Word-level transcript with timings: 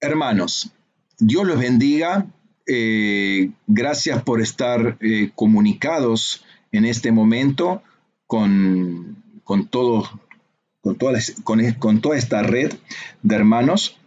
Hermanos, 0.00 0.70
Dios 1.18 1.46
los 1.46 1.58
bendiga. 1.58 2.26
Eh, 2.66 3.50
gracias 3.66 4.22
por 4.22 4.40
estar 4.40 4.96
eh, 5.00 5.30
comunicados 5.34 6.42
en 6.72 6.86
este 6.86 7.12
momento 7.12 7.82
con, 8.26 9.22
con, 9.44 9.68
con, 10.80 10.96
toda 12.00 12.16
esta 12.16 12.42
red 12.42 12.72
de 13.22 13.34
hermanos. 13.34 13.98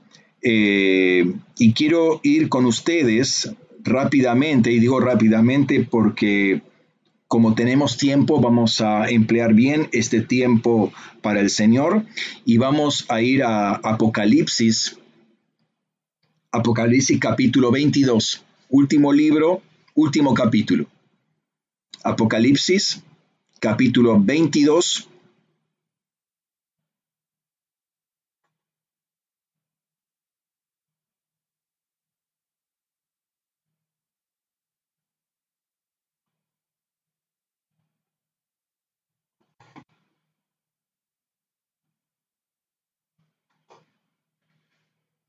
Eh, 0.42 1.32
y 1.60 1.74
quiero 1.74 2.20
ir 2.23 2.50
con 2.50 2.66
ustedes 2.66 3.52
rápidamente, 3.84 4.71
y 4.71 4.80
digo 4.80 5.00
rápidamente 5.00 5.82
porque 5.82 6.64
como 7.28 7.54
tenemos 7.54 7.98
tiempo, 7.98 8.41
vamos 8.41 8.82
a 8.82 9.10
emplear 9.10 9.54
bien 9.54 9.89
este 9.91 10.21
tiempo 10.21 10.91
para 11.21 11.39
el 11.39 11.52
Señor 11.52 12.05
y 12.46 12.57
vamos 12.57 13.05
a 13.10 13.21
ir 13.21 13.44
a 13.44 13.75
Apocalipsis 13.75 14.98
Apocalipsis 16.56 17.20
capítulo 17.20 17.71
22, 17.71 18.43
último 18.70 19.11
libro, 19.11 19.64
último 19.96 20.36
capítulo. 20.36 20.86
Apocalipsis 22.04 23.02
capítulo 23.60 24.21
22. 24.21 25.10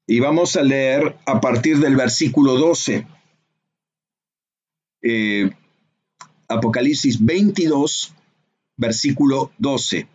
Y 0.06 0.20
vamos 0.20 0.56
a 0.56 0.62
leer 0.62 1.16
a 1.24 1.40
partir 1.40 1.78
del 1.78 1.96
versículo 1.96 2.56
12. 2.56 3.06
Eh, 5.02 5.50
Apocalipsis 6.48 7.24
22, 7.24 8.14
versículo 8.76 9.50
12. 9.58 10.06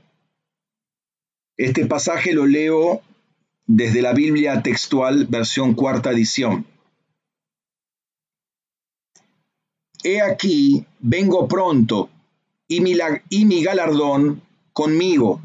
Este 1.57 1.85
pasaje 1.87 2.33
lo 2.33 2.45
leo 2.45 3.01
desde 3.65 4.01
la 4.01 4.13
Biblia 4.13 4.61
textual, 4.61 5.25
versión 5.25 5.73
cuarta 5.73 6.11
edición. 6.11 6.65
He 10.03 10.21
aquí, 10.21 10.85
vengo 10.99 11.47
pronto, 11.47 12.09
y 12.67 12.79
mi, 12.81 12.95
y 13.29 13.45
mi 13.45 13.63
galardón 13.63 14.41
conmigo, 14.71 15.41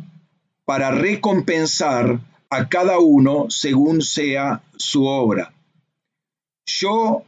para 0.65 0.91
recompensar 0.91 2.21
a 2.55 2.69
cada 2.69 3.01
uno 3.01 3.47
según 3.49 4.01
sea 4.01 4.63
su 4.77 5.07
obra. 5.07 5.53
Yo, 6.67 7.25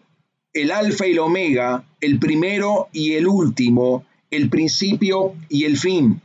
el 0.52 0.70
alfa 0.70 1.06
y 1.06 1.12
el 1.12 1.19
omega, 1.19 1.84
el 2.00 2.19
primero 2.19 2.88
y 2.92 3.14
el 3.14 3.27
último, 3.27 4.06
el 4.30 4.48
principio 4.48 5.34
y 5.48 5.64
el 5.64 5.78
fin. 5.78 6.22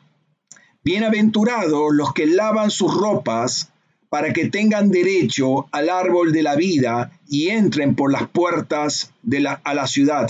Bienaventurados 0.83 1.93
los 1.93 2.13
que 2.13 2.27
lavan 2.27 2.69
sus 2.69 2.93
ropas 2.93 3.71
para 4.09 4.33
que 4.33 4.49
tengan 4.49 4.91
derecho 4.91 5.67
al 5.71 5.89
árbol 5.89 6.31
de 6.31 6.43
la 6.43 6.55
vida 6.55 7.19
y 7.27 7.49
entren 7.49 7.95
por 7.95 8.11
las 8.11 8.29
puertas 8.29 9.13
de 9.23 9.39
la, 9.39 9.53
a 9.63 9.73
la 9.73 9.87
ciudad. 9.87 10.29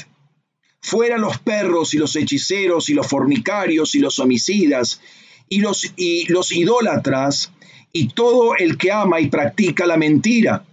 Fuera 0.81 1.17
los 1.17 1.39
perros 1.39 1.93
y 1.93 1.97
los 1.97 2.15
hechiceros 2.15 2.89
y 2.89 2.93
los 2.93 3.07
fornicarios 3.07 3.95
y 3.95 3.99
los 3.99 4.17
homicidas 4.19 5.01
y 5.49 5.59
los, 5.59 5.93
y 5.97 6.31
los 6.31 6.51
idólatras 6.53 7.51
y 7.93 8.09
todo 8.09 8.55
el 8.55 8.77
que 8.77 8.91
ama 8.91 9.19
y 9.19 9.29
practica 9.29 9.85
la 9.85 9.97
mentira. 9.97 10.65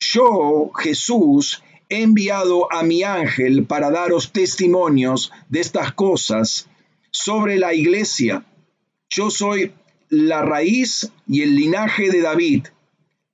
Yo, 0.00 0.70
Jesús, 0.74 1.62
he 1.88 2.02
enviado 2.02 2.72
a 2.72 2.82
mi 2.82 3.02
ángel 3.02 3.64
para 3.64 3.90
daros 3.90 4.32
testimonios 4.32 5.32
de 5.48 5.60
estas 5.60 5.92
cosas 5.92 6.68
sobre 7.10 7.58
la 7.58 7.74
iglesia. 7.74 8.44
Yo 9.10 9.30
soy 9.30 9.72
la 10.10 10.42
raíz 10.42 11.10
y 11.26 11.42
el 11.42 11.54
linaje 11.54 12.10
de 12.10 12.20
David, 12.20 12.66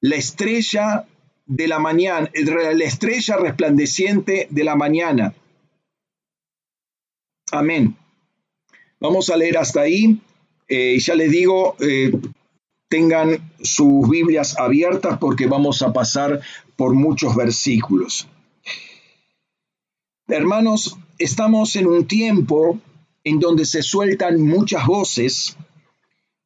la 0.01 0.17
estrella 0.17 1.07
de 1.47 1.69
la 1.69 1.79
mañana, 1.79 2.31
la 2.35 2.85
estrella 2.85 3.37
resplandeciente 3.37 4.49
de 4.51 4.65
la 4.65 4.77
mañana. 4.77 5.35
Amén. 7.53 7.97
Vamos 9.01 9.29
a 9.31 9.37
leer 9.37 9.59
hasta 9.59 9.83
ahí. 9.83 10.19
Eh, 10.67 10.99
ya 10.99 11.15
les 11.15 11.31
digo, 11.31 11.77
eh, 11.81 12.11
tengan 12.95 13.51
sus 13.61 14.09
Biblias 14.09 14.57
abiertas 14.57 15.19
porque 15.19 15.49
vamos 15.49 15.83
a 15.83 15.93
pasar 15.93 16.41
por 16.77 16.95
muchos 16.95 17.35
versículos. 17.35 18.29
Hermanos, 20.29 20.97
estamos 21.19 21.75
en 21.75 21.89
un 21.89 22.07
tiempo 22.07 22.79
en 23.25 23.41
donde 23.41 23.65
se 23.65 23.83
sueltan 23.83 24.41
muchas 24.41 24.87
voces, 24.87 25.57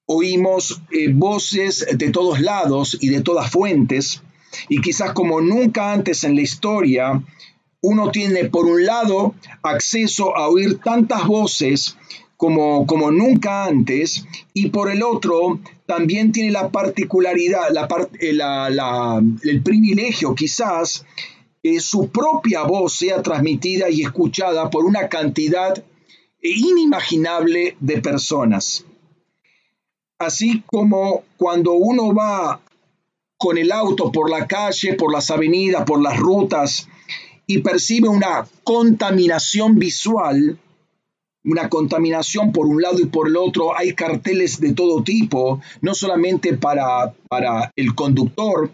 oímos 0.07 0.81
eh, 0.91 1.13
voces 1.13 1.87
de 1.95 2.11
todos 2.11 2.41
lados 2.41 2.97
y 2.99 3.11
de 3.11 3.21
todas 3.21 3.51
fuentes, 3.51 4.23
y 4.71 4.81
quizás 4.81 5.13
como 5.13 5.43
nunca 5.43 5.93
antes 5.93 6.25
en 6.25 6.35
la 6.35 6.41
historia, 6.41 7.23
uno 7.83 8.11
tiene 8.11 8.47
por 8.47 8.65
un 8.65 8.87
lado 8.87 9.35
acceso 9.63 10.35
a 10.35 10.49
oír 10.49 10.79
tantas 10.79 11.27
voces 11.27 11.99
como, 12.39 12.87
como 12.87 13.11
nunca 13.11 13.65
antes, 13.65 14.25
y 14.55 14.69
por 14.69 14.91
el 14.91 15.03
otro 15.03 15.59
también 15.87 16.31
tiene 16.31 16.53
la 16.53 16.71
particularidad, 16.71 17.71
la, 17.73 17.89
eh, 18.21 19.39
el 19.43 19.63
privilegio 19.63 20.37
quizás, 20.37 21.05
que 21.61 21.81
su 21.81 22.11
propia 22.11 22.63
voz 22.63 22.97
sea 22.97 23.21
transmitida 23.23 23.91
y 23.91 24.03
escuchada 24.03 24.71
por 24.71 24.85
una 24.85 25.09
cantidad 25.09 25.83
inimaginable 26.41 27.77
de 27.81 28.01
personas. 28.01 28.85
Así 30.21 30.63
como 30.65 31.25
cuando 31.37 31.73
uno 31.73 32.15
va 32.15 32.61
con 33.37 33.59
el 33.59 33.73
auto 33.73 34.13
por 34.13 34.31
la 34.31 34.47
calle, 34.47 34.95
por 34.95 35.13
las 35.13 35.33
avenidas, 35.33 35.85
por 35.85 36.01
las 36.01 36.17
rutas 36.17 36.89
y 37.49 37.59
percibe 37.59 38.09
una 38.09 38.47
contaminación 38.63 39.77
visual, 39.77 40.57
una 41.49 41.69
contaminación 41.69 42.53
por 42.53 42.67
un 42.67 42.83
lado 42.83 43.01
y 43.01 43.07
por 43.07 43.29
el 43.29 43.37
otro, 43.37 43.77
hay 43.77 43.95
carteles 43.95 44.61
de 44.61 44.75
todo 44.75 45.03
tipo, 45.03 45.61
no 45.81 45.95
solamente 45.95 46.57
para, 46.57 47.13
para 47.29 47.73
el 47.77 47.95
conductor 47.95 48.71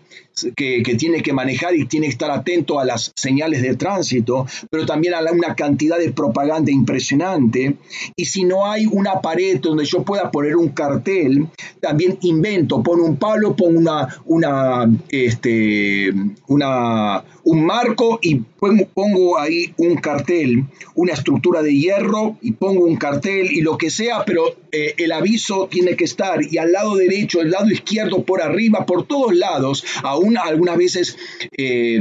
que, 0.56 0.82
tiene 0.98 1.22
que 1.22 1.32
manejar 1.32 1.74
y 1.74 1.86
tiene 1.86 2.06
que 2.06 2.12
estar 2.12 2.30
atento 2.30 2.78
a 2.78 2.84
las 2.84 3.12
señales 3.16 3.62
de 3.62 3.76
tránsito, 3.76 4.46
pero 4.70 4.86
también 4.86 5.14
a 5.14 5.20
una 5.32 5.54
cantidad 5.54 5.98
de 5.98 6.12
propaganda 6.12 6.70
impresionante. 6.70 7.76
Y 8.16 8.24
si 8.24 8.44
no 8.44 8.66
hay 8.66 8.86
una 8.86 9.20
pared 9.20 9.60
donde 9.60 9.84
yo 9.84 10.02
pueda 10.02 10.30
poner 10.30 10.56
un 10.56 10.70
cartel, 10.70 11.46
también 11.80 12.18
invento, 12.22 12.82
pongo 12.82 13.04
un 13.04 13.16
palo, 13.16 13.56
pongo 13.56 13.78
una, 13.78 14.08
una, 14.26 14.90
este, 15.08 16.12
una, 16.48 17.24
un 17.44 17.64
marco 17.64 18.18
y 18.22 18.36
pongo 18.36 19.38
ahí 19.38 19.72
un 19.76 19.96
cartel, 19.96 20.64
una 20.94 21.12
estructura 21.12 21.62
de 21.62 21.74
hierro 21.74 22.38
y 22.40 22.52
pongo 22.52 22.84
un 22.84 22.96
cartel 22.96 23.52
y 23.52 23.60
lo 23.60 23.76
que 23.76 23.90
sea, 23.90 24.24
pero 24.24 24.56
eh, 24.72 24.94
el 24.98 25.12
aviso 25.12 25.68
tiene 25.70 25.96
que 25.96 26.04
estar 26.04 26.40
y 26.42 26.58
al 26.58 26.72
lado 26.72 26.96
derecho, 26.96 27.40
el 27.40 27.50
lado 27.50 27.70
izquierdo, 27.70 28.24
por 28.24 28.42
arriba, 28.44 28.86
por 28.86 29.06
todos 29.06 29.34
lados, 29.34 29.84
aún 30.02 30.36
algunas 30.38 30.76
veces 30.76 31.16
eh, 31.56 32.00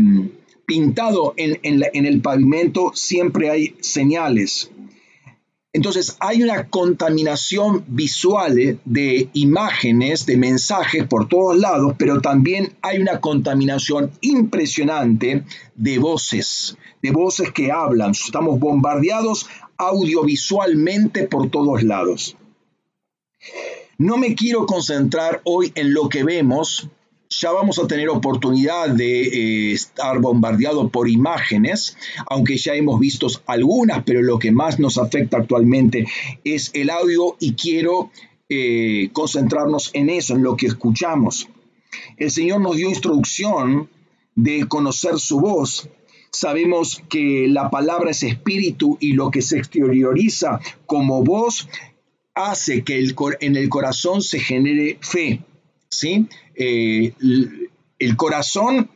pintado 0.65 1.33
en, 1.37 2.05
el 2.05 2.21
pavimento, 2.21 2.91
siempre 2.93 3.49
hay 3.49 3.75
señales. 3.81 4.71
Entonces 5.75 6.17
hay 6.19 6.43
una 6.43 6.69
contaminación 6.69 7.83
visual 7.87 8.79
de 8.85 9.29
imágenes, 9.33 10.27
de 10.27 10.37
mensajes 10.37 11.07
por 11.07 11.27
todos 11.27 11.57
lados, 11.57 11.95
pero 11.97 12.21
también 12.21 12.73
hay 12.83 12.99
una 12.99 13.19
contaminación 13.19 14.11
impresionante 14.21 15.43
de 15.75 15.97
voces, 15.97 16.77
de 17.01 17.09
voces 17.09 17.51
que 17.51 17.71
hablan. 17.71 18.11
Estamos 18.11 18.59
bombardeados 18.59 19.47
audiovisualmente 19.77 21.27
por 21.27 21.49
todos 21.49 21.81
lados. 21.81 22.37
No 24.03 24.17
me 24.17 24.35
quiero 24.35 24.65
concentrar 24.65 25.39
hoy 25.45 25.71
en 25.75 25.93
lo 25.93 26.09
que 26.09 26.25
vemos, 26.25 26.89
ya 27.29 27.53
vamos 27.53 27.79
a 27.79 27.87
tener 27.87 28.09
oportunidad 28.09 28.89
de 28.89 29.21
eh, 29.21 29.71
estar 29.71 30.19
bombardeado 30.19 30.89
por 30.89 31.07
imágenes, 31.09 31.95
aunque 32.29 32.57
ya 32.57 32.73
hemos 32.75 32.99
visto 32.99 33.27
algunas, 33.45 34.03
pero 34.03 34.21
lo 34.21 34.39
que 34.39 34.51
más 34.51 34.77
nos 34.77 34.97
afecta 34.97 35.37
actualmente 35.37 36.05
es 36.43 36.69
el 36.73 36.89
audio 36.89 37.37
y 37.39 37.53
quiero 37.53 38.11
eh, 38.49 39.09
concentrarnos 39.13 39.89
en 39.93 40.09
eso, 40.09 40.35
en 40.35 40.43
lo 40.43 40.57
que 40.57 40.65
escuchamos. 40.65 41.47
El 42.17 42.29
Señor 42.29 42.59
nos 42.59 42.75
dio 42.75 42.89
instrucción 42.89 43.87
de 44.35 44.67
conocer 44.67 45.17
su 45.17 45.39
voz. 45.39 45.87
Sabemos 46.29 47.01
que 47.07 47.47
la 47.47 47.69
palabra 47.69 48.11
es 48.11 48.23
espíritu 48.23 48.97
y 48.99 49.13
lo 49.13 49.31
que 49.31 49.41
se 49.41 49.59
exterioriza 49.59 50.59
como 50.87 51.23
voz 51.23 51.69
hace 52.35 52.83
que 52.83 52.99
en 53.39 53.55
el 53.55 53.69
corazón 53.69 54.21
se 54.21 54.39
genere 54.39 54.97
fe. 55.01 55.41
¿sí? 55.89 56.27
Eh, 56.55 57.13
el 57.99 58.15
corazón, 58.15 58.89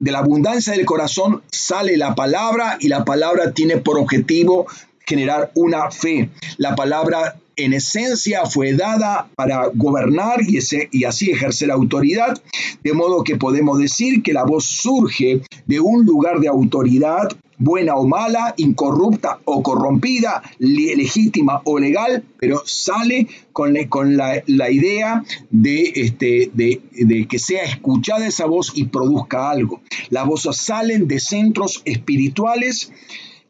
de 0.00 0.12
la 0.12 0.20
abundancia 0.20 0.74
del 0.74 0.86
corazón 0.86 1.42
sale 1.50 1.96
la 1.96 2.14
palabra 2.14 2.78
y 2.80 2.88
la 2.88 3.04
palabra 3.04 3.52
tiene 3.52 3.78
por 3.78 3.98
objetivo 3.98 4.66
generar 5.06 5.50
una 5.54 5.90
fe. 5.90 6.30
La 6.56 6.76
palabra 6.76 7.36
en 7.56 7.72
esencia 7.72 8.46
fue 8.46 8.74
dada 8.74 9.28
para 9.34 9.66
gobernar 9.74 10.40
y, 10.42 10.58
y, 10.92 11.04
así 11.04 11.30
ejercer 11.30 11.72
autoridad, 11.72 12.40
de 12.84 12.92
modo 12.92 13.24
que 13.24 13.36
podemos 13.36 13.80
decir 13.80 14.22
que 14.22 14.32
la 14.32 14.44
voz 14.44 14.64
surge 14.64 15.42
de 15.66 15.80
un 15.80 16.06
lugar 16.06 16.38
de 16.38 16.46
autoridad 16.48 17.28
buena 17.58 17.96
o 17.96 18.06
mala, 18.06 18.54
incorrupta 18.56 19.40
o 19.44 19.62
corrompida, 19.62 20.42
legítima 20.58 21.60
o 21.64 21.78
legal, 21.78 22.24
pero 22.38 22.62
sale 22.64 23.26
con, 23.52 23.74
la, 23.74 24.70
idea 24.70 25.24
de, 25.50 25.92
este, 25.96 26.50
de, 26.54 27.26
que 27.28 27.38
sea 27.38 27.64
escuchada 27.64 28.26
esa 28.26 28.46
voz 28.46 28.72
y 28.74 28.84
produzca 28.84 29.50
algo. 29.50 29.80
Las 30.10 30.26
voces 30.26 30.56
salen 30.56 31.08
de 31.08 31.20
centros 31.20 31.82
espirituales 31.84 32.92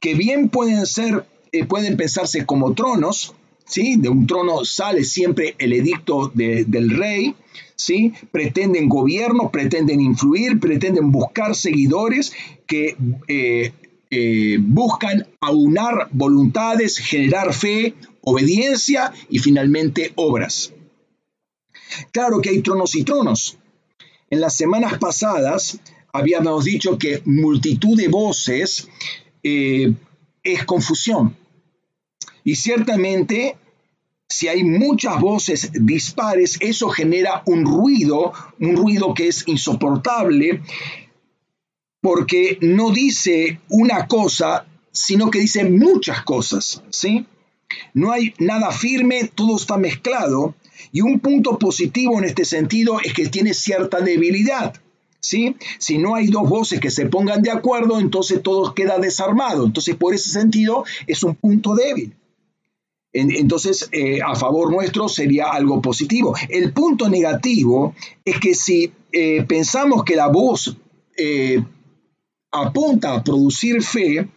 que 0.01 0.15
bien 0.15 0.49
pueden 0.49 0.87
ser, 0.87 1.27
eh, 1.53 1.65
pueden 1.65 1.97
pensarse 1.97 2.47
como 2.47 2.75
tronos, 2.75 3.35
¿sí? 3.67 3.97
De 3.97 4.09
un 4.09 4.27
trono 4.27 4.65
sale 4.65 5.05
siempre 5.05 5.55
el 5.59 5.73
edicto 5.73 6.33
del 6.35 6.91
rey, 6.91 7.35
¿sí? 7.77 8.13
Pretenden 8.31 8.89
gobierno, 8.89 9.51
pretenden 9.51 10.01
influir, 10.01 10.59
pretenden 10.61 11.13
buscar 11.13 11.55
seguidores 11.55 12.33
que 12.67 12.97
eh, 13.29 13.73
eh, 14.11 14.57
buscan 14.61 15.27
aunar 15.41 16.09
voluntades, 16.13 16.99
generar 16.99 17.53
fe, 17.53 17.95
obediencia 18.23 19.13
y 19.29 19.39
finalmente 19.39 20.13
obras. 20.17 20.73
Claro 22.13 22.41
que 22.41 22.51
hay 22.51 22.63
tronos 22.63 22.95
y 22.95 23.05
tronos. 23.05 23.59
En 24.31 24.41
las 24.41 24.57
semanas 24.57 24.99
pasadas 24.99 25.79
habíamos 26.13 26.65
dicho 26.65 26.99
que 26.99 27.23
multitud 27.25 27.97
de 27.97 28.09
voces 28.09 28.89
eh, 29.43 29.93
es 30.43 30.65
confusión. 30.65 31.37
Y 32.45 32.57
ciertamente, 32.57 33.57
si 34.29 34.49
hay 34.49 34.65
muchas 34.65 35.21
voces 35.21 35.71
dispares, 35.75 36.57
eso 36.61 36.89
genera 36.89 37.43
un 37.47 37.65
ruido, 37.65 38.33
un 38.59 38.77
ruido 38.77 39.13
que 39.13 39.29
es 39.29 39.47
insoportable 39.47 40.63
porque 42.01 42.59
no 42.61 42.91
dice 42.91 43.61
una 43.69 44.07
cosa, 44.07 44.67
sino 44.93 45.31
que 45.31 45.41
dice 45.41 45.65
muchas 45.65 46.23
cosas, 46.23 46.83
¿sí? 46.91 47.27
No 47.95 48.13
hay 48.13 48.35
nada 48.39 48.71
firme, 48.71 49.31
todo 49.35 49.57
está 49.57 49.77
mezclado, 49.77 50.55
y 50.93 51.01
un 51.01 51.21
punto 51.21 51.59
positivo 51.59 52.19
en 52.19 52.25
este 52.25 52.45
sentido 52.45 53.01
es 53.03 53.13
que 53.13 53.29
tiene 53.29 53.53
cierta 53.53 54.01
debilidad, 54.01 54.75
¿sí? 55.21 55.57
Si 55.79 55.99
no 55.99 56.15
hay 56.15 56.29
dos 56.29 56.49
voces 56.49 56.81
que 56.81 56.91
se 56.91 57.07
pongan 57.07 57.43
de 57.43 57.51
acuerdo, 57.51 57.99
entonces 57.99 58.43
todo 58.43 58.75
queda 58.75 58.99
desarmado, 58.99 59.67
entonces 59.67 59.97
por 59.97 60.15
ese 60.15 60.31
sentido 60.31 60.85
es 61.07 61.23
un 61.23 61.35
punto 61.35 61.75
débil. 61.75 62.15
Entonces, 63.11 63.89
eh, 63.91 64.21
a 64.23 64.37
favor 64.37 64.71
nuestro 64.71 65.09
sería 65.09 65.47
algo 65.47 65.81
positivo. 65.81 66.35
El 66.51 66.73
punto 66.73 67.09
negativo 67.09 67.95
es 68.25 68.39
que 68.39 68.55
si 68.55 68.93
eh, 69.13 69.45
pensamos 69.45 70.05
que 70.05 70.15
la 70.15 70.29
voz 70.29 70.77
eh, 71.17 71.65
apunta 72.51 73.15
a 73.15 73.25
producir 73.25 73.83
fe, 73.83 74.29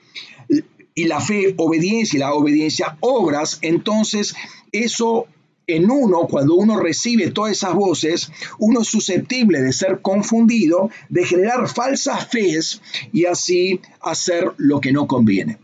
y 0.93 1.05
la 1.05 1.21
fe 1.21 1.53
obediencia 1.57 2.17
y 2.17 2.19
la 2.19 2.33
obediencia 2.33 2.97
obras, 2.99 3.59
entonces 3.61 4.35
eso 4.71 5.27
en 5.67 5.89
uno, 5.89 6.27
cuando 6.29 6.55
uno 6.55 6.79
recibe 6.79 7.31
todas 7.31 7.53
esas 7.53 7.73
voces, 7.73 8.31
uno 8.59 8.81
es 8.81 8.87
susceptible 8.87 9.61
de 9.61 9.71
ser 9.71 10.01
confundido, 10.01 10.89
de 11.09 11.25
generar 11.25 11.67
falsas 11.69 12.27
fees 12.27 12.81
y 13.13 13.25
así 13.25 13.79
hacer 14.01 14.51
lo 14.57 14.81
que 14.81 14.91
no 14.91 15.07
conviene. 15.07 15.59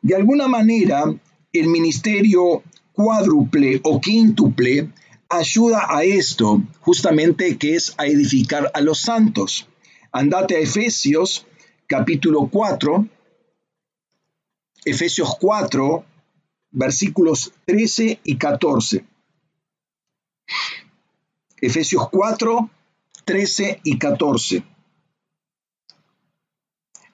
De 0.00 0.16
alguna 0.16 0.48
manera, 0.48 1.04
el 1.52 1.68
ministerio 1.68 2.62
cuádruple 2.92 3.80
o 3.84 4.00
quíntuple 4.00 4.90
ayuda 5.28 5.86
a 5.88 6.02
esto, 6.02 6.62
justamente 6.80 7.56
que 7.56 7.76
es 7.76 7.94
a 7.96 8.06
edificar 8.06 8.70
a 8.74 8.80
los 8.80 9.00
santos. 9.00 9.68
Andate 10.12 10.56
a 10.56 10.58
Efesios 10.58 11.46
capítulo 11.86 12.46
4, 12.52 13.08
Efesios 14.84 15.36
4, 15.40 16.04
versículos 16.70 17.54
13 17.64 18.20
y 18.22 18.36
14. 18.36 19.06
Efesios 21.62 22.10
4, 22.10 22.70
13 23.24 23.80
y 23.84 23.98
14. 23.98 24.62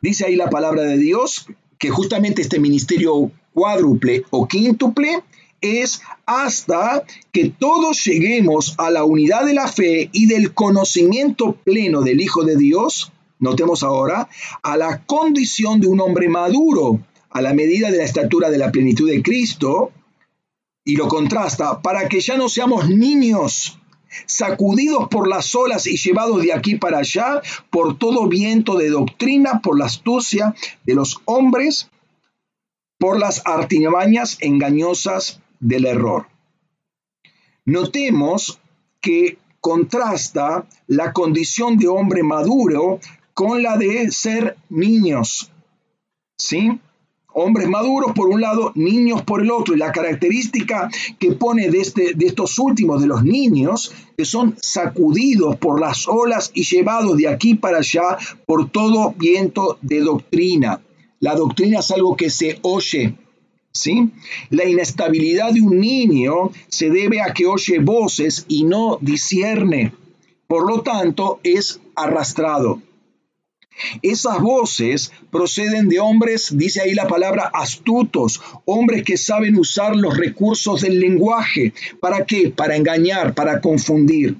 Dice 0.00 0.26
ahí 0.26 0.34
la 0.34 0.50
palabra 0.50 0.82
de 0.82 0.98
Dios 0.98 1.46
que 1.78 1.90
justamente 1.90 2.42
este 2.42 2.58
ministerio 2.58 3.30
cuádruple 3.52 4.24
o 4.30 4.48
quíntuple 4.48 5.22
es 5.60 6.02
hasta 6.26 7.04
que 7.32 7.50
todos 7.50 8.04
lleguemos 8.04 8.74
a 8.78 8.90
la 8.90 9.04
unidad 9.04 9.44
de 9.44 9.54
la 9.54 9.68
fe 9.68 10.08
y 10.12 10.26
del 10.26 10.54
conocimiento 10.54 11.52
pleno 11.52 12.02
del 12.02 12.20
Hijo 12.20 12.44
de 12.44 12.56
Dios, 12.56 13.12
notemos 13.38 13.82
ahora, 13.82 14.28
a 14.62 14.76
la 14.76 15.04
condición 15.04 15.80
de 15.80 15.88
un 15.88 16.00
hombre 16.00 16.28
maduro, 16.28 17.00
a 17.30 17.40
la 17.40 17.54
medida 17.54 17.90
de 17.90 17.98
la 17.98 18.04
estatura 18.04 18.50
de 18.50 18.58
la 18.58 18.72
plenitud 18.72 19.08
de 19.08 19.22
Cristo, 19.22 19.92
y 20.84 20.96
lo 20.96 21.08
contrasta, 21.08 21.82
para 21.82 22.08
que 22.08 22.20
ya 22.20 22.36
no 22.36 22.48
seamos 22.48 22.88
niños, 22.88 23.78
sacudidos 24.26 25.08
por 25.08 25.28
las 25.28 25.54
olas 25.54 25.86
y 25.86 25.96
llevados 25.96 26.42
de 26.42 26.52
aquí 26.52 26.76
para 26.76 26.98
allá 26.98 27.42
por 27.70 27.98
todo 27.98 28.26
viento 28.26 28.76
de 28.76 28.88
doctrina, 28.88 29.60
por 29.62 29.78
la 29.78 29.84
astucia 29.84 30.54
de 30.84 30.94
los 30.94 31.20
hombres, 31.26 31.90
por 32.98 33.18
las 33.18 33.42
artimañas 33.44 34.38
engañosas 34.40 35.40
del 35.60 35.86
error. 35.86 36.26
Notemos 37.64 38.60
que 39.00 39.38
contrasta 39.60 40.66
la 40.86 41.12
condición 41.12 41.76
de 41.76 41.88
hombre 41.88 42.22
maduro 42.22 43.00
con 43.34 43.62
la 43.62 43.76
de 43.76 44.10
ser 44.10 44.56
niños. 44.68 45.52
¿Sí? 46.36 46.80
Hombres 47.34 47.68
maduros 47.68 48.12
por 48.12 48.28
un 48.28 48.40
lado, 48.40 48.72
niños 48.74 49.22
por 49.22 49.42
el 49.42 49.50
otro. 49.50 49.74
Y 49.74 49.78
la 49.78 49.92
característica 49.92 50.90
que 51.18 51.32
pone 51.32 51.70
de, 51.70 51.80
este, 51.80 52.14
de 52.14 52.26
estos 52.26 52.58
últimos, 52.58 53.00
de 53.00 53.06
los 53.06 53.22
niños, 53.22 53.92
que 54.16 54.24
son 54.24 54.56
sacudidos 54.60 55.56
por 55.56 55.80
las 55.80 56.08
olas 56.08 56.50
y 56.54 56.64
llevados 56.64 57.16
de 57.16 57.28
aquí 57.28 57.54
para 57.54 57.78
allá 57.78 58.16
por 58.46 58.70
todo 58.70 59.12
viento 59.12 59.78
de 59.82 60.00
doctrina. 60.00 60.80
La 61.20 61.34
doctrina 61.34 61.80
es 61.80 61.90
algo 61.90 62.16
que 62.16 62.30
se 62.30 62.58
oye, 62.62 63.14
¿Sí? 63.72 64.10
La 64.50 64.64
inestabilidad 64.64 65.52
de 65.52 65.60
un 65.60 65.78
niño 65.78 66.50
se 66.68 66.90
debe 66.90 67.20
a 67.20 67.32
que 67.32 67.46
oye 67.46 67.78
voces 67.78 68.44
y 68.48 68.64
no 68.64 68.98
discierne. 69.00 69.92
Por 70.46 70.66
lo 70.68 70.82
tanto, 70.82 71.40
es 71.42 71.80
arrastrado. 71.94 72.82
Esas 74.02 74.40
voces 74.40 75.12
proceden 75.30 75.88
de 75.88 76.00
hombres, 76.00 76.56
dice 76.56 76.80
ahí 76.80 76.94
la 76.94 77.06
palabra, 77.06 77.50
astutos, 77.52 78.40
hombres 78.64 79.04
que 79.04 79.16
saben 79.16 79.56
usar 79.56 79.94
los 79.94 80.16
recursos 80.16 80.80
del 80.80 80.98
lenguaje. 80.98 81.72
¿Para 82.00 82.26
qué? 82.26 82.50
Para 82.50 82.76
engañar, 82.76 83.34
para 83.34 83.60
confundir. 83.60 84.36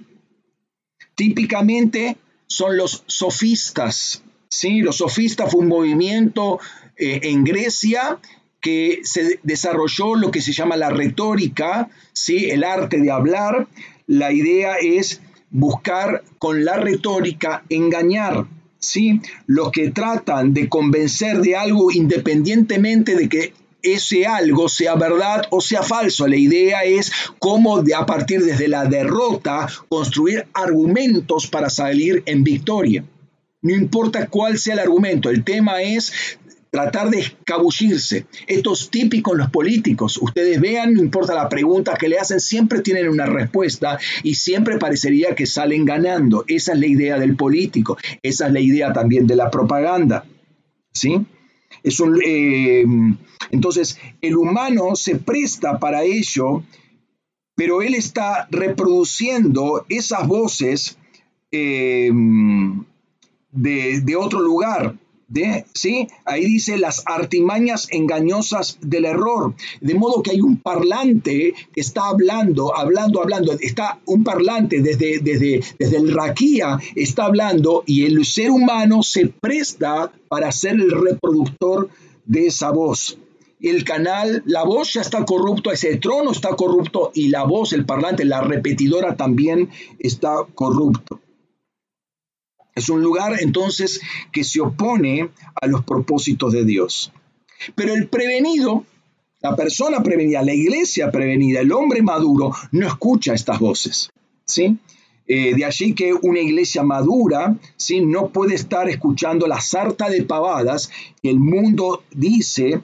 Típicamente 1.14 2.16
son 2.46 2.76
los 2.76 3.04
sofistas. 3.06 4.22
¿sí? 4.48 4.80
Los 4.80 4.96
sofistas 4.96 5.50
fue 5.50 5.60
un 5.60 5.68
movimiento 5.68 6.58
eh, 6.96 7.20
en 7.24 7.44
Grecia 7.44 8.18
que 8.60 9.00
se 9.04 9.38
desarrolló 9.42 10.14
lo 10.14 10.30
que 10.30 10.40
se 10.40 10.52
llama 10.52 10.76
la 10.76 10.90
retórica, 10.90 11.88
¿sí? 12.12 12.50
el 12.50 12.64
arte 12.64 13.00
de 13.00 13.10
hablar. 13.10 13.68
La 14.06 14.32
idea 14.32 14.76
es 14.76 15.20
buscar 15.50 16.24
con 16.38 16.64
la 16.64 16.76
retórica 16.76 17.64
engañar. 17.68 18.46
¿sí? 18.78 19.20
Los 19.46 19.70
que 19.70 19.90
tratan 19.90 20.54
de 20.54 20.68
convencer 20.68 21.40
de 21.40 21.56
algo 21.56 21.90
independientemente 21.90 23.14
de 23.14 23.28
que 23.28 23.52
ese 23.82 24.26
algo 24.26 24.68
sea 24.68 24.96
verdad 24.96 25.42
o 25.50 25.60
sea 25.60 25.82
falso. 25.82 26.26
La 26.26 26.36
idea 26.36 26.84
es 26.84 27.12
cómo 27.38 27.82
de, 27.82 27.94
a 27.94 28.06
partir 28.06 28.44
desde 28.44 28.68
la 28.68 28.84
derrota 28.86 29.68
construir 29.88 30.46
argumentos 30.52 31.46
para 31.46 31.70
salir 31.70 32.22
en 32.26 32.42
victoria. 32.44 33.04
No 33.62 33.74
importa 33.74 34.26
cuál 34.28 34.58
sea 34.58 34.74
el 34.74 34.80
argumento, 34.80 35.30
el 35.30 35.42
tema 35.42 35.82
es 35.82 36.38
tratar 36.82 37.10
de 37.10 37.18
escabullirse. 37.18 38.26
Esto 38.46 38.72
es 38.72 38.88
típico 38.88 39.32
en 39.32 39.38
los 39.38 39.50
políticos. 39.50 40.18
Ustedes 40.22 40.60
vean, 40.60 40.94
no 40.94 41.02
importa 41.02 41.34
la 41.34 41.48
pregunta 41.48 41.96
que 41.98 42.08
le 42.08 42.18
hacen, 42.18 42.38
siempre 42.38 42.82
tienen 42.82 43.08
una 43.08 43.26
respuesta 43.26 43.98
y 44.22 44.36
siempre 44.36 44.78
parecería 44.78 45.34
que 45.34 45.46
salen 45.46 45.84
ganando. 45.84 46.44
Esa 46.46 46.74
es 46.74 46.78
la 46.78 46.86
idea 46.86 47.18
del 47.18 47.34
político. 47.34 47.98
Esa 48.22 48.46
es 48.46 48.52
la 48.52 48.60
idea 48.60 48.92
también 48.92 49.26
de 49.26 49.34
la 49.34 49.50
propaganda. 49.50 50.24
¿Sí? 50.92 51.26
Es 51.82 51.98
un, 51.98 52.20
eh, 52.24 52.84
entonces, 53.50 53.98
el 54.20 54.36
humano 54.36 54.94
se 54.94 55.16
presta 55.16 55.78
para 55.78 56.04
ello, 56.04 56.62
pero 57.56 57.82
él 57.82 57.94
está 57.94 58.46
reproduciendo 58.50 59.84
esas 59.88 60.26
voces 60.28 60.96
eh, 61.50 62.10
de, 63.50 64.16
otro 64.16 64.40
lugar. 64.40 64.94
De, 65.28 65.66
¿sí? 65.74 66.08
Ahí 66.24 66.44
dice 66.46 66.78
las 66.78 67.02
artimañas 67.06 67.86
engañosas 67.90 68.78
del 68.80 69.04
error. 69.04 69.54
De 69.80 69.94
modo 69.94 70.22
que 70.22 70.30
hay 70.30 70.40
un 70.40 70.56
parlante 70.56 71.54
que 71.72 71.80
está 71.80 72.08
hablando, 72.08 72.76
hablando, 72.76 73.20
hablando. 73.20 73.52
Está 73.52 74.00
un 74.06 74.24
parlante 74.24 74.80
desde, 74.80 75.18
desde, 75.20 75.60
desde 75.78 75.96
el 75.98 76.12
raquía, 76.14 76.78
está 76.94 77.26
hablando 77.26 77.84
y 77.86 78.06
el 78.06 78.24
ser 78.24 78.50
humano 78.50 79.02
se 79.02 79.28
presta 79.28 80.10
para 80.28 80.50
ser 80.50 80.74
el 80.74 80.90
reproductor 80.90 81.90
de 82.24 82.46
esa 82.46 82.70
voz 82.70 83.18
el 83.60 83.84
canal, 83.84 84.42
la 84.46 84.64
voz 84.64 84.92
ya 84.92 85.00
está 85.00 85.24
corrupto, 85.24 85.72
ese 85.72 85.96
trono 85.96 86.30
está 86.30 86.50
corrupto 86.50 87.10
y 87.14 87.28
la 87.28 87.44
voz, 87.44 87.72
el 87.72 87.84
parlante, 87.84 88.24
la 88.24 88.40
repetidora 88.40 89.16
también 89.16 89.70
está 89.98 90.46
corrupto. 90.54 91.20
Es 92.78 92.88
un 92.88 93.02
lugar 93.02 93.36
entonces 93.40 94.00
que 94.32 94.44
se 94.44 94.60
opone 94.60 95.30
a 95.60 95.66
los 95.66 95.84
propósitos 95.84 96.52
de 96.52 96.64
Dios. 96.64 97.12
Pero 97.74 97.94
el 97.94 98.08
prevenido, 98.08 98.84
la 99.40 99.56
persona 99.56 100.02
prevenida, 100.02 100.42
la 100.42 100.54
iglesia 100.54 101.10
prevenida, 101.10 101.60
el 101.60 101.72
hombre 101.72 102.02
maduro, 102.02 102.52
no 102.72 102.86
escucha 102.86 103.34
estas 103.34 103.58
voces. 103.58 104.10
¿sí? 104.44 104.78
Eh, 105.26 105.54
de 105.54 105.64
allí 105.64 105.94
que 105.94 106.14
una 106.14 106.40
iglesia 106.40 106.82
madura 106.82 107.54
¿sí? 107.76 108.00
no 108.00 108.28
puede 108.28 108.54
estar 108.54 108.88
escuchando 108.88 109.46
la 109.46 109.60
sarta 109.60 110.08
de 110.08 110.22
pavadas 110.22 110.90
que 111.20 111.28
el 111.28 111.38
mundo 111.38 112.02
dice 112.10 112.80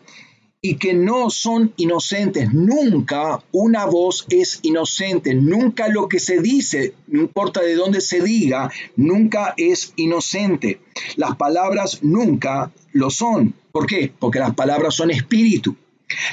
y 0.66 0.76
que 0.76 0.94
no 0.94 1.28
son 1.28 1.74
inocentes. 1.76 2.54
Nunca 2.54 3.44
una 3.52 3.84
voz 3.84 4.24
es 4.30 4.60
inocente, 4.62 5.34
nunca 5.34 5.88
lo 5.88 6.08
que 6.08 6.18
se 6.18 6.40
dice, 6.40 6.94
no 7.06 7.20
importa 7.20 7.60
de 7.60 7.74
dónde 7.74 8.00
se 8.00 8.22
diga, 8.22 8.72
nunca 8.96 9.52
es 9.58 9.92
inocente. 9.96 10.80
Las 11.16 11.36
palabras 11.36 11.98
nunca 12.02 12.72
lo 12.92 13.10
son. 13.10 13.52
¿Por 13.72 13.86
qué? 13.86 14.10
Porque 14.18 14.38
las 14.38 14.54
palabras 14.54 14.94
son 14.94 15.10
espíritu. 15.10 15.76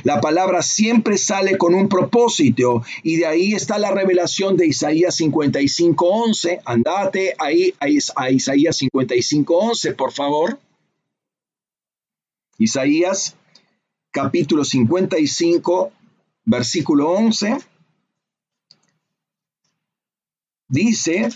La 0.04 0.22
palabra 0.22 0.62
siempre 0.62 1.18
sale 1.18 1.58
con 1.58 1.76
un 1.76 1.90
propósito 1.90 2.84
y 3.04 3.18
de 3.18 3.26
ahí 3.26 3.54
está 3.54 3.80
la 3.80 3.92
revelación 3.92 4.56
de 4.56 4.68
Isaías 4.68 5.20
55:11. 5.20 6.62
Andate 6.64 7.36
ahí 7.38 7.74
a 7.82 8.30
Isaías 8.30 8.78
55:11, 8.78 9.94
por 9.94 10.14
favor. 10.14 10.58
Isaías 12.58 13.36
capítulo 14.12 14.66
55, 14.66 15.92
versículo 16.46 17.12
11, 17.12 17.58
dice, 20.68 21.30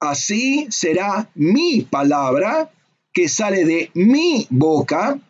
así 0.00 0.66
será 0.70 1.30
mi 1.34 1.82
palabra 1.82 2.70
que 3.12 3.28
sale 3.28 3.64
de 3.64 3.90
mi 3.94 4.46
boca, 4.50 5.20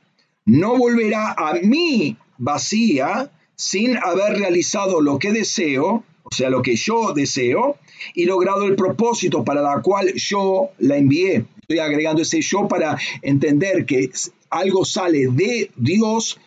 no 0.47 0.77
volverá 0.79 1.33
a 1.33 1.55
mí 1.55 2.17
vacía 2.39 3.31
sin 3.57 3.97
haber 3.97 4.39
realizado 4.39 5.01
lo 5.01 5.19
que 5.19 5.33
deseo, 5.33 6.05
o 6.23 6.35
sea, 6.35 6.49
lo 6.49 6.63
que 6.63 6.77
yo 6.77 7.13
deseo, 7.13 7.77
y 8.15 8.25
logrado 8.25 8.65
el 8.65 8.77
propósito 8.77 9.45
para 9.45 9.63
la 9.63 9.83
cual 9.83 10.13
yo 10.15 10.71
la 10.79 10.97
envié. 10.97 11.45
Estoy 11.61 11.79
agregando 11.79 12.23
ese 12.23 12.41
yo 12.41 12.67
para 12.69 12.99
entender 13.23 13.85
que 13.87 14.11
algo 14.51 14.85
sale 14.85 15.29
de 15.29 15.71
Dios 15.77 16.39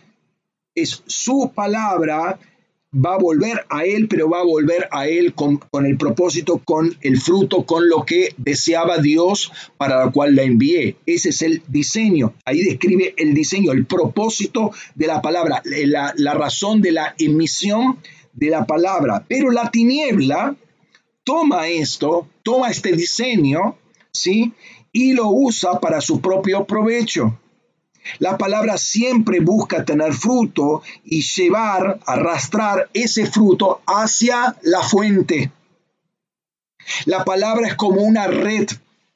es 0.77 1.03
su 1.07 1.51
palabra, 1.53 2.39
va 2.93 3.15
a 3.15 3.17
volver 3.17 3.65
a 3.69 3.83
Él, 3.83 4.07
pero 4.07 4.29
va 4.29 4.39
a 4.39 4.45
volver 4.45 4.87
a 4.91 5.07
Él 5.07 5.33
con, 5.33 5.59
el 5.85 5.97
propósito, 5.97 6.61
con 6.63 6.97
el 7.01 7.19
fruto, 7.19 7.65
con 7.65 7.89
lo 7.89 8.05
que 8.05 8.33
deseaba 8.37 8.97
Dios 8.99 9.51
para 9.77 10.05
la 10.05 10.11
cual 10.11 10.35
la 10.35 10.43
envié. 10.43 10.95
Ese 11.05 11.29
es 11.29 11.41
el 11.41 11.61
diseño. 11.67 12.33
Ahí 12.45 12.61
describe 12.61 13.13
el 13.17 13.33
diseño, 13.33 13.71
el 13.71 13.85
propósito 13.85 14.71
de 14.95 15.07
la 15.07 15.21
palabra, 15.21 15.61
la, 15.65 16.13
la 16.15 16.33
razón 16.33 16.81
de 16.81 16.91
la 16.91 17.15
emisión 17.17 17.99
de 18.33 18.49
la 18.49 18.65
palabra. 18.65 19.25
Pero 19.27 19.51
la 19.51 19.69
tiniebla 19.69 20.55
toma 21.23 21.67
esto, 21.67 22.27
toma 22.43 22.69
este 22.69 22.93
diseño, 22.93 23.75
¿sí? 24.11 24.53
Y 24.93 25.13
lo 25.13 25.29
usa 25.29 25.79
para 25.79 26.01
su 26.01 26.21
propio 26.21 26.65
provecho. 26.65 27.37
La 28.19 28.37
palabra 28.37 28.77
siempre 28.77 29.39
busca 29.39 29.85
tener 29.85 30.13
fruto 30.13 30.81
y 31.03 31.21
llevar, 31.21 31.99
arrastrar 32.05 32.89
ese 32.93 33.25
fruto 33.25 33.81
hacia 33.85 34.55
la 34.63 34.81
fuente. 34.81 35.51
La 37.05 37.25
palabra 37.25 37.67
es 37.67 37.75
como 37.75 38.01
una 38.01 38.27
red, 38.27 38.67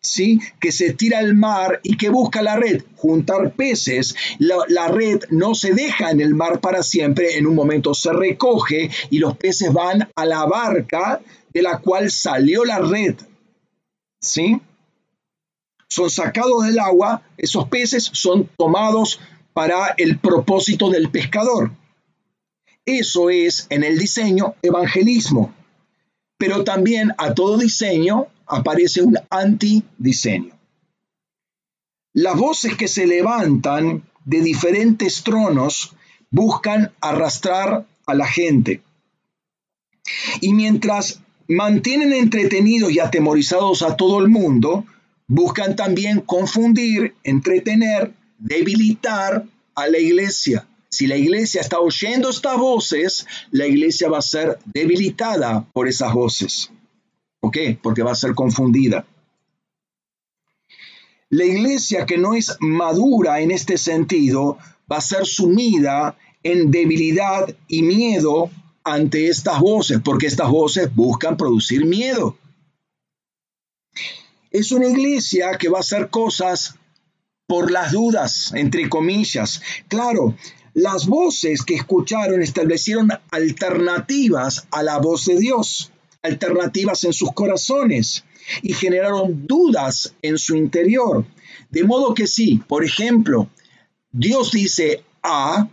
¿sí? 0.02 0.40
Que 0.60 0.72
se 0.72 0.94
tira 0.94 1.20
al 1.20 1.36
mar 1.36 1.80
y 1.84 1.96
que 1.96 2.10
busca 2.10 2.42
la 2.42 2.58
red, 2.58 2.84
juntar 2.98 3.54
peces. 3.54 4.16
La, 4.40 4.56
la, 4.68 4.88
red 4.88 5.22
no 5.30 5.56
se 5.56 5.74
deja 5.74 6.12
en 6.12 6.20
el 6.20 6.34
mar 6.34 6.60
para 6.60 6.84
siempre, 6.84 7.38
en 7.38 7.48
un 7.48 7.56
momento 7.56 7.94
se 7.94 8.12
recoge 8.12 8.90
y 9.10 9.20
los 9.20 9.38
peces 9.38 9.72
van 9.72 10.10
a 10.16 10.26
la 10.26 10.46
barca 10.46 11.22
de 11.54 11.62
la 11.62 11.80
cual 11.80 12.12
salió 12.12 12.66
la 12.66 12.80
red, 12.80 13.16
¿sí? 14.20 14.60
Son 15.92 16.10
sacados 16.10 16.64
del 16.64 16.80
agua, 16.80 17.22
esos 17.38 17.68
peces 17.68 18.10
son 18.14 18.50
tomados 18.58 19.20
para 19.52 19.94
el 19.98 20.20
propósito 20.20 20.90
del 20.90 21.12
pescador. 21.12 21.72
Eso 22.86 23.30
es 23.30 23.68
en 23.70 23.84
el 23.84 24.00
diseño 24.00 24.56
evangelismo. 24.62 25.54
Pero 26.38 26.64
también 26.64 27.12
a 27.18 27.34
todo 27.34 27.58
diseño 27.58 28.28
aparece 28.48 29.02
un 29.02 29.18
antidiseño. 29.30 30.58
Las 32.14 32.38
voces 32.38 32.78
que 32.78 32.88
se 32.88 33.06
levantan 33.06 34.04
de 34.24 34.42
diferentes 34.42 35.24
tronos 35.24 35.94
buscan 36.30 36.94
arrastrar 37.02 37.86
a 38.06 38.14
la 38.14 38.28
gente. 38.28 38.82
Y 40.40 40.54
mientras 40.54 41.20
mantienen 41.50 42.14
entretenidos 42.14 42.94
y 42.94 43.00
atemorizados 43.00 43.82
a 43.82 43.98
todo 43.98 44.20
el 44.20 44.30
mundo, 44.30 44.86
buscan 45.32 45.78
también 45.78 46.20
confundir, 46.20 47.16
entretener, 47.24 48.14
debilitar 48.38 49.46
a 49.76 49.88
la 49.88 49.98
iglesia. 49.98 50.68
Si 50.90 51.08
la 51.08 51.16
iglesia 51.16 51.62
está 51.62 51.80
oyendo 51.80 52.30
estas 52.30 52.58
voces, 52.58 53.26
la 53.50 53.66
iglesia 53.66 54.10
va 54.10 54.18
a 54.18 54.22
ser 54.22 54.60
debilitada 54.66 55.66
por 55.72 55.88
esas 55.88 56.14
voces. 56.14 56.70
¿Por 57.40 57.50
qué? 57.50 57.80
Porque 57.82 58.04
va 58.04 58.12
a 58.12 58.16
ser 58.16 58.36
confundida. 58.36 59.06
La 61.30 61.46
iglesia 61.46 62.06
que 62.06 62.18
no 62.18 62.34
es 62.34 62.58
madura 62.60 63.40
en 63.40 63.52
este 63.52 63.78
sentido 63.78 64.58
va 64.92 64.98
a 64.98 65.02
ser 65.02 65.26
sumida 65.26 66.18
en 66.44 66.72
debilidad 66.72 67.56
y 67.70 67.84
miedo 67.84 68.50
ante 68.84 69.30
estas 69.30 69.62
voces, 69.62 70.02
porque 70.04 70.28
estas 70.28 70.50
voces 70.50 70.94
buscan 70.94 71.38
producir 71.38 71.86
miedo 71.86 72.36
es 74.52 74.72
una 74.72 74.88
iglesia 74.88 75.58
que 75.58 75.70
va 75.70 75.78
a 75.78 75.82
hacer 75.82 76.10
cosas 76.10 76.76
por 77.48 77.72
las 77.72 77.92
dudas, 77.92 78.52
entre 78.56 78.90
comillas. 78.90 79.62
Claro, 79.88 80.36
las 80.74 81.08
voces 81.08 81.64
que 81.64 81.76
escucharon 81.76 82.42
establecieron 82.42 83.10
alternativas 83.32 84.68
a 84.72 84.84
la 84.84 85.00
voz 85.00 85.26
de 85.26 85.40
Dios, 85.40 85.92
alternativas 86.22 87.04
en 87.04 87.14
sus 87.14 87.34
corazones 87.34 88.24
y 88.62 88.74
generaron 88.74 89.48
dudas 89.48 90.14
en 90.22 90.38
su 90.38 90.56
interior. 90.56 91.26
De 91.70 91.84
modo 91.84 92.14
que 92.14 92.28
sí, 92.28 92.62
por 92.68 92.86
ejemplo, 92.86 93.50
Dios 94.12 94.52
dice 94.52 95.04
A, 95.24 95.70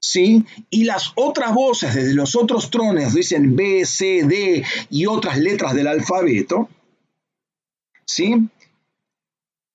¿sí? 0.00 0.44
Y 0.70 0.84
las 0.84 1.12
otras 1.14 1.54
voces 1.54 1.94
desde 1.94 2.14
los 2.14 2.36
otros 2.36 2.70
trones 2.70 3.14
dicen 3.14 3.56
B, 3.56 3.84
C, 3.84 4.24
D 4.24 4.64
y 4.90 5.06
otras 5.06 5.38
letras 5.38 5.74
del 5.74 5.86
alfabeto. 5.86 6.68
¿Sí? 8.06 8.48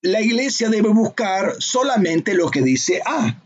La 0.02 0.22
iglesia 0.22 0.70
debe 0.70 0.90
buscar 0.90 1.56
solamente 1.60 2.34
lo 2.34 2.50
que 2.50 2.62
dice 2.62 3.02
A. 3.06 3.40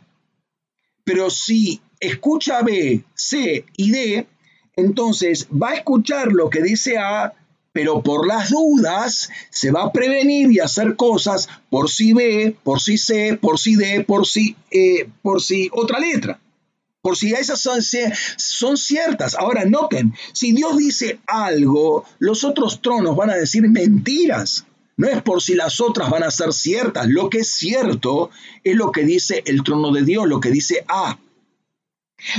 Pero 1.03 1.29
si 1.29 1.81
escucha 1.99 2.61
B, 2.61 3.03
C 3.13 3.65
y 3.75 3.91
D, 3.91 4.27
entonces 4.75 5.47
va 5.51 5.71
a 5.71 5.75
escuchar 5.75 6.31
lo 6.31 6.49
que 6.49 6.61
dice 6.61 6.97
A, 6.97 7.33
pero 7.73 8.01
por 8.01 8.25
las 8.25 8.51
dudas 8.51 9.29
se 9.49 9.71
va 9.71 9.83
a 9.83 9.91
prevenir 9.91 10.51
y 10.51 10.59
hacer 10.59 10.95
cosas 10.95 11.49
por 11.69 11.89
si 11.89 12.13
B, 12.13 12.55
por 12.63 12.79
si 12.79 12.97
C, 12.97 13.37
por 13.37 13.59
si 13.59 13.75
D, 13.75 14.05
por 14.05 14.25
si, 14.25 14.55
E, 14.71 15.09
por 15.21 15.41
si 15.41 15.69
otra 15.73 15.99
letra. 15.99 16.39
Por 17.01 17.17
si 17.17 17.33
esas 17.33 17.59
son, 17.59 17.81
son 18.37 18.77
ciertas. 18.77 19.35
Ahora 19.35 19.65
noten, 19.65 20.15
si 20.33 20.53
Dios 20.53 20.77
dice 20.77 21.19
algo, 21.27 22.05
los 22.17 22.43
otros 22.43 22.81
tronos 22.81 23.15
van 23.15 23.29
a 23.29 23.35
decir 23.35 23.61
mentiras. 23.69 24.65
No 24.97 25.09
es 25.09 25.21
por 25.21 25.41
si 25.41 25.55
las 25.55 25.81
otras 25.81 26.09
van 26.09 26.23
a 26.23 26.31
ser 26.31 26.53
ciertas. 26.53 27.07
Lo 27.07 27.29
que 27.29 27.39
es 27.39 27.51
cierto 27.51 28.29
es 28.63 28.75
lo 28.75 28.91
que 28.91 29.03
dice 29.03 29.43
el 29.45 29.63
trono 29.63 29.91
de 29.91 30.03
Dios, 30.03 30.27
lo 30.27 30.39
que 30.39 30.51
dice 30.51 30.85
A. 30.87 31.19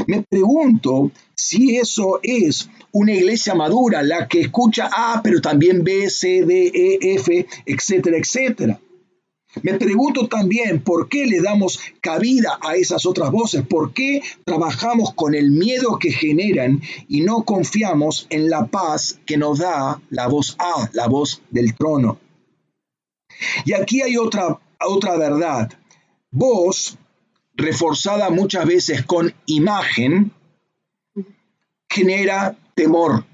Me 0.07 0.23
pregunto 0.23 1.11
si 1.35 1.77
eso 1.77 2.19
es 2.23 2.71
una 2.93 3.13
iglesia 3.13 3.55
madura, 3.55 4.03
la 4.03 4.27
que 4.27 4.41
escucha 4.41 4.89
A, 4.91 5.21
pero 5.23 5.41
también 5.43 5.85
B, 5.85 6.09
C, 6.09 6.45
D, 6.47 6.73
E, 6.75 7.15
F, 7.17 7.47
etcétera, 7.67 8.17
etcétera. 8.17 8.81
Me 9.63 9.75
pregunto 9.75 10.29
también 10.29 10.83
por 10.83 11.09
qué 11.09 11.27
le 11.27 11.41
damos 11.41 11.81
cabida 12.01 12.59
a 12.61 12.77
esas 12.77 13.07
otras 13.07 13.31
voces, 13.31 13.67
por 13.67 13.93
qué 13.93 14.23
trabajamos 14.45 15.15
con 15.15 15.35
el 15.35 15.51
miedo 15.51 15.99
que 15.99 16.11
generan 16.11 16.83
y 17.09 17.23
no 17.23 17.45
confiamos 17.45 18.27
en 18.29 18.51
la 18.51 18.67
paz 18.67 19.19
que 19.25 19.37
nos 19.37 19.59
da 19.59 20.01
la 20.11 20.27
voz 20.27 20.57
A, 20.59 20.91
la 20.93 21.07
voz 21.07 21.43
del 21.51 21.75
trono. 21.75 22.19
Y 23.65 23.73
aquí 23.73 24.03
hay 24.03 24.17
otra, 24.17 24.59
otra 24.81 25.17
verdad. 25.17 25.73
Voz, 26.31 26.99
reforzada 27.55 28.31
muchas 28.31 28.67
veces 28.67 29.05
con 29.05 29.35
imagen, 29.47 30.33
genera 31.89 32.57
temor. 32.75 33.25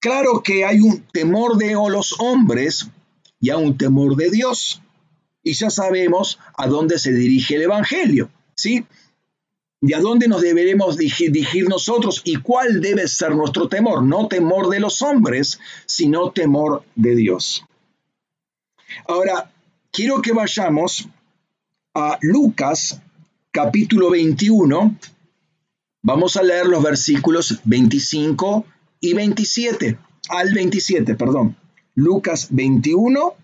Claro 0.00 0.42
que 0.42 0.64
hay 0.64 0.80
un 0.80 1.02
temor 1.12 1.58
de 1.58 1.72
los 1.72 2.18
hombres 2.18 2.88
y 3.38 3.50
a 3.50 3.58
un 3.58 3.76
temor 3.76 4.16
de 4.16 4.30
Dios. 4.30 4.80
Y 5.42 5.52
ya 5.52 5.70
sabemos 5.70 6.38
a 6.56 6.66
dónde 6.66 6.98
se 6.98 7.12
dirige 7.12 7.56
el 7.56 7.62
Evangelio, 7.62 8.30
¿sí? 8.54 8.86
Y 9.82 9.94
a 9.94 10.00
dónde 10.00 10.28
nos 10.28 10.42
deberemos 10.42 10.96
dirigir 10.98 11.68
nosotros 11.68 12.20
y 12.24 12.36
cuál 12.36 12.80
debe 12.80 13.08
ser 13.08 13.34
nuestro 13.34 13.68
temor. 13.68 14.02
No 14.02 14.28
temor 14.28 14.68
de 14.68 14.80
los 14.80 15.00
hombres, 15.00 15.58
sino 15.86 16.30
temor 16.30 16.84
de 16.94 17.16
Dios. 17.16 17.64
Ahora, 19.06 19.52
quiero 19.92 20.20
que 20.20 20.32
vayamos 20.32 21.08
a 21.94 22.18
Lucas 22.22 23.00
capítulo 23.50 24.10
21. 24.10 24.96
Vamos 26.02 26.36
a 26.36 26.42
leer 26.42 26.66
los 26.66 26.82
versículos 26.82 27.60
25 27.64 28.64
y 29.00 29.14
27, 29.14 29.98
al 30.28 30.54
27, 30.54 31.14
perdón. 31.14 31.56
Lucas 31.94 32.48
21, 32.50 33.34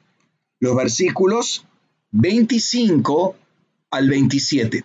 los 0.61 0.77
versículos 0.77 1.67
25 2.13 3.37
al 3.91 4.09
27. 4.09 4.85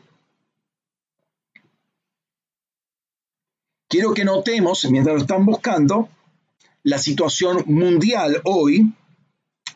Quiero 3.88 4.14
que 4.14 4.24
notemos, 4.24 4.88
mientras 4.90 5.16
lo 5.16 5.22
están 5.22 5.46
buscando, 5.46 6.10
la 6.84 6.98
situación 6.98 7.64
mundial 7.68 8.42
hoy, 8.46 8.94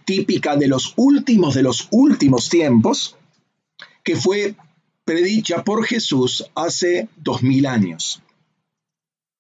típica 0.06 0.56
de 0.56 0.68
los 0.68 0.94
últimos 0.96 1.56
de 1.56 1.64
los 1.64 1.88
últimos 1.92 2.50
tiempos, 2.50 3.18
que 4.04 4.16
fue 4.16 4.56
predicha 5.04 5.64
por 5.64 5.86
Jesús 5.86 6.50
hace 6.56 7.10
dos 7.18 7.44
mil 7.44 7.66
años. 7.66 8.22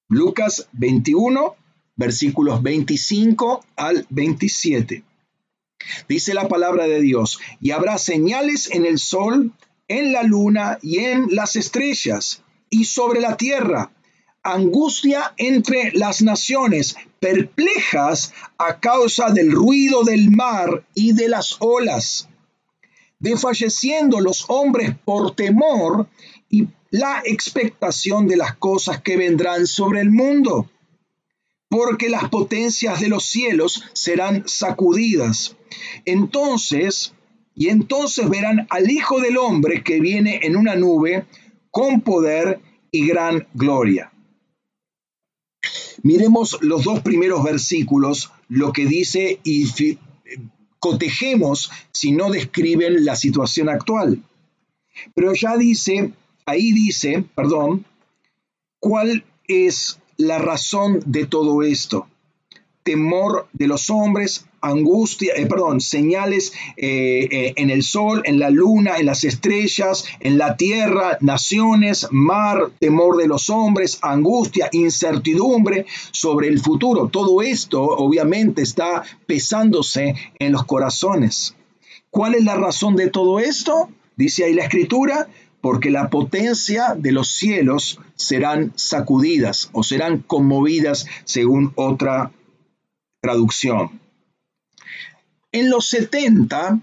Lucas 0.10 0.67
21, 0.74 1.55
versículos 1.95 2.62
25 2.62 3.65
al 3.75 4.05
27. 4.10 5.03
Dice 6.07 6.34
la 6.34 6.48
palabra 6.48 6.86
de 6.86 7.01
Dios, 7.01 7.39
y 7.60 7.72
habrá 7.72 7.98
señales 7.98 8.69
en 8.72 8.86
el 8.86 9.00
sol, 9.00 9.51
en 9.88 10.13
la 10.13 10.24
luna 10.24 10.79
y 10.81 11.00
en 11.00 11.27
las 11.29 11.55
estrellas, 11.55 12.43
y 12.69 12.86
sobre 12.86 13.22
la 13.22 13.38
tierra, 13.38 13.91
angustia 14.45 15.33
entre 15.37 15.91
las 15.93 16.21
naciones, 16.21 16.95
perplejas 17.19 18.33
a 18.57 18.79
causa 18.79 19.31
del 19.31 19.51
ruido 19.51 20.03
del 20.03 20.31
mar 20.31 20.85
y 20.93 21.13
de 21.13 21.27
las 21.27 21.57
olas, 21.59 22.29
desfalleciendo 23.19 24.21
los 24.21 24.45
hombres 24.47 24.95
por 25.03 25.35
temor 25.35 26.07
y 26.49 26.67
la 26.91 27.21
expectación 27.25 28.27
de 28.27 28.37
las 28.37 28.55
cosas 28.55 29.01
que 29.01 29.17
vendrán 29.17 29.67
sobre 29.67 30.01
el 30.01 30.11
mundo 30.11 30.69
porque 31.69 32.09
las 32.09 32.29
potencias 32.29 33.01
de 33.01 33.09
los 33.09 33.25
cielos 33.25 33.83
serán 33.93 34.47
sacudidas. 34.47 35.57
Entonces, 36.05 37.13
y 37.53 37.69
entonces 37.69 38.29
verán 38.29 38.67
al 38.69 38.89
Hijo 38.89 39.19
del 39.19 39.38
Hombre 39.38 39.84
que 39.84 39.99
viene 39.99 40.39
en 40.43 40.55
una 40.55 40.75
nube 40.75 41.25
con 41.71 42.01
poder 42.01 42.62
y 42.91 43.08
gran 43.08 43.47
gloria. 43.53 44.13
Miremos 46.03 46.58
los 46.62 46.84
dos 46.84 47.01
primeros 47.01 47.43
versículos, 47.43 48.31
lo 48.47 48.71
que 48.71 48.86
dice 48.86 49.39
y 49.43 49.65
cotejemos 50.79 51.71
si 51.91 52.12
no 52.12 52.29
describen 52.29 53.05
la 53.05 53.15
situación 53.15 53.69
actual. 53.69 54.21
Pero 55.13 55.34
ya 55.34 55.58
dice, 55.58 56.13
ahí 56.45 56.71
dice, 56.71 57.25
perdón, 57.36 57.86
cuál 58.79 59.25
es 59.47 59.99
la 60.17 60.38
razón 60.38 61.01
de 61.05 61.25
todo 61.25 61.63
esto. 61.63 62.08
Temor 62.84 63.47
de 63.53 63.67
los 63.67 63.89
hombres, 63.89 64.45
angustia, 64.69 65.34
eh, 65.36 65.45
perdón, 65.45 65.80
señales 65.80 66.54
eh, 66.78 67.28
eh, 67.32 67.54
en 67.56 67.69
el 67.69 67.84
sol, 67.84 68.21
en 68.25 68.39
la 68.39 68.49
luna, 68.49 68.97
en 68.97 69.06
las 69.06 69.23
estrellas, 69.23 70.06
en 70.19 70.38
la 70.38 70.58
tierra, 70.58 71.17
naciones, 71.21 72.08
mar, 72.12 72.71
temor 72.80 73.17
de 73.17 73.28
los 73.28 73.49
hombres, 73.49 73.99
angustia, 74.01 74.69
incertidumbre 74.71 75.86
sobre 76.12 76.47
el 76.47 76.60
futuro. 76.60 77.10
Todo 77.10 77.41
esto 77.41 77.82
obviamente 77.82 78.62
está 78.62 79.04
pesándose 79.25 80.15
en 80.39 80.51
los 80.51 80.65
corazones. 80.65 81.56
¿Cuál 82.10 82.36
es 82.36 82.43
la 82.43 82.56
razón 82.56 82.95
de 82.95 83.10
todo 83.10 83.39
esto? 83.39 83.89
Dice 84.15 84.45
ahí 84.45 84.54
la 84.54 84.63
escritura, 84.63 85.28
porque 85.62 85.89
la 85.89 86.10
potencia 86.10 86.95
de 86.95 87.12
los 87.12 87.28
cielos 87.30 87.99
serán 88.15 88.71
sacudidas 88.75 89.69
o 89.73 89.84
serán 89.84 90.19
conmovidas 90.19 91.08
según 91.23 91.73
otra 91.75 92.32
traducción. 93.19 94.05
En 95.56 95.70
los 95.70 95.88
70, 95.88 96.82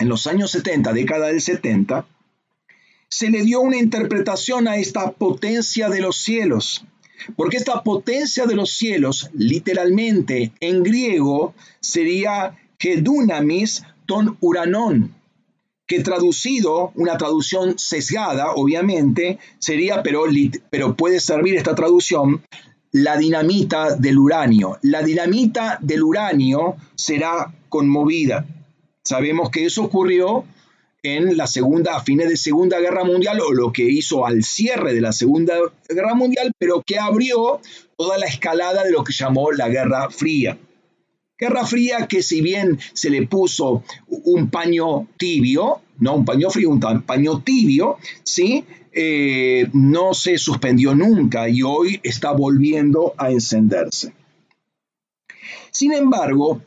en 0.00 0.08
los 0.08 0.26
años 0.26 0.50
70, 0.50 0.92
década 0.92 1.28
del 1.28 1.40
70, 1.40 2.04
se 3.08 3.30
le 3.30 3.42
dio 3.42 3.60
una 3.60 3.76
interpretación 3.76 4.66
a 4.66 4.76
esta 4.76 5.12
potencia 5.12 5.88
de 5.88 6.00
los 6.00 6.16
cielos, 6.16 6.84
porque 7.36 7.56
esta 7.56 7.84
potencia 7.84 8.44
de 8.46 8.56
los 8.56 8.72
cielos, 8.72 9.30
literalmente 9.34 10.50
en 10.58 10.82
griego, 10.82 11.54
sería 11.78 12.58
Gedunamis 12.76 13.84
ton 14.06 14.36
uranon, 14.40 15.14
que 15.86 16.00
traducido, 16.00 16.90
una 16.96 17.18
traducción 17.18 17.78
sesgada, 17.78 18.50
obviamente, 18.56 19.38
sería, 19.60 20.02
pero, 20.02 20.24
pero 20.70 20.96
puede 20.96 21.20
servir 21.20 21.54
esta 21.54 21.76
traducción, 21.76 22.42
la 23.02 23.16
dinamita 23.16 23.96
del 23.96 24.18
uranio. 24.18 24.78
La 24.82 25.02
dinamita 25.02 25.78
del 25.80 26.02
uranio 26.02 26.76
será 26.94 27.52
conmovida. 27.68 28.44
Sabemos 29.04 29.50
que 29.50 29.64
eso 29.64 29.84
ocurrió 29.84 30.44
en 31.02 31.36
la 31.36 31.46
segunda, 31.46 31.96
a 31.96 32.02
fines 32.02 32.28
de 32.28 32.36
Segunda 32.36 32.80
Guerra 32.80 33.04
Mundial, 33.04 33.40
o 33.40 33.52
lo 33.52 33.72
que 33.72 33.84
hizo 33.84 34.26
al 34.26 34.42
cierre 34.42 34.92
de 34.94 35.00
la 35.00 35.12
Segunda 35.12 35.54
Guerra 35.88 36.14
Mundial, 36.14 36.52
pero 36.58 36.82
que 36.84 36.98
abrió 36.98 37.60
toda 37.96 38.18
la 38.18 38.26
escalada 38.26 38.82
de 38.82 38.90
lo 38.90 39.04
que 39.04 39.12
llamó 39.12 39.52
la 39.52 39.68
Guerra 39.68 40.10
Fría. 40.10 40.58
Guerra 41.38 41.64
Fría 41.64 42.06
que 42.08 42.22
si 42.22 42.40
bien 42.40 42.78
se 42.92 43.10
le 43.10 43.26
puso 43.26 43.84
un 44.08 44.50
paño 44.50 45.06
tibio, 45.16 45.80
no 46.00 46.16
un 46.16 46.24
paño 46.24 46.50
frío, 46.50 46.70
un 46.70 46.80
paño 46.80 47.42
tibio, 47.42 47.98
¿sí? 48.24 48.64
Eh, 48.92 49.68
no 49.72 50.14
se 50.14 50.38
suspendió 50.38 50.94
nunca 50.94 51.48
y 51.48 51.62
hoy 51.62 52.00
está 52.02 52.32
volviendo 52.32 53.14
a 53.16 53.30
encenderse. 53.30 54.12
Sin 55.70 55.92
embargo, 55.92 56.60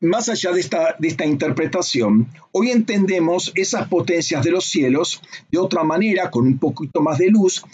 más 0.00 0.28
allá 0.28 0.52
de 0.52 0.60
esta, 0.60 0.94
de 0.98 1.08
esta 1.08 1.26
interpretación, 1.26 2.28
hoy 2.52 2.70
entendemos 2.70 3.50
esas 3.54 3.88
potencias 3.88 4.44
de 4.44 4.52
los 4.52 4.66
cielos 4.66 5.20
de 5.50 5.58
otra 5.58 5.82
manera, 5.82 6.30
con 6.30 6.46
un 6.46 6.58
poquito 6.58 7.00
más 7.00 7.18
de 7.18 7.30
luz, 7.30 7.64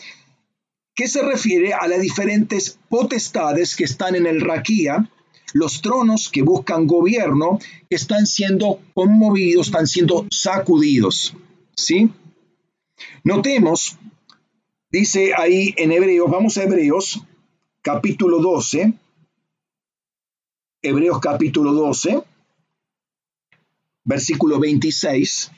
que 0.95 1.09
se 1.09 1.23
refiere 1.23 1.75
a 1.75 1.87
las 1.87 2.01
diferentes 2.01 2.79
potestades 2.89 3.77
que 3.77 3.85
están 3.85 4.15
en 4.15 4.27
el 4.27 4.41
raquía, 4.41 5.09
los 5.55 5.81
tronos 5.81 6.29
que 6.29 6.43
buscan 6.43 6.87
gobierno 6.87 7.59
están 7.89 8.27
siendo 8.27 8.81
conmovidos, 8.95 9.69
están 9.69 9.87
siendo 9.87 10.27
sacudidos. 10.31 11.35
¿Sí? 11.75 12.11
Notemos, 13.25 13.97
dice 14.91 15.33
ahí 15.37 15.75
en 15.77 15.93
Hebreos, 15.93 16.31
vamos 16.31 16.59
a 16.59 16.65
Hebreos, 16.65 17.23
capítulo 17.83 18.41
12. 18.41 18.95
Hebreos 20.83 21.21
capítulo 21.21 21.73
12, 21.73 22.23
versículo 24.05 24.61
26. 24.61 25.51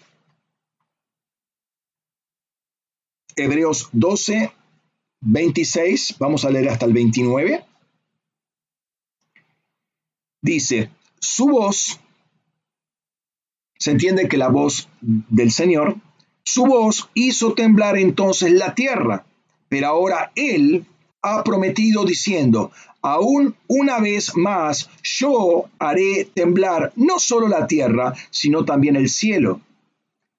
Hebreos 3.37 3.89
12, 3.93 4.53
26, 5.21 6.17
vamos 6.19 6.45
a 6.45 6.51
leer 6.51 6.69
hasta 6.69 6.87
el 6.87 6.93
29 6.93 7.65
dice, 10.43 10.91
su 11.19 11.47
voz, 11.49 12.01
se 13.79 13.93
entiende 13.93 14.29
que 14.29 14.37
la 14.37 14.49
voz 14.49 14.89
del 15.01 15.51
Señor, 15.51 15.97
su 16.45 16.67
voz 16.67 17.09
hizo 17.15 17.55
temblar 17.55 17.97
entonces 17.97 18.53
la 18.53 18.75
tierra, 18.75 19.25
pero 19.69 19.89
ahora 19.89 20.33
Él 20.35 20.85
ha 21.23 21.45
prometido 21.45 22.05
diciendo, 22.05 22.73
aún 23.03 23.55
una 23.69 24.01
vez 24.01 24.37
más 24.37 24.91
yo 25.03 25.67
haré 25.79 26.29
temblar 26.35 26.93
no 26.97 27.19
solo 27.19 27.49
la 27.49 27.67
tierra, 27.67 28.15
sino 28.31 28.65
también 28.65 28.97
el 28.97 29.09
cielo. 29.09 29.61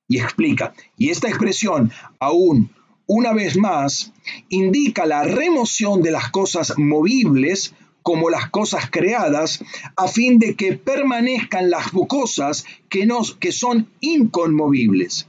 Y 0.07 0.19
explica, 0.19 0.73
y 0.97 1.09
esta 1.09 1.29
expresión, 1.29 1.91
aún 2.19 2.69
una 3.07 3.33
vez 3.33 3.57
más, 3.57 4.13
indica 4.49 5.05
la 5.05 5.23
remoción 5.23 6.01
de 6.01 6.11
las 6.11 6.31
cosas 6.31 6.73
movibles 6.77 7.73
como 8.03 8.29
las 8.29 8.49
cosas 8.49 8.89
creadas, 8.89 9.63
a 9.95 10.07
fin 10.07 10.39
de 10.39 10.55
que 10.55 10.73
permanezcan 10.73 11.69
las 11.69 11.91
cosas 12.07 12.65
que, 12.89 13.07
que 13.39 13.51
son 13.51 13.89
inconmovibles. 13.99 15.27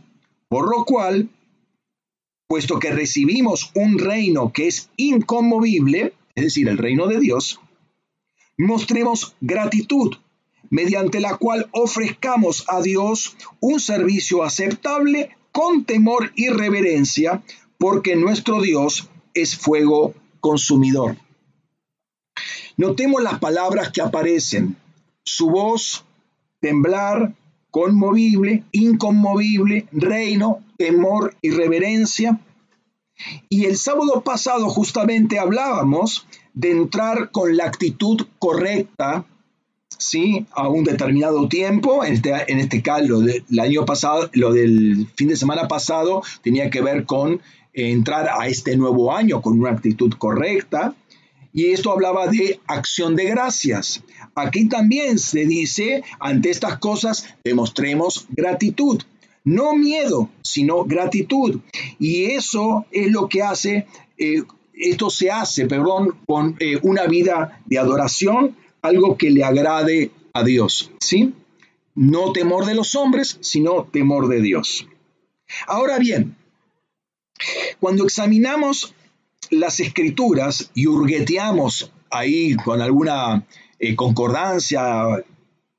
Por 0.49 0.69
lo 0.69 0.85
cual, 0.85 1.31
puesto 2.47 2.79
que 2.79 2.91
recibimos 2.91 3.71
un 3.75 3.99
reino 3.99 4.53
que 4.53 4.69
es 4.69 4.91
inconmovible, 4.97 6.15
es 6.35 6.45
decir, 6.45 6.69
el 6.69 6.79
reino 6.79 7.07
de 7.07 7.21
Dios, 7.21 7.61
mostremos 8.59 9.35
gratitud, 9.41 10.17
mediante 10.71 11.21
la 11.21 11.37
cual 11.37 11.69
ofrezcamos 11.73 12.65
a 12.69 12.81
Dios 12.81 13.37
un 13.61 13.81
servicio 13.81 14.43
aceptable 14.43 15.37
con 15.53 15.85
temor 15.85 16.33
y 16.35 16.49
reverencia, 16.49 17.43
porque 17.79 18.17
nuestro 18.17 18.61
Dios 18.63 19.09
es 19.35 19.57
fuego 19.57 20.15
consumidor. 20.41 21.17
Notemos 22.77 23.23
las 23.23 23.39
palabras 23.39 23.91
que 23.91 24.01
aparecen. 24.01 24.77
Su 25.25 25.51
voz, 25.51 26.05
temblar, 26.61 27.35
conmovible, 27.71 28.65
inconmovible, 28.73 29.87
reino, 29.93 30.61
temor 30.77 31.35
y 31.41 31.51
reverencia. 31.51 32.41
Y 33.49 33.65
el 33.65 33.77
sábado 33.77 34.23
pasado 34.23 34.69
justamente 34.69 35.39
hablábamos 35.39 36.27
de 36.55 36.71
entrar 36.71 37.31
con 37.31 37.57
la 37.57 37.65
actitud 37.65 38.27
correcta, 38.39 39.25
¿sí? 39.99 40.47
A 40.53 40.69
un 40.69 40.85
determinado 40.85 41.49
tiempo. 41.49 42.05
En 42.05 42.15
este, 42.15 42.53
en 42.53 42.59
este 42.59 42.83
caso, 42.83 43.05
lo 43.05 43.21
del 43.21 43.45
año 43.61 43.85
pasado, 43.85 44.29
lo 44.33 44.53
del 44.53 45.09
fin 45.15 45.29
de 45.29 45.37
semana 45.37 45.69
pasado 45.69 46.23
tenía 46.43 46.71
que 46.71 46.83
ver 46.83 47.07
con 47.07 47.41
entrar 47.73 48.29
a 48.29 48.49
este 48.49 48.77
nuevo 48.77 49.15
año 49.15 49.41
con 49.41 49.59
una 49.59 49.71
actitud 49.71 50.13
correcta. 50.19 50.95
Y 51.53 51.73
esto 51.73 51.93
hablaba 51.93 52.29
de 52.29 52.61
acción 52.67 53.15
de 53.15 53.25
gracias. 53.25 54.03
Aquí 54.35 54.69
también 54.69 55.19
se 55.19 55.45
dice, 55.45 56.03
ante 56.19 56.51
estas 56.51 56.79
cosas, 56.79 57.27
demostremos 57.45 58.27
gratitud. 58.31 59.03
No 59.45 59.75
miedo, 59.75 60.31
sino 60.43 60.85
gratitud. 60.85 61.61
Y 61.99 62.25
eso 62.25 62.87
es 62.91 63.11
lo 63.11 63.29
que 63.29 63.43
hace, 63.43 63.87
eh, 64.17 64.43
esto 64.73 65.11
se 65.11 65.31
hace, 65.31 65.67
perdón, 65.67 66.17
con 66.27 66.57
eh, 66.61 66.79
una 66.83 67.07
vida 67.07 67.61
de 67.67 67.79
adoración, 67.79 68.57
algo 68.81 69.19
que 69.19 69.31
le 69.31 69.45
agrade 69.45 70.11
a 70.33 70.45
Dios. 70.45 70.91
¿Sí? 71.01 71.35
No 71.95 72.33
temor 72.33 72.65
de 72.65 72.75
los 72.75 72.95
hombres, 72.95 73.37
sino 73.41 73.85
temor 73.85 74.29
de 74.29 74.41
Dios. 74.41 74.87
Ahora 75.67 75.99
bien, 75.99 76.37
cuando 77.81 78.05
examinamos 78.05 78.95
las 79.53 79.81
escrituras 79.81 80.71
y 80.75 80.87
hurgueteamos 80.87 81.93
ahí 82.11 82.57
con 82.57 82.81
alguna 82.81 83.47
eh, 83.79 83.95
concordancia 83.95 85.23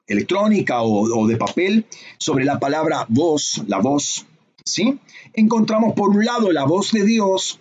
electrónica 0.05 0.83
o, 0.83 1.27
de 1.27 1.37
papel 1.37 1.85
sobre 2.19 2.45
la 2.45 2.59
palabra 2.59 3.05
voz, 3.09 3.63
la 3.67 3.79
voz, 3.79 4.27
¿sí? 4.63 4.99
Encontramos 5.33 5.93
por 5.95 6.09
un 6.09 6.23
lado 6.23 6.51
la 6.51 6.65
voz 6.65 6.91
de 6.91 7.03
Dios 7.03 7.59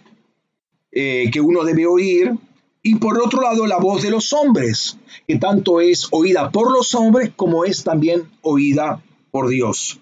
eh, 0.90 1.30
que 1.32 1.40
uno 1.40 1.64
debe 1.64 1.86
oír 1.86 2.32
y 2.82 2.96
por 2.96 3.18
otro 3.18 3.40
lado 3.40 3.66
la 3.66 3.78
voz 3.78 4.02
de 4.02 4.10
los 4.10 4.34
hombres, 4.34 4.98
que 5.26 5.38
tanto 5.38 5.80
es 5.80 6.08
oída 6.10 6.50
por 6.50 6.70
los 6.72 6.94
hombres 6.94 7.30
como 7.34 7.64
es 7.64 7.84
también 7.84 8.24
oída 8.42 9.02
por 9.30 9.48
Dios. 9.48 9.98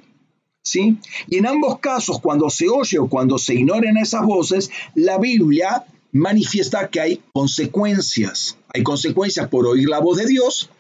¿Sí? 0.62 0.98
Y 1.28 1.38
en 1.38 1.46
ambos 1.46 1.78
casos, 1.78 2.20
cuando 2.20 2.50
se 2.50 2.68
oye 2.68 2.98
o 2.98 3.08
cuando 3.08 3.38
se 3.38 3.54
ignoran 3.54 3.96
esas 3.96 4.24
voces, 4.24 4.70
la 4.94 5.16
Biblia 5.18 5.86
manifiesta 6.12 6.88
que 6.88 7.00
hay 7.00 7.22
consecuencias. 7.32 8.56
Hay 8.72 8.82
consecuencias 8.82 9.48
por 9.48 9.66
oír 9.66 9.88
la 9.88 10.00
voz 10.00 10.18
de 10.18 10.26
Dios 10.26 10.70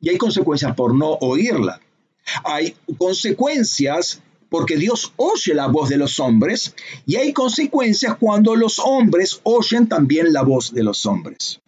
y 0.00 0.10
hay 0.10 0.18
consecuencias 0.18 0.74
por 0.74 0.94
no 0.94 1.12
oírla. 1.20 1.80
Hay 2.44 2.74
consecuencias 2.98 4.22
porque 4.48 4.76
Dios 4.76 5.12
oye 5.16 5.54
la 5.54 5.66
voz 5.66 5.88
de 5.88 5.96
los 5.96 6.20
hombres 6.20 6.74
y 7.06 7.16
hay 7.16 7.32
consecuencias 7.32 8.16
cuando 8.18 8.54
los 8.54 8.78
hombres 8.78 9.40
oyen 9.42 9.88
también 9.88 10.32
la 10.32 10.42
voz 10.42 10.72
de 10.72 10.84
los 10.84 11.06
hombres. 11.06 11.60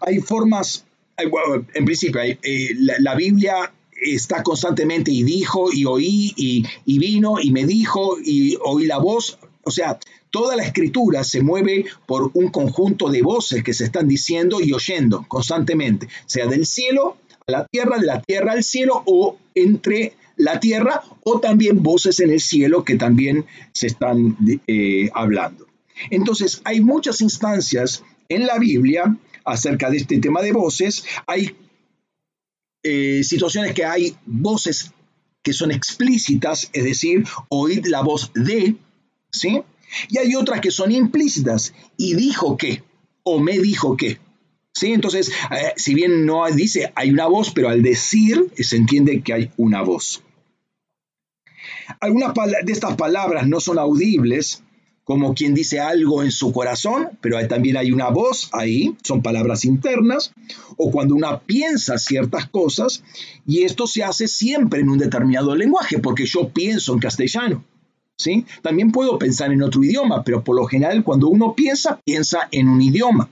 Hay 0.00 0.20
formas, 0.20 0.84
en 1.16 1.84
principio, 1.84 2.20
eh, 2.22 2.38
la, 2.78 3.14
Biblia 3.14 3.72
está 3.92 4.42
constantemente 4.42 5.10
y 5.10 5.22
dijo 5.22 5.72
y 5.72 5.84
oí 5.84 6.34
y 6.36 6.98
vino 6.98 7.40
y 7.40 7.50
me 7.50 7.64
dijo 7.64 8.18
y 8.22 8.56
oí 8.64 8.86
la 8.86 8.98
voz. 8.98 9.38
O 9.64 9.70
sea, 9.70 9.98
Toda 10.36 10.54
la 10.54 10.64
escritura 10.64 11.24
se 11.24 11.40
mueve 11.40 11.86
por 12.04 12.30
un 12.34 12.48
conjunto 12.48 13.08
de 13.08 13.22
voces 13.22 13.64
que 13.64 13.72
se 13.72 13.84
están 13.84 14.06
diciendo 14.06 14.60
y 14.60 14.70
oyendo 14.74 15.24
constantemente, 15.28 16.08
sea 16.26 16.46
del 16.46 16.66
cielo 16.66 17.16
a 17.46 17.52
la 17.52 17.66
tierra, 17.66 17.98
de 17.98 18.04
la 18.04 18.20
tierra 18.20 18.52
al 18.52 18.62
cielo 18.62 19.02
o 19.06 19.38
entre 19.54 20.12
la 20.36 20.60
tierra 20.60 21.02
o 21.24 21.40
también 21.40 21.82
voces 21.82 22.20
en 22.20 22.32
el 22.32 22.40
cielo 22.42 22.84
que 22.84 22.96
también 22.96 23.46
se 23.72 23.86
están 23.86 24.36
eh, 24.66 25.08
hablando. 25.14 25.68
Entonces, 26.10 26.60
hay 26.64 26.82
muchas 26.82 27.22
instancias 27.22 28.04
en 28.28 28.46
la 28.46 28.58
Biblia 28.58 29.16
acerca 29.42 29.88
de 29.88 29.96
este 29.96 30.18
tema 30.18 30.42
de 30.42 30.52
voces. 30.52 31.02
Hay 31.26 31.56
eh, 32.82 33.24
situaciones 33.24 33.72
que 33.72 33.86
hay 33.86 34.14
voces 34.26 34.92
que 35.42 35.54
son 35.54 35.70
explícitas, 35.70 36.68
es 36.74 36.84
decir, 36.84 37.24
oír 37.48 37.88
la 37.88 38.02
voz 38.02 38.32
de, 38.34 38.76
¿sí? 39.30 39.62
Y 40.08 40.18
hay 40.18 40.34
otras 40.34 40.60
que 40.60 40.70
son 40.70 40.92
implícitas. 40.92 41.74
Y 41.96 42.14
dijo 42.14 42.56
que, 42.56 42.82
o 43.22 43.40
me 43.40 43.58
dijo 43.58 43.96
que. 43.96 44.18
¿Sí? 44.72 44.92
Entonces, 44.92 45.30
eh, 45.50 45.72
si 45.76 45.94
bien 45.94 46.26
no 46.26 46.44
dice 46.50 46.92
hay 46.94 47.10
una 47.10 47.26
voz, 47.26 47.50
pero 47.50 47.70
al 47.70 47.82
decir 47.82 48.50
se 48.58 48.76
entiende 48.76 49.22
que 49.22 49.32
hay 49.32 49.50
una 49.56 49.82
voz. 49.82 50.22
Algunas 52.00 52.34
de 52.34 52.72
estas 52.72 52.96
palabras 52.96 53.46
no 53.46 53.60
son 53.60 53.78
audibles, 53.78 54.62
como 55.06 55.34
quien 55.34 55.54
dice 55.54 55.78
algo 55.78 56.24
en 56.24 56.32
su 56.32 56.52
corazón, 56.52 57.10
pero 57.20 57.38
también 57.46 57.76
hay 57.76 57.92
una 57.92 58.10
voz 58.10 58.50
ahí, 58.52 58.96
son 59.04 59.22
palabras 59.22 59.64
internas, 59.64 60.32
o 60.76 60.90
cuando 60.90 61.14
uno 61.14 61.42
piensa 61.46 61.96
ciertas 61.96 62.48
cosas, 62.48 63.04
y 63.46 63.62
esto 63.62 63.86
se 63.86 64.02
hace 64.02 64.26
siempre 64.26 64.80
en 64.80 64.88
un 64.88 64.98
determinado 64.98 65.54
lenguaje, 65.54 66.00
porque 66.00 66.26
yo 66.26 66.48
pienso 66.48 66.92
en 66.92 66.98
castellano. 66.98 67.64
¿Sí? 68.16 68.46
También 68.62 68.92
puedo 68.92 69.18
pensar 69.18 69.52
en 69.52 69.62
otro 69.62 69.82
idioma, 69.84 70.24
pero 70.24 70.42
por 70.42 70.56
lo 70.56 70.66
general 70.66 71.04
cuando 71.04 71.28
uno 71.28 71.54
piensa, 71.54 72.00
piensa 72.04 72.48
en 72.50 72.68
un 72.68 72.80
idioma. 72.82 73.28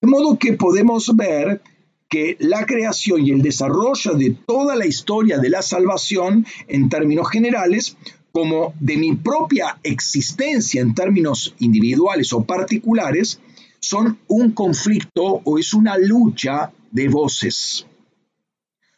De 0.00 0.08
modo 0.08 0.38
que 0.38 0.52
podemos 0.52 1.14
ver 1.16 1.60
que 2.08 2.36
la 2.38 2.66
creación 2.66 3.26
y 3.26 3.30
el 3.30 3.42
desarrollo 3.42 4.14
de 4.14 4.36
toda 4.46 4.76
la 4.76 4.86
historia 4.86 5.38
de 5.38 5.50
la 5.50 5.62
salvación 5.62 6.46
en 6.68 6.88
términos 6.88 7.28
generales, 7.30 7.96
como 8.30 8.74
de 8.78 8.96
mi 8.96 9.16
propia 9.16 9.78
existencia 9.82 10.80
en 10.80 10.94
términos 10.94 11.54
individuales 11.58 12.32
o 12.32 12.44
particulares, 12.44 13.40
son 13.80 14.18
un 14.28 14.52
conflicto 14.52 15.40
o 15.44 15.58
es 15.58 15.74
una 15.74 15.96
lucha 15.98 16.72
de 16.90 17.08
voces. 17.08 17.86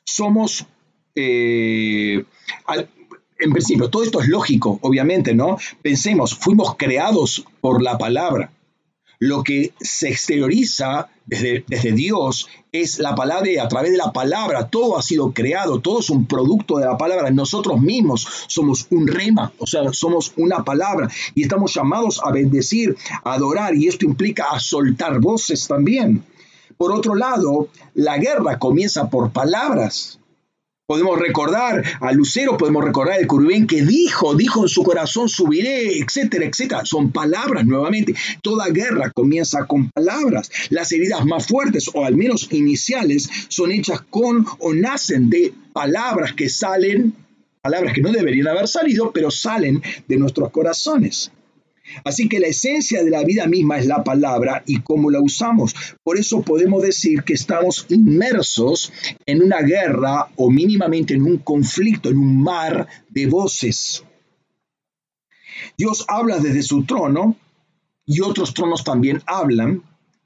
Somos 0.04 0.66
eh, 1.14 2.24
en 3.38 3.52
principio, 3.52 3.88
todo 3.88 4.02
esto 4.02 4.20
es 4.20 4.28
lógico, 4.28 4.78
obviamente, 4.82 5.34
¿no? 5.34 5.58
Pensemos, 5.82 6.34
fuimos 6.34 6.76
creados 6.76 7.44
por 7.60 7.82
la 7.82 7.98
palabra. 7.98 8.52
Lo 9.20 9.42
que 9.42 9.72
se 9.80 10.08
exterioriza 10.08 11.08
desde, 11.26 11.92
Dios 11.92 12.48
es 12.70 13.00
la 13.00 13.16
palabra 13.16 13.50
y 13.50 13.58
a 13.58 13.66
través 13.66 13.90
de 13.90 13.98
la 13.98 14.12
palabra 14.12 14.68
todo 14.68 14.96
ha 14.96 15.02
sido 15.02 15.32
creado, 15.32 15.80
todo 15.80 15.98
es 15.98 16.08
un 16.08 16.26
producto 16.26 16.78
de 16.78 16.86
la 16.86 16.96
palabra. 16.96 17.30
Nosotros 17.30 17.80
mismos 17.80 18.26
somos 18.46 18.86
un 18.90 19.08
rema, 19.08 19.52
o 19.58 19.66
sea, 19.66 19.92
somos 19.92 20.32
una 20.36 20.64
palabra 20.64 21.08
y 21.34 21.42
estamos 21.42 21.74
llamados 21.74 22.20
a 22.24 22.30
bendecir, 22.30 22.96
a 23.24 23.34
adorar 23.34 23.74
y 23.74 23.88
esto 23.88 24.04
implica 24.04 24.46
soltar 24.60 25.18
voces 25.18 25.66
también. 25.66 26.24
Por 26.76 26.92
otro 26.92 27.16
lado, 27.16 27.68
la 27.94 28.18
guerra 28.18 28.60
comienza 28.60 29.10
por 29.10 29.32
palabras. 29.32 30.20
Podemos 30.88 31.18
recordar 31.18 31.84
a 32.00 32.12
Lucero, 32.12 32.56
podemos 32.56 32.82
recordar 32.82 33.20
el 33.20 33.26
Curubén 33.26 33.66
que 33.66 33.82
dijo, 33.82 34.34
dijo 34.34 34.62
en 34.62 34.70
su 34.70 34.82
corazón, 34.82 35.28
subiré, 35.28 35.98
etcétera, 35.98 36.46
etcétera. 36.46 36.86
Son 36.86 37.12
palabras 37.12 37.66
nuevamente. 37.66 38.14
Toda 38.40 38.70
guerra 38.70 39.10
comienza 39.10 39.66
con 39.66 39.90
palabras. 39.90 40.50
Las 40.70 40.90
heridas 40.90 41.26
más 41.26 41.46
fuertes, 41.46 41.90
o 41.92 42.06
al 42.06 42.16
menos 42.16 42.48
iniciales, 42.52 43.28
son 43.48 43.70
hechas 43.70 44.00
con 44.08 44.46
o 44.60 44.72
nacen 44.72 45.28
de 45.28 45.52
palabras 45.74 46.32
que 46.32 46.48
salen, 46.48 47.12
palabras 47.60 47.92
que 47.92 48.00
no 48.00 48.10
deberían 48.10 48.48
haber 48.48 48.66
salido, 48.66 49.12
pero 49.12 49.30
salen 49.30 49.82
de 50.08 50.16
nuestros 50.16 50.50
corazones. 50.50 51.30
Así 52.04 52.28
que 52.28 52.40
la 52.40 52.48
esencia 52.48 53.02
de 53.02 53.10
la 53.10 53.24
vida 53.24 53.46
misma 53.46 53.78
es 53.78 53.86
la 53.86 54.04
palabra 54.04 54.62
y 54.66 54.80
cómo 54.80 55.10
la 55.10 55.20
usamos. 55.20 55.74
Por 56.02 56.18
eso 56.18 56.42
podemos 56.42 56.82
decir 56.82 57.22
que 57.22 57.34
estamos 57.34 57.86
inmersos 57.88 58.92
en 59.26 59.42
una 59.42 59.60
guerra 59.60 60.28
o 60.36 60.50
mínimamente 60.50 61.14
en 61.14 61.22
un 61.22 61.38
conflicto, 61.38 62.08
en 62.08 62.18
un 62.18 62.42
mar 62.42 62.86
de 63.08 63.26
voces. 63.26 64.04
Dios 65.76 66.04
habla 66.08 66.38
desde 66.38 66.62
su 66.62 66.84
trono 66.84 67.36
y 68.06 68.20
otros 68.20 68.54
tronos 68.54 68.84
también 68.84 69.22
hablan, 69.26 69.82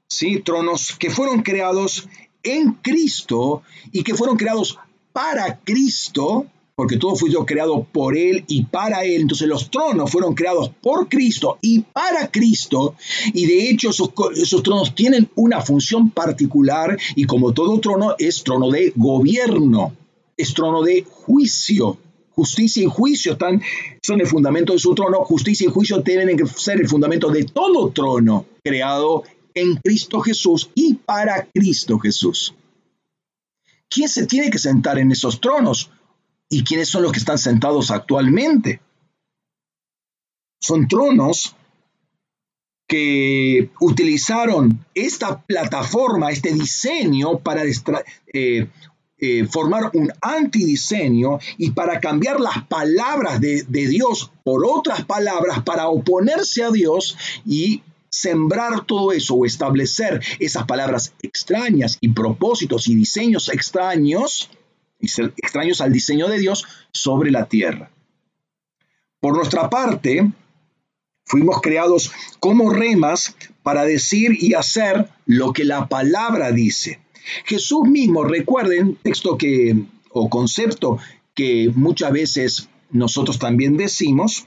¿sí? 0.07 0.41
Tronos 0.41 0.95
que 0.97 1.09
fueron 1.09 1.41
creados 1.41 2.07
en 2.43 2.73
Cristo 2.73 3.63
y 3.91 4.03
que 4.03 4.15
fueron 4.15 4.37
creados 4.37 4.79
para 5.11 5.59
Cristo, 5.59 6.47
porque 6.75 6.97
todo 6.97 7.15
fue 7.15 7.29
creado 7.45 7.83
por 7.91 8.17
Él 8.17 8.43
y 8.47 8.63
para 8.65 9.03
Él. 9.03 9.21
Entonces 9.21 9.47
los 9.47 9.69
tronos 9.69 10.11
fueron 10.11 10.33
creados 10.33 10.69
por 10.81 11.07
Cristo 11.07 11.57
y 11.61 11.79
para 11.79 12.31
Cristo. 12.31 12.95
Y 13.33 13.45
de 13.45 13.69
hecho 13.69 13.91
esos, 13.91 14.11
esos, 14.35 14.63
tronos 14.63 14.95
tienen 14.95 15.29
una 15.35 15.61
función 15.61 16.09
particular 16.09 16.97
y 17.15 17.25
como 17.25 17.53
todo 17.53 17.79
trono 17.79 18.15
es 18.17 18.43
trono 18.43 18.69
de 18.71 18.91
gobierno, 18.95 19.95
es 20.35 20.53
trono 20.53 20.81
de 20.81 21.03
juicio. 21.03 21.97
Justicia 22.35 22.81
y 22.81 22.87
juicio 22.87 23.33
están, 23.33 23.61
son 24.01 24.19
el 24.19 24.25
fundamento 24.25 24.73
de 24.73 24.79
su 24.79 24.95
trono. 24.95 25.23
Justicia 25.25 25.67
y 25.67 25.71
juicio 25.71 26.03
que 26.03 26.47
ser 26.47 26.79
el 26.81 26.89
fundamento 26.89 27.29
de 27.29 27.43
todo 27.43 27.91
trono 27.91 28.47
creado 28.63 29.23
en 29.53 29.75
Cristo 29.75 30.19
Jesús 30.21 30.71
y 30.73 30.95
para 30.95 31.47
Cristo 31.53 31.99
Jesús. 31.99 32.55
¿Quién 33.87 34.09
se 34.09 34.25
tiene 34.25 34.49
que 34.49 34.57
sentar 34.57 34.97
en 34.97 35.11
esos 35.11 35.39
tronos? 35.39 35.91
¿Y 36.53 36.63
quiénes 36.63 36.87
son 36.87 37.01
los 37.01 37.11
que 37.11 37.17
están 37.17 37.39
sentados 37.39 37.89
actualmente? 37.89 38.79
Son 40.61 40.87
tronos 40.87 41.55
que 42.87 43.71
utilizaron 43.79 44.85
esta 44.93 45.41
plataforma, 45.41 46.29
este 46.29 46.53
diseño 46.53 47.39
para 47.39 47.63
eh, 47.65 48.67
eh, 49.17 49.47
formar 49.47 49.89
un 49.95 50.13
antidiseño 50.21 51.39
y 51.57 51.71
para 51.71 51.99
cambiar 51.99 52.39
las 52.39 52.67
palabras 52.67 53.41
de, 53.41 53.63
de 53.67 53.87
Dios 53.87 54.31
por 54.43 54.63
otras 54.63 55.05
palabras 55.05 55.63
para 55.63 55.87
oponerse 55.87 56.63
a 56.63 56.69
Dios 56.69 57.17
y 57.47 57.81
sembrar 58.11 58.85
todo 58.85 59.11
eso 59.11 59.33
o 59.33 59.45
establecer 59.47 60.21
esas 60.37 60.67
palabras 60.67 61.13
extrañas 61.23 61.97
y 61.99 62.09
propósitos 62.09 62.87
y 62.87 62.93
diseños 62.93 63.49
extraños, 63.49 64.51
extraños 65.03 65.81
al 65.81 65.91
diseño 65.91 66.27
de 66.27 66.39
Dios 66.39 66.65
sobre 66.91 67.31
la 67.31 67.45
tierra. 67.45 67.91
Por 69.19 69.35
nuestra 69.35 69.69
parte, 69.69 70.31
fuimos 71.25 71.61
creados 71.61 72.11
como 72.39 72.69
remas 72.69 73.35
para 73.63 73.85
decir 73.85 74.37
y 74.39 74.53
hacer 74.53 75.09
lo 75.25 75.53
que 75.53 75.63
la 75.63 75.87
palabra 75.87 76.51
dice. 76.51 76.99
Jesús 77.45 77.87
mismo, 77.87 78.23
recuerden, 78.23 78.95
texto 79.01 79.37
que 79.37 79.85
o 80.09 80.29
concepto 80.29 80.99
que 81.33 81.71
muchas 81.73 82.11
veces 82.11 82.69
nosotros 82.91 83.39
también 83.39 83.77
decimos, 83.77 84.45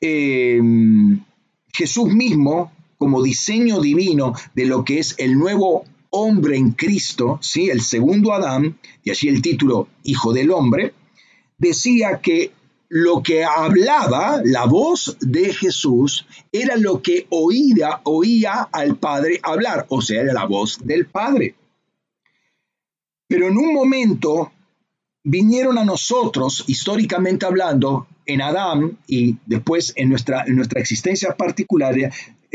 eh, 0.00 0.60
Jesús 1.72 2.12
mismo, 2.12 2.72
como 2.98 3.22
diseño 3.22 3.80
divino 3.80 4.34
de 4.54 4.66
lo 4.66 4.84
que 4.84 4.98
es 4.98 5.16
el 5.18 5.36
nuevo 5.36 5.84
hombre 6.12 6.56
en 6.56 6.72
Cristo, 6.72 7.38
¿sí? 7.42 7.70
el 7.70 7.80
segundo 7.80 8.32
Adán, 8.32 8.78
y 9.02 9.10
allí 9.10 9.28
el 9.28 9.42
título 9.42 9.88
Hijo 10.04 10.32
del 10.32 10.50
Hombre, 10.50 10.94
decía 11.58 12.20
que 12.20 12.52
lo 12.88 13.22
que 13.22 13.42
hablaba, 13.42 14.42
la 14.44 14.66
voz 14.66 15.16
de 15.20 15.54
Jesús, 15.54 16.26
era 16.52 16.76
lo 16.76 17.00
que 17.00 17.26
oía, 17.30 18.02
oía 18.04 18.68
al 18.70 18.96
Padre 18.96 19.40
hablar, 19.42 19.86
o 19.88 20.02
sea, 20.02 20.20
era 20.20 20.34
la 20.34 20.44
voz 20.44 20.78
del 20.84 21.06
Padre. 21.06 21.54
Pero 23.26 23.48
en 23.48 23.56
un 23.56 23.72
momento 23.72 24.52
vinieron 25.24 25.78
a 25.78 25.84
nosotros, 25.84 26.64
históricamente 26.66 27.46
hablando, 27.46 28.06
en 28.26 28.42
Adán 28.42 28.98
y 29.06 29.36
después 29.46 29.94
en 29.96 30.10
nuestra, 30.10 30.44
en 30.46 30.56
nuestra 30.56 30.80
existencia 30.80 31.34
particular, 31.34 31.94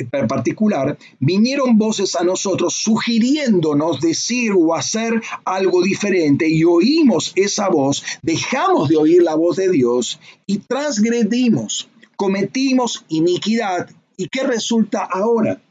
particular, 0.06 0.98
vinieron 1.20 1.78
voces 1.78 2.16
a 2.16 2.24
nosotros 2.24 2.74
sugiriéndonos 2.76 4.00
decir 4.02 4.54
o 4.58 4.76
hacer 4.76 5.22
algo 5.46 5.82
diferente 5.82 6.48
y 6.48 6.64
oímos 6.64 7.34
esa 7.36 7.70
voz, 7.70 8.04
dejamos 8.22 8.90
de 8.90 8.98
oír 8.98 9.24
la 9.24 9.36
voz 9.36 9.58
de 9.58 9.70
Dios 9.70 10.20
y 10.46 10.60
transgredimos, 10.60 11.90
cometimos 12.16 13.06
iniquidad. 13.10 13.90
¿Y 14.18 14.28
qué 14.30 14.44
resulta 14.44 15.04
ahora? 15.04 15.62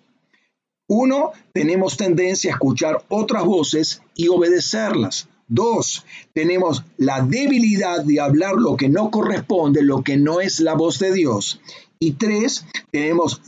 Uno, 0.89 1.33
tenemos 1.53 1.97
tendencia 1.97 2.51
a 2.51 2.55
escuchar 2.55 3.05
otras 3.09 3.45
voces 3.45 4.03
y 4.15 4.29
obedecerlas. 4.29 5.29
Dos, 5.49 6.05
tenemos 6.33 6.85
la 6.97 7.23
debilidad 7.23 8.05
de 8.05 8.21
hablar 8.21 8.55
lo 8.55 8.77
que 8.77 8.89
no 8.89 9.11
corresponde, 9.11 9.83
lo 9.83 10.03
que 10.03 10.17
no 10.17 10.41
es 10.41 10.61
la 10.61 10.75
voz 10.75 10.99
de 10.99 11.13
Dios. 11.13 11.61
Y 11.99 12.13
tres, 12.13 12.67
tenemos 12.91 13.43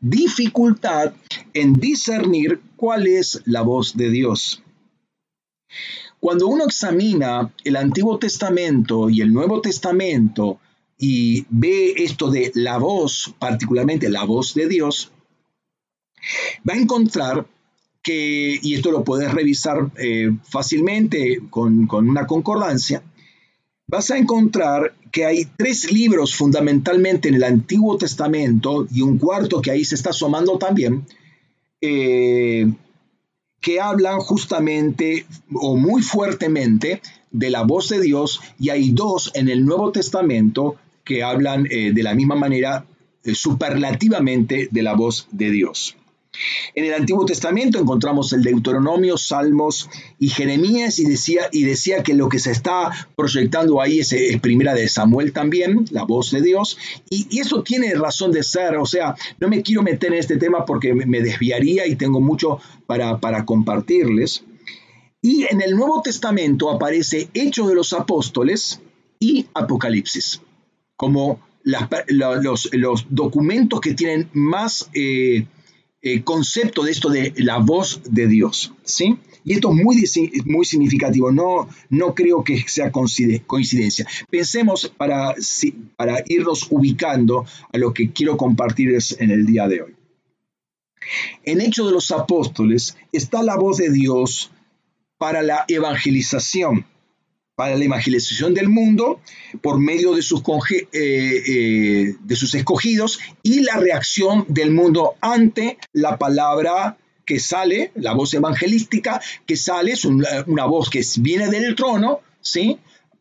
dificultad 0.00 1.12
en 1.52 1.74
discernir 1.74 2.60
cuál 2.76 3.06
es 3.06 3.42
la 3.44 3.62
voz 3.62 3.96
de 3.96 4.10
Dios. 4.10 4.62
Cuando 6.18 6.48
uno 6.48 6.64
examina 6.64 7.52
el 7.64 7.76
Antiguo 7.76 8.18
Testamento 8.18 9.08
y 9.08 9.20
el 9.20 9.32
Nuevo 9.32 9.60
Testamento 9.60 10.58
y 10.98 11.46
ve 11.48 11.94
esto 11.96 12.30
de 12.30 12.52
la 12.54 12.78
voz, 12.78 13.34
particularmente 13.38 14.10
la 14.10 14.24
voz 14.24 14.54
de 14.54 14.68
Dios, 14.68 15.10
va 16.68 16.74
a 16.74 16.78
encontrar 16.78 17.46
que, 18.02 18.58
y 18.62 18.74
esto 18.74 18.90
lo 18.90 19.04
puedes 19.04 19.32
revisar 19.32 19.90
eh, 19.96 20.30
fácilmente 20.44 21.40
con, 21.50 21.88
una 21.90 22.26
concordancia, 22.26 23.02
vas 23.90 24.10
a 24.12 24.16
encontrar 24.16 24.94
que 25.10 25.26
hay 25.26 25.46
tres 25.56 25.92
libros 25.92 26.36
fundamentalmente 26.36 27.28
en 27.28 27.34
el 27.34 27.42
Antiguo 27.42 27.98
Testamento 27.98 28.86
y 28.92 29.02
un 29.02 29.18
cuarto 29.18 29.60
que 29.60 29.72
ahí 29.72 29.84
se 29.84 29.96
está 29.96 30.12
sumando 30.12 30.58
también, 30.58 31.04
eh, 31.80 32.72
que 33.60 33.80
hablan 33.80 34.20
justamente 34.20 35.26
o 35.52 35.76
muy 35.76 36.02
fuertemente 36.02 37.02
de 37.32 37.50
la 37.50 37.62
voz 37.62 37.88
de 37.88 38.00
Dios 38.00 38.40
y 38.60 38.70
hay 38.70 38.90
dos 38.90 39.32
en 39.34 39.48
el 39.48 39.66
Nuevo 39.66 39.90
Testamento 39.90 40.76
que 41.04 41.24
hablan 41.24 41.66
eh, 41.68 41.92
de 41.92 42.02
la 42.04 42.14
misma 42.14 42.36
manera 42.36 42.86
superlativamente 43.34 44.68
de 44.70 44.82
la 44.82 44.94
voz 44.94 45.26
de 45.32 45.50
Dios. 45.50 45.96
En 46.74 46.84
el 46.84 46.94
Antiguo 46.94 47.24
Testamento 47.24 47.78
encontramos 47.78 48.32
el 48.32 48.42
Deuteronomio, 48.42 49.16
Salmos 49.16 49.88
y 50.18 50.28
Jeremías 50.28 50.98
y 50.98 51.04
decía, 51.04 51.48
y 51.52 51.64
decía 51.64 52.02
que 52.02 52.14
lo 52.14 52.28
que 52.28 52.38
se 52.38 52.50
está 52.52 52.90
proyectando 53.16 53.80
ahí 53.80 54.00
es, 54.00 54.14
primera 54.40 54.74
de 54.74 54.88
Samuel 54.88 55.32
también, 55.32 55.86
la 55.90 56.04
voz 56.04 56.30
de 56.30 56.42
Dios, 56.42 56.78
y, 57.08 57.40
eso 57.40 57.62
tiene 57.62 57.94
razón 57.94 58.32
de 58.32 58.42
ser, 58.42 58.76
o 58.76 58.84
sea, 58.84 59.14
no 59.38 59.48
me 59.48 59.62
quiero 59.62 59.82
meter 59.82 60.12
en 60.12 60.18
este 60.18 60.36
tema 60.36 60.64
porque 60.64 60.94
me, 60.94 61.20
desviaría 61.20 61.86
y 61.86 61.96
tengo 61.96 62.20
mucho 62.20 62.58
para, 62.86 63.18
para 63.18 63.44
compartirles. 63.44 64.44
Y 65.22 65.46
en 65.50 65.60
el 65.60 65.76
Nuevo 65.76 66.02
Testamento 66.02 66.70
aparece 66.70 67.28
Hechos 67.34 67.68
de 67.68 67.74
los 67.74 67.92
Apóstoles 67.92 68.80
y 69.18 69.46
Apocalipsis, 69.54 70.40
como 70.96 71.40
los, 72.08 72.70
los, 72.72 73.06
documentos 73.10 73.80
que 73.80 73.94
tienen 73.94 74.28
más... 74.32 74.90
Eh, 74.94 75.46
eh, 76.02 76.22
concepto 76.22 76.82
de 76.82 76.92
esto 76.92 77.10
de 77.10 77.32
la 77.36 77.58
voz 77.58 78.00
de 78.04 78.26
Dios, 78.26 78.72
¿sí? 78.84 79.18
Y 79.44 79.54
esto 79.54 79.70
es 79.70 79.84
muy, 79.84 80.02
muy 80.46 80.64
significativo, 80.64 81.32
no, 81.32 81.68
no 81.88 82.14
creo 82.14 82.44
que 82.44 82.62
sea 82.66 82.90
coincidencia. 82.92 84.06
Pensemos 84.30 84.92
para, 84.96 85.34
para 85.96 86.22
irnos 86.26 86.66
ubicando 86.70 87.46
a 87.72 87.78
lo 87.78 87.92
que 87.92 88.12
quiero 88.12 88.36
compartirles 88.36 89.16
en 89.18 89.30
el 89.30 89.46
día 89.46 89.66
de 89.68 89.82
hoy. 89.82 89.96
En 91.44 91.60
Hechos 91.60 91.86
de 91.86 91.92
los 91.92 92.10
Apóstoles 92.10 92.96
está 93.12 93.42
la 93.42 93.56
voz 93.56 93.78
de 93.78 93.90
Dios 93.90 94.50
para 95.18 95.42
la 95.42 95.64
evangelización 95.68 96.86
para 97.60 97.76
la 97.76 97.84
evangelización 97.84 98.54
del 98.54 98.70
mundo 98.70 99.20
por 99.60 99.78
medio 99.78 100.14
de 100.14 100.22
sus, 100.22 100.40
eh, 100.70 100.88
eh, 100.94 102.14
de 102.18 102.36
sus 102.36 102.54
escogidos 102.54 103.20
y 103.42 103.60
la 103.60 103.76
reacción 103.76 104.46
del 104.48 104.70
mundo 104.70 105.16
ante 105.20 105.76
la 105.92 106.16
palabra 106.16 106.96
que 107.26 107.38
sale, 107.38 107.92
la 107.96 108.14
voz 108.14 108.32
evangelística 108.32 109.20
que 109.44 109.58
sale, 109.58 109.92
es 109.92 110.06
una, 110.06 110.64
voz 110.64 110.88
que 110.88 111.02
viene 111.18 111.48
del 111.48 111.74
trono, 111.74 112.20
¿sí? 112.40 112.78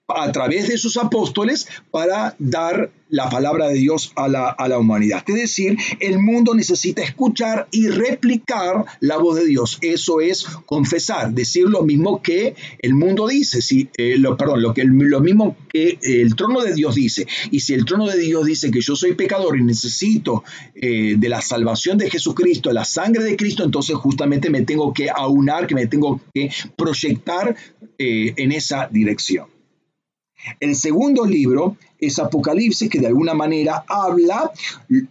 a 0.08 0.32
través 0.32 0.70
de 0.70 0.78
sus 0.78 0.96
apóstoles 0.96 1.68
para 1.92 2.34
dar 2.40 2.92
la 3.10 3.30
palabra 3.30 3.68
de 3.68 3.76
Dios 3.76 4.12
a 4.16 4.28
la, 4.28 4.50
a 4.50 4.68
la, 4.68 4.78
humanidad. 4.78 5.24
Es 5.28 5.36
decir, 5.36 5.78
el 6.00 6.20
mundo 6.20 6.54
necesita 6.54 7.02
escuchar 7.02 7.68
y 7.72 7.88
replicar 7.88 8.86
la 9.00 9.18
voz 9.18 9.38
de 9.38 9.46
Dios. 9.46 9.80
Eso 9.82 10.22
es 10.22 10.46
confesar, 10.66 11.34
decir 11.34 11.66
lo 11.66 11.84
mismo 11.84 12.22
que 12.22 12.56
el 12.80 12.94
mundo 12.94 13.28
dice, 13.28 13.62
si, 13.62 13.90
eh, 13.98 14.18
lo, 14.18 14.38
perdón, 14.38 14.62
lo, 14.62 14.74
que, 14.74 14.84
lo 14.84 15.20
mismo 15.22 15.58
que 15.68 15.98
el 16.02 16.36
trono 16.36 16.62
de 16.62 16.74
Dios 16.74 16.96
dice. 16.96 17.28
Y 17.52 17.62
si 17.62 17.74
el 17.74 17.86
trono 17.86 18.08
de 18.08 18.18
Dios 18.18 18.46
dice 18.46 18.72
que 18.72 18.82
yo 18.82 18.96
soy 18.96 19.16
pecador 19.16 19.58
y 19.58 19.64
necesito 19.64 20.44
eh, 20.76 21.16
de 21.18 21.30
la 21.30 21.42
salvación 21.42 21.98
de 21.98 22.10
Jesucristo, 22.10 22.72
la 22.72 22.86
sangre 22.86 23.24
de 23.24 23.36
Cristo, 23.36 23.64
entonces 23.64 23.96
justamente 23.96 24.50
me 24.50 24.62
tengo 24.62 24.94
que 24.94 25.10
aunar, 25.10 25.68
que 25.68 25.76
me 25.76 25.88
tengo 25.88 26.22
que 26.34 26.52
proyectar 26.78 27.56
eh, 27.98 28.34
en 28.38 28.52
esa 28.52 28.88
dirección. 28.92 29.48
El 30.60 30.76
segundo 30.76 31.26
libro 31.26 31.76
es 32.00 32.20
Apocalipsis, 32.20 32.90
que 32.90 33.00
de 33.00 33.08
alguna 33.08 33.34
manera 33.34 33.84
habla 33.88 34.52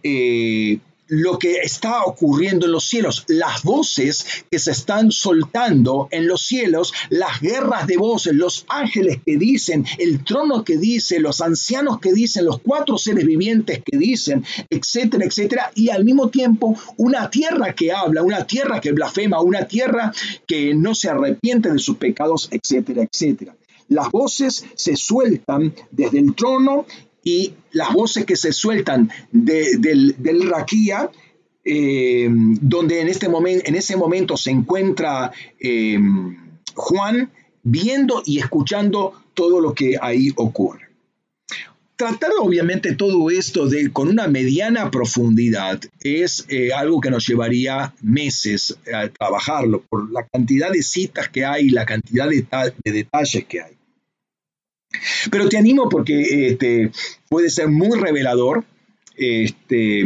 eh, 0.03 0.79
lo 1.09 1.39
que 1.39 1.53
está 1.63 2.03
ocurriendo 2.03 2.67
en 2.67 2.71
los 2.71 2.87
cielos, 2.87 3.25
las 3.27 3.63
voces 3.63 4.25
que 4.49 4.59
se 4.59 4.71
están 4.71 5.11
soltando 5.11 6.07
en 6.11 6.27
los 6.27 6.43
cielos, 6.43 6.93
las 7.09 7.41
guerras 7.41 7.87
de 7.87 7.97
voces, 7.97 8.33
los 8.33 8.65
ángeles 8.69 9.19
que 9.25 9.37
dicen, 9.37 9.85
el 9.97 10.23
trono 10.23 10.63
que 10.63 10.77
dice, 10.77 11.19
los 11.19 11.41
ancianos 11.41 11.99
que 11.99 12.13
dicen, 12.13 12.45
los 12.45 12.59
cuatro 12.59 12.97
seres 12.97 13.25
vivientes 13.25 13.81
que 13.83 13.97
dicen, 13.97 14.45
etcétera, 14.69 15.25
etcétera, 15.25 15.71
y 15.75 15.89
al 15.89 16.05
mismo 16.05 16.29
tiempo 16.29 16.77
una 16.97 17.29
tierra 17.29 17.73
que 17.73 17.91
habla, 17.91 18.21
una 18.21 18.45
tierra 18.45 18.79
que 18.79 18.91
blasfema, 18.91 19.41
una 19.41 19.67
tierra 19.67 20.13
que 20.45 20.75
no 20.75 20.93
se 20.93 21.09
arrepiente 21.09 21.71
de 21.71 21.79
sus 21.79 21.97
pecados, 21.97 22.49
etcétera, 22.51 23.03
etcétera. 23.03 23.55
Las 23.89 24.09
voces 24.11 24.65
se 24.75 24.95
sueltan 24.95 25.73
desde 25.91 26.19
el 26.19 26.35
trono 26.35 26.85
y 27.23 27.53
las 27.71 27.93
voces 27.93 28.25
que 28.25 28.35
se 28.35 28.53
sueltan 28.53 29.11
del, 29.31 30.49
raquía, 30.49 31.11
eh, 31.65 32.27
donde 32.29 33.01
en, 33.01 33.07
este 33.07 33.27
en 33.27 33.75
ese 33.75 33.97
momento 33.97 34.37
se 34.37 34.51
encuentra 34.51 35.31
eh, 35.59 35.99
Juan 36.75 37.31
viendo 37.63 38.23
y 38.25 38.39
escuchando 38.39 39.13
todo 39.33 39.59
lo 39.59 39.73
que 39.73 39.97
ahí 40.01 40.31
ocurre. 40.35 40.87
Tratar 41.95 42.31
obviamente 42.39 42.95
todo 42.95 43.29
esto 43.29 43.67
de, 43.67 43.91
con 43.91 44.07
una 44.07 44.27
mediana 44.29 44.89
profundidad 44.89 45.81
es 45.99 46.45
eh, 46.47 46.71
algo 46.71 47.01
que 47.01 47.11
nos 47.11 47.27
llevaría 47.27 47.93
meses 48.01 48.77
a 48.93 49.09
trabajarlo 49.09 49.83
por 49.89 50.09
la 50.09 50.25
cantidad 50.25 50.71
de 50.71 50.81
citas 50.81 51.27
que 51.27 51.43
hay 51.43 51.65
y 51.65 51.69
la 51.71 51.85
cantidad 51.85 52.29
de 52.29 52.91
detalles 52.91 53.45
que 53.45 53.61
hay. 53.61 53.78
Pero 55.31 55.49
te 55.49 55.57
animo 55.57 55.89
porque 55.89 56.47
este, 56.47 56.91
puede 57.27 57.49
ser 57.49 57.67
muy 57.67 57.97
revelador 57.99 58.65
este, 59.15 60.03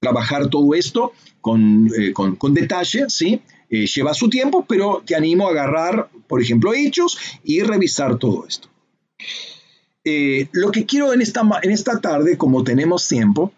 trabajar 0.00 0.48
todo 0.48 0.74
esto 0.74 1.12
con, 1.40 1.90
eh, 1.98 2.12
detalle, 2.50 3.06
¿sí? 3.08 3.40
Eh, 3.70 3.86
lleva 3.86 4.14
su 4.14 4.28
tiempo, 4.28 4.64
pero 4.68 5.02
te 5.04 5.14
animo 5.14 5.48
a 5.48 5.50
agarrar, 5.50 6.08
por 6.28 6.40
ejemplo, 6.40 6.74
hechos 6.74 7.18
y 7.42 7.62
revisar 7.62 8.18
todo 8.18 8.46
esto. 8.46 8.68
Eh, 10.04 10.48
lo 10.52 10.70
que 10.70 10.84
quiero 10.84 11.12
en 11.14 11.22
esta, 11.22 11.42
en 11.62 11.70
esta 11.70 12.00
tarde, 12.00 12.36
como 12.36 12.62
tenemos 12.62 13.08
tiempo, 13.08 13.52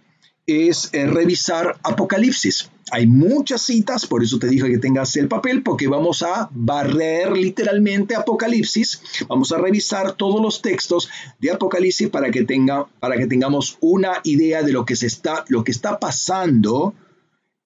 es 0.47 0.91
revisar 0.93 1.77
Apocalipsis. 1.83 2.71
Hay 2.93 3.07
muchas 3.07 3.63
citas, 3.63 4.07
por 4.07 4.23
eso 4.23 4.39
te 4.39 4.47
dije 4.47 4.71
que 4.71 4.79
tengas 4.79 5.17
el 5.17 5.27
papel, 5.27 5.63
porque 5.63 5.89
vamos 5.89 6.23
a 6.23 6.49
barrer 6.53 7.37
literalmente 7.37 8.15
Apocalipsis, 8.15 9.03
vamos 9.29 9.51
a 9.51 9.59
revisar 9.59 10.13
todos 10.13 10.41
los 10.41 10.63
textos 10.63 11.09
de 11.41 11.51
Apocalipsis 11.51 12.09
para 12.09 12.31
que, 12.31 12.45
tenga, 12.45 12.87
para 13.01 13.17
que 13.17 13.27
tengamos 13.27 13.77
una 13.81 14.21
idea 14.23 14.63
de 14.63 14.73
lo 14.73 14.85
que, 14.85 14.95
se 14.95 15.07
está, 15.07 15.45
lo 15.49 15.65
que 15.65 15.73
está 15.73 15.99
pasando 15.99 16.95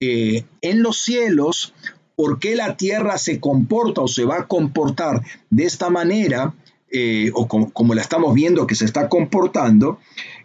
eh, 0.01 0.45
en 0.63 0.83
los 0.83 1.03
cielos, 1.03 1.75
por 2.17 2.39
qué 2.39 2.57
la 2.57 2.79
tierra 2.79 3.19
se 3.19 3.41
comporta 3.41 4.01
o 4.01 4.09
se 4.09 4.25
va 4.25 4.39
a 4.39 4.47
comportar 4.47 5.23
de 5.51 5.65
esta 5.65 5.91
manera, 5.91 6.55
eh, 6.91 7.31
o 7.35 7.47
como, 7.47 7.95
la 7.95 8.01
estamos 8.01 8.35
viendo 8.35 8.67
que 8.67 8.75
se 8.75 8.87
está 8.87 9.09
comportando, 9.11 9.99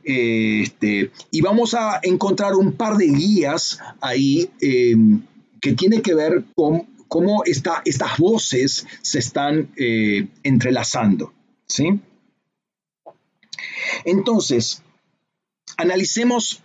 este, 0.06 1.12
y 1.32 1.42
vamos 1.42 1.74
a 1.74 2.00
encontrar 2.04 2.54
un 2.56 2.74
par 2.74 2.96
de 2.96 3.08
guías 3.08 3.80
ahí 4.02 4.50
em, 4.62 5.24
que 5.60 5.74
tiene 5.74 6.02
que 6.02 6.14
ver 6.14 6.46
con 6.56 6.88
cómo 7.08 7.44
estas 7.46 8.18
voces 8.20 8.86
se 9.02 9.20
están 9.20 9.72
eh, 9.78 10.28
entrelazando. 10.44 11.34
¿sí? 11.68 12.00
Entonces, 14.04 14.84
analicemos, 15.78 16.62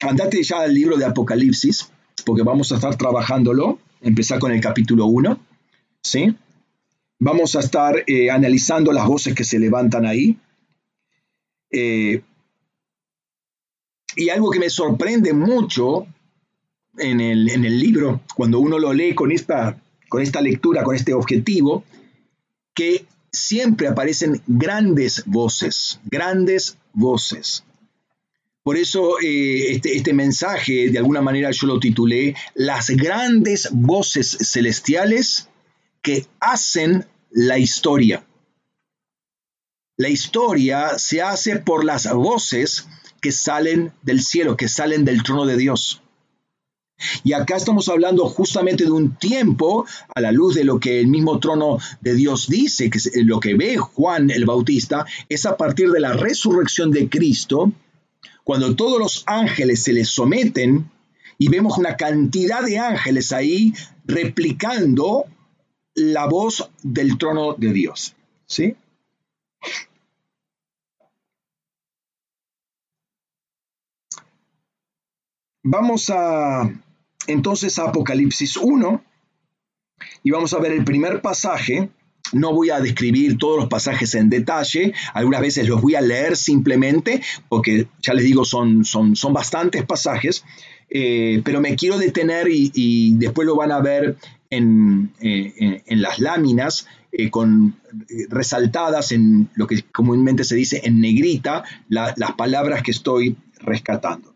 andate 0.00 0.42
ya 0.42 0.60
al 0.60 0.74
libro 0.74 0.96
de 0.96 1.04
Apocalipsis, 1.04 1.90
porque 2.24 2.42
vamos 2.42 2.72
a 2.72 2.76
estar 2.76 2.96
trabajándolo, 2.96 3.78
empezar 4.00 4.38
con 4.38 4.52
el 4.52 4.60
capítulo 4.60 5.06
1, 5.06 5.38
¿sí? 6.02 6.34
Vamos 7.18 7.54
a 7.54 7.60
estar 7.60 8.02
eh, 8.06 8.30
analizando 8.30 8.92
las 8.92 9.06
voces 9.06 9.34
que 9.34 9.44
se 9.44 9.58
levantan 9.58 10.06
ahí. 10.06 10.38
Eh, 11.70 12.22
y 14.16 14.28
algo 14.28 14.50
que 14.50 14.58
me 14.58 14.70
sorprende 14.70 15.32
mucho 15.32 16.06
en 16.98 17.20
el, 17.20 17.78
libro, 17.78 18.20
cuando 18.34 18.58
uno 18.60 18.78
lo 18.78 18.92
lee 18.92 19.14
con 19.14 19.32
esta, 19.32 19.80
con 20.08 20.22
esta 20.22 20.40
lectura, 20.40 20.82
con 20.82 20.94
este 20.94 21.14
objetivo, 21.14 21.84
que 22.74 23.06
siempre 23.30 23.88
aparecen 23.88 24.42
grandes 24.46 25.24
voces, 25.26 26.00
grandes 26.04 26.76
voces. 26.92 27.64
Por 28.62 28.76
eso 28.76 29.18
eh, 29.20 29.72
este, 29.72 29.96
este, 29.96 30.12
mensaje, 30.12 30.90
de 30.90 30.98
alguna 30.98 31.22
manera 31.22 31.50
yo 31.50 31.66
lo 31.66 31.80
titulé, 31.80 32.36
Las 32.54 32.90
grandes 32.90 33.68
voces 33.72 34.36
celestiales 34.40 35.48
que 36.02 36.26
hacen 36.40 37.06
la 37.30 37.58
historia. 37.58 38.24
La 39.96 40.08
historia 40.08 40.98
se 40.98 41.22
hace 41.22 41.56
por 41.56 41.84
las 41.84 42.12
voces 42.12 42.86
que 43.22 43.32
salen 43.32 43.92
del 44.02 44.20
cielo, 44.20 44.56
que 44.56 44.68
salen 44.68 45.06
del 45.06 45.22
trono 45.22 45.46
de 45.46 45.56
Dios. 45.56 46.02
Y 47.24 47.32
acá 47.32 47.56
estamos 47.56 47.88
hablando 47.88 48.28
justamente 48.28 48.84
de 48.84 48.90
un 48.90 49.16
tiempo 49.16 49.86
a 50.14 50.20
la 50.20 50.32
luz 50.32 50.54
de 50.54 50.64
lo 50.64 50.78
que 50.78 51.00
el 51.00 51.06
mismo 51.06 51.38
trono 51.40 51.78
de 52.00 52.14
Dios 52.14 52.48
dice, 52.48 52.90
que 52.90 52.98
lo 53.22 53.40
que 53.40 53.54
ve 53.54 53.76
Juan 53.76 54.30
el 54.30 54.44
Bautista 54.44 55.06
es 55.28 55.46
a 55.46 55.56
partir 55.56 55.90
de 55.90 56.00
la 56.00 56.12
resurrección 56.12 56.90
de 56.90 57.08
Cristo, 57.08 57.72
cuando 58.44 58.74
todos 58.76 58.98
los 58.98 59.22
ángeles 59.26 59.82
se 59.82 59.92
les 59.92 60.08
someten 60.08 60.90
y 61.38 61.48
vemos 61.48 61.78
una 61.78 61.96
cantidad 61.96 62.62
de 62.62 62.78
ángeles 62.78 63.32
ahí 63.32 63.72
replicando 64.04 65.24
la 65.94 66.26
voz 66.26 66.70
del 66.82 67.18
trono 67.18 67.54
de 67.54 67.72
Dios. 67.72 68.14
¿Sí? 68.46 68.76
Vamos 75.64 76.10
a 76.10 76.68
entonces 77.28 77.78
a 77.78 77.84
Apocalipsis 77.84 78.56
1 78.56 79.04
y 80.24 80.30
vamos 80.32 80.52
a 80.54 80.58
ver 80.58 80.72
el 80.72 80.84
primer 80.84 81.20
pasaje. 81.22 81.88
No 82.32 82.52
voy 82.52 82.70
a 82.70 82.80
describir 82.80 83.38
todos 83.38 83.58
los 83.58 83.68
pasajes 83.68 84.14
en 84.16 84.28
detalle, 84.28 84.92
algunas 85.12 85.40
veces 85.40 85.68
los 85.68 85.82
voy 85.82 85.94
a 85.94 86.00
leer 86.00 86.36
simplemente, 86.36 87.20
porque 87.48 87.86
ya 88.00 88.14
les 88.14 88.24
digo, 88.24 88.44
son, 88.44 88.84
son, 88.84 89.14
son 89.14 89.34
bastantes 89.34 89.84
pasajes, 89.84 90.44
eh, 90.88 91.42
pero 91.44 91.60
me 91.60 91.76
quiero 91.76 91.98
detener 91.98 92.48
y, 92.50 93.14
después 93.16 93.46
lo 93.46 93.54
van 93.54 93.70
a 93.70 93.80
ver 93.80 94.16
en, 94.48 95.12
eh, 95.20 95.82
las 95.88 96.18
láminas, 96.20 96.86
eh, 97.12 97.28
con, 97.28 97.76
resaltadas 98.30 99.12
en 99.12 99.50
lo 99.54 99.66
que 99.66 99.82
comúnmente 99.92 100.42
se 100.44 100.56
dice 100.56 100.80
en 100.84 101.00
negrita, 101.00 101.64
las 101.88 102.32
palabras 102.32 102.82
que 102.82 102.92
estoy 102.92 103.36
rescatando. 103.60 104.31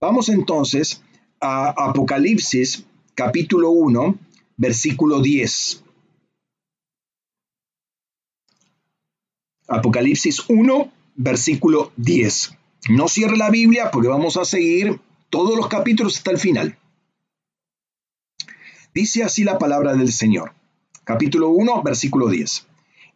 Vamos 0.00 0.30
entonces 0.30 1.02
a 1.42 1.68
Apocalipsis 1.76 2.86
capítulo 3.14 3.68
1, 3.68 4.18
versículo 4.56 5.20
10. 5.20 5.84
Apocalipsis 9.68 10.48
1, 10.48 10.92
versículo 11.16 11.92
10. 11.98 12.56
No 12.88 13.08
cierre 13.08 13.36
la 13.36 13.50
Biblia 13.50 13.90
porque 13.90 14.08
vamos 14.08 14.38
a 14.38 14.46
seguir 14.46 14.98
todos 15.28 15.54
los 15.54 15.68
capítulos 15.68 16.16
hasta 16.16 16.30
el 16.30 16.38
final. 16.38 16.78
Dice 18.94 19.22
así 19.22 19.44
la 19.44 19.58
palabra 19.58 19.92
del 19.92 20.14
Señor. 20.14 20.54
Capítulo 21.04 21.50
1, 21.50 21.82
versículo 21.82 22.28
10. 22.28 22.66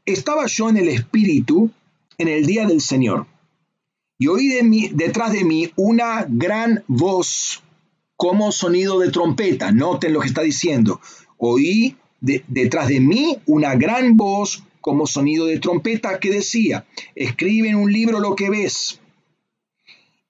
Estaba 0.04 0.44
yo 0.46 0.68
en 0.68 0.76
el 0.76 0.88
Espíritu 0.88 1.70
en 2.18 2.28
el 2.28 2.44
día 2.44 2.66
del 2.66 2.82
Señor 2.82 3.26
y 4.24 4.26
oí 4.26 4.48
de 4.48 4.90
detrás 4.94 5.32
de 5.32 5.44
mí 5.44 5.70
una 5.76 6.24
gran 6.26 6.82
voz 6.86 7.62
como 8.16 8.52
sonido 8.52 8.98
de 8.98 9.10
trompeta. 9.10 9.70
Noten 9.70 10.14
lo 10.14 10.20
que 10.20 10.28
está 10.28 10.40
diciendo. 10.40 10.98
Oí 11.36 11.96
detrás 12.20 12.88
de 12.88 13.00
mí 13.00 13.36
una 13.44 13.74
gran 13.74 14.16
voz 14.16 14.62
como 14.80 15.06
sonido 15.06 15.44
de 15.44 15.58
trompeta 15.58 16.20
que 16.20 16.30
decía, 16.30 16.86
escribe 17.14 17.68
en 17.68 17.76
un 17.76 17.92
libro 17.92 18.18
lo 18.18 18.34
que 18.34 18.48
ves 18.48 18.98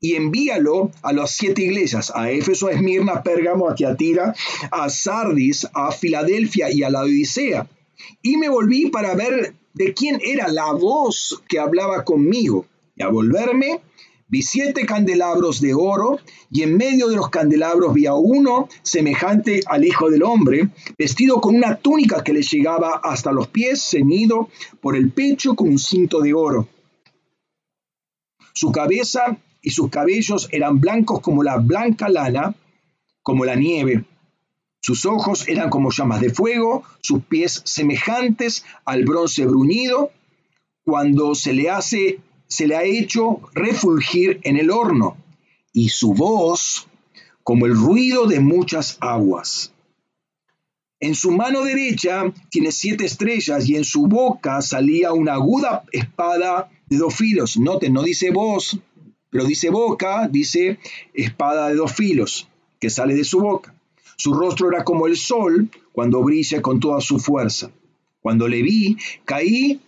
y 0.00 0.16
envíalo 0.16 0.90
a 1.02 1.12
las 1.12 1.36
siete 1.36 1.62
iglesias, 1.62 2.10
a 2.16 2.32
Éfeso, 2.32 2.66
a 2.66 2.72
Esmirna, 2.72 3.12
a 3.12 3.22
Pérgamo, 3.22 3.70
a 3.70 3.76
Tiatira, 3.76 4.34
a 4.72 4.90
Sardis, 4.90 5.68
a 5.72 5.92
Filadelfia 5.92 6.68
y 6.68 6.82
a 6.82 6.90
la 6.90 7.02
Odisea. 7.02 7.68
Y 8.22 8.38
me 8.38 8.48
volví 8.48 8.90
para 8.90 9.14
ver 9.14 9.54
de 9.72 9.94
quién 9.94 10.18
era 10.20 10.48
la 10.48 10.72
voz 10.72 11.40
que 11.48 11.60
hablaba 11.60 12.04
conmigo. 12.04 12.66
Y 12.96 13.02
a 13.02 13.08
volverme, 13.08 13.80
vi 14.28 14.42
siete 14.42 14.86
candelabros 14.86 15.60
de 15.60 15.74
oro, 15.74 16.18
y 16.50 16.62
en 16.62 16.76
medio 16.76 17.08
de 17.08 17.16
los 17.16 17.28
candelabros 17.28 17.94
vi 17.94 18.06
a 18.06 18.14
uno 18.14 18.68
semejante 18.82 19.60
al 19.66 19.84
Hijo 19.84 20.10
del 20.10 20.22
Hombre, 20.22 20.68
vestido 20.96 21.40
con 21.40 21.56
una 21.56 21.76
túnica 21.76 22.22
que 22.22 22.32
le 22.32 22.42
llegaba 22.42 23.00
hasta 23.02 23.32
los 23.32 23.48
pies, 23.48 23.82
ceñido 23.82 24.48
por 24.80 24.96
el 24.96 25.10
pecho 25.10 25.54
con 25.54 25.68
un 25.68 25.78
cinto 25.78 26.20
de 26.20 26.34
oro. 26.34 26.68
Su 28.52 28.70
cabeza 28.70 29.38
y 29.60 29.70
sus 29.70 29.90
cabellos 29.90 30.48
eran 30.52 30.78
blancos 30.80 31.20
como 31.20 31.42
la 31.42 31.56
blanca 31.56 32.08
lana, 32.08 32.54
como 33.22 33.44
la 33.44 33.56
nieve. 33.56 34.04
Sus 34.80 35.06
ojos 35.06 35.48
eran 35.48 35.70
como 35.70 35.90
llamas 35.90 36.20
de 36.20 36.30
fuego, 36.30 36.84
sus 37.00 37.24
pies 37.24 37.62
semejantes 37.64 38.64
al 38.84 39.04
bronce 39.04 39.46
bruñido, 39.46 40.10
cuando 40.84 41.34
se 41.34 41.54
le 41.54 41.70
hace 41.70 42.20
se 42.46 42.66
le 42.66 42.76
ha 42.76 42.84
hecho 42.84 43.40
refulgir 43.54 44.40
en 44.42 44.56
el 44.56 44.70
horno, 44.70 45.16
y 45.72 45.88
su 45.88 46.14
voz 46.14 46.86
como 47.42 47.66
el 47.66 47.74
ruido 47.74 48.26
de 48.26 48.40
muchas 48.40 48.96
aguas. 49.00 49.72
En 51.00 51.14
su 51.14 51.30
mano 51.32 51.62
derecha 51.64 52.32
tiene 52.48 52.72
siete 52.72 53.04
estrellas 53.04 53.68
y 53.68 53.76
en 53.76 53.84
su 53.84 54.06
boca 54.06 54.62
salía 54.62 55.12
una 55.12 55.34
aguda 55.34 55.84
espada 55.92 56.70
de 56.86 56.96
dos 56.96 57.14
filos. 57.14 57.58
Noten, 57.58 57.92
no 57.92 58.02
dice 58.02 58.30
voz, 58.30 58.78
pero 59.28 59.44
dice 59.44 59.68
boca, 59.68 60.28
dice 60.28 60.78
espada 61.12 61.68
de 61.68 61.74
dos 61.74 61.92
filos, 61.92 62.48
que 62.80 62.88
sale 62.88 63.14
de 63.14 63.24
su 63.24 63.40
boca. 63.40 63.74
Su 64.16 64.32
rostro 64.32 64.68
era 64.70 64.84
como 64.84 65.06
el 65.06 65.16
sol 65.16 65.68
cuando 65.92 66.22
brilla 66.22 66.62
con 66.62 66.80
toda 66.80 67.00
su 67.00 67.18
fuerza. 67.18 67.70
Cuando 68.22 68.48
le 68.48 68.62
vi, 68.62 68.96
caí 69.26 69.80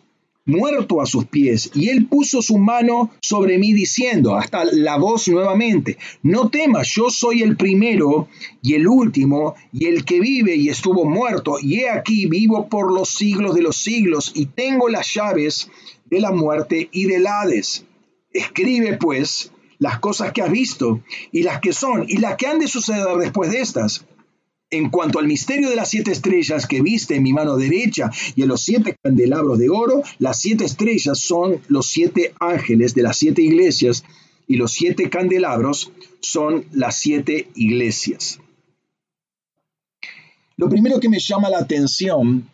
muerto 0.46 1.02
a 1.02 1.06
sus 1.06 1.26
pies, 1.26 1.70
y 1.74 1.88
él 1.88 2.06
puso 2.06 2.40
su 2.40 2.56
mano 2.56 3.10
sobre 3.20 3.58
mí 3.58 3.72
diciendo, 3.72 4.36
hasta 4.36 4.64
la 4.64 4.96
voz 4.96 5.28
nuevamente, 5.28 5.98
no 6.22 6.48
temas, 6.48 6.88
yo 6.88 7.10
soy 7.10 7.42
el 7.42 7.56
primero 7.56 8.28
y 8.62 8.74
el 8.74 8.88
último, 8.88 9.54
y 9.72 9.86
el 9.86 10.04
que 10.04 10.20
vive 10.20 10.56
y 10.56 10.68
estuvo 10.68 11.04
muerto, 11.04 11.56
y 11.60 11.80
he 11.80 11.90
aquí 11.90 12.26
vivo 12.26 12.68
por 12.68 12.92
los 12.92 13.10
siglos 13.10 13.54
de 13.54 13.62
los 13.62 13.76
siglos, 13.76 14.32
y 14.34 14.46
tengo 14.46 14.88
las 14.88 15.12
llaves 15.12 15.68
de 16.08 16.20
la 16.20 16.30
muerte 16.30 16.88
y 16.92 17.04
del 17.04 17.26
Hades. 17.26 17.84
Escribe 18.32 18.96
pues 18.96 19.50
las 19.78 19.98
cosas 19.98 20.32
que 20.32 20.42
has 20.42 20.50
visto 20.50 21.00
y 21.32 21.42
las 21.42 21.60
que 21.60 21.72
son 21.72 22.04
y 22.08 22.18
las 22.18 22.36
que 22.36 22.46
han 22.46 22.58
de 22.58 22.68
suceder 22.68 23.16
después 23.18 23.50
de 23.50 23.60
estas. 23.60 24.06
En 24.70 24.90
cuanto 24.90 25.20
al 25.20 25.28
misterio 25.28 25.70
de 25.70 25.76
las 25.76 25.90
siete 25.90 26.10
estrellas 26.10 26.66
que 26.66 26.82
viste 26.82 27.14
en 27.14 27.22
mi 27.22 27.32
mano 27.32 27.56
derecha 27.56 28.10
y 28.34 28.42
en 28.42 28.48
los 28.48 28.62
siete 28.62 28.96
candelabros 29.00 29.58
de 29.58 29.70
oro, 29.70 30.02
las 30.18 30.40
siete 30.40 30.64
estrellas 30.64 31.20
son 31.20 31.60
los 31.68 31.86
siete 31.86 32.34
ángeles 32.40 32.94
de 32.94 33.02
las 33.02 33.16
siete 33.16 33.42
iglesias 33.42 34.02
y 34.48 34.56
los 34.56 34.72
siete 34.72 35.08
candelabros 35.08 35.92
son 36.20 36.64
las 36.72 36.96
siete 36.96 37.48
iglesias. 37.54 38.40
Lo 40.56 40.68
primero 40.68 40.98
que 40.98 41.08
me 41.08 41.20
llama 41.20 41.50
la 41.50 41.58
atención 41.58 42.48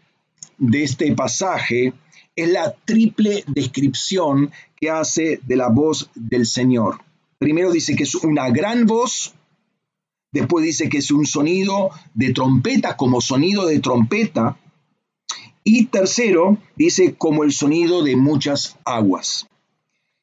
de 0.59 0.83
este 0.83 1.15
pasaje 1.15 1.95
es 2.35 2.49
la 2.49 2.75
triple 2.85 3.45
descripción 3.47 4.51
que 4.77 4.91
hace 4.91 5.41
de 5.47 5.57
la 5.57 5.69
voz 5.69 6.11
del 6.15 6.47
Señor. 6.47 6.99
Primero 7.39 7.71
dice 7.71 7.97
que 7.97 8.03
es 8.03 8.15
una 8.17 8.51
gran 8.51 8.87
voz, 8.87 9.35
después 10.33 10.65
dice 10.65 10.89
que 10.89 10.99
es 10.99 11.11
un 11.11 11.27
sonido 11.27 11.91
de 12.15 12.33
trompeta, 12.33 12.97
como 12.97 13.21
sonido 13.21 13.67
de 13.67 13.79
trompeta, 13.79 14.59
y 15.65 15.87
tercero 15.87 16.59
dice 16.75 17.15
como 17.15 17.45
el 17.45 17.53
sonido 17.53 18.03
de 18.03 18.17
muchas 18.17 18.77
aguas. 18.85 19.47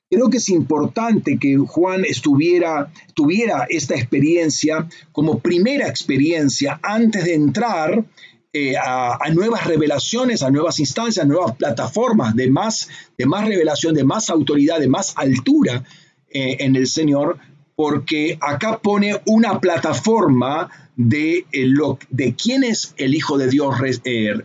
Creo 0.10 0.30
que 0.30 0.38
es 0.38 0.49
importante 0.49 1.38
que 1.38 1.55
Juan 1.57 2.03
estuviera, 2.03 2.91
tuviera 3.14 3.68
esta 3.70 3.95
experiencia 3.95 4.88
como 5.12 5.39
primera 5.39 5.88
experiencia 5.88 6.80
antes 6.82 7.26
de 7.26 7.36
entrar 7.36 8.05
eh, 8.51 8.76
a, 8.76 9.20
nuevas 9.32 9.68
revelaciones, 9.68 10.41
a 10.41 10.49
nuevas 10.49 10.80
instancias, 10.80 11.24
a 11.24 11.28
nuevas 11.28 11.55
plataformas 11.55 12.36
de 12.36 12.49
más, 12.49 12.89
de 13.16 13.28
más 13.28 13.47
revelación, 13.47 13.93
de 13.93 14.03
más 14.03 14.32
autoridad, 14.32 14.80
de 14.80 14.88
más 14.88 15.14
altura 15.16 15.84
eh, 16.32 16.57
en 16.60 16.76
el 16.76 16.88
Señor, 16.88 17.38
porque 17.80 18.38
acá 18.41 18.80
pone 18.80 19.21
una 19.25 19.61
plataforma 19.61 20.69
de, 20.97 21.45
eh, 21.53 21.65
lo, 21.65 21.97
de 22.09 22.36
quién 22.36 22.65
es 22.65 22.93
el 22.97 23.15
Hijo 23.15 23.38
de 23.38 23.47
Dios 23.47 23.73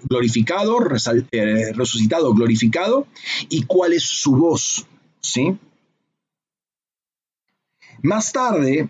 glorificado, 0.05 0.79
resucitado, 0.79 2.33
glorificado, 2.33 3.09
y 3.49 3.65
cuál 3.65 3.93
es 3.93 4.05
su 4.05 4.37
voz. 4.37 4.87
¿sí? 5.21 5.59
Más 8.03 8.31
tarde, 8.31 8.89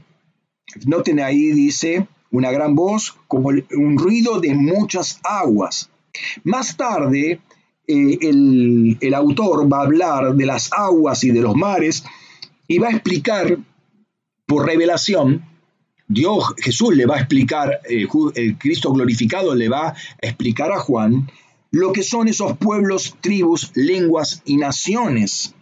noten 0.85 1.21
ahí, 1.21 1.53
dice, 1.53 2.07
una 2.31 2.51
gran 2.51 2.75
voz 2.75 3.17
como 3.27 3.49
un 3.49 3.97
ruido 3.97 4.41
de 4.41 4.55
muchas 4.55 5.21
aguas. 5.25 5.89
Más 6.43 6.77
tarde, 6.77 7.41
eh, 7.87 8.19
el, 8.21 9.15
autor 9.15 9.73
va 9.73 9.79
a 9.79 9.85
hablar 9.85 10.35
de 10.35 10.45
las 10.45 10.71
aguas 10.71 11.25
y 11.25 11.31
de 11.31 11.41
los 11.41 11.57
mares 11.57 12.05
y 12.69 12.79
va 12.79 12.89
a 12.89 12.91
explicar 12.91 13.57
por 14.47 14.67
revelación, 14.67 15.45
Dios, 16.07 16.55
Jesús 16.59 16.95
le 16.95 17.07
va 17.07 17.17
a 17.17 17.21
explicar, 17.21 17.81
eh, 17.89 18.07
el 18.35 18.59
Cristo 18.59 18.93
glorificado 18.93 19.55
le 19.55 19.69
va 19.69 19.89
a 19.89 19.95
explicar 20.21 20.71
a 20.73 20.79
Juan 20.79 21.31
lo 21.71 21.93
que 21.93 22.03
son 22.03 22.29
esos 22.29 22.57
pueblos, 22.59 23.17
tribus, 23.21 23.73
lenguas 23.75 24.43
y 24.45 24.57
naciones. 24.59 25.55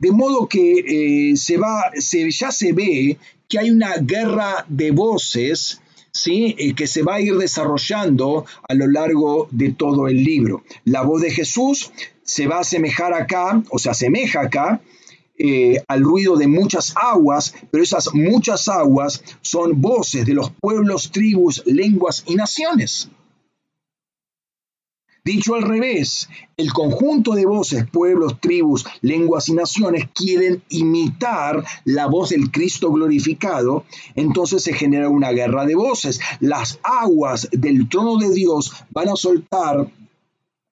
De 0.00 0.10
modo 0.10 0.48
que 0.48 1.30
eh, 1.32 1.36
se 1.36 1.56
va, 1.56 1.90
se, 1.94 2.30
ya 2.30 2.50
se 2.50 2.72
ve 2.72 3.16
que 3.48 3.58
hay 3.58 3.70
una 3.70 3.94
guerra 3.98 4.66
de 4.68 4.90
voces 4.90 5.80
¿sí? 6.12 6.54
Eh, 6.58 6.74
que 6.74 6.86
se 6.86 7.02
va 7.02 7.16
a 7.16 7.20
ir 7.20 7.36
desarrollando 7.36 8.44
a 8.68 8.74
lo 8.74 8.86
largo 8.86 9.48
de 9.50 9.72
todo 9.72 10.08
el 10.08 10.22
libro. 10.22 10.64
La 10.84 11.02
voz 11.02 11.22
de 11.22 11.30
Jesús 11.30 11.92
se 12.22 12.46
va 12.46 12.56
a 12.56 12.60
asemejar 12.60 13.14
acá, 13.14 13.62
o 13.70 13.78
se 13.78 13.90
asemeja 13.90 14.42
acá, 14.42 14.80
eh, 15.38 15.82
al 15.86 16.02
ruido 16.02 16.36
de 16.36 16.48
muchas 16.48 16.94
aguas, 16.96 17.54
pero 17.70 17.82
esas 17.82 18.12
muchas 18.14 18.68
aguas 18.68 19.22
son 19.40 19.80
voces 19.80 20.26
de 20.26 20.34
los 20.34 20.50
pueblos, 20.50 21.10
tribus, 21.12 21.62
lenguas 21.66 22.24
y 22.26 22.34
naciones. 22.34 23.08
Dicho 25.28 25.54
al 25.54 25.62
revés, 25.62 26.28
el 26.56 26.72
conjunto 26.72 27.32
de 27.32 27.44
voces, 27.44 27.86
pueblos, 27.90 28.40
tribus, 28.40 28.86
lenguas 29.02 29.50
y 29.50 29.52
naciones 29.52 30.08
quieren 30.14 30.62
imitar 30.70 31.62
la 31.84 32.06
voz 32.06 32.30
del 32.30 32.50
Cristo 32.50 32.90
glorificado, 32.90 33.84
entonces 34.14 34.62
se 34.62 34.72
genera 34.72 35.10
una 35.10 35.30
guerra 35.32 35.66
de 35.66 35.74
voces. 35.74 36.18
Las 36.40 36.80
aguas 36.82 37.46
del 37.52 37.90
trono 37.90 38.16
de 38.16 38.30
Dios 38.30 38.72
van 38.90 39.10
a 39.10 39.16
soltar 39.16 39.92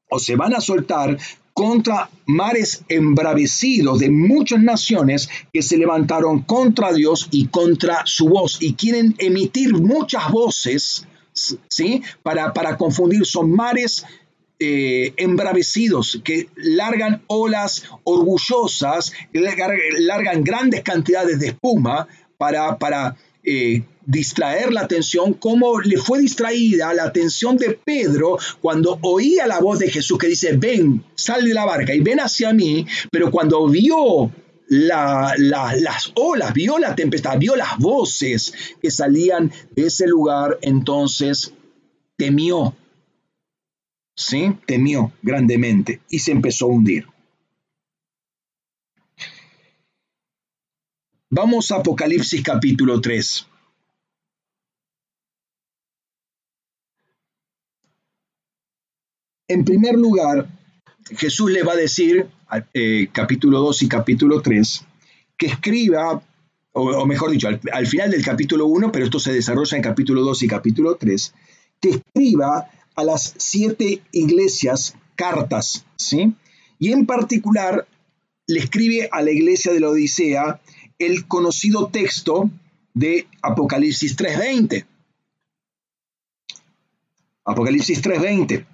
o 0.08 0.18
se 0.18 0.36
van 0.36 0.54
a 0.54 0.62
soltar 0.62 1.18
contra 1.56 2.10
mares 2.26 2.84
embravecidos 2.90 4.00
de 4.00 4.10
muchas 4.10 4.62
naciones 4.62 5.30
que 5.54 5.62
se 5.62 5.78
levantaron 5.78 6.42
contra 6.42 6.92
Dios 6.92 7.28
y 7.30 7.46
contra 7.46 8.02
su 8.04 8.28
voz 8.28 8.58
y 8.60 8.74
quieren 8.74 9.14
emitir 9.16 9.72
muchas 9.72 10.30
voces, 10.30 11.06
¿sí? 11.32 12.02
Para, 12.22 12.52
para 12.52 12.76
confundir, 12.76 13.24
son 13.24 13.52
mares 13.52 14.04
eh, 14.58 15.14
embravecidos, 15.16 16.20
que 16.22 16.50
largan 16.56 17.22
olas 17.26 17.84
orgullosas, 18.04 19.14
largan 19.32 20.44
grandes 20.44 20.82
cantidades 20.82 21.40
de 21.40 21.46
espuma 21.46 22.06
para, 22.36 22.76
para 22.76 23.16
eh, 23.42 23.82
distraer 24.06 24.72
la 24.72 24.82
atención, 24.82 25.34
como 25.34 25.80
le 25.80 25.98
fue 25.98 26.20
distraída 26.20 26.94
la 26.94 27.04
atención 27.04 27.56
de 27.56 27.72
Pedro 27.72 28.38
cuando 28.60 28.98
oía 29.02 29.46
la 29.46 29.60
voz 29.60 29.80
de 29.80 29.90
Jesús 29.90 30.16
que 30.18 30.28
dice, 30.28 30.56
ven, 30.56 31.04
sal 31.14 31.44
de 31.44 31.52
la 31.52 31.66
barca 31.66 31.94
y 31.94 32.00
ven 32.00 32.20
hacia 32.20 32.52
mí, 32.52 32.86
pero 33.10 33.30
cuando 33.30 33.68
vio 33.68 34.30
las 34.68 36.12
olas, 36.14 36.52
vio 36.54 36.78
la 36.78 36.94
tempestad, 36.94 37.38
vio 37.38 37.54
las 37.56 37.78
voces 37.78 38.52
que 38.80 38.90
salían 38.90 39.52
de 39.72 39.86
ese 39.86 40.06
lugar, 40.06 40.58
entonces 40.62 41.52
temió 42.16 42.74
¿sí? 44.16 44.56
temió 44.66 45.12
grandemente 45.22 46.00
y 46.08 46.18
se 46.18 46.32
empezó 46.32 46.66
a 46.66 46.68
hundir. 46.70 47.06
Vamos 51.28 51.70
a 51.70 51.76
Apocalipsis 51.76 52.42
capítulo 52.42 53.00
3. 53.00 53.46
En 59.48 59.64
primer 59.64 59.94
lugar, 59.94 60.48
Jesús 61.16 61.50
le 61.50 61.62
va 61.62 61.72
a 61.72 61.76
decir, 61.76 62.26
eh, 62.74 63.08
capítulo 63.12 63.60
2 63.60 63.82
y 63.82 63.88
capítulo 63.88 64.42
3, 64.42 64.84
que 65.36 65.46
escriba 65.46 66.22
o, 66.78 67.06
mejor 67.06 67.30
dicho, 67.30 67.48
al, 67.48 67.86
final 67.86 68.10
del 68.10 68.22
capítulo 68.22 68.66
1, 68.66 68.92
pero 68.92 69.06
esto 69.06 69.18
se 69.18 69.32
desarrolla 69.32 69.78
en 69.78 69.82
capítulo 69.82 70.20
2 70.22 70.42
y 70.42 70.46
capítulo 70.46 70.96
3, 70.96 71.34
que 71.80 71.88
escriba 71.88 72.68
a 72.94 73.04
las 73.04 73.34
siete 73.38 74.02
iglesias 74.12 74.94
cartas, 75.14 75.86
¿sí? 75.96 76.34
Y 76.78 76.92
en 76.92 77.06
particular 77.06 77.88
le 78.46 78.60
escribe 78.60 79.08
a 79.10 79.22
la 79.22 79.30
iglesia 79.30 79.72
de 79.72 79.80
la 79.80 79.88
Odisea 79.88 80.60
el 80.98 81.26
conocido 81.26 81.88
texto 81.88 82.50
de 82.92 83.26
Apocalipsis 83.40 84.14
3.20. 84.14 84.84
Apocalipsis 87.46 88.02
3.20. 88.02 88.66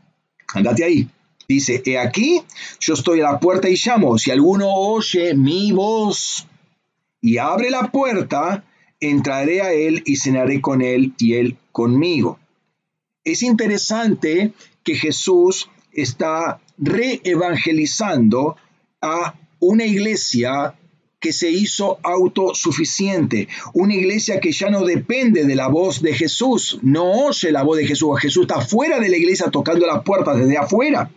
Andate 0.54 0.84
ahí. 0.84 1.08
Dice, 1.48 1.82
he 1.84 1.98
aquí, 1.98 2.40
yo 2.80 2.94
estoy 2.94 3.20
a 3.20 3.32
la 3.32 3.40
puerta 3.40 3.68
y 3.68 3.76
llamo. 3.76 4.16
Si 4.16 4.30
alguno 4.30 4.68
oye 4.72 5.34
mi 5.34 5.72
voz 5.72 6.46
y 7.20 7.38
abre 7.38 7.70
la 7.70 7.90
puerta, 7.90 8.64
entraré 9.00 9.60
a 9.60 9.72
él 9.72 10.02
y 10.06 10.16
cenaré 10.16 10.60
con 10.60 10.82
él 10.82 11.14
y 11.18 11.34
él 11.34 11.56
conmigo. 11.72 12.38
Es 13.24 13.42
interesante 13.42 14.52
que 14.82 14.94
Jesús 14.94 15.68
está 15.92 16.60
reevangelizando 16.78 18.56
a 19.00 19.34
una 19.60 19.84
iglesia 19.84 20.74
que 21.22 21.32
se 21.32 21.50
hizo 21.50 22.00
autosuficiente, 22.02 23.48
una 23.74 23.94
iglesia 23.94 24.40
que 24.40 24.50
ya 24.50 24.68
no 24.68 24.84
depende 24.84 25.44
de 25.44 25.54
la 25.54 25.68
voz 25.68 26.02
de 26.02 26.12
Jesús, 26.12 26.80
no 26.82 27.10
oye 27.26 27.52
la 27.52 27.62
voz 27.62 27.78
de 27.78 27.86
Jesús, 27.86 28.20
Jesús 28.20 28.42
está 28.42 28.60
fuera 28.60 28.98
de 28.98 29.08
la 29.08 29.16
iglesia 29.16 29.48
tocando 29.48 29.86
la 29.86 30.02
puerta 30.02 30.34
desde 30.34 30.58
afuera, 30.58 31.10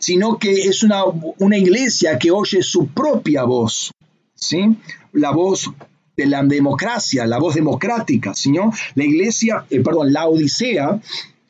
sino 0.00 0.38
que 0.38 0.50
es 0.52 0.82
una, 0.82 1.04
una 1.38 1.56
iglesia 1.56 2.18
que 2.18 2.32
oye 2.32 2.60
su 2.64 2.88
propia 2.88 3.44
voz, 3.44 3.92
¿sí? 4.34 4.76
la 5.12 5.30
voz 5.30 5.70
de 6.16 6.26
la 6.26 6.42
democracia, 6.42 7.24
la 7.24 7.38
voz 7.38 7.54
democrática, 7.54 8.34
sino 8.34 8.72
la 8.96 9.04
iglesia, 9.04 9.64
eh, 9.70 9.80
perdón, 9.80 10.12
la 10.12 10.26
Odisea, 10.26 11.00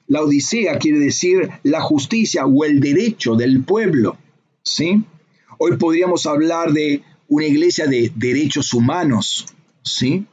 la 0.09 0.21
Odisea 0.21 0.79
quiere 0.79 0.99
decir 0.99 1.49
la 1.63 1.81
justicia 1.81 2.45
o 2.45 2.65
el 2.67 2.79
derecho 2.79 3.37
del 3.37 3.65
pueblo, 3.65 4.19
¿sí? 4.63 5.03
Hoy 5.59 5.79
podríamos 5.79 6.27
hablar 6.27 6.73
de 6.73 7.03
una 7.29 7.47
iglesia 7.47 7.87
de 7.87 8.13
derechos 8.15 8.73
humanos, 8.75 9.47
¿sí? 9.83 10.27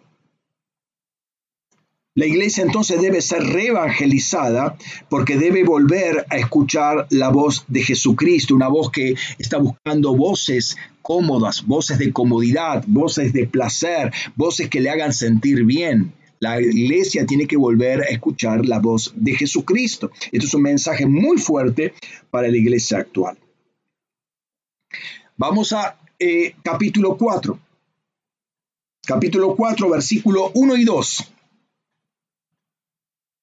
La 2.16 2.28
iglesia 2.28 2.64
entonces 2.64 3.02
debe 3.02 3.22
ser 3.22 3.42
reevangelizada 3.42 4.78
porque 5.10 5.36
debe 5.36 5.64
volver 5.64 6.28
a 6.30 6.38
escuchar 6.38 7.08
la 7.10 7.30
voz 7.30 7.66
de 7.68 7.82
Jesucristo, 7.82 8.54
una 8.54 8.68
voz 8.68 8.92
que 8.92 9.16
está 9.40 9.58
buscando 9.58 10.16
voces 10.16 10.78
cómodas, 11.02 11.66
voces 11.66 11.98
de 11.98 12.14
comodidad, 12.14 12.84
voces 12.86 13.34
de 13.34 13.48
placer, 13.48 14.12
voces 14.36 14.70
que 14.70 14.80
le 14.80 14.92
hagan 14.92 15.12
sentir 15.12 15.64
bien. 15.64 16.14
La 16.40 16.62
iglesia 16.62 17.26
tiene 17.26 17.48
que 17.48 17.58
volver 17.58 18.02
a 18.02 18.10
escuchar 18.10 18.64
la 18.64 18.78
voz 18.78 19.12
de 19.16 19.34
Jesucristo. 19.34 20.12
Esto 20.32 20.46
es 20.46 20.54
un 20.54 20.62
mensaje 20.62 21.08
muy 21.08 21.40
fuerte 21.40 21.96
para 22.30 22.48
la 22.48 22.58
iglesia 22.58 23.00
actual. 23.00 23.40
Vamos 25.36 25.74
a 25.74 25.98
eh, 26.20 26.56
capítulo 26.64 27.18
4. 27.18 27.60
Capítulo 29.06 29.56
4, 29.56 29.90
versículo 29.90 30.52
1 30.54 30.76
y 30.78 30.86
2. 30.86 31.34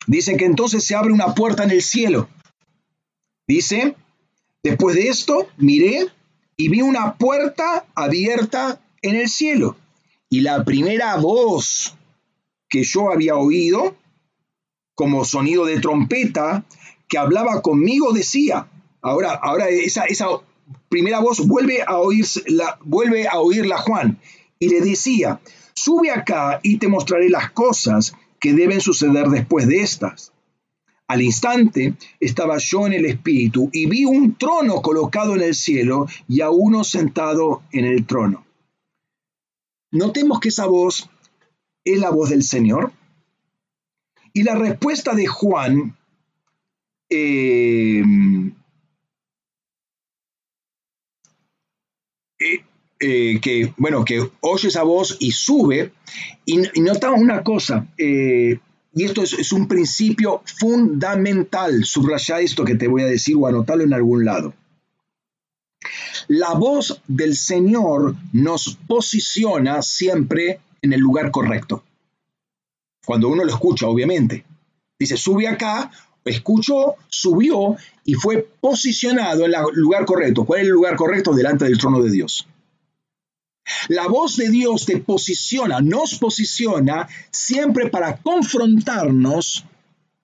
Dice 0.06 0.36
que 0.36 0.46
entonces 0.46 0.84
se 0.84 0.94
abre 0.94 1.12
una 1.12 1.34
puerta 1.34 1.64
en 1.64 1.70
el 1.70 1.82
cielo. 1.82 2.28
Dice, 3.46 3.94
después 4.62 4.96
de 4.96 5.08
esto 5.08 5.48
miré 5.58 6.08
y 6.56 6.68
vi 6.68 6.82
una 6.82 7.16
puerta 7.16 7.86
abierta 7.94 8.80
en 9.02 9.16
el 9.16 9.28
cielo. 9.28 9.76
Y 10.28 10.40
la 10.40 10.64
primera 10.64 11.16
voz 11.16 11.94
que 12.68 12.84
yo 12.84 13.12
había 13.12 13.36
oído, 13.36 13.96
como 14.94 15.24
sonido 15.24 15.64
de 15.64 15.80
trompeta, 15.80 16.64
que 17.08 17.18
hablaba 17.18 17.60
conmigo, 17.62 18.12
decía, 18.12 18.68
ahora, 19.02 19.32
ahora 19.34 19.68
esa, 19.68 20.04
esa 20.04 20.28
primera 20.88 21.20
voz 21.20 21.46
vuelve 21.46 21.82
a, 21.86 21.98
oírla, 21.98 22.78
vuelve 22.82 23.28
a 23.28 23.40
oírla 23.40 23.78
Juan 23.78 24.18
y 24.58 24.68
le 24.68 24.80
decía, 24.80 25.40
sube 25.74 26.10
acá 26.10 26.60
y 26.62 26.78
te 26.78 26.88
mostraré 26.88 27.28
las 27.28 27.50
cosas 27.50 28.14
que 28.38 28.52
deben 28.52 28.80
suceder 28.80 29.28
después 29.28 29.66
de 29.66 29.80
estas. 29.80 30.32
Al 31.06 31.22
instante 31.22 31.94
estaba 32.20 32.58
yo 32.58 32.86
en 32.86 32.92
el 32.92 33.04
espíritu 33.04 33.68
y 33.72 33.86
vi 33.86 34.04
un 34.04 34.36
trono 34.36 34.80
colocado 34.80 35.34
en 35.34 35.42
el 35.42 35.54
cielo 35.54 36.06
y 36.28 36.40
a 36.40 36.50
uno 36.50 36.84
sentado 36.84 37.62
en 37.72 37.84
el 37.84 38.06
trono. 38.06 38.46
Notemos 39.90 40.38
que 40.38 40.50
esa 40.50 40.66
voz 40.66 41.10
es 41.84 41.98
la 41.98 42.10
voz 42.10 42.30
del 42.30 42.44
Señor. 42.44 42.92
Y 44.32 44.44
la 44.44 44.54
respuesta 44.54 45.14
de 45.14 45.26
Juan 45.26 45.96
eh, 47.08 48.04
Eh, 52.40 53.40
que, 53.40 53.72
bueno, 53.78 54.04
que 54.04 54.30
oye 54.40 54.68
esa 54.68 54.82
voz 54.82 55.16
y 55.20 55.32
sube, 55.32 55.92
y, 56.44 56.58
notamos 56.80 57.20
una 57.20 57.42
cosa, 57.42 57.86
eh, 57.96 58.58
y 58.94 59.04
esto 59.04 59.22
es, 59.22 59.52
un 59.52 59.68
principio 59.68 60.42
fundamental, 60.44 61.84
subraya 61.84 62.40
esto 62.40 62.64
que 62.64 62.74
te 62.74 62.88
voy 62.88 63.02
a 63.02 63.06
decir 63.06 63.36
o 63.38 63.46
anotarlo 63.46 63.84
en 63.84 63.94
algún 63.94 64.24
lado. 64.24 64.52
La 66.28 66.52
voz 66.52 67.02
del 67.08 67.36
Señor 67.36 68.16
nos 68.32 68.78
posiciona 68.86 69.80
siempre 69.80 70.60
en 70.82 70.92
el 70.92 71.00
lugar 71.00 71.30
correcto. 71.30 71.82
Cuando 73.06 73.28
uno 73.28 73.44
lo 73.44 73.50
escucha, 73.50 73.86
obviamente. 73.86 74.44
Dice, 74.98 75.16
sube 75.16 75.48
acá, 75.48 75.90
escuchó, 76.24 76.96
subió 77.08 77.76
y 78.04 78.14
fue 78.14 78.48
posicionado 78.60 79.46
en 79.46 79.52
el 79.54 79.60
lugar 79.74 80.04
correcto. 80.04 80.44
¿Cuál 80.44 80.60
es 80.60 80.66
el 80.66 80.72
lugar 80.72 80.96
correcto? 80.96 81.34
Delante 81.34 81.64
del 81.64 81.78
trono 81.78 82.02
de 82.02 82.10
Dios. 82.10 82.46
La 83.88 84.08
voz 84.08 84.36
de 84.36 84.50
Dios 84.50 84.84
te 84.84 84.98
posiciona, 84.98 85.80
nos 85.80 86.18
posiciona 86.18 87.08
siempre 87.30 87.88
para 87.88 88.16
confrontarnos 88.16 89.64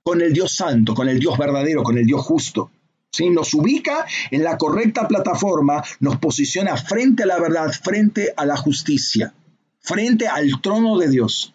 con 0.02 0.20
el 0.20 0.32
Dios 0.32 0.52
santo, 0.52 0.94
con 0.94 1.08
el 1.08 1.18
Dios 1.18 1.38
verdadero, 1.38 1.82
con 1.82 1.98
el 1.98 2.06
Dios 2.06 2.22
justo. 2.22 2.70
¿Sí? 3.10 3.30
Nos 3.30 3.54
ubica 3.54 4.06
en 4.30 4.44
la 4.44 4.58
correcta 4.58 5.08
plataforma, 5.08 5.82
nos 6.00 6.18
posiciona 6.18 6.76
frente 6.76 7.22
a 7.22 7.26
la 7.26 7.38
verdad, 7.38 7.72
frente 7.72 8.32
a 8.36 8.44
la 8.44 8.56
justicia, 8.56 9.32
frente 9.80 10.28
al 10.28 10.60
trono 10.60 10.98
de 10.98 11.08
Dios. 11.08 11.54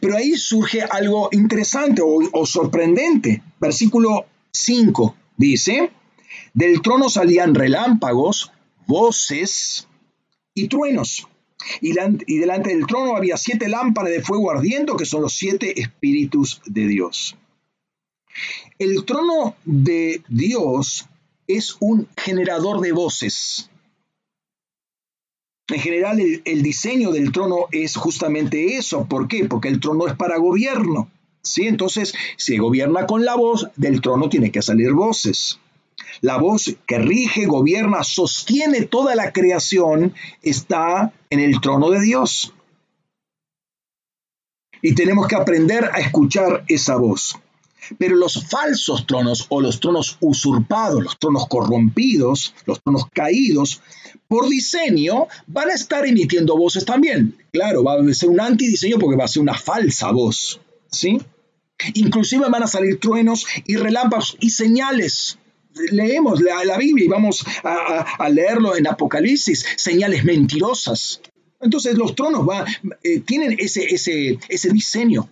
Pero 0.00 0.16
ahí 0.16 0.36
surge 0.36 0.82
algo 0.82 1.28
interesante 1.32 2.02
o, 2.04 2.46
sorprendente. 2.46 3.42
Versículo 3.60 4.26
5 4.52 5.14
dice, 5.36 5.90
del 6.54 6.82
trono 6.82 7.08
salían 7.08 7.54
relámpagos, 7.54 8.52
voces 8.86 9.86
y 10.54 10.68
truenos. 10.68 11.28
Y, 11.80 11.92
delante 11.92 12.70
del 12.70 12.86
trono 12.86 13.16
había 13.16 13.36
siete 13.36 13.68
lámparas 13.68 14.12
de 14.12 14.22
fuego 14.22 14.50
ardiendo, 14.50 14.96
que 14.96 15.04
son 15.04 15.22
los 15.22 15.34
siete 15.34 15.80
espíritus 15.80 16.60
de 16.66 16.86
Dios. 16.86 17.36
El 18.78 19.04
trono 19.04 19.56
de 19.64 20.22
Dios 20.28 21.06
es 21.46 21.76
un 21.80 22.08
generador 22.16 22.80
de 22.80 22.92
voces. 22.92 23.70
En 25.68 25.80
general, 25.80 26.18
el, 26.44 26.62
diseño 26.62 27.12
del 27.12 27.30
trono 27.30 27.66
es 27.70 27.96
justamente 27.96 28.76
eso. 28.76 29.06
¿Por 29.06 29.28
qué? 29.28 29.44
Porque 29.44 29.68
el 29.68 29.80
trono 29.80 30.06
es 30.06 30.14
para 30.14 30.38
gobierno. 30.38 31.10
¿sí? 31.42 31.66
Entonces, 31.66 32.14
si 32.36 32.56
gobierna 32.56 33.06
con 33.06 33.24
la 33.24 33.36
voz, 33.36 33.68
del 33.76 34.00
trono 34.00 34.30
tiene 34.30 34.50
que 34.50 34.62
salir 34.62 34.92
voces. 34.92 35.60
La 36.22 36.38
voz 36.38 36.74
que 36.86 36.98
rige, 36.98 37.46
gobierna, 37.46 38.02
sostiene 38.02 38.86
toda 38.86 39.14
la 39.14 39.32
creación 39.32 40.14
está 40.42 41.12
en 41.28 41.40
el 41.40 41.60
trono 41.60 41.90
de 41.90 42.00
Dios. 42.00 42.54
Y 44.80 44.94
tenemos 44.94 45.26
que 45.26 45.36
aprender 45.36 45.90
a 45.92 45.98
escuchar 45.98 46.64
esa 46.68 46.96
voz. 46.96 47.36
Pero 47.96 48.16
los 48.16 48.44
falsos 48.46 49.06
tronos 49.06 49.46
o 49.48 49.60
los 49.60 49.80
tronos 49.80 50.18
usurpados, 50.20 51.02
los 51.02 51.18
tronos 51.18 51.46
corrompidos, 51.48 52.54
los 52.66 52.82
tronos 52.82 53.06
caídos, 53.12 53.80
por 54.26 54.48
diseño 54.48 55.26
van 55.46 55.70
a 55.70 55.74
estar 55.74 56.06
emitiendo 56.06 56.56
voces 56.56 56.84
también. 56.84 57.36
Claro, 57.52 57.82
va 57.82 57.94
a 57.94 58.14
ser 58.14 58.28
un 58.28 58.40
antidiseño 58.40 58.98
porque 58.98 59.16
va 59.16 59.24
a 59.24 59.28
ser 59.28 59.42
una 59.42 59.54
falsa 59.54 60.10
voz. 60.10 60.60
¿sí? 60.90 61.18
Inclusive 61.94 62.48
van 62.48 62.62
a 62.62 62.66
salir 62.66 62.98
truenos 63.00 63.46
y 63.66 63.76
relámpagos 63.76 64.36
y 64.40 64.50
señales 64.50 65.38
leemos 65.92 66.40
la, 66.40 66.76
Biblia 66.76 67.04
y 67.04 67.08
vamos 67.08 67.44
a, 67.62 68.28
leerlo 68.28 68.76
en 68.76 68.86
Apocalipsis, 68.86 69.64
señales 69.76 70.24
mentirosas. 70.24 71.20
Entonces 71.60 71.96
los 71.96 72.14
tronos 72.14 72.46
eh, 73.02 73.20
tienen 73.20 73.56
ese, 73.58 74.38
diseño. 74.72 75.28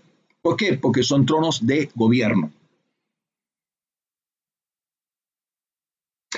¿Por 0.47 0.57
qué? 0.57 0.75
Porque 0.75 1.03
son 1.03 1.27
tronos 1.27 1.67
de 1.67 1.91
gobierno. 1.97 2.53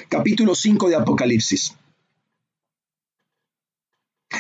Capítulo 0.09 0.54
5 0.54 0.88
de 0.88 0.96
Apocalipsis. 0.96 1.76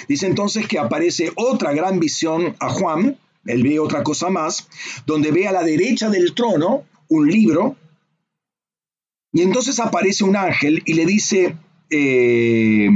Dice 0.08 0.26
entonces 0.26 0.66
que 0.66 0.78
aparece 0.78 1.32
otra 1.36 1.74
gran 1.74 2.00
visión 2.00 2.56
a 2.60 2.70
Juan, 2.70 3.18
él 3.44 3.62
ve 3.62 3.78
otra 3.78 4.02
cosa 4.02 4.30
más, 4.30 4.66
donde 5.04 5.32
ve 5.32 5.46
a 5.46 5.52
la 5.52 5.62
derecha 5.62 6.08
del 6.08 6.32
trono 6.32 6.84
un 7.10 7.30
libro, 7.30 7.76
y 9.34 9.42
entonces 9.42 9.78
aparece 9.80 10.24
un 10.24 10.36
ángel 10.36 10.82
y 10.86 10.94
le 10.94 11.04
dice, 11.04 11.58
eh, 11.90 12.88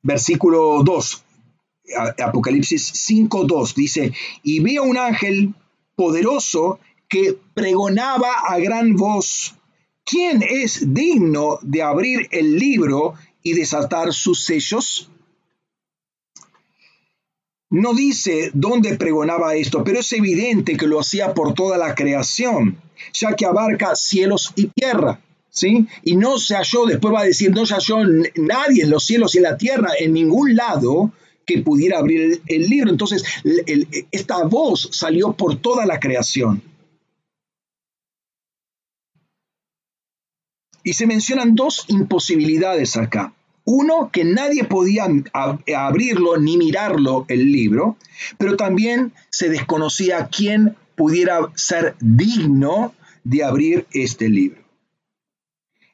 versículo 0.00 0.82
2, 0.82 1.23
Apocalipsis 2.18 2.92
5, 2.94 3.44
2, 3.44 3.74
dice, 3.74 4.12
y 4.42 4.60
ve 4.60 4.78
a 4.78 4.82
un 4.82 4.96
ángel 4.96 5.54
poderoso 5.96 6.80
que 7.08 7.38
pregonaba 7.54 8.32
a 8.48 8.58
gran 8.58 8.96
voz, 8.96 9.54
¿quién 10.04 10.42
es 10.42 10.94
digno 10.94 11.58
de 11.62 11.82
abrir 11.82 12.28
el 12.30 12.58
libro 12.58 13.14
y 13.42 13.52
desatar 13.52 14.12
sus 14.12 14.44
sellos? 14.44 15.10
No 17.70 17.92
dice 17.92 18.50
dónde 18.54 18.96
pregonaba 18.96 19.54
esto, 19.54 19.82
pero 19.84 20.00
es 20.00 20.12
evidente 20.12 20.76
que 20.76 20.86
lo 20.86 21.00
hacía 21.00 21.34
por 21.34 21.54
toda 21.54 21.76
la 21.76 21.94
creación, 21.94 22.78
ya 23.12 23.34
que 23.34 23.46
abarca 23.46 23.96
cielos 23.96 24.52
y 24.56 24.68
tierra. 24.68 25.20
¿Sí? 25.50 25.86
Y 26.02 26.16
no 26.16 26.38
se 26.38 26.56
halló, 26.56 26.84
después 26.84 27.14
va 27.14 27.20
a 27.20 27.24
decir, 27.26 27.52
no 27.52 27.64
se 27.64 27.74
halló 27.74 27.98
nadie 28.34 28.82
en 28.82 28.90
los 28.90 29.06
cielos 29.06 29.34
y 29.34 29.38
en 29.38 29.44
la 29.44 29.56
tierra, 29.56 29.90
en 29.96 30.12
ningún 30.12 30.56
lado, 30.56 31.12
que 31.46 31.62
pudiera 31.62 31.98
abrir 31.98 32.40
el, 32.46 32.68
libro. 32.68 32.90
Entonces, 32.90 33.24
esta 34.10 34.44
voz 34.44 34.88
salió 34.92 35.32
por 35.32 35.56
toda 35.56 35.86
la 35.86 36.00
creación. 36.00 36.62
Y 40.82 40.92
se 40.92 41.06
mencionan 41.06 41.54
dos 41.54 41.86
imposibilidades 41.88 42.96
acá. 42.96 43.32
Uno, 43.64 44.10
que 44.12 44.24
nadie 44.24 44.64
podía 44.64 45.06
abrirlo 45.74 46.36
ni 46.36 46.58
mirarlo 46.58 47.24
el 47.28 47.50
libro, 47.50 47.96
pero 48.36 48.56
también 48.56 49.12
se 49.30 49.48
desconocía 49.48 50.28
quién 50.28 50.76
pudiera 50.94 51.50
ser 51.54 51.96
digno 52.00 52.94
de 53.24 53.42
abrir 53.42 53.86
este 53.92 54.28
libro. 54.28 54.62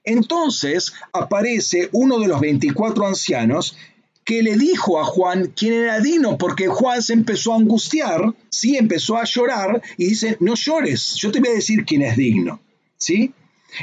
Entonces 0.02 0.92
aparece 1.12 1.88
uno 1.92 2.18
de 2.18 2.26
los 2.26 2.40
24 2.40 3.06
ancianos 3.06 3.76
que 4.24 4.42
le 4.42 4.56
dijo 4.56 5.00
a 5.00 5.04
Juan 5.04 5.52
quién 5.56 5.74
era 5.74 6.00
digno, 6.00 6.38
porque 6.38 6.68
Juan 6.68 7.02
se 7.02 7.14
empezó 7.14 7.52
a 7.52 7.56
angustiar, 7.56 8.34
sí, 8.50 8.76
empezó 8.76 9.16
a 9.16 9.24
llorar 9.24 9.82
y 9.96 10.06
dice, 10.06 10.36
no 10.40 10.54
llores, 10.54 11.14
yo 11.16 11.30
te 11.30 11.40
voy 11.40 11.48
a 11.48 11.54
decir 11.54 11.84
quién 11.84 12.02
es 12.02 12.16
digno, 12.16 12.60
¿sí? 12.96 13.32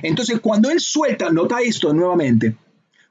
Entonces 0.04 0.40
cuando 0.40 0.70
él 0.70 0.80
suelta, 0.80 1.30
nota 1.30 1.62
esto 1.62 1.94
nuevamente, 1.94 2.56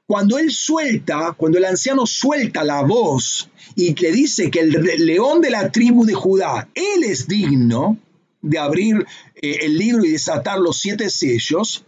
cuando 0.05 0.37
él 0.37 0.51
suelta, 0.51 1.33
cuando 1.37 1.57
el 1.57 1.65
anciano 1.65 2.05
suelta 2.05 2.63
la 2.63 2.81
voz 2.81 3.49
y 3.75 3.93
le 3.93 4.11
dice 4.11 4.49
que 4.49 4.61
el 4.61 5.05
león 5.05 5.41
de 5.41 5.49
la 5.49 5.69
tribu 5.69 6.05
de 6.05 6.13
Judá, 6.13 6.69
él 6.73 7.03
es 7.03 7.27
digno 7.27 7.97
de 8.41 8.57
abrir 8.57 9.05
eh, 9.35 9.59
el 9.63 9.77
libro 9.77 10.05
y 10.05 10.11
desatar 10.11 10.59
los 10.59 10.79
siete 10.79 11.09
sellos, 11.09 11.83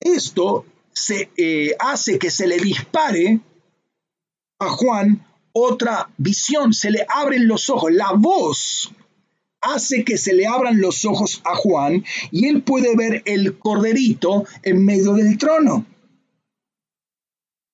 esto 0.00 0.64
se, 0.92 1.30
eh, 1.36 1.76
hace 1.78 2.18
que 2.18 2.30
se 2.30 2.48
le 2.48 2.58
dispare 2.58 3.40
a 4.60 4.68
Juan 4.68 5.26
otra 5.52 6.08
visión, 6.16 6.72
se 6.72 6.90
le 6.90 7.04
abren 7.08 7.48
los 7.48 7.70
ojos, 7.70 7.90
la 7.92 8.12
voz 8.12 8.92
hace 9.60 10.04
que 10.04 10.16
se 10.16 10.32
le 10.32 10.46
abran 10.46 10.80
los 10.80 11.04
ojos 11.04 11.42
a 11.44 11.54
Juan 11.54 12.04
y 12.30 12.46
él 12.46 12.62
puede 12.62 12.96
ver 12.96 13.22
el 13.26 13.58
corderito 13.58 14.44
en 14.62 14.84
medio 14.84 15.14
del 15.14 15.36
trono. 15.38 15.84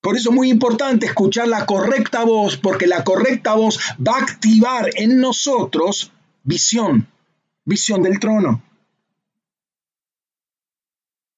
Por 0.01 0.15
eso 0.15 0.29
es 0.29 0.35
muy 0.35 0.49
importante 0.49 1.05
escuchar 1.05 1.47
la 1.47 1.65
correcta 1.65 2.23
voz, 2.23 2.57
porque 2.57 2.87
la 2.87 3.03
correcta 3.03 3.55
voz 3.55 3.79
va 4.05 4.17
a 4.17 4.21
activar 4.21 4.89
en 4.95 5.19
nosotros 5.19 6.11
visión, 6.43 7.07
visión 7.65 8.03
del 8.03 8.19
trono. 8.19 8.63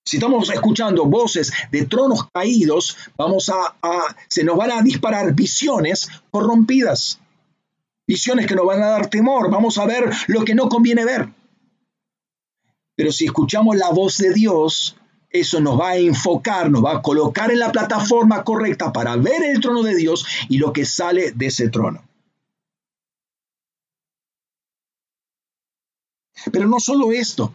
Si 0.10 0.18
estamos 0.18 0.50
escuchando 0.50 1.06
voces 1.06 1.54
de 1.70 1.86
tronos 1.86 2.28
caídos, 2.34 2.98
vamos 3.16 3.48
a, 3.50 3.76
se 4.28 4.44
nos 4.44 4.58
van 4.58 4.72
a 4.72 4.82
disparar 4.82 5.36
visiones 5.36 6.10
corrompidas, 6.32 7.20
visiones 8.08 8.48
que 8.48 8.56
nos 8.56 8.66
van 8.66 8.82
a 8.82 8.88
dar 8.88 9.08
temor, 9.12 9.52
vamos 9.52 9.78
a 9.78 9.86
ver 9.86 10.12
lo 10.26 10.44
que 10.44 10.56
no 10.56 10.68
conviene 10.68 11.06
ver. 11.06 11.30
Pero 12.96 13.12
si 13.12 13.26
escuchamos 13.26 13.76
la 13.76 13.92
voz 13.92 14.18
de 14.18 14.34
Dios, 14.34 14.98
eso 15.30 15.60
nos 15.60 15.80
va 15.80 15.90
a 15.90 15.98
enfocar, 15.98 16.72
nos 16.72 16.84
va 16.84 16.94
a 16.94 17.02
colocar 17.04 17.52
en 17.52 17.60
la 17.60 17.72
plataforma 17.72 18.44
correcta 18.44 18.92
para 18.92 19.16
ver 19.16 19.44
el 19.44 19.62
trono 19.62 19.84
de 19.84 19.94
Dios 19.94 20.26
y 20.50 20.58
lo 20.58 20.74
que 20.74 20.88
sale 20.88 21.34
de 21.34 21.46
ese 21.46 21.70
trono. 21.70 22.04
Pero 26.52 26.68
no 26.68 26.80
solo 26.80 27.12
esto. 27.12 27.54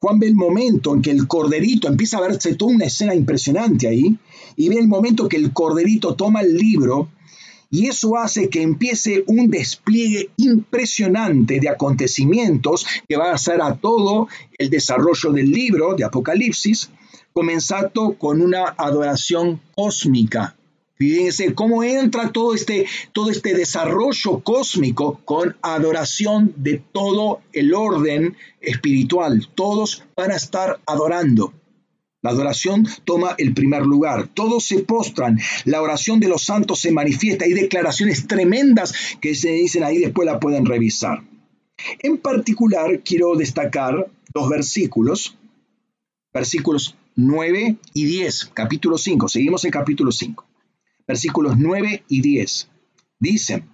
Juan 0.00 0.18
ve 0.18 0.26
el 0.26 0.34
momento 0.34 0.94
en 0.94 1.00
que 1.00 1.10
el 1.10 1.26
corderito 1.26 1.88
empieza 1.88 2.18
a 2.18 2.20
verse 2.20 2.54
toda 2.54 2.74
una 2.74 2.84
escena 2.84 3.14
impresionante 3.14 3.88
ahí, 3.88 4.18
y 4.56 4.68
ve 4.68 4.76
el 4.76 4.88
momento 4.88 5.28
que 5.28 5.36
el 5.36 5.52
corderito 5.52 6.14
toma 6.14 6.42
el 6.42 6.56
libro 6.56 7.08
y 7.70 7.88
eso 7.88 8.16
hace 8.16 8.48
que 8.48 8.62
empiece 8.62 9.24
un 9.26 9.50
despliegue 9.50 10.30
impresionante 10.36 11.60
de 11.60 11.68
acontecimientos 11.68 12.86
que 13.08 13.16
va 13.16 13.30
a 13.30 13.34
hacer 13.34 13.60
a 13.60 13.76
todo 13.76 14.28
el 14.58 14.70
desarrollo 14.70 15.32
del 15.32 15.50
libro 15.50 15.94
de 15.94 16.04
Apocalipsis, 16.04 16.90
comenzando 17.32 18.16
con 18.18 18.40
una 18.40 18.74
adoración 18.78 19.60
cósmica. 19.74 20.55
Fíjense 20.98 21.54
cómo 21.54 21.84
entra 21.84 22.32
todo 22.32 22.54
este, 22.54 22.86
todo 23.12 23.30
este 23.30 23.54
desarrollo 23.54 24.40
cósmico 24.42 25.20
con 25.24 25.56
adoración 25.60 26.54
de 26.56 26.82
todo 26.92 27.40
el 27.52 27.74
orden 27.74 28.36
espiritual. 28.60 29.46
Todos 29.54 30.04
van 30.16 30.30
a 30.30 30.36
estar 30.36 30.80
adorando. 30.86 31.52
La 32.22 32.30
adoración 32.30 32.88
toma 33.04 33.34
el 33.36 33.52
primer 33.52 33.82
lugar. 33.82 34.28
Todos 34.32 34.64
se 34.64 34.80
postran. 34.80 35.38
La 35.64 35.82
oración 35.82 36.18
de 36.18 36.28
los 36.28 36.44
santos 36.44 36.80
se 36.80 36.90
manifiesta. 36.90 37.44
Hay 37.44 37.52
declaraciones 37.52 38.26
tremendas 38.26 38.94
que 39.20 39.34
se 39.34 39.50
dicen 39.50 39.84
ahí, 39.84 39.98
después 39.98 40.26
la 40.26 40.40
pueden 40.40 40.64
revisar. 40.64 41.22
En 42.00 42.16
particular, 42.16 43.02
quiero 43.04 43.36
destacar 43.36 44.10
dos 44.32 44.48
versículos, 44.48 45.36
versículos 46.32 46.96
9 47.16 47.76
y 47.92 48.04
10, 48.04 48.50
capítulo 48.54 48.96
5. 48.96 49.28
Seguimos 49.28 49.64
en 49.66 49.70
capítulo 49.70 50.10
5. 50.10 50.55
Versículos 51.06 51.56
9 51.58 52.04
y 52.08 52.20
10. 52.20 52.68
Dicen, 53.18 53.68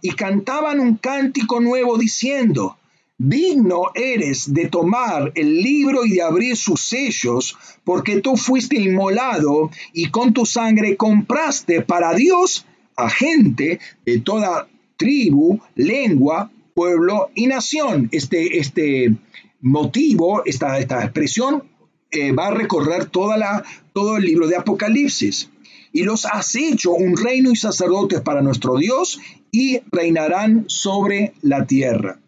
y 0.00 0.10
cantaban 0.10 0.80
un 0.80 0.96
cántico 0.96 1.60
nuevo 1.60 1.96
diciendo, 1.98 2.76
Digno 3.22 3.90
eres 3.94 4.54
de 4.54 4.68
tomar 4.68 5.30
el 5.34 5.60
libro 5.60 6.06
y 6.06 6.12
de 6.12 6.22
abrir 6.22 6.56
sus 6.56 6.80
sellos, 6.80 7.54
porque 7.84 8.22
tú 8.22 8.36
fuiste 8.38 8.80
inmolado 8.80 9.70
y 9.92 10.06
con 10.06 10.32
tu 10.32 10.46
sangre 10.46 10.96
compraste 10.96 11.82
para 11.82 12.14
Dios 12.14 12.64
a 12.96 13.10
gente 13.10 13.78
de 14.06 14.20
toda 14.20 14.68
tribu, 14.96 15.60
lengua, 15.74 16.50
pueblo 16.74 17.30
y 17.34 17.46
nación. 17.46 18.08
Este, 18.10 18.58
este 18.58 19.14
motivo, 19.60 20.42
esta, 20.46 20.78
esta 20.78 21.04
expresión, 21.04 21.64
eh, 22.10 22.32
va 22.32 22.46
a 22.46 22.54
recorrer 22.54 23.04
toda 23.04 23.36
la, 23.36 23.62
todo 23.92 24.16
el 24.16 24.24
libro 24.24 24.48
de 24.48 24.56
Apocalipsis. 24.56 25.50
Y 25.92 26.04
los 26.04 26.24
has 26.26 26.54
hecho 26.54 26.92
un 26.92 27.16
reino 27.16 27.50
y 27.50 27.56
sacerdotes 27.56 28.20
para 28.20 28.42
nuestro 28.42 28.76
Dios 28.76 29.20
y 29.50 29.80
reinarán 29.90 30.64
sobre 30.68 31.34
la 31.42 31.66
tierra 31.66 32.20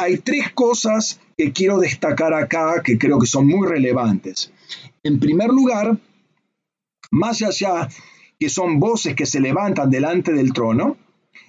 hay 0.00 0.16
tres 0.16 0.50
cosas 0.54 1.20
que 1.36 1.52
quiero 1.52 1.78
destacar 1.78 2.32
acá 2.32 2.82
que 2.82 2.96
creo 2.96 3.18
que 3.18 3.26
son 3.26 3.46
muy 3.46 3.68
relevantes. 3.68 4.50
En 5.02 5.20
primer 5.20 5.50
lugar, 5.50 5.98
más 7.10 7.42
allá 7.42 7.86
que 8.38 8.48
son 8.48 8.80
voces 8.80 9.14
que 9.14 9.26
se 9.26 9.40
levantan 9.40 9.90
delante 9.90 10.32
del 10.32 10.54
trono, 10.54 10.96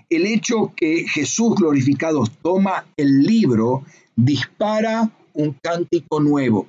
el 0.09 0.25
hecho 0.25 0.73
que 0.75 1.07
Jesús 1.07 1.55
glorificado 1.55 2.25
toma 2.41 2.87
el 2.97 3.21
libro 3.21 3.85
dispara 4.17 5.09
un 5.33 5.53
cántico 5.53 6.19
nuevo 6.19 6.67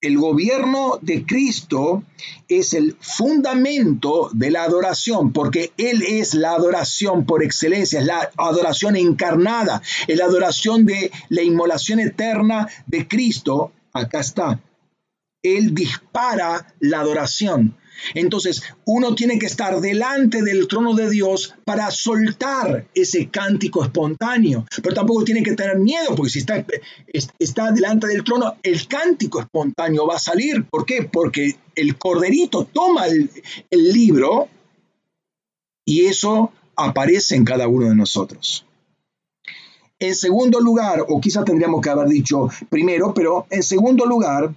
el 0.00 0.16
gobierno 0.16 0.98
de 1.02 1.26
Cristo 1.26 2.02
es 2.48 2.72
el 2.72 2.96
fundamento 3.00 4.30
de 4.32 4.50
la 4.50 4.64
adoración, 4.64 5.32
porque 5.32 5.72
Él 5.76 6.02
es 6.02 6.34
la 6.34 6.52
adoración 6.52 7.26
por 7.26 7.44
excelencia, 7.44 8.00
es 8.00 8.06
la 8.06 8.30
adoración 8.36 8.96
encarnada, 8.96 9.82
es 10.06 10.16
la 10.16 10.24
adoración 10.24 10.86
de 10.86 11.10
la 11.28 11.42
inmolación 11.42 12.00
eterna 12.00 12.66
de 12.86 13.06
Cristo. 13.06 13.72
Acá 13.92 14.20
está. 14.20 14.60
Él 15.42 15.74
dispara 15.74 16.74
la 16.80 17.00
adoración. 17.00 17.76
Entonces, 18.14 18.62
uno 18.84 19.14
tiene 19.14 19.38
que 19.38 19.46
estar 19.46 19.80
delante 19.80 20.42
del 20.42 20.68
trono 20.68 20.94
de 20.94 21.10
Dios 21.10 21.54
para 21.64 21.90
soltar 21.90 22.86
ese 22.94 23.28
cántico 23.30 23.84
espontáneo, 23.84 24.66
pero 24.82 24.94
tampoco 24.94 25.24
tiene 25.24 25.42
que 25.42 25.54
tener 25.54 25.78
miedo, 25.78 26.14
porque 26.16 26.30
si 26.30 26.40
está, 26.40 26.64
está 27.38 27.72
delante 27.72 28.06
del 28.06 28.24
trono, 28.24 28.56
el 28.62 28.86
cántico 28.86 29.40
espontáneo 29.40 30.06
va 30.06 30.16
a 30.16 30.20
salir. 30.20 30.64
¿Por 30.68 30.84
qué? 30.84 31.08
Porque 31.10 31.56
el 31.74 31.96
corderito 31.96 32.64
toma 32.64 33.06
el, 33.06 33.30
libro 33.70 34.48
Y 35.84 36.06
eso 36.06 36.52
aparece 36.76 37.34
en 37.34 37.44
cada 37.44 37.66
uno 37.66 37.88
de 37.88 37.94
nosotros. 37.94 38.66
En 39.98 40.14
segundo 40.14 40.60
lugar, 40.60 41.04
o 41.08 41.20
quizá 41.20 41.44
tendríamos 41.44 41.80
que 41.80 41.90
haber 41.90 42.08
dicho 42.08 42.48
primero, 42.68 43.12
pero 43.12 43.46
en 43.50 43.62
segundo 43.62 44.06
lugar, 44.06 44.54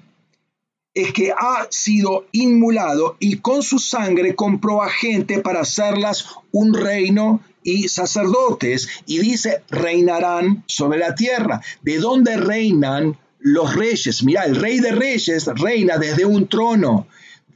es 0.94 1.12
que 1.12 1.32
ha 1.32 1.68
sido 1.70 2.28
inmulado 2.32 3.18
y 3.20 3.38
con 3.38 3.64
su 3.64 3.80
sangre 3.80 4.36
compró 4.36 4.84
a 4.84 4.90
gente 4.90 5.40
para 5.40 5.62
hacerlas 5.62 6.28
un 6.52 6.74
reino 6.74 7.42
y 7.64 7.88
sacerdotes. 7.88 8.88
Y 9.06 9.20
dice, 9.20 9.64
reinarán 9.70 10.64
sobre 10.68 11.00
la 11.00 11.16
tierra. 11.16 11.62
¿De 11.82 11.98
dónde 11.98 12.38
reinan 12.38 13.18
los 13.40 13.76
reyes? 13.76 14.24
Mira, 14.24 14.44
el 14.44 14.56
rey 14.56 14.80
de 14.80 14.92
reyes 14.92 15.48
reina 15.48 15.98
desde 15.98 16.26
un 16.26 16.48
trono. 16.48 17.08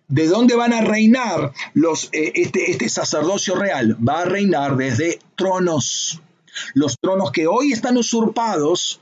¿De 0.07 0.27
dónde 0.27 0.55
van 0.55 0.73
a 0.73 0.81
reinar 0.81 1.51
los, 1.73 2.05
eh, 2.13 2.31
este, 2.35 2.71
este 2.71 2.89
sacerdocio 2.89 3.55
real? 3.55 3.97
Va 4.07 4.21
a 4.21 4.25
reinar 4.25 4.77
desde 4.77 5.19
tronos. 5.35 6.21
Los 6.73 6.97
tronos 6.99 7.31
que 7.31 7.45
hoy 7.45 7.71
están 7.71 7.97
usurpados 7.97 9.01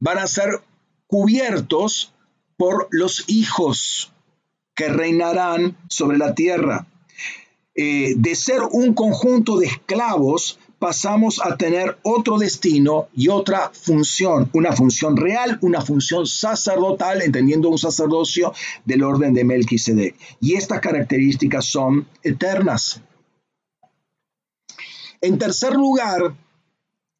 van 0.00 0.18
a 0.18 0.26
ser 0.26 0.60
cubiertos 1.06 2.13
por 2.56 2.88
los 2.90 3.24
hijos 3.28 4.12
que 4.74 4.88
reinarán 4.88 5.76
sobre 5.88 6.18
la 6.18 6.34
tierra. 6.34 6.86
Eh, 7.76 8.14
de 8.16 8.34
ser 8.36 8.62
un 8.70 8.94
conjunto 8.94 9.58
de 9.58 9.66
esclavos, 9.66 10.58
pasamos 10.78 11.40
a 11.42 11.56
tener 11.56 11.98
otro 12.02 12.38
destino 12.38 13.08
y 13.14 13.28
otra 13.28 13.70
función, 13.72 14.50
una 14.52 14.72
función 14.72 15.16
real, 15.16 15.58
una 15.62 15.80
función 15.80 16.26
sacerdotal, 16.26 17.22
entendiendo 17.22 17.68
un 17.68 17.78
sacerdocio 17.78 18.52
del 18.84 19.02
orden 19.02 19.32
de 19.34 19.44
Melquisedec. 19.44 20.14
Y 20.40 20.54
estas 20.54 20.80
características 20.80 21.64
son 21.64 22.06
eternas. 22.22 23.00
En 25.20 25.38
tercer 25.38 25.72
lugar, 25.72 26.34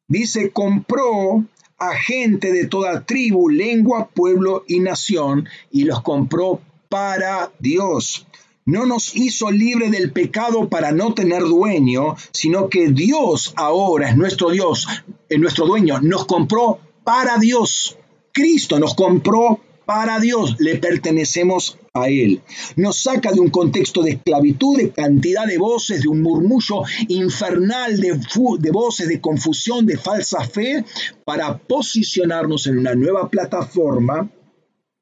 dice, 0.07 0.51
compró 0.51 1.43
a 1.77 1.95
gente 1.95 2.51
de 2.51 2.67
toda 2.67 3.05
tribu, 3.05 3.49
lengua, 3.49 4.09
pueblo 4.13 4.63
y 4.67 4.79
nación, 4.79 5.47
y 5.71 5.83
los 5.83 6.01
compró 6.01 6.61
para 6.89 7.51
Dios. 7.59 8.27
No 8.65 8.85
nos 8.85 9.15
hizo 9.15 9.51
libre 9.51 9.89
del 9.91 10.11
pecado 10.11 10.69
para 10.69 10.91
no 10.91 11.13
tener 11.13 11.43
dueño, 11.43 12.15
sino 12.31 12.67
que 12.69 12.89
Dios 12.89 13.53
ahora 13.55 14.09
es 14.09 14.17
nuestro 14.17 14.49
Dios, 14.49 14.87
es 15.29 15.39
nuestro 15.39 15.67
dueño. 15.67 15.99
Nos 16.01 16.25
compró 16.25 16.79
para 17.03 17.37
Dios. 17.37 17.97
Cristo 18.31 18.79
nos 18.79 18.95
compró 18.95 19.59
para 19.85 20.19
Dios, 20.19 20.55
le 20.59 20.77
pertenecemos 20.77 21.77
a 21.93 22.09
Él. 22.09 22.41
Nos 22.75 23.03
saca 23.03 23.31
de 23.31 23.39
un 23.39 23.49
contexto 23.49 24.01
de 24.01 24.11
esclavitud, 24.11 24.77
de 24.77 24.91
cantidad 24.91 25.45
de 25.45 25.57
voces, 25.57 26.01
de 26.01 26.07
un 26.07 26.21
murmullo 26.21 26.83
infernal 27.07 27.99
de, 27.99 28.71
voces, 28.71 29.07
de 29.07 29.21
confusión, 29.21 29.85
de 29.85 29.97
falsa 29.97 30.43
fe, 30.43 30.83
para 31.23 31.57
posicionarnos 31.57 32.67
en 32.67 32.79
una 32.79 32.95
nueva 32.95 33.29
plataforma 33.29 34.29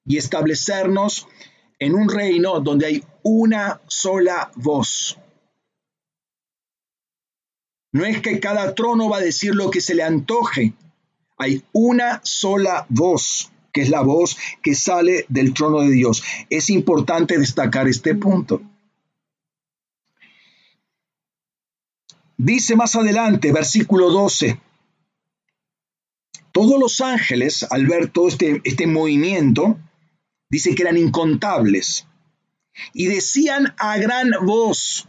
y 0.05 0.17
establecernos 0.17 1.27
en 1.79 1.95
un 1.95 2.09
reino 2.09 2.59
donde 2.59 2.85
hay 2.85 3.03
una 3.23 3.81
sola 3.87 4.51
voz. 4.55 5.17
No 7.93 8.05
es 8.05 8.21
que 8.21 8.39
cada 8.39 8.73
trono 8.75 9.09
va 9.09 9.17
a 9.17 9.21
decir 9.21 9.53
lo 9.55 9.69
que 9.69 9.79
se 9.79 9.93
le 9.95 10.03
antoje, 10.03 10.73
hay 11.37 11.63
una 11.71 12.21
sola 12.23 12.85
voz 12.89 13.52
que 13.73 13.81
es 13.81 13.89
la 13.89 14.01
voz 14.01 14.37
que 14.61 14.75
sale 14.75 15.25
del 15.27 15.53
trono 15.53 15.81
de 15.81 15.91
Dios. 15.91 16.23
Es 16.49 16.69
importante 16.69 17.37
destacar 17.37 17.87
este 17.87 18.15
punto. 18.15 18.61
Dice 22.37 22.75
más 22.75 22.95
adelante, 22.95 23.51
versículo 23.51 24.09
12, 24.09 24.59
todos 26.51 26.79
los 26.79 27.01
ángeles, 27.01 27.65
al 27.69 27.87
ver 27.87 28.09
todo 28.09 28.27
este, 28.27 28.61
este 28.63 28.85
movimiento, 28.85 29.77
dice 30.49 30.75
que 30.75 30.83
eran 30.83 30.97
incontables, 30.97 32.05
y 32.93 33.05
decían 33.07 33.73
a 33.77 33.97
gran 33.97 34.31
voz, 34.45 35.07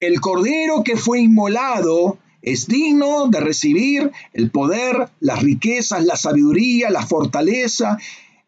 el 0.00 0.20
cordero 0.20 0.82
que 0.84 0.96
fue 0.96 1.20
inmolado 1.20 2.18
es 2.44 2.66
digno 2.66 3.28
de 3.28 3.40
recibir 3.40 4.12
el 4.32 4.50
poder, 4.50 5.08
las 5.20 5.42
riquezas, 5.42 6.04
la 6.04 6.16
sabiduría, 6.16 6.90
la 6.90 7.06
fortaleza, 7.06 7.98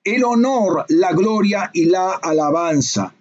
el 0.05 0.23
honor, 0.23 0.85
la 0.89 1.13
gloria 1.13 1.71
y 1.73 1.87
la 1.87 2.13
alabanza. 2.13 3.15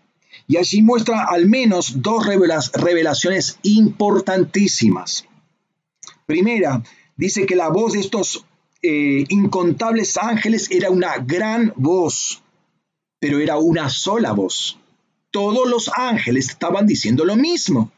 Y 0.47 0.57
allí 0.57 0.81
muestra 0.81 1.25
al 1.25 1.47
menos 1.47 2.01
dos 2.01 2.27
revelaciones 2.27 3.57
importantísimas. 3.63 5.25
Primera, 6.25 6.83
dice 7.15 7.45
que 7.45 7.55
la 7.55 7.69
voz 7.69 7.93
de 7.93 8.01
estos 8.01 8.45
eh, 8.81 9.25
incontables 9.29 10.17
ángeles 10.17 10.69
era 10.69 10.91
una 10.91 11.17
gran 11.17 11.73
voz, 11.75 12.43
pero 13.19 13.39
era 13.39 13.57
una 13.57 13.89
sola 13.89 14.33
voz. 14.33 14.77
Todos 15.31 15.67
los 15.67 15.89
ángeles 15.95 16.49
estaban 16.49 16.85
diciendo 16.85 17.25
lo 17.25 17.35
mismo. 17.35 17.91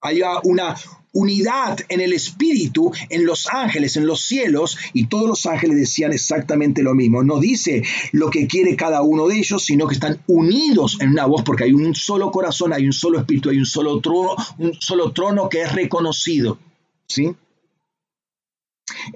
Había 0.00 0.38
una, 0.44 0.76
unidad 1.12 1.78
en 1.88 2.00
el 2.00 2.12
espíritu, 2.12 2.92
en 3.08 3.24
los 3.24 3.48
ángeles, 3.48 3.96
en 3.96 4.06
los 4.06 4.22
cielos, 4.22 4.78
y 4.92 5.06
todos 5.06 5.28
los 5.28 5.46
ángeles 5.46 5.76
decían 5.76 6.12
exactamente 6.12 6.82
lo 6.82 6.94
mismo. 6.94 7.22
No 7.22 7.40
dice 7.40 7.82
lo 8.12 8.30
que 8.30 8.46
quiere 8.46 8.76
cada 8.76 9.02
uno 9.02 9.28
de 9.28 9.38
ellos, 9.38 9.64
sino 9.64 9.86
que 9.86 9.94
están 9.94 10.22
unidos 10.26 10.98
en 11.00 11.10
una 11.10 11.26
voz, 11.26 11.42
porque 11.42 11.64
hay 11.64 11.72
un 11.72 11.94
solo 11.94 12.30
corazón, 12.30 12.72
hay 12.72 12.86
un 12.86 12.92
solo 12.92 13.18
espíritu, 13.18 13.50
hay 13.50 13.58
un 13.58 13.66
solo 13.66 14.00
trono, 14.00 14.36
un 14.58 14.74
solo 14.74 15.12
trono 15.12 15.48
que 15.48 15.62
es 15.62 15.72
reconocido. 15.72 16.58
¿Sí? 17.06 17.34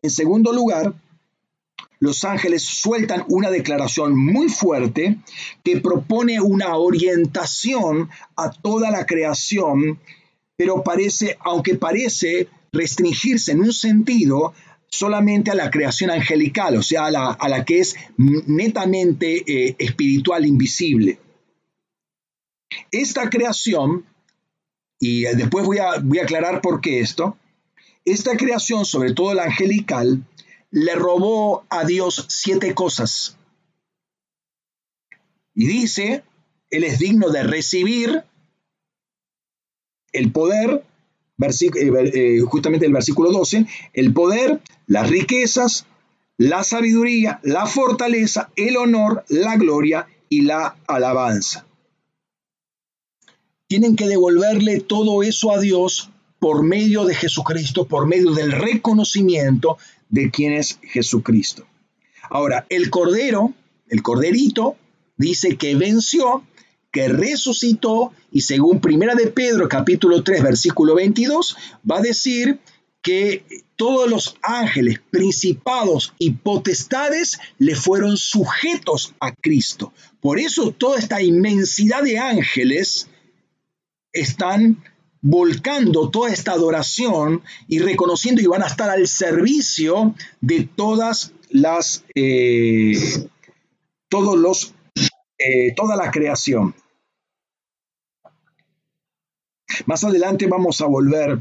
En 0.02 0.10
segundo 0.10 0.52
lugar, 0.52 0.94
los 2.02 2.24
ángeles 2.24 2.64
sueltan 2.64 3.24
una 3.28 3.48
declaración 3.50 4.18
muy 4.18 4.48
fuerte 4.48 5.18
que 5.62 5.80
propone 5.80 6.40
una 6.40 6.76
orientación 6.76 8.10
a 8.34 8.50
toda 8.50 8.90
la 8.90 9.06
creación 9.06 10.00
pero 10.62 10.84
parece, 10.84 11.36
aunque 11.40 11.74
parece 11.74 12.46
restringirse 12.70 13.50
en 13.50 13.62
un 13.62 13.72
sentido 13.72 14.54
solamente 14.88 15.50
a 15.50 15.56
la 15.56 15.72
creación 15.72 16.08
angelical, 16.08 16.76
o 16.76 16.84
sea, 16.84 17.06
a 17.06 17.48
la, 17.48 17.64
que 17.64 17.80
es 17.80 17.96
netamente 18.16 19.42
eh, 19.44 19.74
espiritual, 19.76 20.46
invisible. 20.46 21.18
Esta 22.92 23.28
creación, 23.28 24.06
y 25.00 25.22
después 25.34 25.66
voy 25.66 25.78
a, 25.78 25.98
voy 26.00 26.20
a 26.20 26.22
aclarar 26.22 26.60
por 26.60 26.80
qué 26.80 27.00
esto, 27.00 27.36
esta 28.04 28.36
creación, 28.36 28.84
sobre 28.84 29.14
todo 29.14 29.34
la 29.34 29.46
angelical, 29.46 30.24
le 30.70 30.94
robó 30.94 31.66
a 31.70 31.84
Dios 31.84 32.26
siete 32.28 32.72
cosas. 32.72 33.36
Y 35.56 35.66
dice, 35.66 36.22
Él 36.70 36.84
es 36.84 37.00
digno 37.00 37.30
de 37.30 37.42
recibir 37.42 38.22
el 40.12 40.32
poder, 40.32 40.84
eh, 41.40 42.10
eh, 42.14 42.40
justamente 42.40 42.86
el 42.86 42.92
versículo 42.92 43.32
12, 43.32 43.66
el 43.92 44.12
poder, 44.12 44.60
las 44.86 45.08
riquezas, 45.08 45.86
la 46.36 46.64
sabiduría, 46.64 47.40
la 47.42 47.66
fortaleza, 47.66 48.50
el 48.56 48.76
honor, 48.76 49.24
la 49.28 49.56
gloria 49.56 50.06
y 50.28 50.42
la 50.42 50.76
alabanza. 50.86 51.66
Tienen 53.66 53.96
que 53.96 54.06
devolverle 54.06 54.80
todo 54.80 55.22
eso 55.22 55.52
a 55.52 55.60
Dios 55.60 56.10
por 56.38 56.62
medio 56.62 57.04
de 57.04 57.14
Jesucristo, 57.14 57.86
por 57.86 58.06
medio 58.06 58.32
del 58.32 58.52
reconocimiento 58.52 59.78
de 60.08 60.30
quién 60.30 60.52
es 60.52 60.78
Jesucristo. 60.82 61.64
Ahora, 62.28 62.66
el 62.68 62.90
Cordero, 62.90 63.52
el 63.88 64.02
Corderito, 64.02 64.76
dice 65.16 65.56
que 65.56 65.76
venció 65.76 66.42
que 66.92 67.08
resucitó 67.08 68.12
y 68.30 68.42
según 68.42 68.80
Primera 68.80 69.14
de 69.14 69.28
Pedro 69.28 69.68
capítulo 69.68 70.22
3 70.22 70.42
versículo 70.42 70.94
22 70.94 71.56
va 71.90 71.98
a 71.98 72.02
decir 72.02 72.60
que 73.02 73.44
todos 73.76 74.08
los 74.08 74.36
ángeles, 74.42 75.00
principados 75.10 76.14
y 76.18 76.30
potestades 76.30 77.40
le 77.58 77.74
fueron 77.74 78.16
sujetos 78.16 79.12
a 79.18 79.34
Cristo. 79.34 79.92
Por 80.20 80.38
eso 80.38 80.70
toda 80.70 81.00
esta 81.00 81.20
inmensidad 81.20 82.02
de 82.04 82.18
ángeles 82.18 83.08
están 84.12 84.84
volcando 85.20 86.10
toda 86.10 86.32
esta 86.32 86.52
adoración 86.52 87.42
y 87.66 87.80
reconociendo 87.80 88.40
y 88.40 88.46
van 88.46 88.62
a 88.62 88.66
estar 88.66 88.88
al 88.88 89.08
servicio 89.08 90.14
de 90.40 90.68
todas 90.76 91.32
las, 91.48 92.04
eh, 92.14 92.94
todos 94.08 94.38
los, 94.38 94.74
eh, 95.38 95.74
toda 95.74 95.96
la 95.96 96.10
creación. 96.12 96.74
Más 99.86 100.04
adelante 100.04 100.46
vamos 100.46 100.80
a 100.80 100.86
volver 100.86 101.40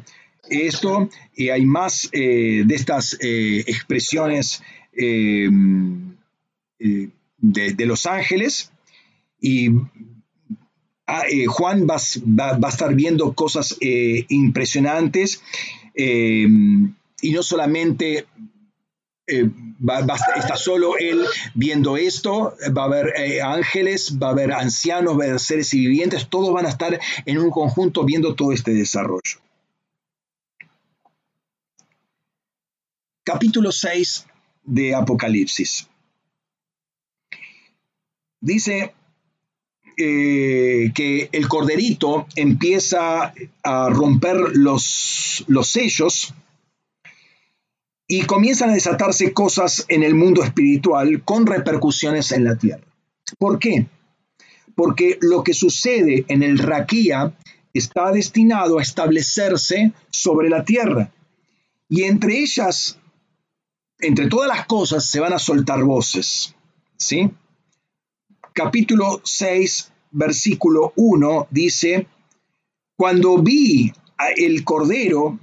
esto 0.49 1.09
y 1.35 1.49
hay 1.49 1.65
más 1.65 2.09
eh, 2.11 2.63
de 2.65 2.75
estas 2.75 3.17
eh, 3.21 3.63
expresiones 3.67 4.61
eh, 4.93 5.49
de, 7.37 7.85
los 7.85 8.05
ángeles. 8.05 8.71
Y 9.39 9.69
Ah, 11.13 11.25
Juan 11.45 11.85
va, 11.89 11.97
a 11.97 12.69
estar 12.69 12.95
viendo 12.95 13.33
cosas 13.33 13.75
impresionantes 13.81 15.41
y 15.93 17.31
no 17.33 17.43
solamente 17.43 18.27
está 20.35 20.55
solo 20.55 20.97
él 20.97 21.25
viendo 21.53 21.97
esto, 21.97 22.55
va 22.77 22.83
a 22.83 22.85
haber 22.85 23.41
ángeles, 23.41 24.17
va 24.21 24.27
a 24.27 24.31
haber 24.31 24.51
ancianos, 24.51 25.17
va 25.17 25.23
a 25.23 25.27
haber 25.27 25.39
seres 25.39 25.71
vivientes, 25.71 26.27
todos 26.29 26.53
van 26.53 26.65
a 26.65 26.69
estar 26.69 26.99
en 27.25 27.37
un 27.37 27.49
conjunto 27.49 28.03
viendo 28.03 28.35
todo 28.35 28.51
este 28.51 28.73
desarrollo. 28.73 29.39
Capítulo 33.23 33.71
6 33.71 34.25
de 34.63 34.95
Apocalipsis. 34.95 35.87
Dice 38.39 38.93
eh, 39.97 40.91
que 40.95 41.29
el 41.31 41.47
corderito 41.47 42.25
empieza 42.35 43.33
a 43.63 43.89
romper 43.89 44.35
los, 44.55 45.43
los 45.47 45.67
sellos 45.69 46.33
y 48.11 48.23
comienzan 48.23 48.71
a 48.71 48.73
desatarse 48.73 49.31
cosas 49.31 49.85
en 49.87 50.03
el 50.03 50.15
mundo 50.15 50.43
espiritual 50.43 51.23
con 51.23 51.47
repercusiones 51.47 52.33
en 52.33 52.43
la 52.43 52.57
tierra. 52.57 52.83
¿Por 53.39 53.57
qué? 53.57 53.87
Porque 54.75 55.17
lo 55.21 55.45
que 55.45 55.53
sucede 55.53 56.25
en 56.27 56.43
el 56.43 56.57
Raquía 56.57 57.33
está 57.73 58.11
destinado 58.11 58.79
a 58.79 58.81
establecerse 58.81 59.93
sobre 60.09 60.49
la 60.49 60.65
tierra. 60.65 61.09
Y 61.87 62.03
entre 62.03 62.39
ellas, 62.39 62.99
entre 63.99 64.27
todas 64.27 64.49
las 64.49 64.65
cosas, 64.65 65.05
se 65.05 65.21
van 65.21 65.31
a 65.31 65.39
soltar 65.39 65.81
voces. 65.81 66.53
¿Sí? 66.97 67.31
capítulo 68.51 69.21
6, 69.23 69.89
versículo 70.11 70.91
1 70.97 71.47
dice, 71.49 72.07
cuando 72.97 73.37
vi 73.37 73.93
el 74.35 74.65
cordero, 74.65 75.39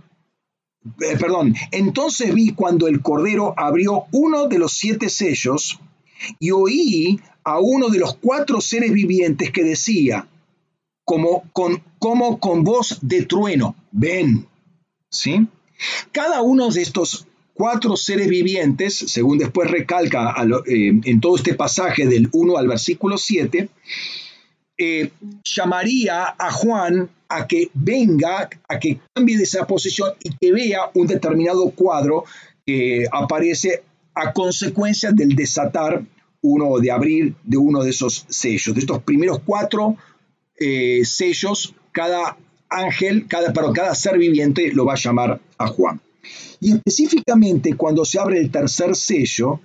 eh, 1.01 1.17
perdón, 1.19 1.55
entonces 1.71 2.35
vi 2.35 2.53
cuando 2.53 2.87
el 2.89 3.03
cordero 3.03 3.55
abrió 3.57 4.05
uno 4.13 4.49
de 4.49 4.59
los 4.59 4.73
siete 4.73 5.09
sellos 5.09 5.81
y 6.39 6.51
oí 6.51 7.21
a 7.45 7.61
uno 7.61 7.89
de 7.89 7.99
los 7.99 8.17
cuatro 8.17 8.61
seres 8.61 8.93
vivientes 8.93 9.51
que 9.51 9.65
decía, 9.65 10.29
como 11.05 11.45
con, 11.53 11.83
como 11.99 12.39
con 12.39 12.65
voz 12.65 12.99
de 13.01 13.23
trueno, 13.23 13.75
ven, 13.93 14.47
¿sí? 15.11 15.47
Cada 16.13 16.43
uno 16.43 16.71
de 16.71 16.83
estos 16.83 17.27
cuatro 17.55 17.97
seres 17.97 18.29
vivientes, 18.29 18.97
según 18.97 19.39
después 19.39 19.71
recalca 19.71 20.35
eh, 20.67 21.01
en 21.05 21.21
todo 21.21 21.37
este 21.37 21.55
pasaje 21.55 22.07
del 22.07 22.29
1 22.33 22.57
al 22.57 22.69
versículo 22.69 23.19
7, 23.19 23.69
eh, 24.79 25.11
llamaría 25.45 26.37
a 26.39 26.53
Juan 26.53 27.11
a 27.29 27.47
que 27.47 27.69
venga, 27.75 28.49
a 28.69 28.79
que 28.79 29.01
cambie 29.13 29.37
de 29.37 29.43
esa 29.43 29.67
posición 29.67 30.13
y 30.23 30.31
que 30.37 30.53
vea 30.53 30.91
un 30.95 31.07
determinado 31.07 31.71
cuadro 31.71 32.25
que 32.65 33.07
aparece 33.11 33.83
a 34.15 34.33
consecuencia 34.33 35.11
del 35.13 35.35
desatar 35.35 36.03
uno, 36.43 36.79
de 36.79 36.91
abrir 36.91 37.35
de 37.45 37.57
uno 37.57 37.83
de 37.83 37.91
esos 37.91 38.25
sellos. 38.29 38.75
De 38.75 38.81
estos 38.81 39.03
primeros 39.03 39.41
cuatro 39.45 39.97
eh, 40.57 41.05
sellos, 41.05 41.75
cada 41.93 42.37
ángel, 42.69 43.27
cada, 43.27 43.53
perdón, 43.53 43.73
cada 43.73 43.95
ser 43.95 44.19
viviente 44.19 44.73
lo 44.73 44.85
va 44.85 44.95
a 44.95 44.97
llamar 44.97 45.41
a 45.59 45.67
Juan. 45.67 46.01
Y 46.61 46.73
específicamente 46.73 47.75
cuando 47.75 48.05
se 48.05 48.19
abre 48.19 48.39
el 48.39 48.51
tercer 48.51 48.95
sello, 48.95 49.61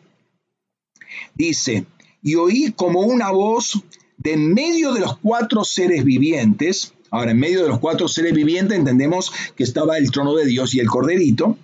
dice, 1.35 1.85
y 2.21 2.35
oí 2.35 2.73
como 2.75 3.01
una 3.01 3.31
voz 3.31 3.83
de 4.23 4.33
en 4.33 4.53
medio 4.53 4.93
de 4.93 5.01
los 5.01 5.17
cuatro 5.17 5.65
seres 5.65 6.05
vivientes, 6.05 6.93
ahora 7.11 7.31
en 7.31 7.39
medio 7.39 7.61
de 7.61 7.67
los 7.67 7.79
cuatro 7.79 8.07
seres 8.07 8.33
vivientes 8.33 8.77
entendemos 8.77 9.31
que 9.55 9.63
estaba 9.63 9.97
el 9.97 10.11
trono 10.11 10.33
de 10.35 10.45
Dios 10.45 10.73
y 10.73 10.79
el 10.79 10.87
corderito, 10.87 11.57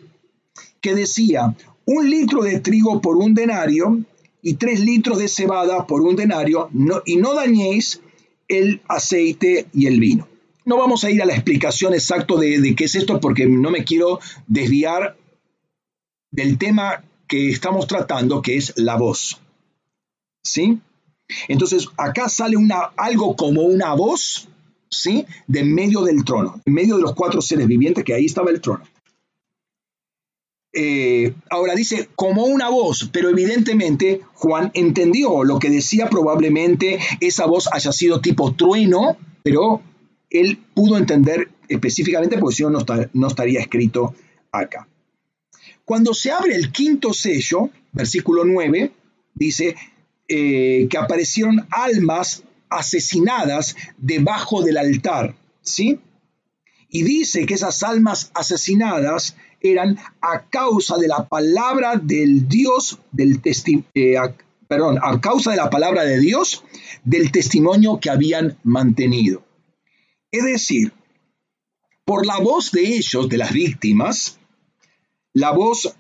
que 0.82 0.94
decía, 0.94 1.56
un 1.86 2.10
litro 2.10 2.44
de 2.44 2.60
trigo 2.60 3.02
por 3.02 3.18
un 3.18 3.34
denario 3.34 4.00
y 4.42 4.56
tres 4.56 4.82
litros 4.82 5.18
de 5.18 5.30
cebada 5.30 5.88
por 5.88 6.02
un 6.02 6.18
denario, 6.18 6.70
y 7.06 7.16
no 7.16 7.34
dañéis 7.34 8.02
el 8.48 8.82
aceite 8.88 9.68
y 9.74 9.88
el 9.88 10.00
vino. 10.00 10.28
No 10.66 10.78
vamos 10.78 11.04
a 11.04 11.12
ir 11.12 11.22
a 11.22 11.26
la 11.26 11.34
explicación 11.34 11.94
exacta 11.94 12.36
de, 12.36 12.60
de, 12.60 12.76
qué 12.76 12.86
es 12.86 12.96
esto 12.96 13.20
porque 13.20 13.46
no 13.46 13.72
me 13.72 13.86
quiero 13.86 14.20
desviar 14.48 15.18
del 16.32 16.58
tema 16.58 17.04
que 17.28 17.50
estamos 17.50 17.88
tratando, 17.88 18.42
que 18.42 18.58
es 18.58 18.74
la 18.76 18.98
voz. 18.98 19.40
¿Sí? 20.44 20.80
Entonces, 21.48 21.88
acá 21.98 22.30
sale 22.30 22.58
una, 22.58 22.92
algo 22.98 23.36
como 23.36 23.62
una 23.62 23.94
voz, 23.94 24.48
¿sí? 24.90 25.26
De 25.48 25.64
medio 25.64 26.02
del 26.02 26.24
trono, 26.24 26.62
en 26.66 26.74
medio 26.74 26.96
de 26.98 27.04
los 27.04 27.14
cuatro 27.14 27.42
seres 27.42 27.68
vivientes, 27.68 28.04
que 28.04 28.14
ahí 28.14 28.26
estaba 28.26 28.52
el 28.52 28.62
trono. 28.62 28.84
Eh, 30.72 31.34
ahora 31.50 31.74
dice 31.74 32.10
como 32.16 32.46
una 32.46 32.70
voz, 32.70 33.10
pero 33.12 33.30
evidentemente 33.30 34.22
Juan 34.36 34.70
entendió 34.76 35.44
lo 35.44 35.58
que 35.58 35.70
decía, 35.70 36.10
probablemente 36.10 37.00
esa 37.22 37.48
voz 37.48 37.68
haya 37.74 37.92
sido 37.92 38.22
tipo 38.22 38.54
trueno, 38.54 39.18
pero 39.42 39.82
él 40.30 40.60
pudo 40.76 40.98
entender 40.98 41.50
específicamente 41.68 42.38
porque 42.38 42.56
si 42.58 42.64
no, 42.64 42.86
no 43.14 43.28
estaría 43.28 43.60
escrito 43.60 44.14
acá. 44.52 44.88
Cuando 45.86 46.14
se 46.14 46.32
abre 46.32 46.56
el 46.56 46.72
quinto 46.72 47.14
sello, 47.14 47.72
versículo 47.92 48.46
9, 48.46 48.92
dice 49.34 49.76
eh, 50.30 50.88
que 50.90 50.98
aparecieron 50.98 51.68
almas 51.72 52.44
asesinadas 52.70 53.76
debajo 53.98 54.62
del 54.62 54.78
altar, 54.78 55.36
¿sí? 55.62 56.00
Y 56.88 57.02
dice 57.02 57.46
que 57.48 57.56
esas 57.56 57.82
almas 57.82 58.32
asesinadas 58.36 59.36
eran 59.62 59.98
a 60.22 60.46
causa 60.50 60.98
de 60.98 61.08
la 61.08 61.28
palabra 61.28 61.96
del 61.96 62.48
Dios, 62.48 63.00
del 63.12 63.42
eh, 63.96 64.16
perdón, 64.68 65.00
a 65.02 65.20
causa 65.20 65.52
de 65.52 65.58
la 65.58 65.70
palabra 65.70 66.04
de 66.04 66.20
Dios, 66.20 66.64
del 67.04 67.32
testimonio 67.32 68.00
que 68.00 68.10
habían 68.10 68.58
mantenido. 68.64 69.44
Es 70.32 70.44
decir, 70.44 70.94
por 72.06 72.26
la 72.26 72.38
voz 72.38 72.72
de 72.72 72.82
ellos, 72.82 73.28
de 73.30 73.38
las 73.38 73.52
víctimas, 73.52 74.40
la 75.34 75.52
voz 75.52 75.96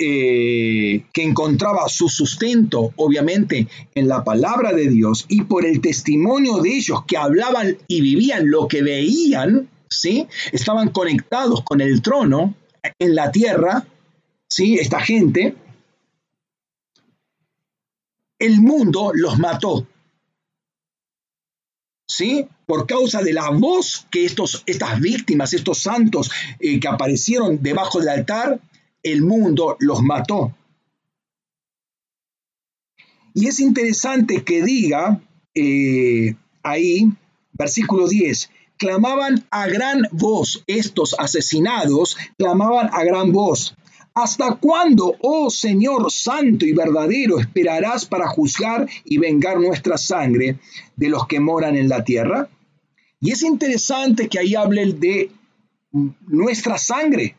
eh, 0.00 1.04
que 1.12 1.24
encontraba 1.24 1.88
su 1.88 2.08
sustento, 2.08 2.92
obviamente, 2.94 3.66
en 3.96 4.06
la 4.06 4.22
palabra 4.22 4.72
de 4.72 4.88
Dios 4.88 5.26
y 5.28 5.42
por 5.42 5.66
el 5.66 5.80
testimonio 5.80 6.58
de 6.58 6.76
ellos 6.76 7.04
que 7.04 7.16
hablaban 7.16 7.76
y 7.88 8.00
vivían 8.00 8.48
lo 8.48 8.68
que 8.68 8.82
veían, 8.82 9.68
¿sí? 9.90 10.28
Estaban 10.52 10.90
conectados 10.90 11.64
con 11.64 11.80
el 11.80 12.00
trono 12.00 12.54
en 13.00 13.16
la 13.16 13.32
tierra, 13.32 13.88
¿sí? 14.48 14.78
Esta 14.78 15.00
gente, 15.00 15.56
el 18.38 18.60
mundo 18.60 19.10
los 19.14 19.36
mató. 19.38 19.84
¿Sí? 22.06 22.46
Por 22.66 22.86
causa 22.86 23.22
de 23.22 23.32
la 23.32 23.50
voz 23.50 24.06
que 24.10 24.24
estos, 24.24 24.62
estas 24.66 25.00
víctimas, 25.00 25.52
estos 25.52 25.78
santos 25.78 26.30
eh, 26.58 26.80
que 26.80 26.88
aparecieron 26.88 27.62
debajo 27.62 27.98
del 27.98 28.08
altar, 28.08 28.60
el 29.02 29.22
mundo 29.22 29.76
los 29.80 30.02
mató. 30.02 30.54
Y 33.34 33.46
es 33.46 33.60
interesante 33.60 34.42
que 34.42 34.62
diga 34.62 35.20
eh, 35.54 36.34
ahí, 36.62 37.12
versículo 37.52 38.08
10, 38.08 38.50
clamaban 38.76 39.46
a 39.50 39.66
gran 39.68 40.02
voz, 40.12 40.64
estos 40.66 41.14
asesinados 41.18 42.16
clamaban 42.36 42.90
a 42.92 43.04
gran 43.04 43.32
voz, 43.32 43.76
¿Hasta 44.20 44.56
cuándo, 44.56 45.14
oh 45.20 45.48
Señor 45.48 46.10
santo 46.10 46.66
y 46.66 46.72
verdadero, 46.72 47.38
esperarás 47.38 48.04
para 48.04 48.26
juzgar 48.26 48.88
y 49.04 49.16
vengar 49.18 49.60
nuestra 49.60 49.96
sangre 49.96 50.58
de 50.96 51.08
los 51.08 51.28
que 51.28 51.38
moran 51.38 51.76
en 51.76 51.88
la 51.88 52.02
tierra? 52.02 52.48
Y 53.20 53.30
es 53.30 53.42
interesante 53.42 54.28
que 54.28 54.40
ahí 54.40 54.56
hable 54.56 54.92
de 54.94 55.30
nuestra 56.26 56.78
sangre. 56.78 57.36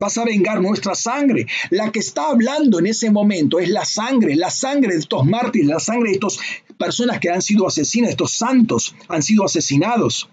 Vas 0.00 0.16
a 0.16 0.24
vengar 0.24 0.60
nuestra 0.60 0.94
sangre. 0.94 1.46
La 1.70 1.90
que 1.90 1.98
está 1.98 2.28
hablando 2.28 2.78
en 2.78 2.86
ese 2.86 3.10
momento 3.10 3.58
es 3.58 3.68
la 3.68 3.84
sangre, 3.84 4.36
la 4.36 4.50
sangre 4.50 4.92
de 4.92 5.00
estos 5.00 5.26
mártires, 5.26 5.66
la 5.66 5.80
sangre 5.80 6.10
de 6.10 6.14
estas 6.14 6.38
personas 6.78 7.18
que 7.18 7.30
han 7.30 7.42
sido 7.42 7.66
asesinas, 7.66 8.10
estos 8.10 8.32
santos 8.32 8.94
han 9.08 9.22
sido 9.24 9.44
asesinados. 9.44 10.28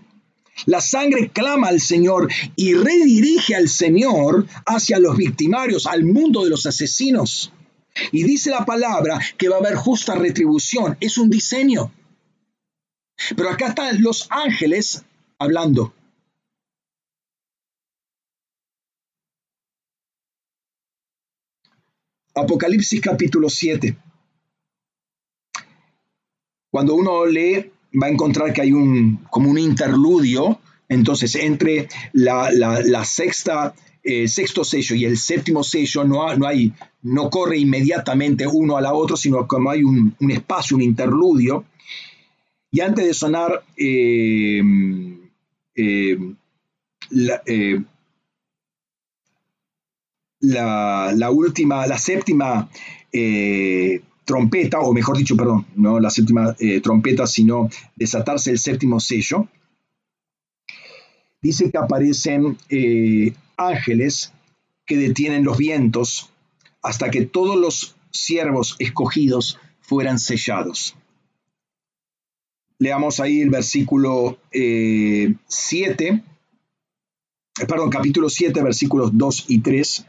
La 0.68 0.82
sangre 0.82 1.32
clama 1.32 1.70
al 1.70 1.82
Señor 1.82 2.32
y 2.56 2.76
redirige 2.76 3.56
al 3.56 3.68
Señor 3.68 4.46
hacia 4.68 5.00
los 5.00 5.18
victimarios, 5.18 5.88
al 5.88 6.04
mundo 6.04 6.44
de 6.44 6.52
los 6.52 6.68
asesinos. 6.68 7.52
Y 8.12 8.24
dice 8.24 8.52
la 8.52 8.66
palabra 8.66 9.20
que 9.36 9.50
va 9.50 9.56
a 9.56 9.60
haber 9.60 9.76
justa 9.76 10.14
retribución. 10.14 10.96
Es 11.00 11.18
un 11.18 11.32
diseño. 11.32 11.92
Pero 13.36 13.50
acá 13.50 13.70
están 13.70 14.00
los 14.04 14.28
ángeles 14.30 15.04
hablando. 15.40 15.95
Apocalipsis 22.36 23.00
capítulo 23.00 23.50
7. 23.50 23.96
Cuando 26.70 26.96
uno 26.96 27.26
lee 27.26 27.72
va 28.02 28.08
a 28.08 28.10
encontrar 28.10 28.52
que 28.52 28.62
hay 28.62 28.74
un, 28.74 29.26
como 29.30 29.50
un 29.50 29.58
interludio, 29.58 30.60
entonces 30.90 31.36
entre 31.36 31.88
la, 32.12 33.06
sexta, 33.06 33.74
el 34.04 34.28
sexto 34.28 34.66
sello 34.66 34.96
y 34.98 35.06
el 35.06 35.18
séptimo 35.18 35.64
sello 35.64 36.04
no, 36.04 36.36
no, 36.36 36.46
hay, 36.46 36.74
no 37.04 37.30
corre 37.30 37.58
inmediatamente 37.58 38.46
uno 38.46 38.76
a 38.76 38.82
la 38.82 38.94
otro, 38.94 39.16
sino 39.16 39.48
como 39.48 39.70
hay 39.70 39.84
un, 39.84 40.14
espacio, 40.30 40.76
un 40.76 40.84
interludio. 40.84 41.64
Y 42.70 42.82
antes 42.82 43.06
de 43.06 43.14
sonar 43.14 43.64
eh, 43.78 44.62
eh, 45.74 46.18
eh, 47.46 47.82
la, 50.40 51.30
última, 51.32 51.88
la 51.88 51.98
séptima 51.98 52.70
trompeta, 54.26 54.80
o 54.80 54.92
mejor 54.92 55.18
dicho, 55.18 55.38
perdón, 55.38 55.68
no 55.76 56.00
la 56.00 56.10
séptima 56.10 56.56
eh, 56.60 56.82
trompeta, 56.82 57.28
sino 57.28 57.70
desatarse 57.96 58.52
el 58.52 58.58
séptimo 58.58 59.00
sello, 59.00 59.48
dice 61.42 61.72
que 61.72 61.78
aparecen 61.78 62.58
eh, 62.70 63.34
ángeles 63.56 64.34
que 64.86 64.98
detienen 64.98 65.44
los 65.44 65.58
vientos 65.58 66.32
hasta 66.82 67.10
que 67.10 67.26
todos 67.26 67.56
los 67.56 67.96
siervos 68.12 68.76
escogidos 68.80 69.60
fueran 69.80 70.20
sellados. 70.20 70.96
Leamos 72.78 73.20
ahí 73.20 73.42
el 73.42 73.52
versículo 73.52 74.38
7, 74.52 76.08
eh, 76.08 76.24
perdón, 77.68 77.90
capítulo 77.90 78.28
7, 78.28 78.62
versículos 78.64 79.12
2 79.14 79.46
y 79.48 79.60
3. 79.60 80.06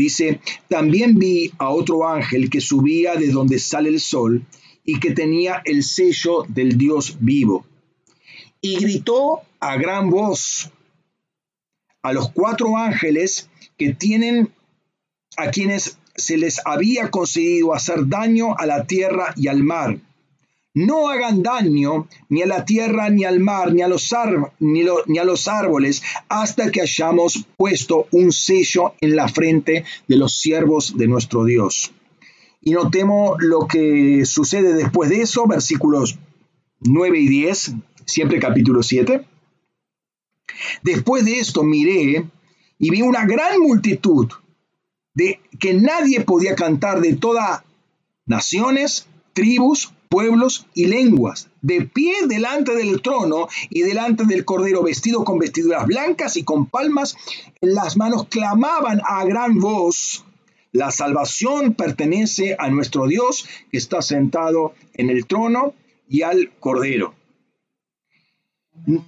Dice, 0.00 0.40
también 0.66 1.18
vi 1.18 1.52
a 1.58 1.68
otro 1.68 2.08
ángel 2.08 2.48
que 2.48 2.62
subía 2.62 3.16
de 3.16 3.28
donde 3.28 3.58
sale 3.58 3.90
el 3.90 4.00
sol 4.00 4.46
y 4.82 4.98
que 4.98 5.10
tenía 5.10 5.60
el 5.66 5.84
sello 5.84 6.46
del 6.48 6.78
Dios 6.78 7.18
vivo. 7.20 7.66
Y 8.62 8.76
gritó 8.76 9.42
a 9.60 9.76
gran 9.76 10.08
voz 10.08 10.70
a 12.00 12.14
los 12.14 12.30
cuatro 12.30 12.78
ángeles 12.78 13.50
que 13.76 13.92
tienen 13.92 14.50
a 15.36 15.50
quienes 15.50 15.98
se 16.14 16.38
les 16.38 16.62
había 16.64 17.10
concedido 17.10 17.74
hacer 17.74 18.08
daño 18.08 18.56
a 18.56 18.64
la 18.64 18.86
tierra 18.86 19.34
y 19.36 19.48
al 19.48 19.62
mar 19.62 20.00
no 20.74 21.08
hagan 21.08 21.42
daño 21.42 22.08
ni 22.28 22.42
a 22.42 22.46
la 22.46 22.64
tierra, 22.64 23.10
ni 23.10 23.24
al 23.24 23.40
mar, 23.40 23.72
ni 23.72 23.82
a 23.82 23.88
los, 23.88 24.12
ni, 24.60 24.84
ni 25.06 25.18
a 25.18 25.24
los 25.24 25.48
árboles, 25.48 26.02
hasta 26.28 26.70
que 26.70 26.82
hayamos 26.82 27.46
puesto 27.56 28.06
un 28.12 28.32
sello 28.32 28.94
en 29.00 29.16
la 29.16 29.28
frente 29.28 29.84
de 30.06 30.16
los 30.16 30.38
siervos 30.38 30.96
de 30.96 31.08
nuestro 31.08 31.44
Dios. 31.44 31.92
Y 32.60 32.72
notemos 32.72 33.36
lo 33.40 33.66
que 33.66 34.24
sucede 34.26 34.74
después 34.74 35.10
de 35.10 35.22
eso, 35.22 35.46
versículos 35.46 36.18
9 36.80 37.18
y 37.18 37.28
10, 37.28 37.74
siempre 38.04 38.38
capítulo 38.38 38.82
7. 38.82 39.24
Después 40.82 41.24
de 41.24 41.38
esto 41.38 41.62
miré 41.62 42.26
y 42.78 42.90
vi 42.90 43.02
una 43.02 43.24
gran 43.24 43.60
multitud 43.60 44.28
de 45.14 45.40
que 45.58 45.74
nadie 45.74 46.20
podía 46.20 46.54
cantar 46.54 47.00
de 47.00 47.16
todas 47.16 47.62
naciones, 48.26 49.06
tribus, 49.32 49.92
pueblos 50.10 50.66
y 50.74 50.86
lenguas, 50.86 51.48
de 51.62 51.82
pie 51.82 52.12
delante 52.26 52.74
del 52.74 53.00
trono 53.00 53.48
y 53.70 53.82
delante 53.82 54.24
del 54.26 54.44
Cordero, 54.44 54.82
vestido 54.82 55.24
con 55.24 55.38
vestiduras 55.38 55.86
blancas 55.86 56.36
y 56.36 56.42
con 56.42 56.66
palmas 56.66 57.16
en 57.60 57.74
las 57.74 57.96
manos, 57.96 58.26
clamaban 58.28 59.00
a 59.06 59.24
gran 59.24 59.60
voz, 59.60 60.24
la 60.72 60.90
salvación 60.90 61.74
pertenece 61.74 62.56
a 62.58 62.68
nuestro 62.70 63.06
Dios 63.06 63.48
que 63.70 63.78
está 63.78 64.02
sentado 64.02 64.74
en 64.94 65.10
el 65.10 65.26
trono 65.26 65.74
y 66.08 66.22
al 66.22 66.50
Cordero. 66.58 67.14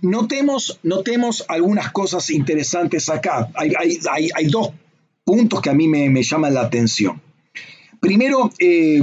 Notemos, 0.03 0.79
notemos 0.85 1.45
algunas 1.49 1.91
cosas 1.91 2.31
interesantes 2.31 3.09
acá. 3.09 3.51
Hay, 3.57 4.47
dos 4.47 4.71
puntos 5.25 5.61
que 5.61 5.71
a 5.71 5.75
mí 5.75 5.89
me, 5.89 6.23
llaman 6.23 6.55
la 6.55 6.61
atención. 6.63 7.21
Primero, 8.01 8.53
eh, 8.59 9.01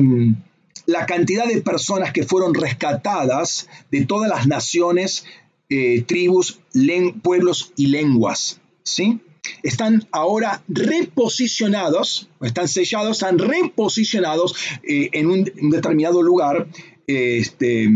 la 0.89 1.05
cantidad 1.05 1.45
de 1.45 1.61
personas 1.61 2.11
que 2.11 2.23
fueron 2.23 2.55
rescatadas 2.55 3.67
de 3.91 4.05
todas 4.05 4.27
las 4.27 4.47
naciones, 4.47 5.23
eh, 5.69 6.01
tribus, 6.01 6.59
pueblos 7.21 7.73
y 7.75 7.87
lenguas. 7.87 8.59
¿sí? 8.81 9.19
Están 9.61 10.07
ahora 10.11 10.63
reposicionados, 10.67 12.27
están 12.41 12.67
sellados, 12.67 13.17
están 13.17 13.37
reposicionados 13.37 14.55
eh, 14.81 15.09
en 15.13 15.29
un, 15.29 15.43
determinado 15.69 16.23
lugar 16.23 16.67
este, 17.05 17.87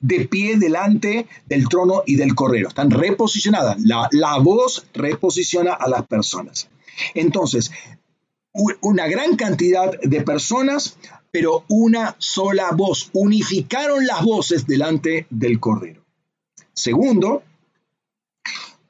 de 0.00 0.28
pie 0.28 0.58
delante 0.58 1.26
del 1.46 1.66
trono 1.70 2.02
y 2.04 2.16
del 2.16 2.34
correo. 2.34 2.68
Están 2.68 2.90
reposicionadas. 2.90 3.80
La, 3.80 4.10
la 4.12 4.36
voz 4.38 4.86
reposiciona 4.92 5.72
a 5.72 5.88
las 5.88 6.06
personas. 6.06 6.68
Entonces, 7.14 7.70
una 8.82 9.08
gran 9.08 9.36
cantidad 9.36 9.98
de 10.00 10.20
personas 10.20 10.96
pero 11.34 11.64
una 11.68 12.14
sola 12.18 12.70
voz. 12.70 13.10
Unificaron 13.12 14.06
las 14.06 14.22
voces 14.22 14.68
delante 14.68 15.26
del 15.30 15.58
Cordero. 15.58 16.04
Segundo, 16.72 17.42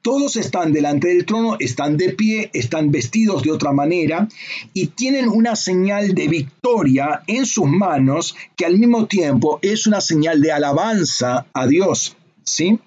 todos 0.03 0.35
están 0.35 0.71
delante 0.71 1.07
del 1.07 1.25
trono, 1.25 1.57
están 1.59 1.97
de 1.97 2.09
pie, 2.09 2.51
están 2.53 2.91
vestidos 2.91 3.41
de 3.41 3.51
otra 3.51 3.71
manera 3.71 4.27
y 4.75 4.89
tienen 4.89 5.27
una 5.27 5.55
señal 5.55 6.13
de 6.13 6.27
victoria 6.27 7.23
en 7.25 7.47
sus 7.47 7.65
manos 7.65 8.35
que 8.55 8.67
al 8.67 8.77
mismo 8.77 9.07
tiempo 9.07 9.57
es 9.63 9.87
una 9.87 9.99
señal 9.99 10.39
de 10.39 10.51
alabanza 10.51 11.47
a 11.51 11.65
Dios. 11.65 12.15
¿sí? 12.43 12.79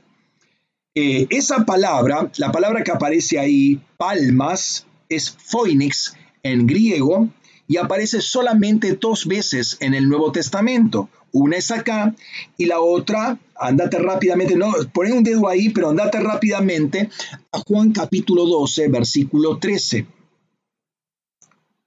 Eh, 0.95 1.27
esa 1.31 1.65
palabra, 1.65 2.31
la 2.37 2.53
palabra 2.53 2.85
que 2.85 2.93
aparece 2.93 3.41
ahí, 3.41 3.81
palmas, 3.97 4.87
es 5.09 5.37
phoenix 5.37 6.15
en 6.45 6.69
griego 6.69 7.29
y 7.69 7.77
aparece 7.77 8.23
solamente 8.23 8.95
dos 8.95 9.27
veces 9.27 9.77
en 9.81 9.95
el 9.95 10.09
Nuevo 10.09 10.33
Testamento. 10.33 11.11
Una 11.33 11.59
es 11.59 11.71
acá 11.71 12.17
y 12.57 12.65
la 12.65 12.81
otra, 12.81 13.39
andate 13.55 13.99
rápidamente, 13.99 14.57
no, 14.57 14.73
ponen 14.93 15.19
un 15.19 15.23
dedo 15.23 15.47
ahí, 15.47 15.69
pero 15.69 15.91
andate 15.91 16.19
rápidamente 16.19 17.11
a 17.53 17.59
Juan 17.59 17.93
capítulo 17.93 18.47
12, 18.47 18.89
versículo 18.89 19.59
13. 19.59 20.07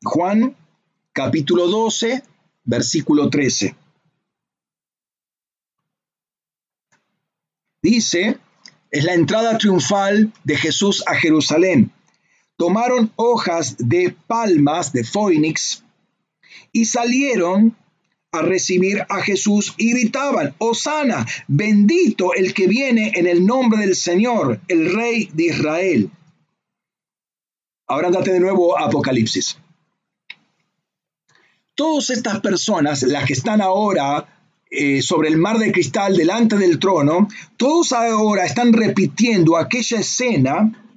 Juan 0.04 0.56
capítulo 1.12 1.68
12, 1.68 2.24
versículo 2.64 3.32
13. 3.32 3.76
Dice, 7.82 8.38
es 8.92 9.04
la 9.04 9.16
entrada 9.16 9.58
triunfal 9.58 10.32
de 10.44 10.58
Jesús 10.58 11.04
a 11.08 11.16
Jerusalén 11.16 11.92
tomaron 12.58 13.12
hojas 13.16 13.76
de 13.78 14.16
palmas 14.28 14.94
de 14.94 15.04
Phoenix 15.04 15.84
y 16.72 16.86
salieron 16.86 17.76
a 18.32 18.42
recibir 18.42 19.06
a 19.10 19.22
Jesús 19.22 19.74
y 19.78 19.92
gritaban, 19.92 20.56
Osana, 20.58 21.26
bendito 21.48 22.34
el 22.34 22.54
que 22.54 22.68
viene 22.68 23.12
en 23.16 23.28
el 23.28 23.46
nombre 23.46 23.82
del 23.82 23.96
Señor, 23.96 24.62
el 24.70 24.94
Rey 24.94 25.30
de 25.34 25.46
Israel. 25.48 26.12
Ahora 27.88 28.08
andate 28.08 28.32
de 28.32 28.40
nuevo 28.40 28.80
Apocalipsis. 28.80 29.58
Todas 31.76 32.10
estas 32.10 32.40
personas, 32.40 33.04
las 33.04 33.26
que 33.26 33.34
están 33.34 33.62
ahora 33.62 34.28
eh, 34.70 35.02
sobre 35.02 35.28
el 35.28 35.38
mar 35.38 35.58
de 35.58 35.74
cristal 35.74 36.16
delante 36.16 36.58
del 36.58 36.80
trono, 36.80 37.28
todos 37.58 37.92
ahora 37.92 38.46
están 38.46 38.72
repitiendo 38.72 39.58
aquella 39.58 40.00
escena 40.00 40.91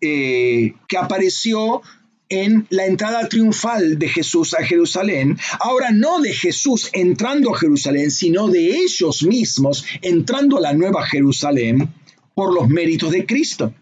eh, 0.00 0.74
que 0.88 0.96
apareció 0.96 1.82
en 2.28 2.66
la 2.70 2.86
entrada 2.86 3.28
triunfal 3.28 3.98
de 3.98 4.08
Jesús 4.08 4.54
a 4.54 4.64
Jerusalén, 4.64 5.38
ahora 5.60 5.90
no 5.92 6.20
de 6.20 6.32
Jesús 6.32 6.90
entrando 6.92 7.54
a 7.54 7.58
Jerusalén, 7.58 8.10
sino 8.10 8.48
de 8.48 8.76
ellos 8.76 9.22
mismos 9.22 9.84
entrando 10.02 10.58
a 10.58 10.60
la 10.60 10.72
nueva 10.72 11.06
Jerusalén 11.06 11.88
por 12.34 12.52
los 12.52 12.68
méritos 12.68 13.12
de 13.12 13.24
Cristo. 13.24 13.72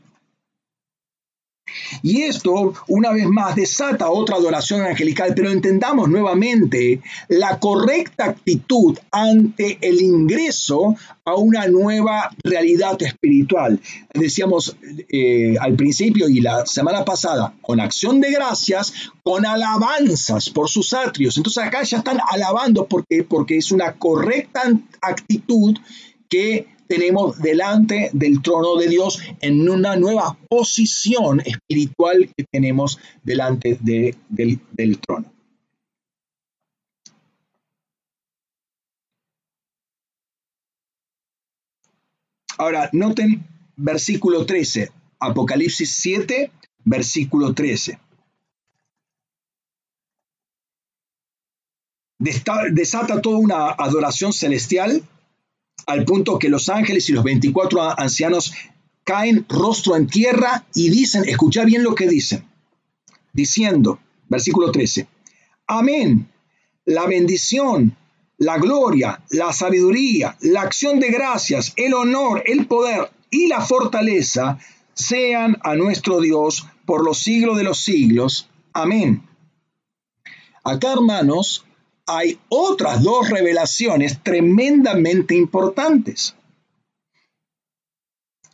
Y 2.04 2.20
esto, 2.20 2.74
una 2.88 3.12
vez 3.12 3.26
más, 3.26 3.56
desata 3.56 4.10
otra 4.10 4.36
adoración 4.36 4.82
angelical, 4.82 5.32
pero 5.34 5.50
entendamos 5.50 6.06
nuevamente 6.06 7.00
la 7.28 7.58
correcta 7.58 8.26
actitud 8.26 8.98
ante 9.10 9.78
el 9.80 10.02
ingreso 10.02 10.96
a 11.24 11.34
una 11.36 11.66
nueva 11.66 12.28
realidad 12.42 13.02
espiritual. 13.02 13.80
Decíamos 14.12 14.76
eh, 15.08 15.56
al 15.58 15.76
principio 15.76 16.28
y 16.28 16.42
la 16.42 16.66
semana 16.66 17.06
pasada, 17.06 17.54
con 17.62 17.80
acción 17.80 18.20
de 18.20 18.32
gracias, 18.32 18.92
con 19.22 19.46
alabanzas 19.46 20.50
por 20.50 20.68
sus 20.68 20.92
atrios. 20.92 21.38
Entonces 21.38 21.64
acá 21.64 21.84
ya 21.84 21.96
están 21.96 22.18
alabando 22.30 22.84
porque, 22.86 23.24
porque 23.24 23.56
es 23.56 23.72
una 23.72 23.94
correcta 23.94 24.70
actitud 25.00 25.78
que 26.28 26.73
tenemos 26.86 27.38
delante 27.40 28.10
del 28.12 28.42
trono 28.42 28.76
de 28.76 28.88
Dios 28.88 29.20
en 29.40 29.68
una 29.68 29.96
nueva 29.96 30.36
posición 30.48 31.40
espiritual 31.40 32.30
que 32.36 32.44
tenemos 32.50 32.98
delante 33.22 33.78
del, 33.80 34.16
del 34.28 34.98
trono. 34.98 35.32
Ahora, 42.56 42.88
noten 42.92 43.44
versículo 43.76 44.46
13, 44.46 44.90
Apocalipsis 45.18 45.92
7, 45.92 46.52
versículo 46.84 47.52
13. 47.52 47.98
Desata 52.18 53.20
toda 53.20 53.38
una 53.38 53.70
adoración 53.70 54.32
celestial 54.32 55.02
al 55.86 56.04
punto 56.04 56.38
que 56.38 56.48
los 56.48 56.68
ángeles 56.68 57.08
y 57.08 57.12
los 57.12 57.24
24 57.24 57.98
ancianos 57.98 58.52
caen 59.04 59.44
rostro 59.48 59.96
en 59.96 60.06
tierra 60.06 60.64
y 60.74 60.88
dicen, 60.88 61.28
escucha 61.28 61.64
bien 61.64 61.82
lo 61.82 61.94
que 61.94 62.08
dicen, 62.08 62.44
diciendo, 63.32 63.98
versículo 64.28 64.72
13, 64.72 65.06
amén, 65.66 66.28
la 66.86 67.06
bendición, 67.06 67.96
la 68.38 68.58
gloria, 68.58 69.22
la 69.30 69.52
sabiduría, 69.52 70.36
la 70.40 70.62
acción 70.62 71.00
de 71.00 71.10
gracias, 71.10 71.72
el 71.76 71.94
honor, 71.94 72.42
el 72.46 72.66
poder 72.66 73.10
y 73.30 73.46
la 73.46 73.60
fortaleza 73.60 74.58
sean 74.94 75.58
a 75.62 75.74
nuestro 75.74 76.20
Dios 76.20 76.66
por 76.86 77.04
los 77.04 77.18
siglos 77.18 77.56
de 77.56 77.64
los 77.64 77.80
siglos. 77.80 78.48
Amén. 78.72 79.22
Acá, 80.62 80.92
hermanos, 80.92 81.64
hay 82.06 82.38
otras 82.48 83.02
dos 83.02 83.30
revelaciones 83.30 84.22
tremendamente 84.22 85.34
importantes. 85.34 86.34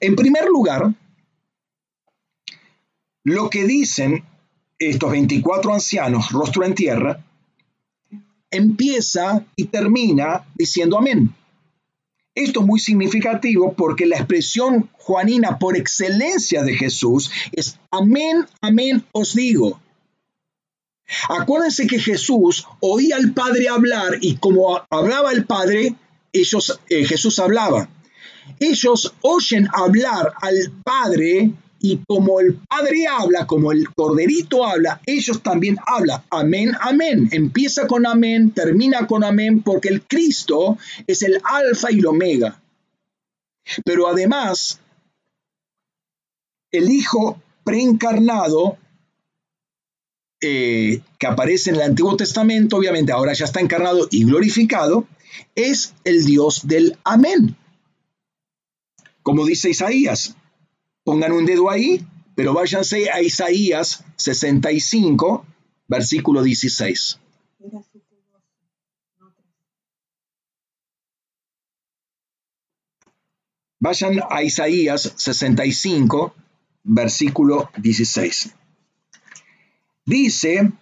En 0.00 0.16
primer 0.16 0.46
lugar, 0.46 0.94
lo 3.24 3.50
que 3.50 3.64
dicen 3.64 4.24
estos 4.78 5.10
24 5.10 5.74
ancianos, 5.74 6.30
rostro 6.30 6.64
en 6.64 6.74
tierra, 6.74 7.24
empieza 8.50 9.44
y 9.56 9.64
termina 9.66 10.46
diciendo 10.54 10.98
amén. 10.98 11.34
Esto 12.34 12.60
es 12.60 12.66
muy 12.66 12.80
significativo 12.80 13.74
porque 13.74 14.06
la 14.06 14.16
expresión 14.16 14.88
juanina 14.92 15.58
por 15.58 15.76
excelencia 15.76 16.62
de 16.62 16.74
Jesús 16.74 17.30
es 17.52 17.78
amén, 17.90 18.46
amén 18.60 19.04
os 19.12 19.34
digo. 19.34 19.80
Acuérdense 21.28 21.86
que 21.86 21.98
Jesús 21.98 22.66
oía 22.80 23.16
al 23.16 23.32
Padre 23.32 23.68
hablar 23.68 24.18
y 24.20 24.36
como 24.36 24.80
hablaba 24.90 25.32
el 25.32 25.44
Padre, 25.44 25.94
ellos, 26.32 26.80
eh, 26.88 27.04
Jesús 27.04 27.38
hablaba. 27.38 27.88
Ellos 28.58 29.14
oyen 29.22 29.68
hablar 29.72 30.32
al 30.40 30.72
Padre 30.84 31.52
y 31.80 31.98
como 32.06 32.40
el 32.40 32.54
Padre 32.68 33.06
habla, 33.06 33.46
como 33.46 33.72
el 33.72 33.88
Corderito 33.94 34.66
habla, 34.66 35.00
ellos 35.06 35.42
también 35.42 35.78
hablan. 35.86 36.22
Amén, 36.30 36.72
amén. 36.80 37.28
Empieza 37.32 37.86
con 37.86 38.06
amén, 38.06 38.50
termina 38.50 39.06
con 39.06 39.24
amén, 39.24 39.62
porque 39.62 39.88
el 39.88 40.02
Cristo 40.02 40.76
es 41.06 41.22
el 41.22 41.40
alfa 41.42 41.90
y 41.90 42.00
el 42.00 42.06
omega. 42.06 42.60
Pero 43.84 44.08
además, 44.08 44.78
el 46.70 46.90
Hijo 46.90 47.40
preencarnado 47.64 48.76
eh, 50.40 51.00
que 51.18 51.26
aparece 51.26 51.70
en 51.70 51.76
el 51.76 51.82
Antiguo 51.82 52.16
Testamento, 52.16 52.76
obviamente 52.76 53.12
ahora 53.12 53.32
ya 53.32 53.44
está 53.44 53.60
encarnado 53.60 54.08
y 54.10 54.24
glorificado, 54.24 55.06
es 55.54 55.94
el 56.04 56.24
Dios 56.24 56.66
del 56.66 56.98
amén. 57.04 57.56
Como 59.22 59.44
dice 59.44 59.70
Isaías, 59.70 60.34
Pongan 61.04 61.32
un 61.32 61.46
dedo 61.46 61.70
ahí, 61.70 62.06
pero 62.34 62.52
váyanse 62.52 63.10
a 63.10 63.22
Isaías 63.22 64.04
65, 64.16 65.46
versículo 65.88 66.42
16. 66.42 67.18
Vayan 73.80 74.20
a 74.28 74.42
Isaías 74.42 75.14
65, 75.16 76.34
versículo 76.84 77.70
16. 77.78 78.54
Dice, 80.10 80.72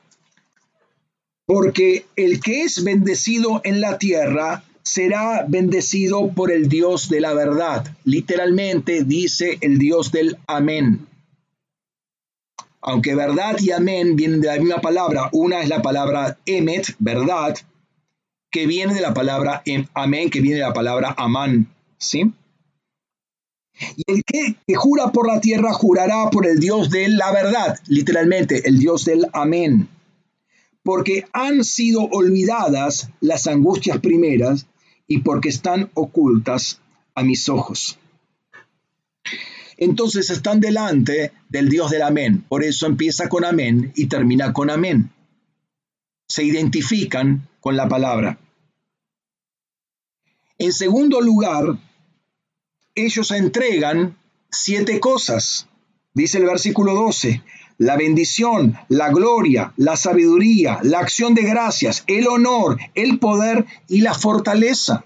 porque 1.45 2.07
el 2.17 2.41
que 2.41 2.63
es 2.63 2.83
bendecido 2.83 3.61
en 3.63 3.83
la 3.83 3.99
tierra 3.99 4.65
será 4.83 5.45
bendecido 5.47 6.33
por 6.33 6.51
el 6.51 6.71
Dios 6.71 7.11
de 7.11 7.21
la 7.21 7.35
verdad. 7.35 7.95
Literalmente 8.05 9.05
dice 9.05 9.59
el 9.61 9.79
Dios 9.79 10.13
del 10.13 10.39
amén. 10.47 11.07
Aunque 12.81 13.15
verdad 13.15 13.59
y 13.61 13.71
amén 13.71 14.17
vienen 14.17 14.41
de 14.41 14.49
la 14.49 14.59
misma 14.59 14.81
palabra, 14.81 15.29
una 15.33 15.61
es 15.61 15.69
la 15.69 15.83
palabra 15.83 16.39
emet, 16.47 16.95
verdad, 16.99 17.55
que 18.51 18.67
viene 18.67 18.95
de 18.95 19.03
la 19.03 19.13
palabra 19.13 19.61
em, 19.67 19.87
amén, 19.93 20.31
que 20.31 20.41
viene 20.41 20.57
de 20.57 20.67
la 20.69 20.73
palabra 20.73 21.15
amán, 21.19 21.67
¿sí? 21.99 22.33
Y 23.97 24.03
el 24.07 24.25
que, 24.25 24.57
jura 24.75 25.13
por 25.13 25.27
la 25.27 25.41
tierra 25.41 25.73
jurará 25.73 26.31
por 26.31 26.47
el 26.47 26.59
Dios 26.59 26.91
de 26.91 27.09
la 27.09 27.33
verdad, 27.33 27.79
literalmente, 27.87 28.69
el 28.69 28.79
Dios 28.79 29.05
del 29.05 29.27
amén 29.33 29.89
porque 30.89 31.27
han 31.35 31.65
sido 31.65 32.05
olvidadas 32.05 33.11
las 33.21 33.47
angustias 33.47 33.99
primeras 33.99 34.67
y 35.07 35.19
porque 35.19 35.51
están 35.51 35.91
ocultas 35.93 36.81
a 37.15 37.23
mis 37.23 37.51
ojos. 37.51 37.99
Entonces 39.77 40.31
están 40.31 40.61
delante 40.61 41.33
del 41.51 41.69
Dios 41.69 41.91
del 41.91 42.01
amén. 42.01 42.43
Por 42.49 42.65
eso 42.65 42.87
empieza 42.87 43.29
con 43.29 43.45
amén 43.45 43.93
y 43.97 44.07
termina 44.07 44.55
con 44.55 44.71
amén. 44.71 45.11
Se 46.27 46.43
identifican 46.43 47.47
con 47.61 47.77
la 47.77 47.87
palabra. 47.87 48.39
En 50.57 50.73
segundo 50.73 51.21
lugar, 51.21 51.79
ellos 53.05 53.31
entregan 53.31 54.17
siete 54.51 55.01
cosas. 55.01 55.69
Dice 56.15 56.39
el 56.39 56.45
versículo 56.45 56.95
12, 56.95 57.43
la 57.79 57.97
bendición, 57.97 58.77
la 58.89 59.11
gloria, 59.11 59.73
la 59.77 59.97
sabiduría, 59.97 60.81
la 60.83 60.99
acción 60.99 61.35
de 61.35 61.43
gracias, 61.43 62.05
el 62.07 62.27
honor, 62.27 62.79
el 62.95 63.19
poder 63.19 63.67
y 63.89 64.01
la 64.01 64.15
fortaleza. 64.15 65.05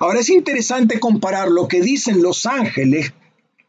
Ahora 0.00 0.20
es 0.20 0.30
interesante 0.30 1.00
comparar 1.00 1.48
lo 1.48 1.68
que 1.68 1.80
dicen 1.80 2.22
los 2.22 2.46
ángeles, 2.46 3.12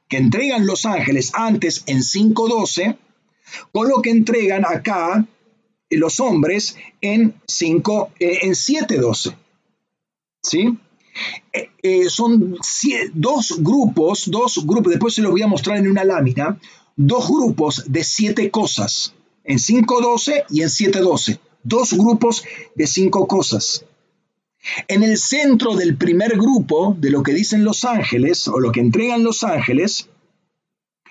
que 0.08 0.18
entregan 0.18 0.66
los 0.66 0.86
ángeles 0.86 1.32
antes 1.34 1.84
en 1.88 2.00
5.12, 2.00 2.98
con 3.72 3.90
lo 3.90 4.02
que 4.02 4.12
entregan 4.12 4.64
acá 4.66 5.26
los 5.90 6.20
hombres 6.20 6.78
en, 7.02 7.34
5, 7.48 8.12
eh, 8.20 8.40
en 8.44 8.52
7.12. 8.52 9.36
¿Sí? 10.44 10.78
Eh, 11.54 11.70
eh, 11.82 12.10
son 12.10 12.58
dos 13.14 13.56
grupos, 13.60 14.30
dos 14.30 14.66
grupos, 14.66 14.92
después 14.92 15.14
se 15.14 15.22
los 15.22 15.32
voy 15.32 15.42
a 15.42 15.48
mostrar 15.48 15.78
en 15.78 15.90
una 15.90 16.04
lámina, 16.04 16.60
dos 16.96 17.28
grupos 17.28 17.84
de 17.88 18.04
siete 18.04 18.52
cosas, 18.52 19.14
en 19.44 19.58
5.12 19.58 20.46
y 20.50 20.62
en 20.62 20.70
7.12, 20.70 21.40
dos 21.64 21.94
grupos 21.94 22.44
de 22.76 22.88
cinco 22.88 23.28
cosas. 23.28 23.86
En 24.88 25.04
el 25.04 25.18
centro 25.18 25.76
del 25.76 25.98
primer 25.98 26.38
grupo 26.38 26.96
de 27.00 27.12
lo 27.12 27.24
que 27.24 27.34
dicen 27.34 27.64
los 27.64 27.86
ángeles 27.86 28.48
o 28.48 28.60
lo 28.60 28.72
que 28.72 28.82
entregan 28.82 29.24
los 29.24 29.44
ángeles 29.44 30.10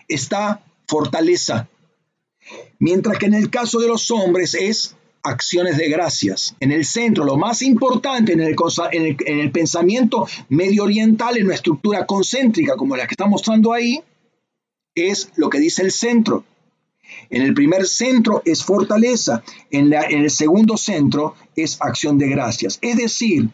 está 0.09 0.62
fortaleza, 0.87 1.69
mientras 2.78 3.19
que 3.19 3.27
en 3.27 3.35
el 3.35 3.51
caso 3.51 3.78
de 3.78 3.89
los 3.89 4.11
hombres 4.11 4.55
es 4.55 4.97
acciones 5.28 5.77
de 5.78 5.89
gracias. 5.89 6.57
En 6.61 6.73
el 6.73 6.85
centro, 6.85 7.24
lo 7.24 7.36
más 7.36 7.62
importante 7.62 8.32
en 8.32 8.40
el, 8.40 8.57
en 8.93 9.39
el, 9.40 9.51
pensamiento 9.51 10.27
medio 10.48 10.85
oriental, 10.85 11.36
en 11.36 11.47
una 11.47 11.55
estructura 11.55 12.07
concéntrica 12.07 12.77
como 12.77 12.97
la 12.97 13.07
que 13.07 13.15
está 13.15 13.27
mostrando 13.27 13.73
ahí, 13.73 14.01
es 14.94 15.31
lo 15.36 15.51
que 15.51 15.61
dice 15.61 15.82
el 15.82 15.93
centro. 15.93 16.44
En 17.31 17.43
el 17.43 17.55
primer 17.55 17.86
centro 17.86 18.43
es 18.44 18.65
fortaleza, 18.65 19.43
en, 19.70 19.93
en, 19.93 20.23
el 20.23 20.31
segundo 20.31 20.77
centro 20.77 21.35
es 21.55 21.77
acción 21.81 22.19
de 22.19 22.28
gracias. 22.28 22.78
Es 22.82 22.97
decir, 22.97 23.48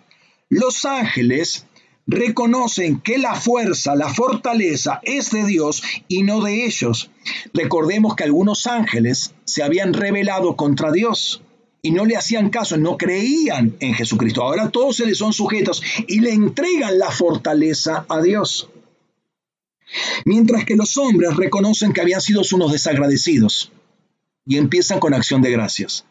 los 0.49 0.85
ángeles 0.85 1.66
reconocen 2.07 3.01
que 3.01 3.19
la 3.19 3.35
fuerza, 3.35 3.94
la 3.94 4.12
fortaleza 4.12 5.01
es 5.03 5.31
de 5.31 5.44
Dios 5.44 5.82
y 6.09 6.23
no 6.23 6.40
de 6.40 6.65
ellos. 6.65 7.11
Recordemos 7.55 8.16
que 8.16 8.24
algunos 8.24 8.66
ángeles 8.66 9.35
se 9.44 9.62
habían 9.62 9.93
rebelado 9.93 10.57
contra 10.57 10.90
Dios 10.90 11.43
y 11.85 11.91
no 11.91 12.05
le 12.07 12.17
hacían 12.17 12.49
caso, 12.49 12.77
no 12.77 12.97
creían 12.97 13.77
en 13.81 13.95
Jesucristo. 13.95 14.43
Ahora 14.43 14.71
todos 14.71 14.97
se 14.97 15.07
les 15.07 15.19
son 15.19 15.33
sujetos 15.33 15.83
y 16.07 16.21
le 16.21 16.31
entregan 16.31 16.97
la 16.97 17.11
fortaleza 17.11 18.07
a 18.09 18.23
Dios. 18.23 18.71
Mientras 20.25 20.65
que 20.65 20.77
los 20.77 20.97
hombres 20.97 21.37
reconocen 21.37 21.93
que 21.93 22.01
habían 22.01 22.21
sido 22.21 22.43
unos 22.53 22.71
desagradecidos 22.71 23.73
y 24.47 24.57
empiezan 24.59 25.01
con 25.01 25.13
acción 25.13 25.43
de 25.43 25.51
gracias. 25.51 26.05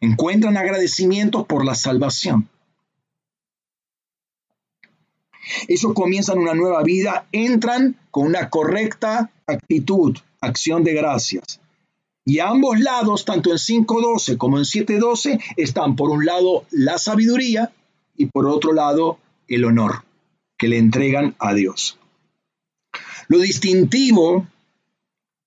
Encuentran 0.00 0.56
agradecimiento 0.56 1.44
por 1.44 1.64
la 1.64 1.74
salvación. 1.74 2.48
Ellos 5.68 5.92
comienzan 5.94 6.38
una 6.38 6.54
nueva 6.54 6.82
vida, 6.82 7.28
entran 7.32 7.96
con 8.10 8.26
una 8.26 8.48
correcta 8.48 9.30
actitud, 9.46 10.16
acción 10.40 10.82
de 10.84 10.94
gracias. 10.94 11.60
Y 12.28 12.40
a 12.40 12.48
ambos 12.48 12.80
lados, 12.80 13.24
tanto 13.24 13.52
en 13.52 13.56
5.12 13.56 14.36
como 14.36 14.58
en 14.58 14.64
7.12, 14.64 15.40
están 15.56 15.94
por 15.94 16.10
un 16.10 16.26
lado 16.26 16.66
la 16.72 16.98
sabiduría 16.98 17.72
y 18.16 18.26
por 18.26 18.46
otro 18.46 18.72
lado 18.72 19.18
el 19.48 19.64
honor. 19.64 20.02
que 20.58 20.68
le 20.68 20.78
entregan 20.78 21.36
a 21.38 21.52
Dios. 21.52 21.98
Lo 23.28 23.38
distintivo 23.38 24.46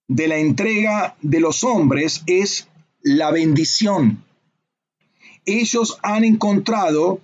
de 0.08 0.28
la 0.28 0.38
entrega 0.38 1.18
de 1.24 1.40
los 1.40 1.64
hombres 1.64 2.22
es 2.28 2.68
la 3.02 3.32
bendición. 3.32 4.24
Ellos 5.46 5.98
han 6.04 6.24
encontrado 6.26 7.22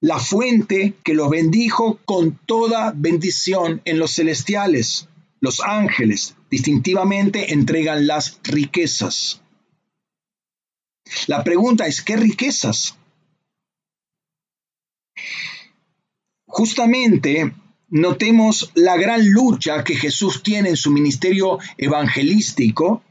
la 0.00 0.20
fuente 0.20 0.94
que 1.02 1.14
los 1.14 1.30
bendijo 1.30 1.98
con 2.04 2.38
toda 2.46 2.92
bendición 2.94 3.82
en 3.84 3.98
los 3.98 4.14
celestiales. 4.14 5.08
Los 5.40 5.60
ángeles 5.60 6.36
distintivamente 6.50 7.52
entregan 7.52 8.06
las 8.06 8.40
riquezas. 8.42 9.40
La 11.26 11.42
pregunta 11.44 11.86
es, 11.86 12.02
¿qué 12.02 12.16
riquezas? 12.16 12.96
Justamente 16.46 17.54
notemos 17.88 18.70
la 18.74 18.96
gran 18.96 19.28
lucha 19.30 19.84
que 19.84 19.96
Jesús 19.96 20.42
tiene 20.42 20.70
en 20.70 20.76
su 20.76 20.90
ministerio 20.90 21.58
evangelístico 21.78 23.02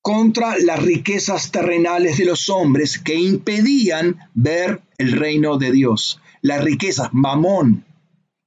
contra 0.00 0.56
las 0.58 0.82
riquezas 0.82 1.50
terrenales 1.50 2.16
de 2.18 2.24
los 2.24 2.48
hombres 2.48 2.98
que 2.98 3.14
impedían 3.14 4.16
ver 4.34 4.80
el 4.96 5.12
reino 5.12 5.58
de 5.58 5.70
Dios. 5.70 6.20
La 6.40 6.58
riqueza, 6.58 7.10
mamón, 7.12 7.84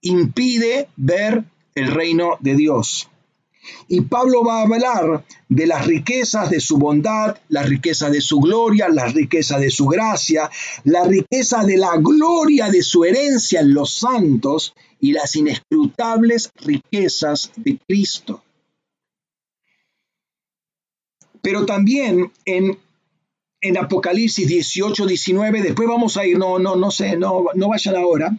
impide 0.01 0.87
ver 0.95 1.43
el 1.75 1.87
reino 1.91 2.37
de 2.39 2.55
Dios. 2.55 3.10
Y 3.87 4.01
Pablo 4.01 4.43
va 4.43 4.59
a 4.59 4.63
hablar 4.63 5.25
de 5.49 5.67
las 5.67 5.85
riquezas 5.85 6.49
de 6.49 6.59
su 6.59 6.77
bondad, 6.77 7.37
la 7.49 7.63
riqueza 7.63 8.09
de 8.09 8.21
su 8.21 8.39
gloria, 8.39 8.89
la 8.89 9.05
riqueza 9.05 9.59
de 9.59 9.69
su 9.69 9.87
gracia, 9.87 10.49
la 10.83 11.03
riqueza 11.03 11.63
de 11.63 11.77
la 11.77 11.97
gloria 11.97 12.69
de 12.69 12.81
su 12.81 13.03
herencia 13.03 13.61
en 13.61 13.73
los 13.73 13.93
santos 13.93 14.73
y 14.99 15.13
las 15.13 15.35
inescrutables 15.35 16.51
riquezas 16.63 17.51
de 17.55 17.79
Cristo. 17.87 18.43
Pero 21.41 21.65
también 21.65 22.31
en, 22.45 22.77
en 23.61 23.77
Apocalipsis 23.77 24.47
18, 24.47 25.05
19, 25.05 25.61
después 25.61 25.87
vamos 25.87 26.17
a 26.17 26.25
ir, 26.25 26.37
no, 26.37 26.59
no, 26.59 26.75
no 26.75 26.91
sé, 26.91 27.17
no, 27.17 27.45
no 27.55 27.67
vayan 27.69 27.95
ahora, 27.95 28.31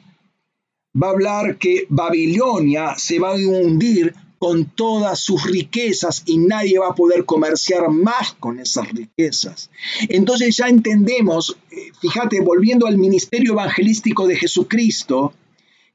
va 1.01 1.09
a 1.09 1.11
hablar 1.11 1.59
que 1.59 1.87
Babilonia 1.89 2.95
se 2.97 3.19
va 3.19 3.31
a 3.31 3.35
hundir 3.35 4.15
con 4.43 4.65
todas 4.65 5.21
sus 5.21 5.45
riquezas 5.45 6.25
y 6.27 6.37
nadie 6.37 6.77
va 6.77 6.89
a 6.89 6.95
poder 6.97 7.25
comerciar 7.25 7.89
más 7.91 8.33
con 8.33 8.59
esas 8.59 8.89
riquezas. 8.91 9.71
Entonces 10.09 10.57
ya 10.57 10.67
entendemos, 10.67 11.57
eh, 11.71 11.93
fíjate, 12.01 12.41
volviendo 12.41 12.89
al 12.89 12.99
ministerio 12.99 13.53
evangelístico 13.53 14.27
de 14.27 14.35
Jesucristo, 14.35 15.33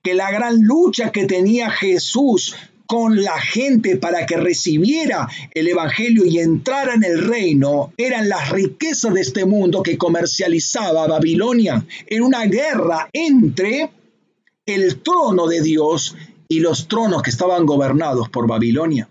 que 0.02 0.14
la 0.14 0.32
gran 0.32 0.62
lucha 0.62 1.12
que 1.12 1.26
tenía 1.26 1.70
Jesús 1.70 2.56
con 2.86 3.22
la 3.22 3.38
gente 3.38 3.98
para 3.98 4.26
que 4.26 4.38
recibiera 4.38 5.28
el 5.54 5.68
Evangelio 5.68 6.24
y 6.24 6.40
entrara 6.40 6.94
en 6.94 7.04
el 7.04 7.28
reino 7.28 7.92
eran 7.98 8.30
las 8.30 8.50
riquezas 8.52 9.14
de 9.14 9.20
este 9.20 9.44
mundo 9.44 9.84
que 9.84 9.98
comercializaba 9.98 11.06
Babilonia. 11.06 11.86
Era 12.06 12.24
una 12.24 12.46
guerra 12.46 13.10
entre 13.12 13.90
el 14.66 15.02
trono 15.02 15.48
de 15.48 15.62
Dios 15.62 16.16
y 16.48 16.60
los 16.60 16.88
tronos 16.88 17.22
que 17.22 17.30
estaban 17.30 17.66
gobernados 17.66 18.30
por 18.30 18.48
Babilonia. 18.48 19.10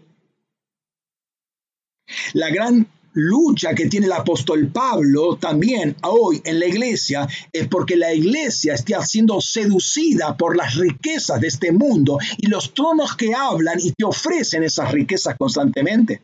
La 2.35 2.51
gran 2.51 2.89
lucha 3.17 3.75
que 3.75 3.87
tiene 3.87 4.07
el 4.07 4.13
apóstol 4.13 4.69
Pablo 4.69 5.37
también 5.37 5.97
hoy 6.03 6.41
en 6.45 6.61
la 6.61 6.67
iglesia 6.67 7.27
es 7.51 7.67
porque 7.67 7.97
la 7.97 8.13
iglesia 8.13 8.75
está 8.75 9.05
siendo 9.05 9.41
seducida 9.41 10.37
por 10.37 10.55
las 10.55 10.75
riquezas 10.75 11.41
de 11.41 11.49
este 11.49 11.73
mundo 11.73 12.19
y 12.37 12.47
los 12.49 12.75
tronos 12.75 13.17
que 13.17 13.35
hablan 13.35 13.81
y 13.81 13.93
te 13.93 14.05
ofrecen 14.05 14.63
esas 14.65 14.93
riquezas 14.93 15.37
constantemente. 15.39 16.21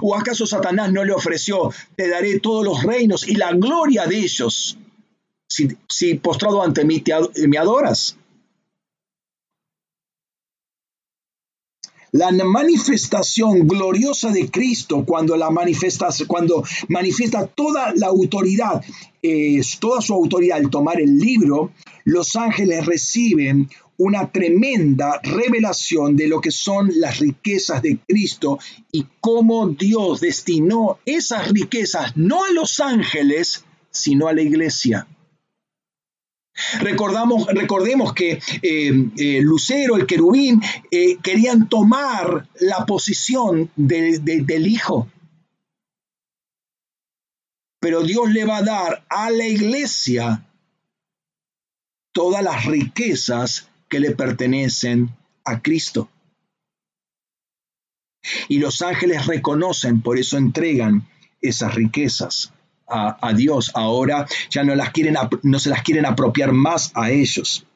¿O 0.00 0.16
acaso 0.16 0.46
Satanás 0.46 0.90
no 0.90 1.04
le 1.04 1.12
ofreció, 1.12 1.70
te 1.96 2.08
daré 2.08 2.40
todos 2.40 2.64
los 2.64 2.82
reinos 2.82 3.28
y 3.28 3.34
la 3.34 3.52
gloria 3.52 4.06
de 4.06 4.16
ellos 4.16 4.78
si, 5.48 5.68
si 5.86 6.14
postrado 6.14 6.62
ante 6.62 6.84
mí 6.86 7.00
te, 7.00 7.12
me 7.46 7.58
adoras? 7.58 8.16
La 12.16 12.32
manifestación 12.32 13.68
gloriosa 13.68 14.30
de 14.30 14.50
Cristo, 14.50 15.04
cuando 15.04 15.36
la 15.36 15.50
manifiesta, 15.50 16.08
cuando 16.26 16.64
manifiesta 16.88 17.46
toda 17.46 17.92
la 17.94 18.06
autoridad, 18.06 18.82
eh, 19.22 19.60
toda 19.78 20.00
su 20.00 20.14
autoridad 20.14 20.56
al 20.56 20.70
tomar 20.70 20.98
el 20.98 21.18
libro, 21.18 21.72
los 22.04 22.34
ángeles 22.34 22.86
reciben 22.86 23.68
una 23.98 24.32
tremenda 24.32 25.20
revelación 25.22 26.16
de 26.16 26.28
lo 26.28 26.40
que 26.40 26.50
son 26.50 26.90
las 26.94 27.18
riquezas 27.18 27.82
de 27.82 27.98
Cristo 28.08 28.58
y 28.90 29.04
cómo 29.20 29.68
Dios 29.68 30.20
destinó 30.20 30.98
esas 31.04 31.50
riquezas 31.50 32.16
no 32.16 32.44
a 32.44 32.50
los 32.50 32.80
ángeles, 32.80 33.62
sino 33.90 34.28
a 34.28 34.32
la 34.32 34.40
iglesia. 34.40 35.06
Recordamos, 36.80 37.46
recordemos 37.48 38.14
que 38.14 38.40
eh, 38.62 39.10
eh, 39.18 39.40
Lucero, 39.42 39.96
el 39.96 40.06
querubín, 40.06 40.62
eh, 40.90 41.18
querían 41.22 41.68
tomar 41.68 42.48
la 42.60 42.86
posición 42.86 43.70
del 43.76 44.66
Hijo. 44.66 45.10
Pero 47.78 48.02
Dios 48.02 48.32
le 48.32 48.44
va 48.44 48.58
a 48.58 48.62
dar 48.62 49.06
a 49.08 49.30
la 49.30 49.46
iglesia 49.46 50.46
todas 52.12 52.42
las 52.42 52.64
riquezas 52.64 53.68
que 53.88 54.00
le 54.00 54.12
pertenecen 54.12 55.14
a 55.44 55.60
Cristo. 55.60 56.08
Y 58.48 58.58
los 58.58 58.80
ángeles 58.82 59.26
reconocen, 59.26 60.00
por 60.00 60.18
eso 60.18 60.38
entregan 60.38 61.06
esas 61.40 61.74
riquezas 61.74 62.52
a, 62.88 63.32
Dios. 63.34 63.72
Ahora 63.74 64.26
ya 64.50 64.64
no, 64.64 64.74
las 64.74 64.90
quieren, 64.90 65.16
no 65.42 65.58
se 65.58 65.70
las 65.70 65.82
quieren 65.82 66.06
apropiar 66.06 66.52
más 66.52 66.92
a 66.94 67.10
ellos. 67.10 67.66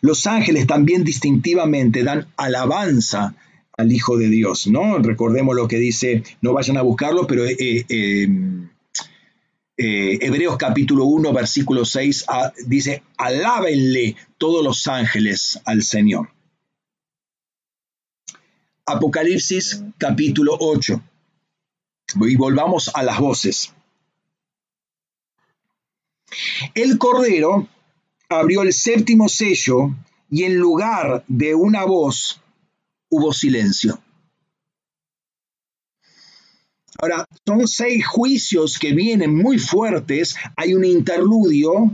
Los 0.00 0.26
ángeles 0.26 0.66
también 0.66 1.04
distintivamente 1.04 2.04
dan 2.04 2.26
alabanza 2.36 3.34
al 3.76 3.92
Hijo 3.92 4.16
de 4.18 4.28
Dios, 4.28 4.66
¿no? 4.66 4.98
Recordemos 4.98 5.54
lo 5.54 5.68
que 5.68 5.78
dice, 5.78 6.22
no 6.40 6.52
vayan 6.52 6.76
a 6.76 6.82
buscarlo, 6.82 7.26
pero 7.26 7.44
eh, 7.44 7.56
eh, 7.58 7.84
em, 7.88 8.68
eh, 9.76 10.18
Hebreos 10.20 10.56
capítulo 10.56 11.04
1, 11.04 11.32
versículo 11.32 11.84
6 11.84 12.24
ah, 12.28 12.52
dice, 12.66 13.04
alábenle 13.16 14.16
todos 14.36 14.64
los 14.64 14.86
ángeles 14.88 15.60
al 15.64 15.82
Señor. 15.82 16.30
Apocalipsis 18.84 19.84
capítulo 19.96 20.56
8. 20.58 21.00
Y 22.14 22.36
volvamos 22.36 22.90
a 22.94 23.02
las 23.02 23.18
voces. 23.18 23.72
El 26.74 26.98
Cordero 26.98 27.68
abrió 28.28 28.62
el 28.62 28.72
séptimo 28.72 29.28
sello 29.28 29.94
y 30.30 30.44
en 30.44 30.56
lugar 30.56 31.24
de 31.28 31.54
una 31.54 31.84
voz 31.84 32.40
hubo 33.08 33.32
silencio. 33.32 33.98
Ahora, 37.00 37.26
son 37.46 37.68
seis 37.68 38.04
juicios 38.06 38.78
que 38.78 38.92
vienen 38.92 39.34
muy 39.34 39.58
fuertes, 39.58 40.34
hay 40.56 40.74
un 40.74 40.84
interludio 40.84 41.92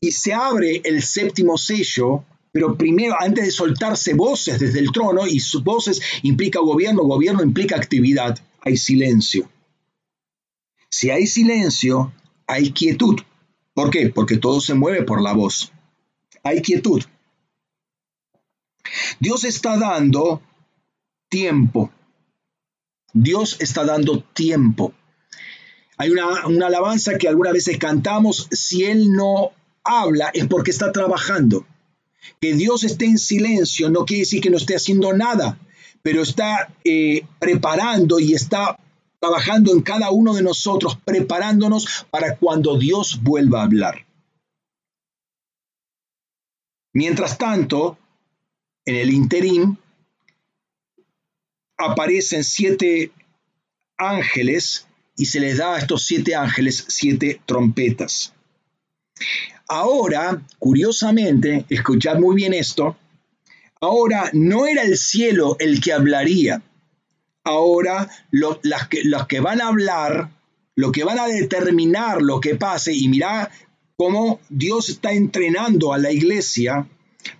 y 0.00 0.12
se 0.12 0.32
abre 0.32 0.80
el 0.84 1.02
séptimo 1.02 1.58
sello, 1.58 2.24
pero 2.50 2.76
primero, 2.76 3.14
antes 3.20 3.44
de 3.44 3.50
soltarse 3.50 4.14
voces 4.14 4.58
desde 4.58 4.78
el 4.78 4.90
trono, 4.90 5.26
y 5.26 5.38
sus 5.40 5.62
voces 5.62 6.00
implica 6.22 6.60
gobierno, 6.60 7.02
gobierno 7.02 7.42
implica 7.42 7.76
actividad 7.76 8.38
hay 8.68 8.76
silencio. 8.76 9.50
Si 10.90 11.10
hay 11.10 11.26
silencio, 11.26 12.12
hay 12.46 12.72
quietud. 12.72 13.20
¿Por 13.74 13.90
qué? 13.90 14.10
Porque 14.10 14.36
todo 14.36 14.60
se 14.60 14.74
mueve 14.74 15.02
por 15.02 15.22
la 15.22 15.32
voz. 15.32 15.72
Hay 16.42 16.60
quietud. 16.62 17.02
Dios 19.20 19.44
está 19.44 19.78
dando 19.78 20.42
tiempo. 21.28 21.90
Dios 23.12 23.56
está 23.60 23.84
dando 23.84 24.22
tiempo. 24.22 24.92
Hay 25.96 26.10
una, 26.10 26.46
una, 26.46 26.66
alabanza 26.66 27.18
que 27.18 27.28
algunas 27.28 27.54
veces 27.54 27.78
cantamos, 27.78 28.48
si 28.52 28.84
Él 28.84 29.12
no 29.12 29.52
habla 29.82 30.30
es 30.32 30.46
porque 30.46 30.70
está 30.70 30.92
trabajando. 30.92 31.66
Que 32.40 32.54
Dios 32.54 32.84
esté 32.84 33.06
en 33.06 33.18
silencio 33.18 33.90
no 33.90 34.04
quiere 34.04 34.20
decir 34.20 34.40
que 34.40 34.50
no 34.50 34.58
esté 34.58 34.76
haciendo 34.76 35.12
nada 35.14 35.58
pero 36.02 36.22
está 36.22 36.72
eh, 36.84 37.26
preparando 37.38 38.18
y 38.18 38.34
está 38.34 38.78
trabajando 39.20 39.72
en 39.72 39.82
cada 39.82 40.10
uno 40.10 40.34
de 40.34 40.42
nosotros, 40.42 40.98
preparándonos 41.04 42.06
para 42.10 42.36
cuando 42.36 42.78
Dios 42.78 43.20
vuelva 43.22 43.60
a 43.60 43.64
hablar. 43.64 44.06
Mientras 46.92 47.36
tanto, 47.36 47.98
en 48.84 48.96
el 48.96 49.10
interín, 49.10 49.78
aparecen 51.76 52.44
siete 52.44 53.12
ángeles 53.96 54.88
y 55.16 55.26
se 55.26 55.40
les 55.40 55.58
da 55.58 55.74
a 55.74 55.78
estos 55.78 56.04
siete 56.04 56.34
ángeles 56.34 56.84
siete 56.88 57.40
trompetas. 57.44 58.32
Ahora, 59.68 60.42
curiosamente, 60.58 61.66
escuchad 61.68 62.18
muy 62.18 62.36
bien 62.36 62.54
esto, 62.54 62.96
ahora 63.80 64.30
no 64.32 64.66
era 64.66 64.82
el 64.82 64.96
cielo 64.96 65.56
el 65.58 65.80
que 65.80 65.92
hablaría, 65.92 66.62
ahora 67.44 68.10
los 68.30 68.58
que 69.28 69.40
van 69.40 69.60
a 69.60 69.68
hablar, 69.68 70.30
lo 70.74 70.92
que 70.92 71.04
van 71.04 71.18
a 71.18 71.26
determinar 71.26 72.22
lo 72.22 72.40
que 72.40 72.54
pase, 72.54 72.94
y 72.94 73.08
mirá 73.08 73.50
cómo 73.96 74.40
Dios 74.48 74.88
está 74.88 75.12
entrenando 75.12 75.92
a 75.92 75.98
la 75.98 76.12
iglesia, 76.12 76.88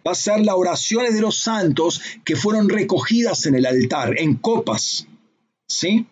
va 0.07 0.13
a 0.13 0.15
ser 0.15 0.41
las 0.41 0.57
oraciones 0.57 1.15
de 1.15 1.21
los 1.21 1.39
santos 1.39 2.01
que 2.25 2.37
fueron 2.37 2.69
recogidas 2.69 3.47
en 3.47 3.55
el 3.55 3.67
altar, 3.67 4.19
en 4.19 4.35
copas. 4.37 5.07
¿Sí? 5.69 6.07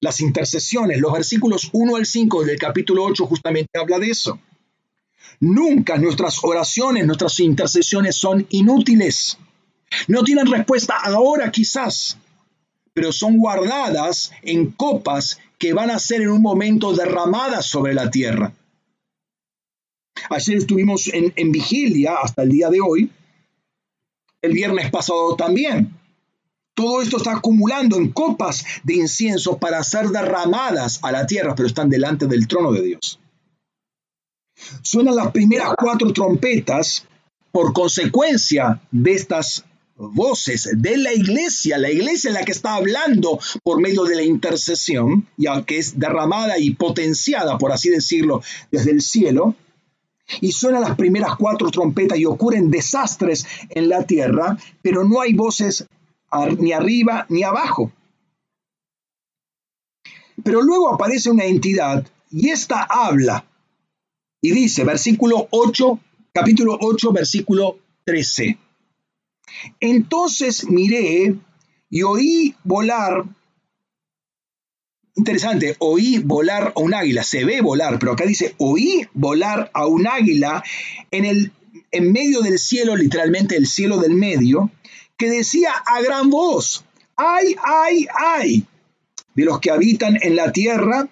Las 0.00 0.20
intercesiones, 0.20 1.00
los 1.00 1.12
versículos 1.12 1.70
1 1.72 1.96
al 1.96 2.06
5 2.06 2.44
del 2.44 2.58
capítulo 2.58 3.04
8 3.04 3.26
justamente 3.26 3.78
habla 3.78 3.98
de 3.98 4.10
eso. 4.10 4.40
Nunca 5.40 5.96
nuestras 5.98 6.42
oraciones, 6.42 7.06
nuestras 7.06 7.38
intercesiones 7.40 8.16
son 8.16 8.46
inútiles. 8.50 9.38
No 10.08 10.22
tienen 10.24 10.46
respuesta 10.46 10.94
ahora 11.02 11.50
quizás, 11.50 12.18
pero 12.92 13.12
son 13.12 13.38
guardadas 13.38 14.32
en 14.42 14.72
copas 14.72 15.38
que 15.58 15.72
van 15.72 15.90
a 15.90 15.98
ser 15.98 16.22
en 16.22 16.30
un 16.30 16.42
momento 16.42 16.92
derramadas 16.92 17.66
sobre 17.66 17.94
la 17.94 18.10
tierra. 18.10 18.52
Ayer 20.30 20.56
estuvimos 20.56 21.08
en, 21.12 21.52
vigilia 21.52 22.16
hasta 22.22 22.42
el 22.42 22.50
día 22.50 22.68
de 22.70 22.80
hoy, 22.80 23.10
el 24.42 24.52
viernes 24.52 24.90
pasado 24.90 25.36
también. 25.36 25.94
Todo 26.74 27.02
esto 27.02 27.16
está 27.16 27.36
acumulando 27.36 27.96
en 27.96 28.12
copas 28.12 28.64
de 28.84 28.94
incienso 28.94 29.58
para 29.58 29.82
ser 29.82 30.08
derramadas 30.08 31.00
a 31.02 31.10
la 31.10 31.26
tierra, 31.26 31.54
pero 31.54 31.66
están 31.66 31.88
delante 31.88 32.26
del 32.26 32.46
trono 32.46 32.72
de 32.72 32.82
Dios. 32.82 33.18
Suenan 34.82 35.16
las 35.16 35.30
primeras 35.32 35.74
cuatro 35.76 36.12
trompetas 36.12 37.06
por 37.52 37.72
consecuencia 37.72 38.80
de 38.90 39.12
estas 39.12 39.64
voces 39.96 40.70
de 40.76 40.96
la 40.96 41.12
iglesia, 41.12 41.76
la 41.76 41.90
iglesia 41.90 42.28
en 42.28 42.34
la 42.34 42.44
que 42.44 42.52
está 42.52 42.74
hablando 42.74 43.40
por 43.64 43.80
medio 43.80 44.04
de 44.04 44.14
la 44.14 44.22
intercesión, 44.22 45.26
ya 45.36 45.64
que 45.64 45.78
es 45.78 45.98
derramada 45.98 46.58
y 46.58 46.74
potenciada, 46.74 47.58
por 47.58 47.72
así 47.72 47.88
decirlo, 47.88 48.42
desde 48.70 48.92
el 48.92 49.00
cielo, 49.00 49.56
y 50.40 50.52
suenan 50.52 50.82
las 50.82 50.96
primeras 50.96 51.36
cuatro 51.36 51.70
trompetas 51.70 52.18
y 52.18 52.26
ocurren 52.26 52.70
desastres 52.70 53.46
en 53.70 53.88
la 53.88 54.04
tierra, 54.04 54.56
pero 54.82 55.04
no 55.04 55.20
hay 55.20 55.32
voces 55.32 55.86
ni 56.58 56.72
arriba 56.72 57.26
ni 57.28 57.42
abajo. 57.42 57.90
Pero 60.44 60.62
luego 60.62 60.94
aparece 60.94 61.30
una 61.30 61.44
entidad 61.44 62.06
y 62.30 62.50
esta 62.50 62.86
habla 62.88 63.47
y 64.40 64.52
dice, 64.52 64.84
versículo 64.84 65.48
8, 65.50 66.00
capítulo 66.32 66.78
8, 66.80 67.12
versículo 67.12 67.78
13. 68.04 68.58
Entonces 69.80 70.68
miré 70.68 71.34
y 71.90 72.02
oí 72.02 72.54
volar 72.64 73.24
Interesante, 75.18 75.74
oí 75.80 76.18
volar 76.18 76.72
a 76.76 76.80
un 76.80 76.94
águila, 76.94 77.24
se 77.24 77.44
ve 77.44 77.60
volar, 77.60 77.98
pero 77.98 78.12
acá 78.12 78.24
dice, 78.24 78.54
oí 78.58 79.08
volar 79.14 79.68
a 79.74 79.84
un 79.84 80.06
águila 80.06 80.62
en, 81.10 81.24
el, 81.24 81.50
en 81.90 82.12
medio 82.12 82.40
del 82.40 82.60
cielo, 82.60 82.94
literalmente 82.94 83.56
el 83.56 83.66
cielo 83.66 83.98
del 83.98 84.12
medio, 84.12 84.70
que 85.16 85.28
decía 85.28 85.72
a 85.72 86.00
gran 86.02 86.30
voz, 86.30 86.84
ay, 87.16 87.56
ay, 87.64 88.06
ay, 88.16 88.66
de 89.34 89.44
los 89.44 89.58
que 89.58 89.72
habitan 89.72 90.16
en 90.22 90.36
la 90.36 90.52
tierra, 90.52 91.08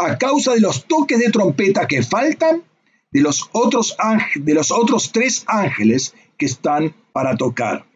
a 0.00 0.18
causa 0.18 0.54
de 0.54 0.60
los 0.60 0.86
toques 0.86 1.18
de 1.18 1.30
trompeta 1.30 1.86
que 1.86 2.02
faltan, 2.02 2.62
de 3.10 3.20
los 3.20 3.48
otros, 3.52 3.96
de 4.34 4.54
los 4.54 4.70
otros 4.70 5.12
tres 5.12 5.44
ángeles 5.46 6.14
que 6.38 6.46
están 6.46 6.94
para 7.12 7.36
tocar. 7.36 7.86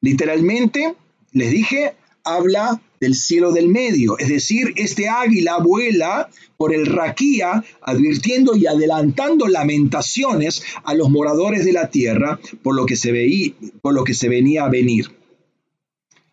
Literalmente, 0.00 0.94
les 1.32 1.50
dije, 1.50 1.94
habla 2.24 2.80
del 3.00 3.14
cielo 3.14 3.52
del 3.52 3.68
medio, 3.68 4.18
es 4.18 4.28
decir, 4.28 4.72
este 4.76 5.08
águila 5.08 5.58
vuela 5.58 6.28
por 6.56 6.74
el 6.74 6.86
Raquía, 6.86 7.64
advirtiendo 7.80 8.56
y 8.56 8.66
adelantando 8.66 9.46
lamentaciones 9.46 10.64
a 10.84 10.94
los 10.94 11.10
moradores 11.10 11.64
de 11.64 11.72
la 11.72 11.90
tierra 11.90 12.40
por 12.62 12.74
lo 12.74 12.86
que 12.86 12.96
se, 12.96 13.12
veía, 13.12 13.52
por 13.80 13.94
lo 13.94 14.02
que 14.02 14.14
se 14.14 14.28
venía 14.28 14.64
a 14.64 14.68
venir. 14.68 15.10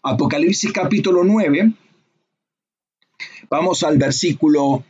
Apocalipsis 0.02 0.72
capítulo 0.72 1.24
9, 1.24 1.74
vamos 3.50 3.84
al 3.84 3.98
versículo 3.98 4.84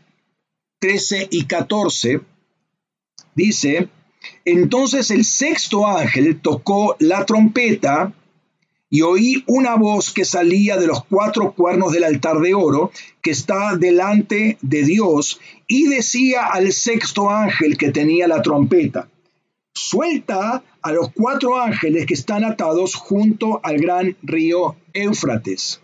13 0.80 1.28
y 1.32 1.46
14, 1.46 2.22
dice, 3.36 3.90
entonces 4.44 5.12
el 5.12 5.26
sexto 5.26 5.88
ángel 5.88 6.42
tocó 6.42 6.96
la 7.00 7.26
trompeta, 7.26 8.14
y 8.90 9.02
oí 9.02 9.44
una 9.48 9.76
voz 9.76 10.14
que 10.14 10.26
salía 10.26 10.78
de 10.78 10.88
los 10.88 11.04
cuatro 11.06 11.54
cuernos 11.54 11.92
del 11.92 12.04
altar 12.04 12.40
de 12.40 12.54
oro 12.54 12.92
que 13.22 13.32
está 13.32 13.76
delante 13.76 14.58
de 14.62 14.84
Dios 14.84 15.42
y 15.68 15.88
decía 15.88 16.46
al 16.46 16.72
sexto 16.72 17.30
ángel 17.30 17.78
que 17.78 17.92
tenía 17.92 18.28
la 18.28 18.42
trompeta, 18.42 19.10
suelta 19.74 20.64
a 20.82 20.92
los 20.92 21.12
cuatro 21.14 21.60
ángeles 21.60 22.06
que 22.06 22.14
están 22.14 22.46
atados 22.46 22.96
junto 22.96 23.60
al 23.64 23.80
gran 23.80 24.16
río 24.22 24.76
Éufrates. 24.94 25.82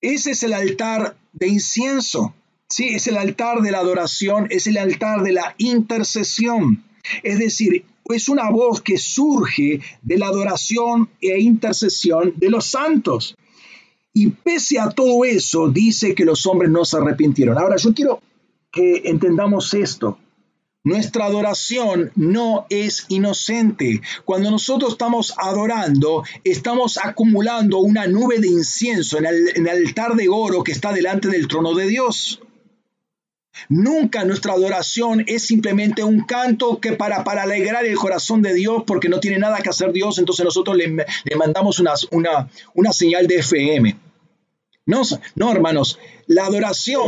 Ese 0.00 0.30
es 0.30 0.42
el 0.42 0.52
altar 0.52 1.16
de 1.32 1.48
incienso, 1.48 2.34
sí, 2.68 2.88
es 2.88 3.06
el 3.06 3.16
altar 3.16 3.60
de 3.62 3.72
la 3.72 3.78
adoración, 3.78 4.46
es 4.50 4.66
el 4.66 4.76
altar 4.78 5.22
de 5.22 5.32
la 5.32 5.54
intercesión. 5.58 6.84
Es 7.22 7.38
decir, 7.38 7.84
es 8.04 8.28
una 8.28 8.50
voz 8.50 8.80
que 8.80 8.96
surge 8.96 9.80
de 10.02 10.18
la 10.18 10.26
adoración 10.26 11.10
e 11.20 11.40
intercesión 11.40 12.34
de 12.36 12.50
los 12.50 12.66
santos. 12.66 13.36
Y 14.12 14.28
pese 14.28 14.78
a 14.78 14.90
todo 14.90 15.24
eso, 15.24 15.68
dice 15.68 16.14
que 16.14 16.24
los 16.24 16.46
hombres 16.46 16.70
no 16.70 16.84
se 16.84 16.96
arrepintieron. 16.96 17.58
Ahora, 17.58 17.76
yo 17.76 17.92
quiero 17.94 18.20
que 18.72 19.02
entendamos 19.04 19.74
esto. 19.74 20.18
Nuestra 20.88 21.26
adoración 21.26 22.12
no 22.16 22.64
es 22.70 23.04
inocente. 23.08 24.00
Cuando 24.24 24.50
nosotros 24.50 24.92
estamos 24.92 25.34
adorando, 25.36 26.24
estamos 26.44 26.96
acumulando 26.96 27.76
una 27.80 28.06
nube 28.06 28.38
de 28.38 28.48
incienso 28.48 29.18
en 29.18 29.26
el, 29.26 29.68
altar 29.68 30.14
de 30.14 30.30
oro 30.30 30.64
que 30.64 30.72
está 30.72 30.94
delante 30.94 31.28
del 31.28 31.46
trono 31.46 31.74
de 31.74 31.88
Dios. 31.88 32.40
Nunca 33.68 34.24
nuestra 34.24 34.54
adoración 34.54 35.24
es 35.26 35.42
simplemente 35.42 36.02
un 36.02 36.22
canto 36.22 36.80
que 36.80 36.94
para, 36.94 37.22
para 37.22 37.42
alegrar 37.42 37.84
el 37.84 37.96
corazón 37.96 38.40
de 38.40 38.54
Dios 38.54 38.84
porque 38.86 39.10
no 39.10 39.20
tiene 39.20 39.38
nada 39.38 39.58
que 39.58 39.68
hacer 39.68 39.92
Dios, 39.92 40.18
entonces 40.18 40.42
nosotros 40.42 40.74
le, 40.74 41.04
mandamos 41.36 41.80
una, 41.80 41.92
una, 42.12 42.48
una 42.72 42.92
señal 42.94 43.26
de 43.26 43.40
FM. 43.40 43.94
No, 44.86 45.02
no, 45.34 45.52
hermanos, 45.52 45.98
la 46.28 46.46
adoración 46.46 47.02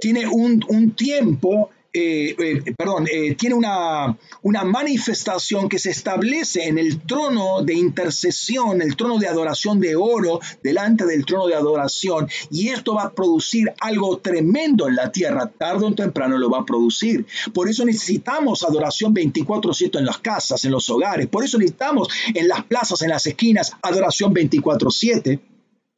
tiene 0.00 0.26
un, 0.26 0.64
un 0.68 0.92
tiempo 0.92 1.70
eh, 1.98 2.36
eh, 2.38 2.74
perdón, 2.76 3.06
eh, 3.10 3.34
tiene 3.36 3.54
una, 3.54 4.14
una 4.42 4.64
manifestación 4.64 5.66
que 5.66 5.78
se 5.78 5.92
establece 5.92 6.68
en 6.68 6.76
el 6.76 7.00
trono 7.00 7.62
de 7.62 7.72
intercesión, 7.72 8.82
el 8.82 8.96
trono 8.96 9.18
de 9.18 9.28
adoración 9.28 9.80
de 9.80 9.96
oro, 9.96 10.40
delante 10.62 11.06
del 11.06 11.24
trono 11.24 11.46
de 11.46 11.54
adoración, 11.54 12.28
y 12.50 12.68
esto 12.68 12.96
va 12.96 13.04
a 13.04 13.12
producir 13.14 13.72
algo 13.80 14.18
tremendo 14.18 14.86
en 14.88 14.96
la 14.96 15.10
tierra, 15.10 15.46
tarde 15.46 15.86
o 15.86 15.94
temprano 15.94 16.36
lo 16.36 16.50
va 16.50 16.58
a 16.58 16.66
producir. 16.66 17.24
Por 17.54 17.66
eso 17.66 17.82
necesitamos 17.86 18.62
adoración 18.62 19.14
24/7 19.14 19.98
en 19.98 20.04
las 20.04 20.18
casas, 20.18 20.62
en 20.66 20.72
los 20.72 20.90
hogares, 20.90 21.28
por 21.28 21.44
eso 21.44 21.56
necesitamos 21.56 22.08
en 22.34 22.46
las 22.46 22.62
plazas, 22.64 23.00
en 23.00 23.08
las 23.08 23.26
esquinas, 23.26 23.72
adoración 23.80 24.34
24/7 24.34 25.55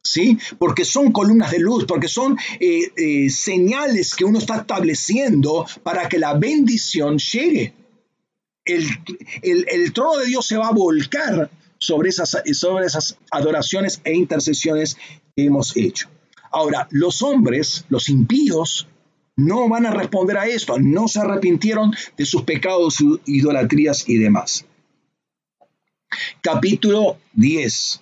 ¿sí? 0.09 0.37
Porque 0.57 0.85
son 0.85 1.11
columnas 1.11 1.51
de 1.51 1.59
luz, 1.59 1.85
porque 1.85 2.07
son 2.07 2.37
eh, 2.59 2.91
eh, 2.95 3.29
señales 3.29 4.15
que 4.15 4.25
uno 4.25 4.39
está 4.39 4.57
estableciendo 4.57 5.65
para 5.83 6.09
que 6.09 6.17
la 6.17 6.33
bendición 6.33 7.17
llegue. 7.19 7.73
El, 8.65 8.87
el, 9.41 9.93
trono 9.93 10.19
de 10.19 10.27
Dios 10.27 10.45
se 10.45 10.57
va 10.57 10.67
a 10.67 10.73
volcar 10.73 11.49
sobre 11.79 12.09
esas, 12.09 12.37
sobre 12.53 12.85
esas 12.85 13.17
adoraciones 13.31 14.01
e 14.03 14.13
intercesiones 14.13 14.95
que 15.35 15.45
hemos 15.45 15.75
hecho. 15.75 16.07
Ahora, 16.51 16.87
los 16.91 17.21
hombres, 17.21 17.85
los 17.89 18.09
impíos, 18.09 18.87
no 19.35 19.69
van 19.69 19.85
a 19.85 19.91
responder 19.91 20.37
a 20.37 20.47
esto, 20.47 20.77
no 20.79 21.07
se 21.07 21.19
arrepintieron 21.19 21.95
de 22.17 22.25
sus 22.25 22.43
pecados, 22.43 22.97
idolatrías 23.25 24.07
y 24.07 24.17
demás. 24.17 24.65
Capítulo 26.41 27.17
10. 27.33 28.01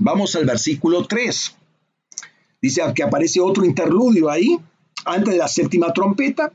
Vamos 0.00 0.34
al 0.34 0.44
versículo 0.44 1.06
3. 1.06 1.56
Dice 2.60 2.82
que 2.94 3.02
aparece 3.02 3.40
otro 3.40 3.64
interludio 3.64 4.30
ahí, 4.30 4.58
antes 5.04 5.34
de 5.34 5.38
la 5.38 5.48
séptima 5.48 5.92
trompeta, 5.92 6.52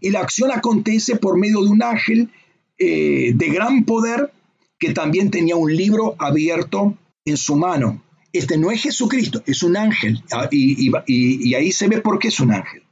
y 0.00 0.10
la 0.10 0.20
acción 0.20 0.50
acontece 0.52 1.16
por 1.16 1.38
medio 1.38 1.62
de 1.62 1.68
un 1.68 1.82
ángel 1.82 2.30
eh, 2.78 3.32
de 3.34 3.48
gran 3.48 3.84
poder 3.84 4.32
que 4.78 4.92
también 4.92 5.30
tenía 5.30 5.56
un 5.56 5.74
libro 5.74 6.14
abierto 6.18 6.96
en 7.24 7.36
su 7.36 7.56
mano. 7.56 8.02
Este 8.32 8.56
no 8.56 8.70
es 8.70 8.82
Jesucristo, 8.82 9.42
es 9.46 9.62
un 9.62 9.76
ángel, 9.76 10.22
ah, 10.32 10.48
y, 10.50 11.54
ahí 11.54 11.72
se 11.72 11.88
ve 11.88 12.00
por 12.00 12.18
qué 12.18 12.28
es 12.28 12.38
un 12.38 12.52
ángel. 12.52 12.82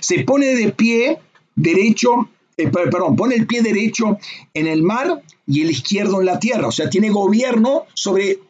Se 0.00 0.24
pone 0.24 0.46
de 0.56 0.72
pie 0.72 1.18
derecho, 1.54 2.28
eh, 2.56 2.68
pone 2.68 3.36
el 3.36 3.46
pie 3.46 3.62
derecho 3.62 4.18
en 4.52 4.66
el 4.66 4.82
mar 4.82 5.22
y 5.46 5.62
el 5.62 5.70
izquierdo 5.70 6.20
en 6.20 6.26
la 6.26 6.40
tierra. 6.40 6.66
O 6.66 6.72
sea, 6.72 6.90
tiene 6.90 7.10
gobierno 7.10 7.84
sobre 7.94 8.40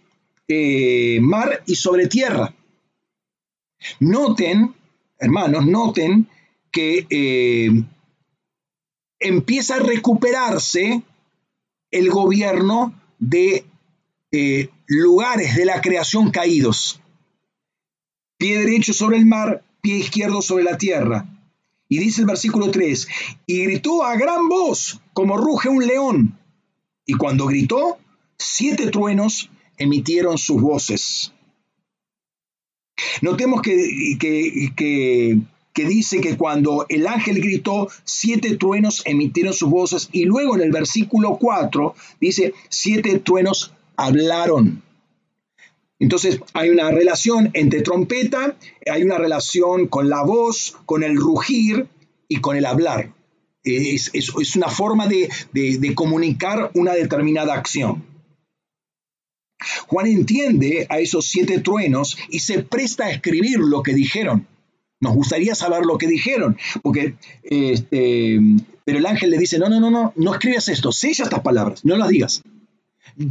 eh, 0.49 1.21
mar 1.21 1.63
y 1.67 1.77
sobre 1.77 2.09
tierra. 2.09 2.55
Noten, 4.01 4.75
hermanos, 5.19 5.67
noten 5.67 6.29
que 6.73 7.07
eh, 7.09 7.71
empieza 9.21 9.77
a 9.77 9.81
recuperarse 9.81 11.03
el 11.91 12.11
gobierno 12.11 13.01
de 13.19 13.65
lugares 14.87 15.57
de 15.57 15.65
la 15.65 15.81
creación 15.81 16.31
caídos. 16.31 17.01
Pie 18.39 18.59
derecho 18.59 18.93
sobre 18.93 19.19
el 19.19 19.27
mar, 19.27 19.65
pie 19.81 19.99
izquierdo 19.99 20.43
sobre 20.43 20.65
la 20.65 20.79
tierra. 20.79 21.27
Y 21.89 21.99
dice 21.99 22.21
el 22.21 22.27
versículo 22.27 22.71
3, 22.71 23.09
y 23.47 23.65
gritó 23.65 24.05
a 24.05 24.17
gran 24.17 24.49
voz 24.49 25.01
como 25.13 25.37
ruge 25.37 25.69
un 25.69 25.87
león. 25.87 26.39
Y 27.07 27.15
cuando 27.15 27.47
gritó, 27.47 27.99
siete 28.39 28.91
truenos 28.91 29.51
emitieron 29.79 30.37
sus 30.39 30.61
voces. 30.61 31.33
Notemos 33.23 33.63
que, 33.63 34.17
que, 34.19 35.41
que, 35.75 35.85
dice 35.85 36.21
que 36.21 36.37
cuando 36.37 36.87
el 36.89 37.07
ángel 37.07 37.41
gritó, 37.41 37.89
siete 38.05 38.57
truenos 38.57 39.03
emitieron 39.05 39.53
sus 39.53 39.71
voces. 39.71 40.09
Y 40.13 40.25
luego 40.25 40.57
en 40.57 40.63
el 40.63 40.73
versículo 40.73 41.39
4 41.39 41.95
dice, 42.21 42.55
siete 42.69 43.21
truenos 43.21 43.73
hablaron. 43.97 44.83
Entonces 46.01 46.41
hay 46.53 46.71
una 46.71 46.91
relación 46.91 47.51
entre 47.55 47.83
trompeta, 47.83 48.57
hay 48.91 49.03
una 49.03 49.19
relación 49.19 49.89
con 49.89 50.09
la 50.09 50.23
voz, 50.23 50.77
con 50.87 51.03
el 51.03 51.17
rugir 51.17 51.89
y 52.29 52.41
con 52.41 52.57
el 52.57 52.67
hablar. 52.67 53.13
Es, 53.65 54.57
una 54.57 54.69
forma 54.69 55.07
de, 55.07 55.29
de 55.53 55.95
comunicar 55.95 56.71
una 56.75 56.95
determinada 56.95 57.55
acción. 57.55 58.08
Juan 59.87 60.07
entiende 60.07 60.87
a 60.89 60.99
esos 60.99 61.27
siete 61.27 61.61
truenos 61.61 62.17
y 62.29 62.41
se 62.41 62.63
presta 62.63 63.07
a 63.07 63.11
escribir 63.11 63.59
lo 63.59 63.83
que 63.83 63.95
dijeron. 63.95 64.47
Nos 65.01 65.15
gustaría 65.15 65.55
saber 65.55 65.87
lo 65.87 65.97
que 65.97 66.09
dijeron, 66.09 66.57
porque 66.83 67.15
este, 67.43 68.41
pero 68.85 68.99
el 68.99 69.07
ángel 69.07 69.31
le 69.31 69.39
dice, 69.39 69.59
no, 69.59 69.69
no, 69.69 69.79
no, 69.79 69.91
no, 69.91 70.13
no 70.17 70.33
escribas 70.33 70.69
esto, 70.69 70.91
sella 70.93 71.25
estas 71.25 71.41
palabras, 71.41 71.85
no 71.85 71.97
las 71.97 72.09
digas 72.09 72.43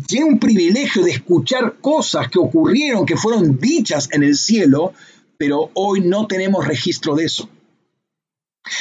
tiene 0.06 0.26
un 0.26 0.40
privilegio 0.40 1.04
de 1.04 1.12
escuchar 1.12 1.78
cosas 1.80 2.30
que 2.30 2.40
ocurrieron, 2.40 3.06
que 3.06 3.16
fueron 3.16 3.58
dichas 3.58 4.10
en 4.12 4.24
el 4.24 4.36
cielo, 4.36 4.94
pero 5.38 5.72
hoy 5.74 6.02
no 6.02 6.28
tenemos 6.28 6.68
registro 6.68 7.16
de 7.16 7.26
eso. 7.26 7.50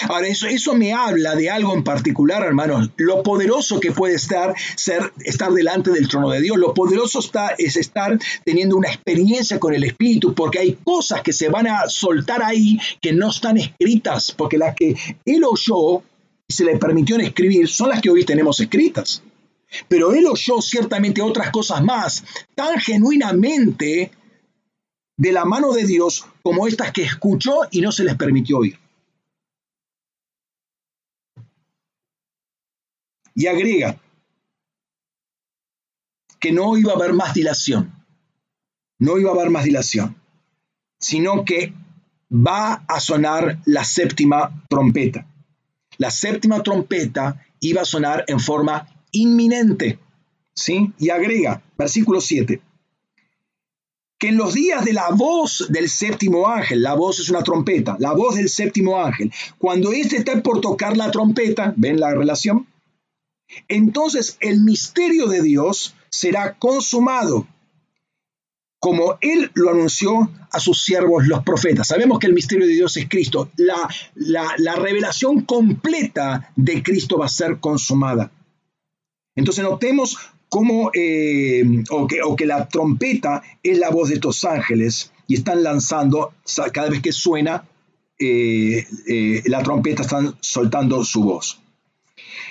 Ahora, 0.08 0.28
eso, 0.28 0.46
eso 0.46 0.74
me 0.74 0.92
habla 0.92 1.34
de 1.34 1.50
algo 1.50 1.74
en 1.74 1.84
particular, 1.84 2.42
hermanos, 2.44 2.90
lo 2.96 3.22
poderoso 3.22 3.80
que 3.80 3.92
puede 3.92 4.14
estar, 4.14 4.54
ser, 4.76 5.12
estar 5.24 5.52
delante 5.52 5.90
del 5.90 6.08
trono 6.08 6.30
de 6.30 6.40
Dios, 6.40 6.56
lo 6.56 6.74
poderoso 6.74 7.20
está, 7.20 7.54
es 7.58 7.76
estar 7.76 8.18
teniendo 8.44 8.76
una 8.76 8.88
experiencia 8.88 9.58
con 9.58 9.74
el 9.74 9.84
Espíritu, 9.84 10.34
porque 10.34 10.58
hay 10.58 10.78
cosas 10.84 11.22
que 11.22 11.32
se 11.32 11.48
van 11.48 11.66
a 11.66 11.88
soltar 11.88 12.42
ahí 12.42 12.78
que 13.00 13.12
no 13.12 13.30
están 13.30 13.56
escritas, 13.56 14.32
porque 14.32 14.58
las 14.58 14.74
que 14.74 14.96
él 15.24 15.44
oyó 15.44 16.02
y 16.48 16.52
se 16.52 16.64
le 16.64 16.78
permitió 16.78 17.16
escribir 17.18 17.68
son 17.68 17.88
las 17.88 18.00
que 18.00 18.10
hoy 18.10 18.24
tenemos 18.24 18.60
escritas. 18.60 19.22
Pero 19.88 20.12
él 20.12 20.26
oyó 20.26 20.60
ciertamente 20.60 21.20
otras 21.20 21.50
cosas 21.50 21.82
más, 21.82 22.24
tan 22.54 22.78
genuinamente 22.78 24.12
de 25.16 25.32
la 25.32 25.44
mano 25.44 25.72
de 25.72 25.84
Dios 25.84 26.26
como 26.42 26.66
estas 26.66 26.92
que 26.92 27.02
escuchó 27.02 27.60
y 27.70 27.80
no 27.80 27.90
se 27.90 28.04
les 28.04 28.14
permitió 28.14 28.58
oír. 28.58 28.78
Y 33.36 33.46
agrega 33.46 34.00
que 36.40 36.50
no 36.50 36.76
iba 36.76 36.92
a 36.92 36.96
haber 36.96 37.12
más 37.12 37.34
dilación, 37.34 37.92
no 38.98 39.18
iba 39.18 39.30
a 39.30 39.34
haber 39.34 39.50
más 39.50 39.64
dilación, 39.64 40.16
sino 40.98 41.44
que 41.44 41.72
va 42.30 42.84
a 42.88 42.98
sonar 42.98 43.60
la 43.66 43.84
séptima 43.84 44.64
trompeta. 44.68 45.26
La 45.98 46.10
séptima 46.10 46.62
trompeta 46.62 47.46
iba 47.60 47.82
a 47.82 47.86
sonar 47.86 48.24
en 48.26 48.40
forma 48.40 48.88
inminente. 49.12 49.98
¿Sí? 50.54 50.92
Y 50.98 51.10
agrega, 51.10 51.62
versículo 51.76 52.22
7, 52.22 52.62
que 54.18 54.28
en 54.28 54.38
los 54.38 54.54
días 54.54 54.84
de 54.84 54.94
la 54.94 55.10
voz 55.10 55.66
del 55.68 55.90
séptimo 55.90 56.48
ángel, 56.48 56.82
la 56.82 56.94
voz 56.94 57.20
es 57.20 57.28
una 57.28 57.42
trompeta, 57.42 57.96
la 57.98 58.12
voz 58.12 58.36
del 58.36 58.48
séptimo 58.48 58.98
ángel, 58.98 59.30
cuando 59.58 59.92
éste 59.92 60.16
está 60.16 60.42
por 60.42 60.62
tocar 60.62 60.96
la 60.96 61.10
trompeta, 61.10 61.74
¿ven 61.76 62.00
la 62.00 62.14
relación? 62.14 62.65
Entonces 63.68 64.36
el 64.40 64.62
misterio 64.62 65.26
de 65.26 65.42
Dios 65.42 65.94
será 66.10 66.58
consumado, 66.58 67.46
como 68.78 69.18
Él 69.20 69.50
lo 69.54 69.70
anunció 69.70 70.30
a 70.50 70.60
sus 70.60 70.84
siervos 70.84 71.26
los 71.26 71.42
profetas. 71.42 71.88
Sabemos 71.88 72.18
que 72.18 72.26
el 72.26 72.34
misterio 72.34 72.66
de 72.66 72.72
Dios 72.72 72.96
es 72.96 73.08
Cristo. 73.08 73.50
La, 73.56 73.88
la, 74.14 74.54
la 74.58 74.76
revelación 74.76 75.42
completa 75.42 76.52
de 76.56 76.82
Cristo 76.82 77.18
va 77.18 77.26
a 77.26 77.30
ser 77.30 77.58
consumada. 77.58 78.30
Entonces 79.34 79.64
notemos 79.64 80.16
cómo, 80.48 80.90
eh, 80.94 81.62
o, 81.90 82.06
que, 82.36 82.46
la 82.46 82.68
trompeta 82.68 83.42
es 83.62 83.78
la 83.78 83.90
voz 83.90 84.08
de 84.08 84.14
estos 84.14 84.44
ángeles 84.44 85.12
y 85.26 85.34
están 85.34 85.62
lanzando, 85.62 86.32
cada 86.72 86.88
vez 86.88 87.02
que 87.02 87.12
suena 87.12 87.68
eh, 88.18 88.86
eh, 89.06 89.42
la 89.46 89.62
trompeta, 89.62 90.02
están 90.02 90.36
soltando 90.40 91.04
su 91.04 91.22
voz. 91.22 91.60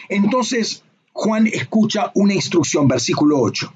Entonces 0.09 0.83
Juan 1.17 1.47
escucha 1.47 2.11
una 2.13 2.33
instrucción, 2.33 2.89
versículo 2.89 3.39
8. 3.39 3.73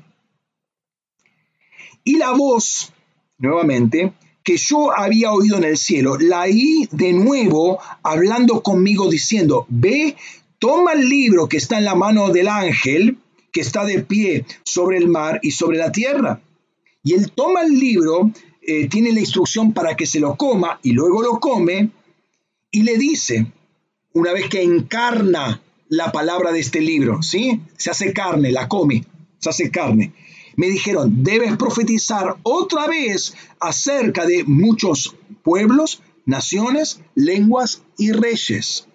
Y 2.04 2.18
la 2.18 2.32
voz, 2.32 2.92
nuevamente, 3.38 4.12
que 4.44 4.58
yo 4.58 4.92
había 4.92 5.32
oído 5.32 5.56
en 5.56 5.64
el 5.64 5.78
cielo, 5.78 6.18
la 6.20 6.42
oí 6.42 6.90
de 6.92 7.14
nuevo 7.14 7.80
hablando 8.04 8.62
conmigo 8.62 9.10
diciendo, 9.10 9.66
ve, 9.70 10.18
toma 10.60 10.92
el 10.92 11.08
libro 11.08 11.48
que 11.48 11.56
está 11.56 11.78
en 11.78 11.86
la 11.86 11.96
mano 11.96 12.30
del 12.30 12.50
ángel, 12.50 13.18
que 13.54 13.62
está 13.62 13.86
de 13.86 14.04
pie 14.04 14.46
sobre 14.64 14.98
el 14.98 15.08
mar 15.08 15.40
y 15.42 15.52
sobre 15.52 15.78
la 15.78 15.94
tierra. 15.94 16.42
Y 17.04 17.14
él 17.14 17.32
toma 17.32 17.62
el 17.62 17.80
libro, 17.80 18.32
eh, 18.62 18.90
tiene 18.90 19.14
la 19.14 19.22
instrucción 19.22 19.72
para 19.72 19.96
que 19.96 20.06
se 20.06 20.20
lo 20.20 20.36
coma 20.36 20.78
y 20.84 20.92
luego 20.92 21.24
lo 21.24 21.40
come 21.40 21.90
y 22.70 22.84
le 22.84 22.98
dice, 22.98 23.50
una 24.12 24.34
vez 24.34 24.50
que 24.50 24.62
encarna 24.62 25.62
la 25.90 26.12
palabra 26.12 26.52
de 26.52 26.60
este 26.60 26.80
libro, 26.80 27.22
¿sí? 27.22 27.62
Se 27.78 27.90
hace 27.90 28.14
carne, 28.14 28.52
la 28.52 28.68
come, 28.68 29.06
se 29.40 29.50
hace 29.50 29.72
carne. 29.72 30.14
Me 30.56 30.68
dijeron, 30.68 31.24
debes 31.24 31.58
profetizar 31.58 32.38
otra 32.44 32.88
vez 32.88 33.36
acerca 33.60 34.26
de 34.26 34.44
muchos 34.44 35.16
pueblos, 35.44 36.02
naciones, 36.26 37.02
lenguas 37.16 37.82
y 37.98 38.12
reyes. 38.12 38.88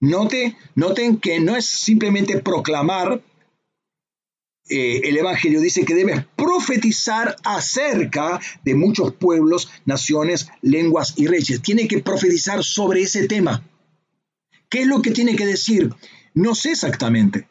Note, 0.00 0.56
noten 0.74 1.18
que 1.18 1.40
no 1.40 1.56
es 1.56 1.66
simplemente 1.66 2.38
proclamar 2.38 3.22
eh, 4.70 5.00
el 5.08 5.16
Evangelio, 5.18 5.60
dice 5.60 5.84
que 5.84 5.96
debes 5.96 6.24
profetizar 6.36 7.36
acerca 7.42 8.40
de 8.64 8.76
muchos 8.76 9.12
pueblos, 9.12 9.68
naciones, 9.84 10.48
lenguas 10.62 11.14
y 11.16 11.26
reyes. 11.26 11.60
Tiene 11.60 11.88
que 11.88 11.98
profetizar 11.98 12.62
sobre 12.62 13.02
ese 13.02 13.26
tema. 13.26 13.66
¿Qué 14.68 14.82
es 14.82 14.86
lo 14.86 15.02
que 15.02 15.10
tiene 15.10 15.34
que 15.34 15.44
decir? 15.44 15.92
No 16.34 16.54
sé 16.54 16.72
exactamente. 16.72 17.48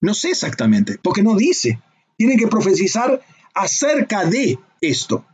No 0.00 0.14
sé 0.14 0.30
exactamente, 0.30 0.98
porque 1.02 1.22
no 1.22 1.36
dice. 1.36 1.80
Tiene 2.16 2.36
que 2.36 2.48
profetizar 2.48 3.22
acerca 3.54 4.24
de 4.24 4.58
esto, 4.80 5.24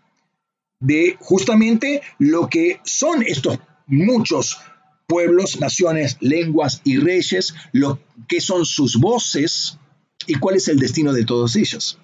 de 0.80 1.16
justamente 1.20 2.02
lo 2.18 2.48
que 2.48 2.80
son 2.84 3.22
estos 3.22 3.58
muchos 3.86 4.58
pueblos, 5.06 5.60
naciones, 5.60 6.16
lenguas 6.20 6.80
y 6.84 6.98
reyes, 6.98 7.54
lo 7.72 8.00
que 8.28 8.40
son 8.40 8.64
sus 8.64 8.96
voces 8.96 9.78
y 10.26 10.34
cuál 10.34 10.56
es 10.56 10.68
el 10.68 10.78
destino 10.78 11.12
de 11.12 11.24
todos 11.24 11.54
ellos. 11.56 11.98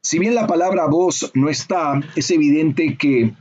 Si 0.00 0.18
bien 0.18 0.34
la 0.34 0.46
palabra 0.46 0.86
voz 0.86 1.30
no 1.34 1.50
está, 1.50 2.00
es 2.16 2.30
evidente 2.30 2.96
que 2.96 3.34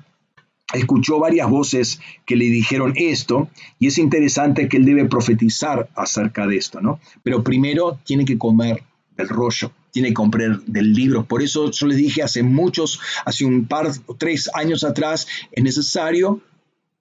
escuchó 0.73 1.19
varias 1.19 1.49
voces 1.49 1.99
que 2.25 2.35
le 2.35 2.45
dijeron 2.45 2.93
esto 2.95 3.49
y 3.79 3.87
es 3.87 3.97
interesante 3.97 4.67
que 4.67 4.77
él 4.77 4.85
debe 4.85 5.05
profetizar 5.05 5.89
acerca 5.95 6.45
de 6.47 6.57
esto, 6.57 6.81
¿no? 6.81 6.99
Pero 7.23 7.43
primero 7.43 7.99
tiene 8.03 8.25
que 8.25 8.37
comer 8.37 8.83
el 9.17 9.29
rollo 9.29 9.71
tiene 9.97 10.09
que 10.09 10.13
comprar 10.13 10.61
del 10.61 10.93
libro. 10.93 11.25
Por 11.25 11.41
eso 11.41 11.71
yo 11.71 11.87
les 11.87 11.97
dije 11.97 12.21
hace 12.21 12.43
muchos, 12.43 12.99
hace 13.25 13.45
un 13.45 13.65
par, 13.65 13.89
tres 14.19 14.47
años 14.53 14.83
atrás, 14.83 15.27
es 15.51 15.63
necesario 15.63 16.39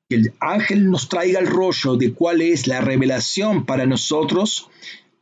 que 0.09 0.17
el 0.17 0.33
ángel 0.41 0.91
nos 0.91 1.11
traiga 1.11 1.41
el 1.41 1.47
rollo 1.47 1.97
de 1.97 2.15
cuál 2.15 2.41
es 2.41 2.67
la 2.67 2.81
revelación 2.81 3.67
para 3.67 3.85
nosotros, 3.85 4.71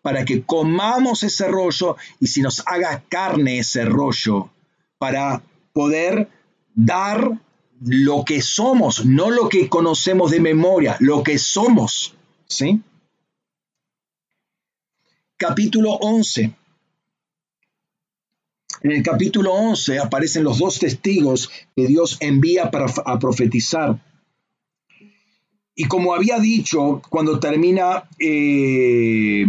para 0.02 0.24
que 0.24 0.42
comamos 0.42 1.24
ese 1.24 1.48
rollo 1.48 1.96
y 2.20 2.28
si 2.28 2.42
nos 2.42 2.62
haga 2.64 3.02
carne 3.08 3.58
ese 3.58 3.84
rollo, 3.84 4.50
para 4.98 5.42
poder 5.72 6.28
dar 6.76 7.40
lo 7.86 8.24
que 8.24 8.40
somos, 8.40 9.04
no 9.04 9.30
lo 9.30 9.48
que 9.48 9.68
conocemos 9.68 10.30
de 10.30 10.40
memoria, 10.40 10.96
lo 11.00 11.22
que 11.22 11.38
somos. 11.38 12.14
¿Sí? 12.46 12.80
Capítulo 15.36 15.92
11. 15.92 16.54
En 18.82 18.92
el 18.92 19.02
capítulo 19.02 19.52
11 19.52 19.98
aparecen 19.98 20.44
los 20.44 20.58
dos 20.58 20.78
testigos 20.78 21.50
que 21.74 21.86
Dios 21.86 22.18
envía 22.20 22.70
para 22.70 22.86
profetizar. 23.18 23.98
Y 25.74 25.84
como 25.84 26.14
había 26.14 26.38
dicho, 26.38 27.02
cuando 27.10 27.40
termina, 27.40 28.08
eh, 28.18 29.44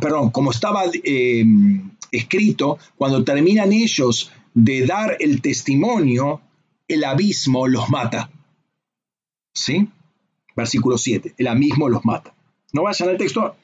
perdón, 0.00 0.30
como 0.30 0.50
estaba 0.50 0.84
eh, 0.92 1.44
escrito, 2.10 2.78
cuando 2.96 3.22
terminan 3.24 3.72
ellos 3.72 4.32
de 4.54 4.86
dar 4.86 5.16
el 5.20 5.40
testimonio, 5.40 6.40
el 6.88 7.04
abismo 7.04 7.66
los 7.66 7.88
mata. 7.90 8.30
¿Sí? 9.54 9.88
Versículo 10.56 10.98
7, 10.98 11.34
el 11.36 11.46
abismo 11.46 11.88
los 11.88 12.04
mata. 12.04 12.34
No 12.72 12.82
vayan 12.82 13.08
al 13.10 13.18
texto, 13.18 13.56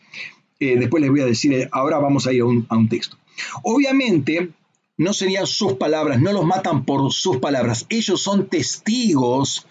eh, 0.61 0.77
después 0.79 1.01
les 1.01 1.11
voy 1.11 1.21
a 1.21 1.27
decir, 1.27 1.69
ahora 1.73 1.99
vamos 1.99 2.27
a 2.27 2.33
ir 2.33 2.43
a 2.43 2.77
un 2.77 2.89
texto. 2.89 3.17
Obviamente, 3.63 4.51
no 4.99 5.13
serían 5.13 5.47
sus 5.47 5.75
palabras, 5.75 6.21
no 6.21 6.33
los 6.33 6.45
matan 6.45 6.85
por 6.85 7.13
sus 7.13 7.39
palabras, 7.39 7.87
ellos 7.89 8.21
son 8.21 8.49
testigos 8.49 9.67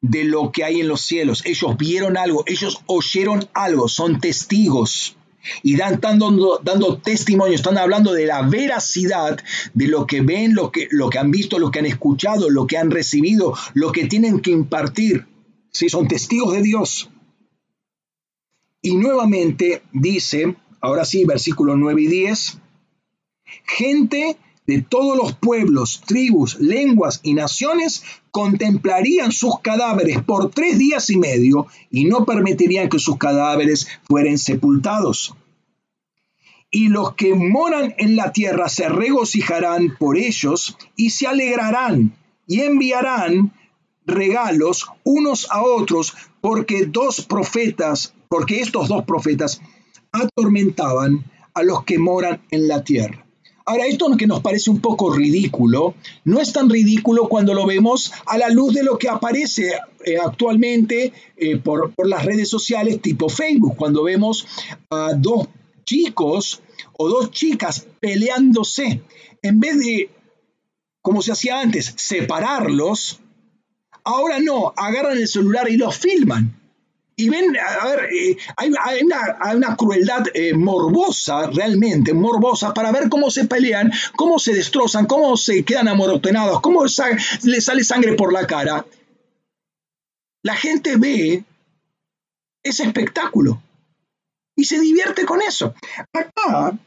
de 0.00 0.24
lo 0.24 0.52
que 0.52 0.62
hay 0.62 0.80
en 0.80 0.88
los 0.88 1.00
cielos, 1.00 1.42
ellos 1.44 1.76
vieron 1.76 2.16
algo, 2.16 2.44
ellos 2.46 2.82
oyeron 2.86 3.48
algo, 3.54 3.88
son 3.88 4.20
testigos 4.20 5.16
y 5.62 5.76
dan, 5.76 5.94
están 5.94 6.18
dando, 6.18 6.60
dando, 6.62 6.98
testimonio, 6.98 7.54
están 7.54 7.78
hablando 7.78 8.12
de 8.12 8.26
la 8.26 8.42
veracidad 8.42 9.38
de 9.74 9.88
lo 9.88 10.06
que 10.06 10.20
ven, 10.20 10.54
lo 10.54 10.70
que, 10.70 10.88
lo 10.90 11.08
que 11.10 11.18
han 11.18 11.30
visto, 11.30 11.58
lo 11.58 11.70
que 11.70 11.78
han 11.78 11.86
escuchado, 11.86 12.50
lo 12.50 12.66
que 12.66 12.76
han 12.76 12.90
recibido, 12.90 13.54
lo 13.74 13.92
que 13.92 14.06
tienen 14.06 14.40
que 14.40 14.50
impartir. 14.50 15.26
Sí, 15.70 15.88
son 15.88 16.08
testigos 16.08 16.52
de 16.52 16.62
Dios. 16.62 17.10
Y 18.80 18.96
nuevamente 18.96 19.82
dice, 19.92 20.56
ahora 20.80 21.04
sí, 21.04 21.24
versículos 21.24 21.76
9 21.78 22.02
y 22.02 22.06
10, 22.06 22.58
gente 23.64 24.36
de 24.68 24.82
todos 24.82 25.16
los 25.16 25.32
pueblos, 25.32 26.02
tribus, 26.04 26.60
lenguas 26.60 27.20
y 27.22 27.32
naciones 27.32 28.02
contemplarían 28.30 29.32
sus 29.32 29.60
cadáveres 29.60 30.22
por 30.22 30.50
tres 30.50 30.78
días 30.78 31.08
y 31.08 31.16
medio 31.16 31.68
y 31.90 32.04
no 32.04 32.26
permitirían 32.26 32.90
que 32.90 32.98
sus 32.98 33.16
cadáveres 33.16 33.88
fueran 34.04 34.36
sepultados. 34.36 35.34
Y 36.70 36.88
los 36.88 37.14
que 37.14 37.34
moran 37.34 37.94
en 37.96 38.14
la 38.14 38.30
tierra 38.32 38.68
se 38.68 38.90
regocijarán 38.90 39.96
por 39.98 40.18
ellos 40.18 40.76
y 40.96 41.10
se 41.10 41.26
alegrarán 41.26 42.14
y 42.46 42.60
enviarán 42.60 43.54
regalos 44.04 44.86
unos 45.02 45.50
a 45.50 45.62
otros 45.62 46.14
porque 46.42 46.84
dos 46.84 47.24
profetas, 47.24 48.12
porque 48.28 48.60
estos 48.60 48.88
dos 48.88 49.06
profetas 49.06 49.62
atormentaban 50.12 51.24
a 51.54 51.62
los 51.62 51.84
que 51.84 51.98
moran 51.98 52.42
en 52.50 52.68
la 52.68 52.84
tierra. 52.84 53.24
Ahora, 53.68 53.84
esto 53.84 54.16
que 54.16 54.26
nos 54.26 54.40
parece 54.40 54.70
un 54.70 54.80
poco 54.80 55.12
ridículo, 55.12 55.94
no 56.24 56.40
es 56.40 56.54
tan 56.54 56.70
ridículo 56.70 57.28
cuando 57.28 57.52
lo 57.52 57.66
vemos 57.66 58.10
a 58.24 58.38
la 58.38 58.48
luz 58.48 58.72
de 58.72 58.82
lo 58.82 58.96
que 58.96 59.10
aparece 59.10 59.74
eh, 60.06 60.16
actualmente 60.16 61.12
eh, 61.36 61.58
por, 61.58 61.92
las 61.98 62.24
redes 62.24 62.48
sociales 62.48 63.02
tipo 63.02 63.28
Facebook, 63.28 63.76
cuando 63.76 64.04
vemos 64.04 64.46
a 64.88 65.12
dos 65.12 65.48
chicos 65.84 66.62
o 66.96 67.10
dos 67.10 67.30
chicas 67.30 67.86
peleándose. 68.00 69.02
En 69.42 69.60
vez 69.60 69.78
de, 69.78 70.10
como 71.02 71.20
se 71.20 71.32
hacía 71.32 71.60
antes, 71.60 71.92
separarlos, 71.94 73.20
ahora 74.02 74.38
no, 74.40 74.72
agarran 74.78 75.18
el 75.18 75.28
celular 75.28 75.68
y 75.70 75.76
los 75.76 75.94
filman 75.94 76.57
y 77.18 77.28
ven, 77.30 77.56
a 77.58 77.84
ver, 77.84 78.08
eh, 78.14 78.36
hay, 78.56 78.70
una, 79.02 79.76
crueldad 79.76 80.26
eh, 80.34 80.54
morbosa, 80.54 81.48
realmente 81.50 82.14
morbosa, 82.14 82.72
para 82.72 82.92
ver 82.92 83.08
cómo 83.08 83.28
se 83.28 83.44
pelean, 83.46 83.92
cómo 84.14 84.38
se 84.38 84.54
destrozan, 84.54 85.06
cómo 85.06 85.36
se 85.36 85.64
quedan 85.64 85.88
amorotenados, 85.88 86.60
cómo 86.60 86.84
les 86.84 87.64
sale 87.64 87.82
sangre 87.82 88.12
por 88.12 88.32
la 88.32 88.46
cara. 88.46 88.86
La 90.44 90.54
gente 90.54 90.96
ve 90.96 91.42
ese 92.62 92.84
espectáculo 92.84 93.60
y 94.54 94.66
se 94.66 94.78
divierte 94.78 95.24
con 95.24 95.42
eso. 95.42 95.74
Acá 96.12 96.78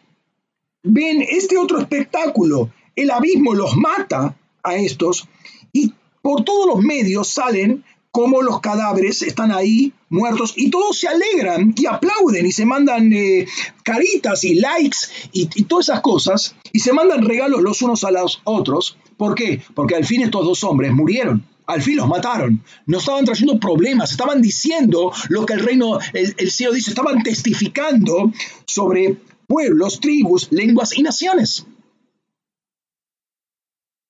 ven 0.82 1.26
este 1.28 1.58
otro 1.58 1.82
espectáculo, 1.82 2.72
el 2.96 3.12
abismo 3.12 3.54
los 3.54 3.76
mata 3.76 4.34
a 4.64 4.76
estos 4.78 5.28
y 5.74 5.94
por 6.22 6.46
todos 6.46 6.68
los 6.68 6.82
medios 6.82 7.28
salen 7.28 7.84
como 8.12 8.42
los 8.42 8.60
cadáveres 8.60 9.22
están 9.22 9.52
ahí 9.52 9.94
muertos 10.10 10.54
y 10.58 10.70
todos 10.70 11.00
se 11.00 11.08
alegran 11.08 11.74
y 11.78 11.86
aplauden 11.86 12.46
y 12.46 12.52
se 12.52 12.66
mandan 12.66 13.12
eh, 13.14 13.48
caritas 13.84 14.44
y 14.44 14.56
likes 14.56 14.98
y, 15.32 15.50
y, 15.56 15.64
todas 15.64 15.90
esas 15.90 16.02
cosas 16.02 16.56
y 16.74 16.80
se 16.80 16.92
mandan 16.92 17.26
regalos 17.26 17.62
los 17.62 17.82
unos 17.82 18.04
a 18.04 18.12
los 18.12 18.42
otros. 18.44 18.98
¿Por 19.18 19.36
qué? 19.36 19.62
Porque 19.74 19.96
al 19.96 20.06
fin 20.06 20.22
estos 20.22 20.46
dos 20.46 20.64
hombres 20.64 20.92
murieron. 20.92 21.46
Al 21.68 21.82
fin 21.82 21.96
los 21.96 22.08
mataron. 22.08 22.62
No 22.86 22.98
estaban 22.98 23.24
trayendo 23.24 23.58
problemas, 23.60 24.12
estaban 24.12 24.42
diciendo 24.42 25.14
lo 25.30 25.46
que 25.46 25.54
el 25.54 25.60
reino, 25.62 26.00
el, 26.12 26.36
el 26.38 26.52
cielo 26.52 26.74
dice, 26.74 26.90
estaban 26.90 27.24
testificando 27.24 28.34
sobre 28.66 29.18
pueblos, 29.48 30.02
tribus, 30.02 30.50
lenguas 30.52 30.98
y 30.98 31.04
naciones. 31.04 31.66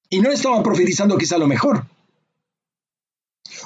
Y 0.10 0.19
no 0.22 0.32
estaban 0.32 0.64
profetizando 0.64 1.18
quizá 1.18 1.38
lo 1.38 1.48
mejor. 1.48 1.86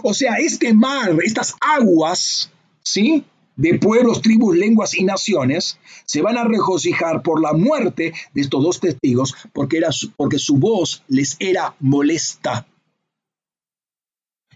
O 0.08 0.14
sea, 0.14 0.36
este 0.36 0.72
mar, 0.72 1.18
estas 1.24 1.56
aguas, 1.60 2.52
¿sí? 2.84 3.26
de 3.56 3.80
pueblos, 3.80 4.22
tribus, 4.22 4.56
lenguas 4.56 4.94
y 4.94 5.04
naciones, 5.04 5.80
se 6.06 6.22
van 6.22 6.38
a 6.38 6.44
regocijar 6.44 7.24
por 7.24 7.42
la 7.42 7.54
muerte 7.54 8.14
de 8.32 8.42
estos 8.42 8.62
dos 8.62 8.80
testigos 8.80 9.34
porque, 9.52 9.78
era, 9.78 9.90
porque 10.16 10.38
su 10.38 10.58
voz 10.58 11.02
les 11.08 11.38
era 11.40 11.76
molesta. 11.80 12.68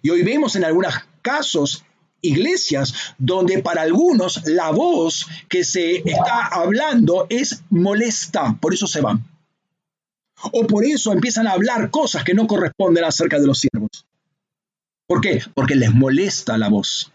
Y 0.03 0.11
hoy 0.11 0.21
vemos 0.21 0.55
en 0.55 0.65
algunos 0.65 0.93
casos 1.23 1.83
iglesias 2.21 2.93
donde 3.17 3.63
para 3.63 3.81
algunos 3.81 4.45
la 4.45 4.69
voz 4.69 5.25
que 5.49 5.63
se 5.63 6.07
está 6.07 6.45
hablando 6.45 7.25
es 7.27 7.63
molesta, 7.71 8.55
por 8.61 8.75
eso 8.75 8.85
se 8.85 9.01
van. 9.01 9.25
O 10.51 10.67
por 10.67 10.85
eso 10.85 11.11
empiezan 11.11 11.47
a 11.47 11.53
hablar 11.53 11.89
cosas 11.89 12.23
que 12.23 12.35
no 12.35 12.45
corresponden 12.45 13.03
acerca 13.03 13.39
de 13.39 13.47
los 13.47 13.61
siervos. 13.61 14.05
¿Por 15.09 15.21
qué? 15.21 15.41
Porque 15.55 15.73
les 15.73 15.91
molesta 15.91 16.55
la 16.59 16.69
voz. 16.69 17.11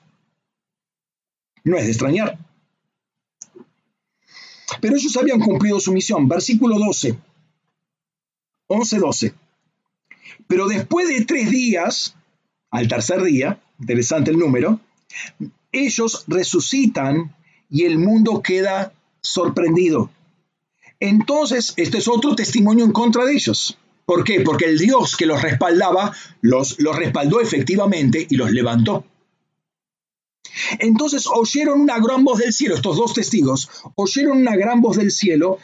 No 1.63 1.77
es 1.77 1.85
de 1.85 1.91
extrañar. 1.93 2.37
Pero 4.81 4.97
ellos 4.97 5.17
habían 5.17 5.39
cumplido 5.39 5.79
su 5.79 5.93
misión. 5.93 6.27
Versículo 6.27 6.77
12. 6.77 7.17
11-12. 8.67 9.35
Pero 10.49 10.67
después 10.67 11.07
de 11.07 11.25
tres 11.25 11.49
días, 11.51 12.17
al 12.73 12.89
tercer 12.89 13.23
día, 13.23 13.63
interesante 13.79 14.33
el 14.33 14.41
número, 14.41 14.81
ellos 15.71 16.25
resucitan 16.27 17.37
y 17.71 17.85
el 17.85 18.01
mundo 18.01 18.43
queda 18.43 18.93
sorprendido. 19.21 20.11
Entonces, 20.99 21.75
este 21.77 21.99
es 21.99 22.09
otro 22.09 22.35
testimonio 22.35 22.85
en 22.85 22.91
contra 22.91 23.25
de 23.25 23.35
ellos. 23.35 23.79
¿Por 24.07 24.25
qué? 24.25 24.41
Porque 24.41 24.67
el 24.67 24.79
Dios 24.79 25.17
que 25.17 25.27
los 25.27 25.43
respaldaba 25.43 26.15
los, 26.41 26.79
los 26.79 26.97
respaldó 26.97 27.41
efectivamente 27.41 28.27
y 28.29 28.37
los 28.37 28.53
levantó. 28.53 29.05
Entonces 30.79 31.27
oyeron 31.27 31.81
una 31.81 31.99
gran 31.99 32.25
voz 32.25 32.39
del 32.39 32.53
cielo, 32.53 32.75
estos 32.75 32.97
dos 32.97 33.15
testigos, 33.15 33.69
oyeron 33.97 34.39
una 34.39 34.57
gran 34.57 34.81
voz 34.81 34.97
del 34.97 35.11
cielo 35.11 35.59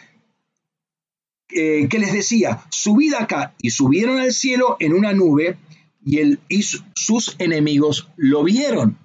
eh, 1.50 1.88
que 1.88 1.98
les 1.98 2.12
decía, 2.12 2.64
subid 2.70 3.14
acá, 3.14 3.54
y 3.60 3.70
subieron 3.70 4.18
al 4.18 4.32
cielo 4.32 4.76
en 4.78 4.92
una 4.92 5.12
nube, 5.12 5.58
y, 6.04 6.38
y 6.48 6.62
sus 6.94 7.34
enemigos 7.38 8.08
lo 8.16 8.44
vieron. 8.44 8.98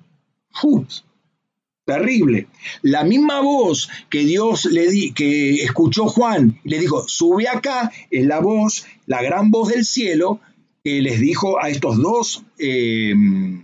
Terrible. 1.85 2.47
La 2.81 3.03
misma 3.03 3.41
voz 3.41 3.89
que 4.09 4.19
Dios 4.25 4.65
le 4.65 4.89
di, 4.89 5.13
que 5.13 5.63
escuchó 5.63 6.07
Juan 6.07 6.59
le 6.63 6.79
dijo, 6.79 7.07
sube 7.07 7.47
acá, 7.47 7.91
es 8.09 8.25
la 8.25 8.39
voz, 8.39 8.87
la 9.05 9.21
gran 9.21 9.51
voz 9.51 9.69
del 9.69 9.85
cielo, 9.85 10.39
que 10.83 11.01
les 11.01 11.19
dijo 11.19 11.61
a 11.61 11.69
estos 11.69 11.97
dos 11.97 12.43
em, 12.57 13.63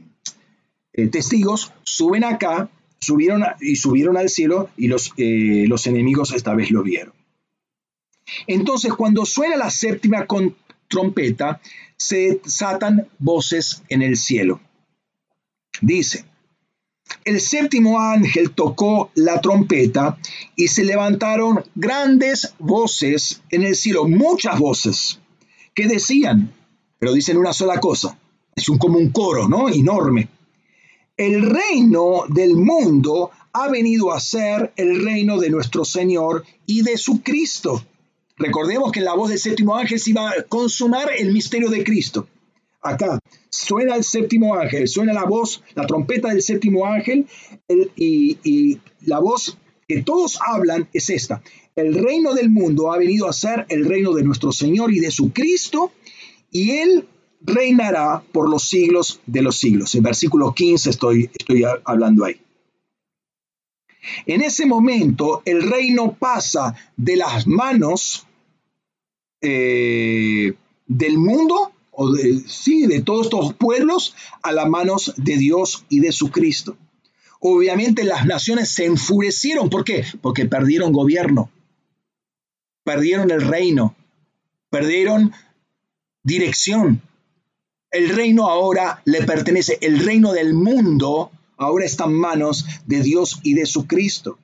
eh, 0.94 1.08
testigos, 1.08 1.74
suben 1.84 2.24
acá, 2.24 2.70
subieron 3.00 3.44
y 3.60 3.76
subieron 3.76 4.18
al 4.18 4.30
cielo 4.30 4.70
y 4.78 4.88
los, 4.88 5.14
eh, 5.18 5.66
los 5.68 5.88
enemigos 5.88 6.32
esta 6.32 6.54
vez 6.54 6.70
lo 6.70 6.84
vieron. 6.84 7.14
Entonces, 8.46 8.94
cuando 8.94 9.26
suena 9.26 9.58
la 9.58 9.72
séptima 9.72 10.28
con 10.28 10.56
trompeta, 10.88 11.60
se 11.98 12.40
desatan 12.44 13.08
voces 13.18 13.82
en 13.90 14.04
el 14.04 14.16
cielo. 14.16 14.62
Dice, 15.82 16.26
el 17.26 17.40
séptimo 17.40 18.00
ángel 18.00 18.52
tocó 18.52 19.12
la 19.16 19.42
trompeta 19.42 20.18
y 20.56 20.68
se 20.68 20.84
levantaron 20.84 21.64
grandes 21.76 22.54
voces 22.60 23.42
en 23.50 23.64
el 23.64 23.76
cielo, 23.76 24.08
muchas 24.08 24.60
voces, 24.60 25.20
¿Qué 25.74 25.88
decían? 25.88 26.54
Pero 27.00 27.14
dicen 27.14 27.38
una 27.38 27.54
sola 27.54 27.80
cosa. 27.80 28.18
Es 28.56 28.68
un, 28.68 28.78
como 28.78 28.98
un 28.98 29.12
coro, 29.12 29.48
¿no? 29.48 29.70
Enorme. 29.70 30.28
El 31.16 31.50
reino 31.50 32.24
del 32.28 32.56
mundo 32.58 33.32
ha 33.54 33.70
venido 33.70 34.12
a 34.12 34.20
ser 34.20 34.74
el 34.76 35.04
reino 35.04 35.40
de 35.40 35.50
nuestro 35.50 35.86
Señor 35.86 36.44
y 36.66 36.82
de 36.82 36.98
su 36.98 37.22
Cristo. 37.22 37.84
Recordemos 38.38 38.92
que 38.92 39.02
la 39.02 39.14
voz 39.14 39.30
del 39.30 39.40
séptimo 39.40 39.76
ángel 39.76 40.00
se 40.00 40.10
iba 40.10 40.30
a 40.30 40.44
consumar 40.44 41.10
el 41.18 41.32
misterio 41.32 41.70
de 41.70 41.84
Cristo. 41.84 42.28
Acá 42.82 43.20
suena 43.52 43.96
el 43.96 44.04
séptimo 44.04 44.56
ángel, 44.56 44.88
suena 44.88 45.14
la 45.14 45.26
voz, 45.26 45.64
la 45.76 45.86
trompeta 45.86 46.30
del 46.30 46.42
séptimo 46.42 46.86
ángel 46.86 47.28
y, 47.68 48.80
la 49.02 49.20
voz 49.20 49.58
que 49.88 50.04
todos 50.04 50.40
hablan 50.46 50.88
es 50.94 51.10
esta. 51.10 51.42
El 51.76 51.96
reino 51.96 52.34
del 52.34 52.50
mundo 52.50 52.92
ha 52.92 52.98
venido 52.98 53.28
a 53.28 53.34
ser 53.34 53.66
el 53.70 53.86
reino 53.86 54.14
de 54.14 54.24
nuestro 54.24 54.52
Señor 54.52 54.94
y 54.94 55.00
de 55.00 55.12
su 55.12 55.32
Cristo 55.34 55.92
y 56.52 56.72
Él 56.72 57.08
reinará 57.42 58.24
por 58.32 58.50
los 58.50 58.70
siglos 58.70 59.20
de 59.26 59.42
los 59.42 59.58
siglos. 59.58 59.96
En 59.96 60.04
versículo 60.04 60.54
15 60.54 60.90
estoy, 60.92 61.30
estoy 61.34 61.64
hablando 61.84 62.26
ahí. 62.26 62.40
En 64.26 64.42
ese 64.42 64.66
momento 64.66 65.42
el 65.46 65.70
reino 65.70 66.16
pasa 66.18 66.76
de 66.96 67.18
las 67.18 67.48
manos 67.48 68.28
eh, 69.42 70.54
del 70.88 71.18
mundo, 71.18 71.71
de, 71.98 72.44
sí, 72.48 72.88
de 72.88 73.02
todos 73.02 73.28
estos 73.28 73.54
pueblos, 73.54 74.16
a 74.42 74.52
las 74.52 74.68
manos 74.68 75.14
de 75.18 75.38
Dios 75.38 75.86
y 75.90 76.00
de 76.00 76.12
su 76.12 76.32
Cristo. 76.32 76.78
Obviamente 77.40 78.04
las 78.04 78.26
naciones 78.26 78.70
se 78.70 78.86
enfurecieron. 78.86 79.70
¿Por 79.70 79.84
qué? 79.84 80.06
Porque 80.22 80.46
perdieron 80.46 80.94
gobierno, 80.94 81.52
perdieron 82.84 83.32
el 83.32 83.42
reino, 83.42 83.96
perdieron 84.70 85.34
dirección. 86.24 87.02
El 87.90 88.10
reino 88.10 88.48
ahora 88.48 89.02
le 89.06 89.24
pertenece, 89.24 89.78
el 89.82 90.06
reino 90.06 90.32
del 90.32 90.54
mundo 90.54 91.32
ahora 91.58 91.86
está 91.86 92.06
en 92.06 92.14
manos 92.14 92.66
de 92.86 93.02
Dios 93.02 93.40
y 93.44 93.54
de 93.54 93.66
su 93.66 93.86
Cristo. 93.86 94.38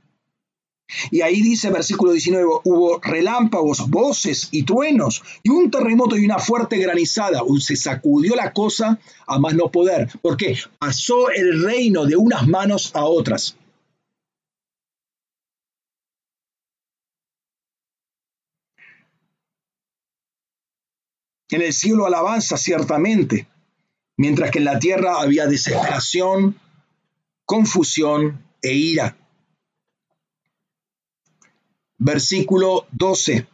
Y 1.11 1.21
ahí 1.21 1.41
dice 1.41 1.69
versículo 1.69 2.13
19, 2.13 2.45
hubo 2.63 2.99
relámpagos, 2.99 3.89
voces 3.89 4.49
y 4.51 4.63
truenos, 4.63 5.21
y 5.43 5.49
un 5.49 5.69
terremoto 5.69 6.17
y 6.17 6.25
una 6.25 6.39
fuerte 6.39 6.77
granizada. 6.77 7.41
Se 7.59 7.75
sacudió 7.75 8.35
la 8.35 8.53
cosa 8.53 8.99
a 9.25 9.39
más 9.39 9.53
no 9.53 9.71
poder, 9.71 10.09
porque 10.21 10.57
pasó 10.79 11.29
el 11.29 11.63
reino 11.63 12.05
de 12.05 12.15
unas 12.15 12.47
manos 12.47 12.91
a 12.95 13.05
otras. 13.05 13.57
En 21.49 21.61
el 21.61 21.71
cielo 21.71 22.05
alabanza 22.05 22.57
ciertamente, 22.57 23.47
mientras 24.17 24.51
que 24.51 24.59
en 24.59 24.65
la 24.65 24.79
tierra 24.79 25.21
había 25.21 25.47
desesperación, 25.47 26.59
confusión 27.45 28.43
e 28.61 28.73
ira. 28.73 29.15
Versículo 31.97 32.85
12, 32.91 33.33
eh, 33.33 33.45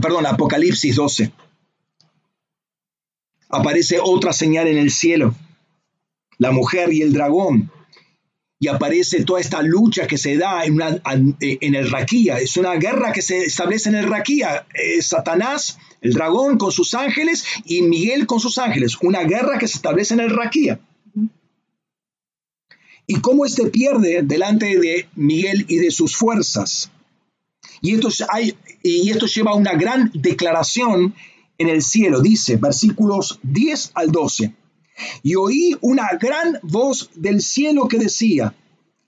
perdón, 0.00 0.26
Apocalipsis 0.26 0.96
12. 0.96 1.32
Aparece 3.48 3.98
otra 4.02 4.32
señal 4.32 4.66
en 4.68 4.78
el 4.78 4.90
cielo, 4.90 5.34
la 6.38 6.52
mujer 6.52 6.92
y 6.92 7.02
el 7.02 7.12
dragón, 7.12 7.70
y 8.58 8.68
aparece 8.68 9.24
toda 9.24 9.40
esta 9.40 9.60
lucha 9.60 10.06
que 10.06 10.16
se 10.16 10.36
da 10.36 10.64
en, 10.64 10.78
en 11.40 11.74
el 11.74 11.90
Raquía. 11.90 12.38
Es 12.38 12.56
una 12.56 12.74
guerra 12.74 13.12
que 13.12 13.20
se 13.20 13.38
establece 13.38 13.88
en 13.88 13.96
el 13.96 14.08
Raquía. 14.08 14.66
Satanás 15.00 15.78
el 16.02 16.14
dragón 16.14 16.58
con 16.58 16.72
sus 16.72 16.94
ángeles 16.94 17.44
y 17.64 17.82
Miguel 17.82 18.26
con 18.26 18.40
sus 18.40 18.58
ángeles, 18.58 18.98
una 19.00 19.22
guerra 19.22 19.58
que 19.58 19.68
se 19.68 19.76
establece 19.76 20.14
en 20.14 20.20
el 20.20 20.30
Raquía. 20.30 20.80
Y 23.06 23.20
cómo 23.20 23.46
éste 23.46 23.66
pierde 23.68 24.22
delante 24.22 24.78
de 24.78 25.08
Miguel 25.14 25.64
y 25.68 25.76
de 25.76 25.90
sus 25.90 26.16
fuerzas. 26.16 26.90
Y 27.82 27.94
esto, 29.10 29.26
lleva 29.26 29.50
a 29.50 29.56
una 29.56 29.74
gran 29.74 30.10
declaración 30.14 31.14
en 31.58 31.68
el 31.68 31.82
cielo, 31.82 32.20
dice 32.20 32.56
versículos 32.56 33.40
10 33.42 33.90
al 33.94 34.12
12. 34.12 34.54
Y 35.24 35.34
oí 35.34 35.76
una 35.80 36.08
gran 36.20 36.58
voz 36.62 37.10
del 37.16 37.42
cielo 37.42 37.88
que 37.88 37.98
decía, 37.98 38.54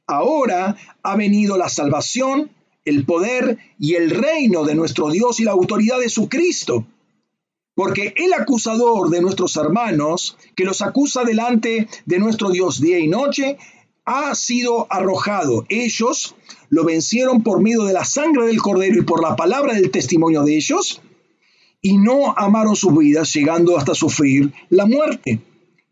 ahora 0.06 0.76
ha 1.02 1.16
venido 1.16 1.56
la 1.56 1.68
salvación 1.68 2.50
el 2.84 3.06
poder 3.06 3.58
y 3.78 3.94
el 3.94 4.10
reino 4.10 4.64
de 4.64 4.74
nuestro 4.74 5.10
Dios 5.10 5.40
y 5.40 5.44
la 5.44 5.52
autoridad 5.52 6.00
de 6.00 6.10
su 6.10 6.28
Cristo. 6.28 6.86
Porque 7.74 8.12
el 8.16 8.32
acusador 8.32 9.08
de 9.08 9.22
nuestros 9.22 9.56
hermanos, 9.56 10.36
que 10.54 10.64
los 10.64 10.82
acusa 10.82 11.24
delante 11.24 11.88
de 12.04 12.18
nuestro 12.18 12.50
Dios 12.50 12.80
día 12.80 12.98
y 12.98 13.08
noche, 13.08 13.56
ha 14.04 14.34
sido 14.34 14.86
arrojado. 14.90 15.64
Ellos 15.68 16.34
lo 16.68 16.84
vencieron 16.84 17.42
por 17.42 17.60
medio 17.60 17.84
de 17.84 17.92
la 17.92 18.04
sangre 18.04 18.46
del 18.46 18.60
cordero 18.60 18.98
y 18.98 19.04
por 19.04 19.22
la 19.22 19.36
palabra 19.36 19.74
del 19.74 19.90
testimonio 19.90 20.42
de 20.42 20.56
ellos, 20.56 21.00
y 21.80 21.98
no 21.98 22.34
amaron 22.36 22.76
sus 22.76 22.96
vidas, 22.96 23.32
llegando 23.32 23.76
hasta 23.76 23.94
sufrir 23.94 24.52
la 24.70 24.86
muerte. 24.86 25.40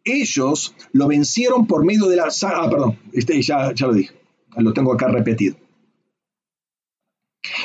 Ellos 0.04 0.74
lo 0.92 1.06
vencieron 1.06 1.66
por 1.66 1.84
medio 1.84 2.06
de 2.06 2.16
la 2.16 2.30
sangre. 2.30 2.58
Ah, 2.62 2.70
perdón, 2.70 2.98
este 3.12 3.40
ya, 3.42 3.72
ya 3.74 3.86
lo 3.86 3.94
dije, 3.94 4.12
lo 4.56 4.72
tengo 4.72 4.92
acá 4.92 5.08
repetido. 5.08 5.56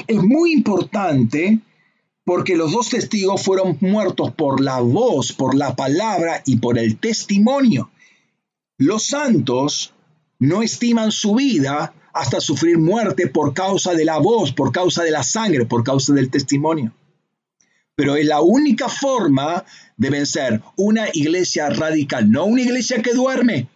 Es 0.07 0.21
muy 0.21 0.53
importante 0.53 1.59
porque 2.25 2.57
los 2.57 2.73
dos 2.73 2.89
testigos 2.89 3.41
fueron 3.43 3.77
muertos 3.79 4.33
por 4.33 4.59
la 4.59 4.81
voz, 4.81 5.31
por 5.31 5.55
la 5.55 5.75
palabra 5.75 6.43
y 6.45 6.57
por 6.57 6.77
el 6.77 6.99
testimonio. 6.99 7.89
Los 8.77 9.05
santos 9.05 9.93
no 10.39 10.61
estiman 10.61 11.11
su 11.11 11.35
vida 11.35 11.93
hasta 12.13 12.41
sufrir 12.41 12.77
muerte 12.77 13.27
por 13.27 13.53
causa 13.53 13.93
de 13.93 14.05
la 14.05 14.17
voz, 14.17 14.51
por 14.51 14.71
causa 14.71 15.03
de 15.03 15.11
la 15.11 15.23
sangre, 15.23 15.65
por 15.65 15.83
causa 15.83 16.13
del 16.13 16.29
testimonio. 16.29 16.93
Pero 17.95 18.15
es 18.15 18.25
la 18.25 18.41
única 18.41 18.89
forma 18.89 19.65
de 19.97 20.09
vencer 20.09 20.61
una 20.75 21.07
iglesia 21.13 21.69
radical, 21.69 22.29
no 22.29 22.45
una 22.45 22.61
iglesia 22.61 23.01
que 23.01 23.13
duerme, 23.13 23.67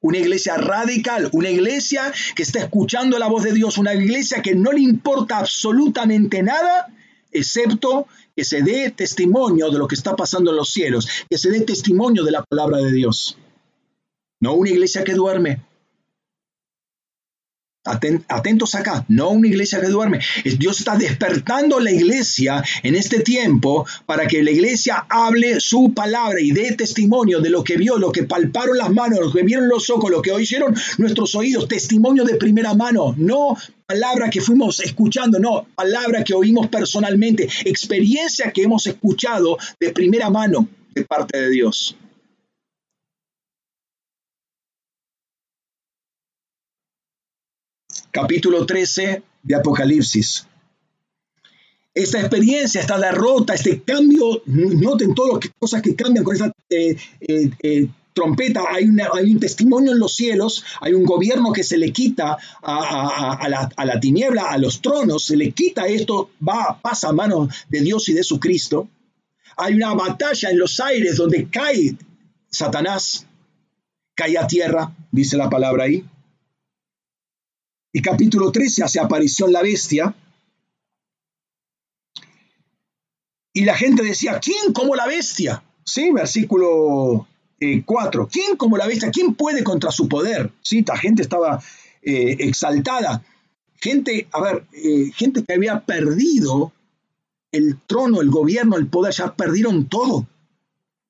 una 0.00 0.18
iglesia 0.18 0.56
radical, 0.56 1.28
una 1.32 1.50
iglesia 1.50 2.12
que 2.36 2.42
está 2.42 2.60
escuchando 2.60 3.18
la 3.18 3.26
voz 3.26 3.42
de 3.42 3.52
Dios, 3.52 3.78
una 3.78 3.94
iglesia 3.94 4.42
que 4.42 4.54
no 4.54 4.70
le 4.70 4.80
importa 4.80 5.38
absolutamente 5.38 6.42
nada, 6.42 6.92
excepto 7.32 8.06
que 8.36 8.44
se 8.44 8.62
dé 8.62 8.90
testimonio 8.90 9.70
de 9.70 9.78
lo 9.78 9.88
que 9.88 9.94
está 9.94 10.14
pasando 10.14 10.50
en 10.50 10.56
los 10.56 10.72
cielos, 10.72 11.08
que 11.28 11.38
se 11.38 11.50
dé 11.50 11.60
testimonio 11.62 12.22
de 12.22 12.32
la 12.32 12.44
palabra 12.44 12.78
de 12.78 12.92
Dios. 12.92 13.38
No 14.40 14.54
una 14.54 14.70
iglesia 14.70 15.04
que 15.04 15.14
duerme, 15.14 15.62
Atentos 17.84 18.74
acá, 18.74 19.04
no 19.08 19.30
una 19.30 19.48
iglesia 19.48 19.80
que 19.80 19.88
duerme. 19.88 20.20
Dios 20.58 20.78
está 20.78 20.96
despertando 20.96 21.80
la 21.80 21.90
iglesia 21.90 22.64
en 22.82 22.94
este 22.94 23.20
tiempo 23.20 23.86
para 24.06 24.26
que 24.26 24.42
la 24.42 24.50
iglesia 24.50 25.06
hable 25.08 25.60
su 25.60 25.92
palabra 25.92 26.40
y 26.40 26.50
dé 26.50 26.72
testimonio 26.72 27.40
de 27.40 27.50
lo 27.50 27.62
que 27.62 27.76
vio, 27.76 27.98
lo 27.98 28.10
que 28.10 28.22
palparon 28.22 28.78
las 28.78 28.90
manos, 28.90 29.20
lo 29.20 29.32
que 29.32 29.42
vieron 29.42 29.68
los 29.68 29.90
ojos, 29.90 30.10
lo 30.10 30.22
que 30.22 30.32
oyeron 30.32 30.74
nuestros 30.96 31.34
oídos, 31.34 31.68
testimonio 31.68 32.24
de 32.24 32.36
primera 32.36 32.72
mano, 32.74 33.14
no 33.18 33.56
palabra 33.86 34.30
que 34.30 34.40
fuimos 34.40 34.80
escuchando, 34.80 35.38
no, 35.38 35.66
palabra 35.74 36.24
que 36.24 36.32
oímos 36.32 36.68
personalmente, 36.68 37.48
experiencia 37.66 38.50
que 38.50 38.62
hemos 38.62 38.86
escuchado 38.86 39.58
de 39.78 39.90
primera 39.92 40.30
mano 40.30 40.66
de 40.94 41.04
parte 41.04 41.38
de 41.38 41.50
Dios. 41.50 41.96
Capítulo 48.14 48.64
13 48.64 49.22
de 49.42 49.54
Apocalipsis. 49.56 50.46
Esta 51.92 52.20
experiencia, 52.20 52.80
esta 52.80 52.96
derrota, 52.96 53.54
este 53.54 53.82
cambio, 53.82 54.40
noten 54.46 55.14
todas 55.14 55.44
las 55.44 55.54
cosas 55.58 55.82
que 55.82 55.96
cambian 55.96 56.22
con 56.22 56.34
esta 56.34 56.52
eh, 56.70 56.96
eh, 57.20 57.50
eh, 57.60 57.88
trompeta, 58.12 58.62
hay, 58.70 58.84
un 58.84 59.40
testimonio 59.40 59.90
en 59.90 59.98
los 59.98 60.14
cielos, 60.14 60.64
hay 60.80 60.92
un 60.92 61.04
gobierno 61.04 61.52
que 61.52 61.64
se 61.64 61.76
le 61.76 61.92
quita 61.92 62.38
a, 62.62 63.48
la, 63.48 63.68
a, 63.76 63.84
la, 63.84 63.98
tiniebla, 63.98 64.44
a 64.44 64.58
los 64.58 64.80
tronos, 64.80 65.24
se 65.24 65.36
le 65.36 65.50
quita 65.50 65.88
esto, 65.88 66.30
va, 66.46 66.78
pasa 66.80 67.08
a 67.08 67.12
manos 67.12 67.52
de 67.68 67.80
Dios 67.80 68.08
y 68.08 68.12
de 68.12 68.22
su 68.22 68.38
Cristo. 68.38 68.88
Hay 69.56 69.74
una 69.74 69.92
batalla 69.94 70.50
en 70.50 70.58
los 70.60 70.78
aires 70.78 71.16
donde 71.16 71.48
cae 71.48 71.96
Satanás, 72.48 73.26
cae 74.14 74.38
a 74.38 74.46
tierra, 74.46 74.94
dice 75.10 75.36
la 75.36 75.50
palabra 75.50 75.84
ahí. 75.84 76.04
Y 77.96 78.02
capítulo 78.02 78.50
13 78.50 78.82
hace 78.82 78.98
aparición 78.98 79.52
la 79.52 79.62
bestia. 79.62 80.12
Y 83.52 83.64
la 83.64 83.76
gente 83.76 84.02
decía, 84.02 84.40
¿quién 84.40 84.72
como 84.72 84.96
la 84.96 85.06
bestia? 85.06 85.62
Sí, 85.84 86.10
versículo 86.10 87.28
4. 87.86 88.22
Eh, 88.24 88.26
¿Quién 88.32 88.56
como 88.56 88.76
la 88.76 88.88
bestia? 88.88 89.12
¿Quién 89.12 89.36
puede 89.36 89.62
contra 89.62 89.92
su 89.92 90.08
poder? 90.08 90.50
Sí, 90.60 90.84
la 90.84 90.96
gente 90.96 91.22
estaba 91.22 91.62
eh, 92.02 92.34
exaltada. 92.40 93.22
Gente, 93.76 94.26
a 94.32 94.40
ver, 94.40 94.64
eh, 94.72 95.12
gente 95.14 95.44
que 95.44 95.54
había 95.54 95.84
perdido 95.86 96.72
el 97.52 97.78
trono, 97.86 98.22
el 98.22 98.30
gobierno, 98.30 98.76
el 98.76 98.88
poder, 98.88 99.14
ya 99.14 99.36
perdieron 99.36 99.88
todo. 99.88 100.26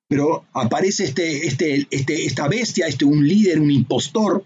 Pero 0.07 0.45
aparece 0.53 1.05
este, 1.05 1.47
este, 1.47 1.87
este, 1.89 2.27
esta 2.27 2.47
bestia, 2.47 2.85
este, 2.85 3.05
un 3.05 3.27
líder, 3.27 3.59
un 3.59 3.71
impostor, 3.71 4.45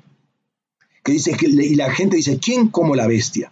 dice 1.10 1.34
que 1.34 1.48
y 1.48 1.76
la 1.76 1.92
gente 1.92 2.18
dice, 2.18 2.40
¿quién 2.40 2.68
como 2.68 2.96
la 2.96 3.08
bestia? 3.08 3.52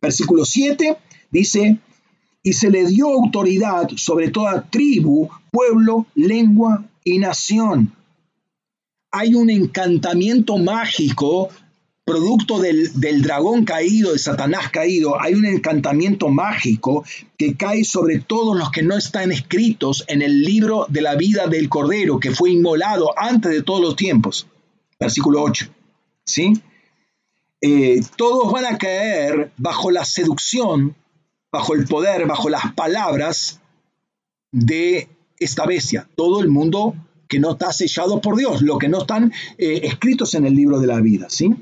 Versículo 0.00 0.44
7 0.44 0.96
dice, 1.30 1.78
y 2.42 2.52
se 2.52 2.70
le 2.70 2.86
dio 2.86 3.08
autoridad 3.08 3.88
sobre 3.96 4.30
toda 4.30 4.68
tribu, 4.70 5.28
pueblo, 5.50 6.06
lengua 6.14 6.84
y 7.04 7.18
nación. 7.18 7.92
Hay 9.12 9.34
un 9.34 9.50
encantamiento 9.50 10.56
mágico 10.58 11.48
producto 12.10 12.58
del, 12.58 13.22
dragón 13.22 13.64
caído, 13.64 14.12
de 14.12 14.18
Satanás 14.18 14.70
caído, 14.70 15.20
hay 15.20 15.34
un 15.34 15.46
encantamiento 15.46 16.28
mágico 16.28 17.04
que 17.36 17.54
cae 17.54 17.84
sobre 17.84 18.18
todos 18.18 18.58
los 18.58 18.70
que 18.72 18.82
no 18.82 18.96
están 18.96 19.30
escritos 19.30 20.04
en 20.08 20.20
el 20.20 20.42
libro 20.42 20.86
de 20.88 21.02
la 21.02 21.14
vida 21.14 21.46
del 21.46 21.68
Cordero, 21.68 22.18
que 22.18 22.32
fue 22.32 22.50
inmolado 22.50 23.16
antes 23.16 23.52
de 23.52 23.62
todos 23.62 23.80
los 23.80 23.94
tiempos. 23.94 24.48
Versículo 24.98 25.42
8. 25.42 25.68
¿Sí? 26.24 26.52
Eh, 27.62 28.00
todos 28.16 28.50
van 28.52 28.66
a 28.66 28.78
caer 28.78 29.52
bajo 29.56 29.90
la 29.90 30.04
seducción, 30.04 30.96
bajo 31.52 31.74
el 31.74 31.86
poder, 31.86 32.26
bajo 32.26 32.48
las 32.48 32.72
palabras 32.74 33.60
de 34.52 35.08
esta 35.38 35.66
bestia. 35.66 36.08
Todo 36.16 36.40
el 36.40 36.48
mundo 36.48 36.94
que 37.28 37.38
no 37.38 37.52
está 37.52 37.72
sellado 37.72 38.20
por 38.20 38.36
Dios, 38.36 38.62
lo 38.62 38.78
que 38.78 38.88
no 38.88 38.98
están 39.02 39.32
eh, 39.58 39.80
escritos 39.84 40.34
en 40.34 40.46
el 40.46 40.54
libro 40.54 40.80
de 40.80 40.86
la 40.86 41.00
vida. 41.00 41.26
¿sí? 41.28 41.54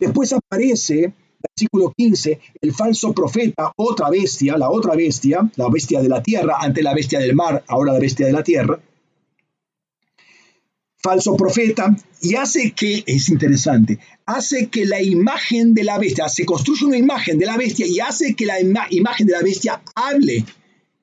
Después 0.00 0.32
aparece, 0.32 1.12
versículo 1.40 1.92
15, 1.96 2.40
el 2.60 2.72
falso 2.72 3.12
profeta, 3.12 3.72
otra 3.76 4.10
bestia, 4.10 4.56
la 4.58 4.70
otra 4.70 4.96
bestia, 4.96 5.48
la 5.56 5.68
bestia 5.68 6.00
de 6.02 6.08
la 6.08 6.22
tierra, 6.22 6.56
ante 6.60 6.82
la 6.82 6.94
bestia 6.94 7.20
del 7.20 7.34
mar, 7.34 7.62
ahora 7.68 7.92
la 7.92 8.00
bestia 8.00 8.26
de 8.26 8.32
la 8.32 8.42
tierra. 8.42 8.80
Falso 11.04 11.36
profeta, 11.36 11.94
y 12.22 12.34
hace 12.34 12.72
que, 12.72 13.04
es 13.06 13.28
interesante, 13.28 13.98
hace 14.24 14.68
que 14.68 14.86
la 14.86 15.02
imagen 15.02 15.74
de 15.74 15.84
la 15.84 15.98
bestia, 15.98 16.30
se 16.30 16.46
construye 16.46 16.86
una 16.86 16.96
imagen 16.96 17.38
de 17.38 17.44
la 17.44 17.58
bestia 17.58 17.86
y 17.86 18.00
hace 18.00 18.34
que 18.34 18.46
la 18.46 18.58
imagen 18.58 19.26
de 19.26 19.34
la 19.34 19.42
bestia 19.42 19.82
hable, 19.94 20.46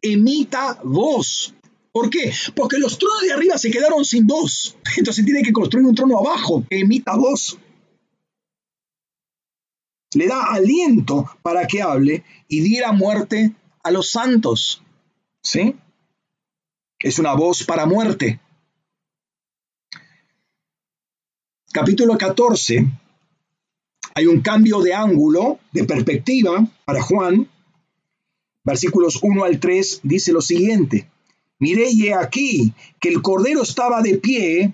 emita 0.02 0.80
voz. 0.84 1.54
¿Por 1.92 2.10
qué? 2.10 2.34
Porque 2.56 2.80
los 2.80 2.98
tronos 2.98 3.22
de 3.22 3.34
arriba 3.34 3.60
se 3.60 3.70
quedaron 3.70 4.04
sin 4.04 4.26
voz. 4.26 4.76
Entonces 4.98 5.24
tiene 5.24 5.44
que 5.44 5.54
construir 5.54 5.86
un 5.86 5.94
trono 5.94 6.18
abajo 6.18 6.66
que 6.68 6.80
emita 6.80 7.16
voz 7.16 7.60
le 10.14 10.28
da 10.28 10.44
aliento 10.54 11.30
para 11.42 11.68
que 11.68 11.82
hable 11.82 12.24
y 12.48 12.62
diera 12.62 12.92
muerte 12.92 13.54
a 13.84 13.92
los 13.92 14.12
santos. 14.12 14.82
¿Sí? 15.42 15.76
Es 17.00 17.20
una 17.20 17.34
voz 17.34 17.64
para 17.64 17.86
muerte. 17.86 18.40
Capítulo 21.74 22.18
14. 22.18 22.86
Hay 24.14 24.26
un 24.26 24.42
cambio 24.42 24.82
de 24.82 24.94
ángulo, 24.94 25.60
de 25.72 25.86
perspectiva 25.86 26.68
para 26.84 27.02
Juan. 27.02 27.48
Versículos 28.66 29.20
1 29.22 29.46
al 29.46 29.58
3 29.58 30.02
dice 30.04 30.34
lo 30.34 30.42
siguiente. 30.42 31.10
Miré 31.60 31.88
y 31.90 32.08
he 32.08 32.14
aquí 32.14 32.74
que 33.00 33.08
el 33.08 33.22
cordero 33.22 33.62
estaba 33.62 34.02
de 34.02 34.18
pie 34.18 34.74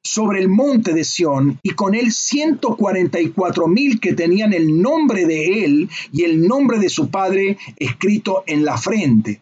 sobre 0.00 0.40
el 0.40 0.48
monte 0.48 0.92
de 0.92 1.02
Sión 1.02 1.58
y 1.64 1.70
con 1.70 1.96
él 1.96 2.12
144 2.12 3.66
mil 3.66 3.98
que 3.98 4.12
tenían 4.12 4.52
el 4.52 4.80
nombre 4.80 5.26
de 5.26 5.64
él 5.64 5.90
y 6.12 6.22
el 6.22 6.46
nombre 6.46 6.78
de 6.78 6.88
su 6.88 7.10
padre 7.10 7.58
escrito 7.78 8.44
en 8.46 8.64
la 8.64 8.78
frente. 8.78 9.40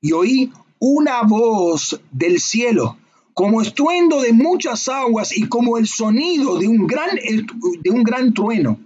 Y 0.00 0.12
oí 0.12 0.50
una 0.78 1.22
voz 1.24 2.00
del 2.10 2.40
cielo, 2.40 2.96
como 3.38 3.62
estruendo 3.62 4.20
de 4.20 4.32
muchas 4.32 4.88
aguas 4.88 5.30
y 5.36 5.46
como 5.46 5.78
el 5.78 5.86
sonido 5.86 6.58
de 6.58 6.66
un 6.66 6.88
gran, 6.88 7.10
de 7.14 7.88
un 7.88 8.02
gran 8.02 8.34
trueno. 8.34 8.80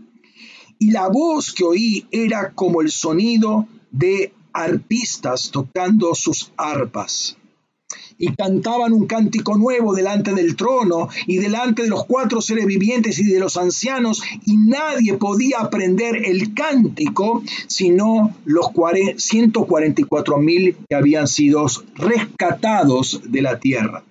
Y 0.78 0.90
la 0.90 1.08
voz 1.08 1.54
que 1.54 1.64
oí 1.64 2.06
era 2.10 2.50
como 2.50 2.82
el 2.82 2.90
sonido 2.90 3.66
de 3.90 4.34
arpistas 4.52 5.50
tocando 5.50 6.14
sus 6.14 6.52
arpas 6.58 7.38
y 8.18 8.34
cantaban 8.34 8.92
un 8.92 9.06
cántico 9.06 9.56
nuevo 9.56 9.94
delante 9.94 10.34
del 10.34 10.54
trono 10.54 11.08
y 11.26 11.38
delante 11.38 11.84
de 11.84 11.88
los 11.88 12.04
cuatro 12.04 12.42
seres 12.42 12.66
vivientes 12.66 13.18
y 13.20 13.24
de 13.24 13.40
los 13.40 13.56
ancianos, 13.56 14.22
y 14.44 14.58
nadie 14.58 15.14
podía 15.14 15.60
aprender 15.60 16.26
el 16.26 16.52
cántico 16.52 17.42
sino 17.68 18.36
los 18.44 18.66
144 19.16 20.36
mil 20.36 20.76
que 20.90 20.94
habían 20.94 21.26
sido 21.26 21.64
rescatados 21.94 23.22
de 23.24 23.40
la 23.40 23.58
tierra. 23.58 24.04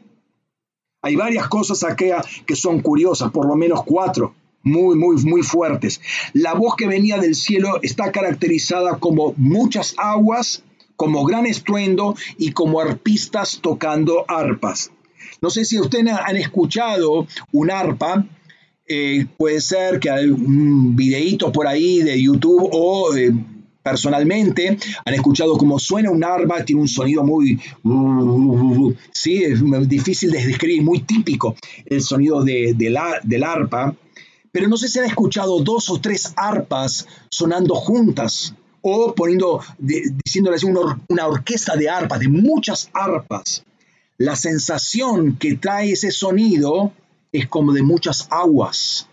Hay 1.01 1.15
varias 1.15 1.47
cosas 1.47 1.83
aquí 1.83 2.05
que 2.45 2.55
son 2.55 2.81
curiosas, 2.81 3.31
por 3.31 3.47
lo 3.47 3.55
menos 3.55 3.83
cuatro 3.83 4.35
muy, 4.63 4.95
muy, 4.95 5.15
muy 5.23 5.41
fuertes. 5.43 6.01
La 6.33 6.53
voz 6.53 6.75
que 6.75 6.87
venía 6.87 7.17
del 7.17 7.35
cielo 7.35 7.79
está 7.81 8.11
caracterizada 8.11 8.99
como 8.99 9.33
muchas 9.37 9.95
aguas, 9.97 10.63
como 10.95 11.25
gran 11.25 11.45
estruendo 11.45 12.15
y 12.37 12.51
como 12.51 12.79
arpistas 12.79 13.59
tocando 13.61 14.25
arpas. 14.27 14.91
No 15.41 15.49
sé 15.49 15.65
si 15.65 15.79
ustedes 15.79 16.13
han 16.13 16.37
escuchado 16.37 17.25
un 17.51 17.71
arpa, 17.71 18.27
eh, 18.87 19.25
puede 19.37 19.61
ser 19.61 19.99
que 19.99 20.09
hay 20.09 20.27
un 20.27 20.95
videíto 20.95 21.51
por 21.51 21.67
ahí 21.67 22.03
de 22.03 22.21
YouTube 22.21 22.69
o 22.71 23.15
eh, 23.15 23.33
personalmente 23.83 24.77
han 25.05 25.13
escuchado 25.13 25.57
cómo 25.57 25.79
suena 25.79 26.11
un 26.11 26.23
arpa, 26.23 26.63
tiene 26.63 26.81
un 26.81 26.87
sonido 26.87 27.23
muy, 27.23 27.59
sí, 29.11 29.43
es 29.43 29.61
difícil 29.87 30.31
de 30.31 30.45
describir, 30.45 30.81
muy 30.83 30.99
típico 30.99 31.55
el 31.85 32.01
sonido 32.01 32.43
de, 32.43 32.75
la, 32.89 33.19
del 33.23 33.43
arpa, 33.43 33.95
pero 34.51 34.67
no 34.67 34.77
sé 34.77 34.87
si 34.87 34.99
han 34.99 35.05
escuchado 35.05 35.61
dos 35.61 35.89
o 35.89 35.99
tres 35.99 36.33
arpas 36.35 37.07
sonando 37.29 37.75
juntas 37.75 38.53
o 38.81 39.13
poniendo, 39.13 39.61
diciéndole 39.77 40.57
así, 40.57 40.65
una, 40.65 41.27
orquesta 41.27 41.75
de 41.75 41.89
arpas, 41.89 42.19
de 42.19 42.27
muchas 42.27 42.89
arpas. 42.93 43.63
La 44.17 44.35
sensación 44.35 45.37
que 45.37 45.55
trae 45.55 45.91
ese 45.91 46.11
sonido 46.11 46.91
es 47.31 47.47
como 47.47 47.73
de 47.73 47.83
muchas 47.83 48.27
aguas, 48.29 49.07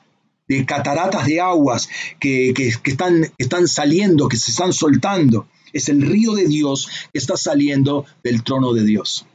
de 0.48 0.64
cataratas 0.64 1.26
de 1.26 1.40
aguas 1.40 1.88
que, 2.18 2.52
están, 2.84 3.30
están 3.38 3.68
saliendo, 3.68 4.28
que 4.28 4.36
se 4.36 4.50
están 4.50 4.72
soltando. 4.72 5.46
Es 5.72 5.88
el 5.88 6.02
río 6.02 6.34
de 6.34 6.46
Dios 6.46 6.88
que 7.12 7.18
está 7.18 7.36
saliendo 7.36 8.06
del 8.22 8.42
trono 8.42 8.72
de 8.72 8.84
Dios. 8.84 9.26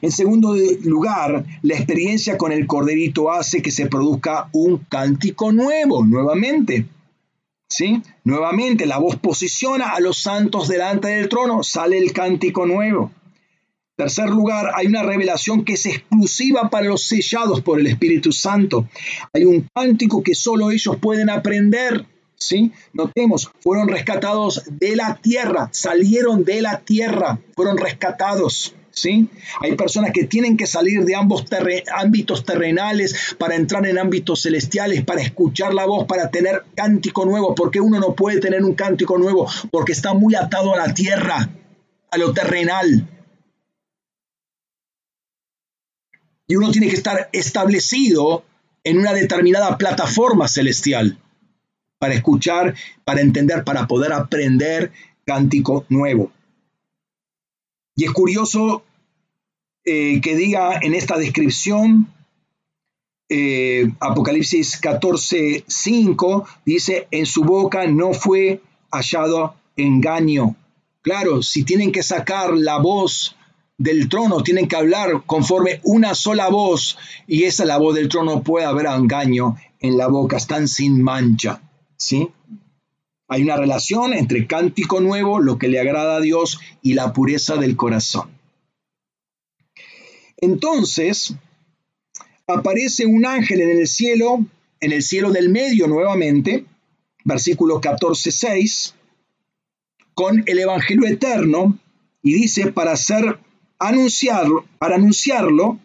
En 0.00 0.12
segundo 0.12 0.54
lugar, 0.84 1.44
la 1.62 1.74
experiencia 1.74 2.36
con 2.36 2.52
el 2.52 2.66
corderito 2.66 3.30
hace 3.30 3.62
que 3.62 3.70
se 3.70 3.86
produzca 3.86 4.48
un 4.52 4.78
cántico 4.78 5.52
nuevo, 5.52 6.04
nuevamente. 6.04 6.86
¿Sí? 7.68 8.02
Nuevamente 8.24 8.84
la 8.84 8.98
voz 8.98 9.16
posiciona 9.16 9.90
a 9.90 10.00
los 10.00 10.18
santos 10.18 10.68
delante 10.68 11.08
del 11.08 11.28
trono, 11.28 11.62
sale 11.62 11.98
el 11.98 12.12
cántico 12.12 12.66
nuevo. 12.66 13.10
Tercer 13.94 14.30
lugar, 14.30 14.72
hay 14.74 14.86
una 14.86 15.02
revelación 15.02 15.64
que 15.64 15.74
es 15.74 15.84
exclusiva 15.84 16.70
para 16.70 16.86
los 16.86 17.04
sellados 17.04 17.60
por 17.60 17.78
el 17.78 17.86
Espíritu 17.86 18.32
Santo. 18.32 18.88
Hay 19.34 19.44
un 19.44 19.68
cántico 19.74 20.22
que 20.22 20.34
solo 20.34 20.70
ellos 20.70 20.96
pueden 20.96 21.28
aprender. 21.28 22.06
¿sí? 22.34 22.72
Notemos, 22.94 23.50
fueron 23.60 23.88
rescatados 23.88 24.62
de 24.70 24.96
la 24.96 25.16
tierra, 25.16 25.68
salieron 25.72 26.42
de 26.42 26.62
la 26.62 26.80
tierra, 26.80 27.38
fueron 27.54 27.76
rescatados. 27.76 28.74
¿sí? 28.92 29.28
Hay 29.60 29.76
personas 29.76 30.12
que 30.12 30.24
tienen 30.24 30.56
que 30.56 30.66
salir 30.66 31.04
de 31.04 31.14
ambos 31.14 31.44
ámbitos 31.94 32.46
terrenales 32.46 33.36
para 33.38 33.56
entrar 33.56 33.86
en 33.86 33.98
ámbitos 33.98 34.42
celestiales, 34.42 35.04
para 35.04 35.20
escuchar 35.20 35.74
la 35.74 35.84
voz, 35.84 36.06
para 36.06 36.30
tener 36.30 36.64
cántico 36.74 37.26
nuevo, 37.26 37.54
porque 37.54 37.80
uno 37.80 38.00
no 38.00 38.14
puede 38.14 38.40
tener 38.40 38.64
un 38.64 38.74
cántico 38.74 39.18
nuevo, 39.18 39.46
porque 39.70 39.92
está 39.92 40.14
muy 40.14 40.34
atado 40.34 40.72
a 40.72 40.78
la 40.78 40.94
tierra, 40.94 41.50
a 42.10 42.16
lo 42.16 42.32
terrenal. 42.32 43.06
Y 46.52 46.56
uno 46.56 46.70
tiene 46.70 46.88
que 46.88 46.96
estar 46.96 47.30
establecido 47.32 48.44
en 48.84 48.98
una 48.98 49.14
determinada 49.14 49.78
plataforma 49.78 50.48
celestial 50.48 51.18
para 51.98 52.12
escuchar, 52.12 52.74
para 53.06 53.22
entender, 53.22 53.64
para 53.64 53.86
poder 53.86 54.12
aprender 54.12 54.92
cántico 55.24 55.86
nuevo. 55.88 56.30
Y 57.96 58.04
es 58.04 58.10
curioso 58.10 58.84
eh, 59.86 60.20
que 60.20 60.36
diga 60.36 60.78
en 60.82 60.92
esta 60.92 61.16
descripción, 61.16 62.12
eh, 63.30 63.90
Apocalipsis 63.98 64.76
14, 64.76 65.64
5, 65.66 66.46
dice, 66.66 67.08
en 67.12 67.24
su 67.24 67.44
boca 67.44 67.86
no 67.86 68.12
fue 68.12 68.60
hallado 68.90 69.54
engaño. 69.78 70.54
Claro, 71.00 71.40
si 71.40 71.64
tienen 71.64 71.92
que 71.92 72.02
sacar 72.02 72.52
la 72.52 72.76
voz 72.76 73.36
del 73.82 74.08
trono, 74.08 74.44
tienen 74.44 74.68
que 74.68 74.76
hablar 74.76 75.24
conforme 75.26 75.80
una 75.82 76.14
sola 76.14 76.48
voz, 76.48 76.96
y 77.26 77.44
esa 77.44 77.64
la 77.64 77.78
voz 77.78 77.96
del 77.96 78.08
trono, 78.08 78.42
puede 78.44 78.64
haber 78.64 78.86
engaño 78.86 79.56
en 79.80 79.98
la 79.98 80.06
boca, 80.06 80.36
están 80.36 80.68
sin 80.68 81.02
mancha. 81.02 81.60
¿sí? 81.96 82.28
Hay 83.26 83.42
una 83.42 83.56
relación 83.56 84.14
entre 84.14 84.46
cántico 84.46 85.00
nuevo, 85.00 85.40
lo 85.40 85.58
que 85.58 85.66
le 85.66 85.80
agrada 85.80 86.16
a 86.16 86.20
Dios, 86.20 86.60
y 86.80 86.94
la 86.94 87.12
pureza 87.12 87.56
del 87.56 87.74
corazón. 87.74 88.30
Entonces, 90.36 91.34
aparece 92.46 93.04
un 93.06 93.26
ángel 93.26 93.62
en 93.62 93.80
el 93.80 93.88
cielo, 93.88 94.46
en 94.78 94.92
el 94.92 95.02
cielo 95.02 95.32
del 95.32 95.48
medio 95.48 95.88
nuevamente, 95.88 96.64
versículo 97.24 97.80
14, 97.80 98.30
6, 98.30 98.94
con 100.14 100.44
el 100.46 100.58
Evangelio 100.60 101.08
eterno, 101.08 101.78
y 102.22 102.34
dice, 102.34 102.70
para 102.70 102.92
hacer 102.92 103.40
anunciarlo, 103.88 104.64
para 104.78 104.96
anunciarlo 104.96 105.78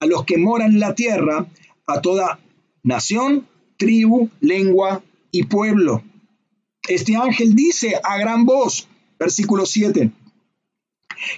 a 0.00 0.06
los 0.06 0.24
que 0.24 0.38
moran 0.38 0.72
en 0.72 0.80
la 0.80 0.94
tierra, 0.94 1.46
a 1.86 2.00
toda 2.00 2.38
nación, 2.82 3.46
tribu, 3.76 4.28
lengua 4.40 5.02
y 5.30 5.44
pueblo. 5.44 6.02
Este 6.88 7.16
ángel 7.16 7.54
dice 7.54 8.00
a 8.02 8.18
gran 8.18 8.44
voz, 8.44 8.88
versículo 9.18 9.66
7, 9.66 10.10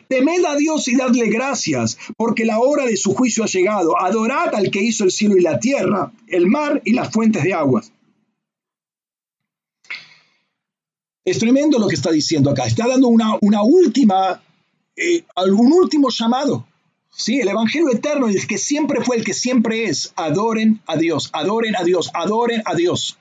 Temed 0.08 0.44
a 0.44 0.56
Dios 0.56 0.88
y 0.88 0.96
dadle 0.96 1.28
gracias, 1.28 1.98
porque 2.16 2.44
la 2.44 2.58
hora 2.58 2.84
de 2.84 2.96
su 2.96 3.14
juicio 3.14 3.44
ha 3.44 3.46
llegado. 3.46 3.98
Adorad 3.98 4.54
al 4.54 4.70
que 4.70 4.82
hizo 4.82 5.04
el 5.04 5.10
cielo 5.10 5.36
y 5.36 5.40
la 5.40 5.58
tierra, 5.58 6.12
el 6.28 6.46
mar 6.46 6.82
y 6.84 6.92
las 6.92 7.10
fuentes 7.10 7.42
de 7.42 7.54
aguas. 7.54 7.92
Es 11.24 11.38
tremendo 11.38 11.78
lo 11.78 11.88
que 11.88 11.94
está 11.94 12.10
diciendo 12.10 12.50
acá. 12.50 12.66
Está 12.66 12.88
dando 12.88 13.08
una, 13.08 13.36
una 13.40 13.62
última, 13.62 14.42
eh, 15.00 15.24
algún 15.34 15.72
último 15.72 16.10
llamado. 16.10 16.66
Sí, 17.10 17.40
el 17.40 17.48
Evangelio 17.48 17.90
eterno, 17.90 18.28
el 18.28 18.46
que 18.46 18.58
siempre 18.58 19.02
fue, 19.02 19.16
el 19.16 19.24
que 19.24 19.32
siempre 19.32 19.84
es. 19.84 20.12
Adoren 20.14 20.82
a 20.86 20.96
Dios, 20.96 21.30
adoren 21.32 21.74
a 21.74 21.84
Dios, 21.84 22.10
adoren 22.12 22.62
a 22.66 22.74
Dios. 22.74 23.18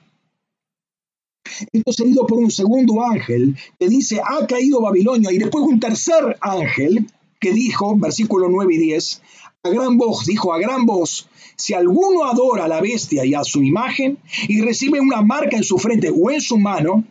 Esto 1.72 1.92
seguido 1.92 2.26
por 2.26 2.38
un 2.38 2.50
segundo 2.50 3.02
ángel 3.02 3.56
que 3.78 3.88
dice, 3.88 4.20
ha 4.22 4.46
caído 4.46 4.82
Babilonia, 4.82 5.32
y 5.32 5.38
después 5.38 5.64
un 5.64 5.80
tercer 5.80 6.36
ángel 6.40 7.06
que 7.40 7.52
dijo, 7.52 7.96
versículo 7.96 8.48
9 8.50 8.74
y 8.74 8.78
10, 8.78 9.22
a 9.62 9.70
gran 9.70 9.96
voz, 9.96 10.26
dijo 10.26 10.52
a 10.52 10.58
gran 10.58 10.84
voz, 10.84 11.28
si 11.56 11.72
alguno 11.72 12.24
adora 12.24 12.64
a 12.64 12.68
la 12.68 12.80
bestia 12.80 13.24
y 13.24 13.34
a 13.34 13.42
su 13.42 13.62
imagen 13.62 14.18
y 14.48 14.60
recibe 14.60 15.00
una 15.00 15.22
marca 15.22 15.56
en 15.56 15.64
su 15.64 15.78
frente 15.78 16.10
o 16.10 16.30
en 16.30 16.40
su 16.40 16.58
mano, 16.58 17.04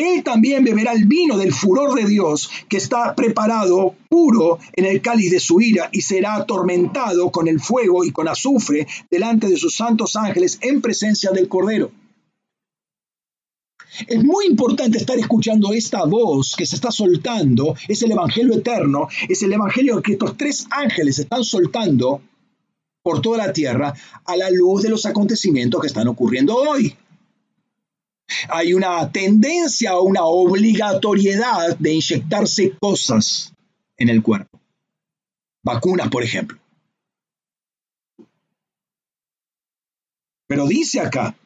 él 0.00 0.24
también 0.24 0.64
beberá 0.64 0.92
el 0.92 1.06
vino 1.06 1.36
del 1.38 1.52
furor 1.52 1.94
de 1.94 2.06
Dios 2.06 2.50
que 2.68 2.78
está 2.78 3.14
preparado 3.14 3.94
puro 4.08 4.58
en 4.72 4.86
el 4.86 5.00
cáliz 5.00 5.30
de 5.30 5.40
su 5.40 5.60
ira 5.60 5.88
y 5.92 6.00
será 6.00 6.34
atormentado 6.34 7.30
con 7.30 7.48
el 7.48 7.60
fuego 7.60 8.04
y 8.04 8.10
con 8.10 8.28
azufre 8.28 8.86
delante 9.10 9.48
de 9.48 9.56
sus 9.56 9.76
santos 9.76 10.16
ángeles 10.16 10.58
en 10.62 10.80
presencia 10.80 11.30
del 11.30 11.48
Cordero. 11.48 11.90
Es 14.06 14.24
muy 14.24 14.46
importante 14.46 14.98
estar 14.98 15.18
escuchando 15.18 15.72
esta 15.72 16.04
voz 16.04 16.54
que 16.56 16.64
se 16.64 16.76
está 16.76 16.90
soltando, 16.90 17.74
es 17.88 18.02
el 18.02 18.12
Evangelio 18.12 18.54
eterno, 18.54 19.08
es 19.28 19.42
el 19.42 19.52
Evangelio 19.52 20.00
que 20.00 20.12
estos 20.12 20.36
tres 20.36 20.66
ángeles 20.70 21.18
están 21.18 21.44
soltando 21.44 22.22
por 23.02 23.20
toda 23.20 23.38
la 23.38 23.52
tierra 23.52 23.92
a 24.24 24.36
la 24.36 24.50
luz 24.50 24.82
de 24.82 24.90
los 24.90 25.06
acontecimientos 25.06 25.80
que 25.80 25.86
están 25.88 26.08
ocurriendo 26.08 26.54
hoy. 26.54 26.94
Hay 28.48 28.74
una 28.74 29.10
tendencia 29.10 29.96
o 29.96 30.04
una 30.04 30.24
obligatoriedad 30.24 31.76
de 31.78 31.94
inyectarse 31.94 32.72
cosas 32.78 33.52
en 33.96 34.08
el 34.08 34.22
cuerpo. 34.22 34.58
Vacunas, 35.62 36.08
por 36.08 36.22
ejemplo. 36.22 36.58
Pero 40.46 40.66
dice 40.66 41.00
acá, 41.00 41.36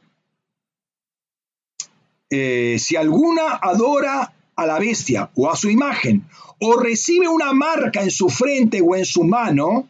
eh, 2.30 2.78
si 2.78 2.96
alguna 2.96 3.56
adora 3.60 4.32
a 4.56 4.66
la 4.66 4.78
bestia 4.78 5.30
o 5.34 5.50
a 5.50 5.56
su 5.56 5.68
imagen, 5.68 6.24
o 6.60 6.80
recibe 6.80 7.28
una 7.28 7.52
marca 7.52 8.02
en 8.02 8.10
su 8.10 8.28
frente 8.28 8.80
o 8.80 8.96
en 8.96 9.04
su 9.04 9.24
mano, 9.24 9.88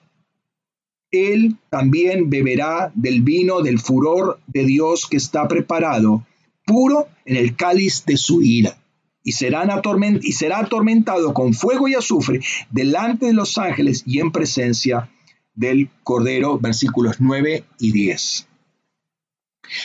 él 1.10 1.56
también 1.70 2.28
beberá 2.28 2.90
del 2.94 3.22
vino 3.22 3.60
del 3.60 3.78
furor 3.78 4.40
de 4.46 4.64
Dios 4.64 5.06
que 5.06 5.16
está 5.16 5.46
preparado, 5.46 6.26
puro 6.64 7.08
en 7.24 7.36
el 7.36 7.56
cáliz 7.56 8.04
de 8.06 8.16
su 8.16 8.42
ira. 8.42 8.78
Y, 9.22 9.32
será 9.32 9.62
atormentado 9.62 11.32
con 11.32 11.54
fuego 11.54 11.88
y 11.88 11.94
azufre 11.94 12.40
delante 12.70 13.26
de 13.26 13.32
los 13.32 13.56
ángeles 13.56 14.02
y 14.06 14.20
en 14.20 14.30
presencia 14.30 15.10
del 15.54 15.88
Cordero, 16.02 16.58
versículos 16.58 17.16
9 17.20 17.64
y 17.78 17.92
10. 17.92 18.46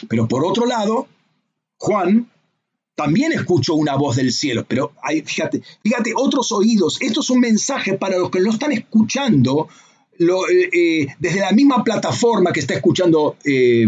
Pero 0.09 0.27
por 0.27 0.43
otro 0.45 0.65
lado, 0.65 1.07
Juan 1.77 2.29
también 2.95 3.31
escucho 3.31 3.75
una 3.75 3.95
voz 3.95 4.17
del 4.17 4.33
cielo, 4.33 4.65
pero 4.67 4.91
hay, 5.01 5.21
fíjate, 5.21 5.61
fíjate, 5.81 6.11
otros 6.13 6.51
oídos. 6.51 7.01
Esto 7.01 7.21
es 7.21 7.29
un 7.29 7.39
mensaje 7.39 7.93
para 7.93 8.17
los 8.17 8.29
que 8.29 8.41
lo 8.41 8.51
están 8.51 8.73
escuchando 8.73 9.69
eh, 10.19 10.69
eh, 10.73 11.07
desde 11.17 11.39
la 11.39 11.53
misma 11.53 11.81
plataforma 11.81 12.51
que 12.51 12.59
está 12.59 12.73
escuchando 12.73 13.37
eh, 13.45 13.87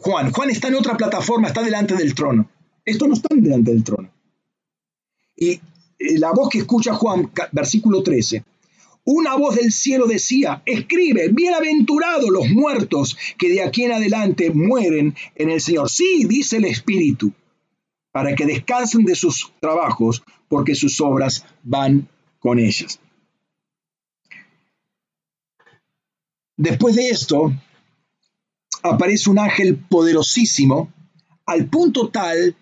Juan. 0.00 0.30
Juan 0.32 0.50
está 0.50 0.68
en 0.68 0.76
otra 0.76 0.96
plataforma, 0.96 1.48
está 1.48 1.62
delante 1.62 1.94
del 1.94 2.14
trono. 2.14 2.48
Esto 2.84 3.06
no 3.06 3.14
está 3.14 3.28
delante 3.34 3.70
del 3.70 3.84
trono. 3.84 4.10
Y 5.36 5.60
la 5.98 6.32
voz 6.32 6.48
que 6.48 6.58
escucha 6.58 6.94
Juan, 6.94 7.30
versículo 7.52 8.02
13, 8.02 8.44
una 9.04 9.36
voz 9.36 9.56
del 9.56 9.72
cielo 9.72 10.06
decía, 10.06 10.62
escribe, 10.66 11.28
bienaventurados 11.28 12.28
los 12.28 12.48
muertos 12.50 13.16
que 13.38 13.48
de 13.48 13.62
aquí 13.62 13.84
en 13.84 13.92
adelante 13.92 14.50
mueren 14.50 15.14
en 15.34 15.50
el 15.50 15.60
Señor. 15.60 15.88
Sí, 15.88 16.24
dice 16.28 16.58
el 16.58 16.66
Espíritu 16.66 17.32
para 18.12 18.34
que 18.34 18.46
descansen 18.46 19.04
de 19.04 19.14
sus 19.14 19.52
trabajos, 19.60 20.22
porque 20.48 20.74
sus 20.74 21.00
obras 21.00 21.44
van 21.62 22.08
con 22.38 22.58
ellas. 22.58 23.00
Después 26.56 26.96
de 26.96 27.10
esto, 27.10 27.52
aparece 28.82 29.30
un 29.30 29.38
ángel 29.38 29.76
poderosísimo, 29.76 30.92
al 31.46 31.66
punto 31.66 32.08
tal 32.08 32.56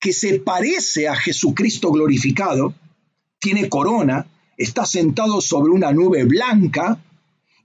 que 0.00 0.12
se 0.12 0.40
parece 0.40 1.08
a 1.08 1.16
Jesucristo 1.16 1.90
glorificado, 1.90 2.74
tiene 3.38 3.68
corona, 3.68 4.26
está 4.56 4.84
sentado 4.84 5.40
sobre 5.40 5.72
una 5.72 5.92
nube 5.92 6.24
blanca 6.24 7.02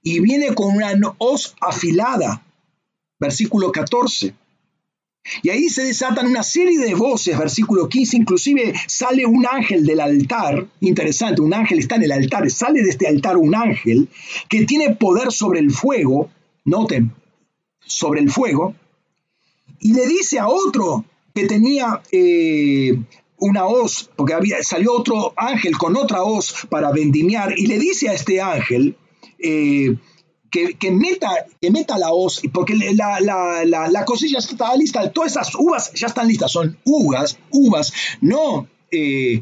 y 0.01 0.19
viene 0.19 0.53
con 0.53 0.75
una 0.75 0.93
hoz 1.17 1.55
afilada. 1.61 2.45
Versículo 3.19 3.71
14. 3.71 4.35
Y 5.41 5.49
ahí 5.49 5.69
se 5.69 5.83
desatan 5.83 6.27
una 6.27 6.43
serie 6.43 6.77
de 6.79 6.93
voces, 6.95 7.37
versículo 7.37 7.87
15, 7.87 8.17
inclusive 8.17 8.73
sale 8.87 9.25
un 9.25 9.45
ángel 9.45 9.85
del 9.85 10.01
altar, 10.01 10.67
interesante, 10.81 11.41
un 11.41 11.53
ángel 11.53 11.79
está 11.79 11.95
en 11.95 12.03
el 12.03 12.11
altar, 12.11 12.49
sale 12.51 12.81
de 12.81 12.89
este 12.89 13.07
altar 13.07 13.37
un 13.37 13.55
ángel 13.55 14.09
que 14.49 14.65
tiene 14.65 14.95
poder 14.95 15.31
sobre 15.31 15.61
el 15.61 15.71
fuego, 15.71 16.29
noten, 16.65 17.13
sobre 17.85 18.21
el 18.21 18.29
fuego, 18.29 18.75
y 19.79 19.93
le 19.93 20.07
dice 20.07 20.39
a 20.39 20.47
otro 20.47 21.05
que 21.33 21.45
tenía 21.45 22.01
eh, 22.11 22.97
una 23.37 23.65
hoz, 23.65 24.09
porque 24.15 24.33
había, 24.33 24.63
salió 24.63 24.93
otro 24.93 25.33
ángel 25.35 25.77
con 25.77 25.97
otra 25.97 26.23
hoz 26.23 26.67
para 26.69 26.91
vendimiar, 26.91 27.57
y 27.57 27.67
le 27.67 27.79
dice 27.79 28.09
a 28.09 28.13
este 28.13 28.41
ángel, 28.41 28.95
eh, 29.39 29.95
que, 30.49 30.91
meta, 30.91 31.47
que 31.59 31.71
meta 31.71 31.97
la 31.97 32.11
hoz, 32.13 32.41
porque 32.53 32.75
la, 32.75 33.19
la, 33.19 33.65
la, 33.65 34.05
cosilla 34.05 34.37
está 34.37 34.75
lista, 34.75 35.11
todas 35.11 35.31
esas 35.31 35.55
uvas 35.55 35.91
ya 35.93 36.07
están 36.07 36.27
listas, 36.27 36.51
son 36.51 36.77
uvas, 36.85 37.39
uvas, 37.49 37.91
no, 38.21 38.67
eh, 38.91 39.41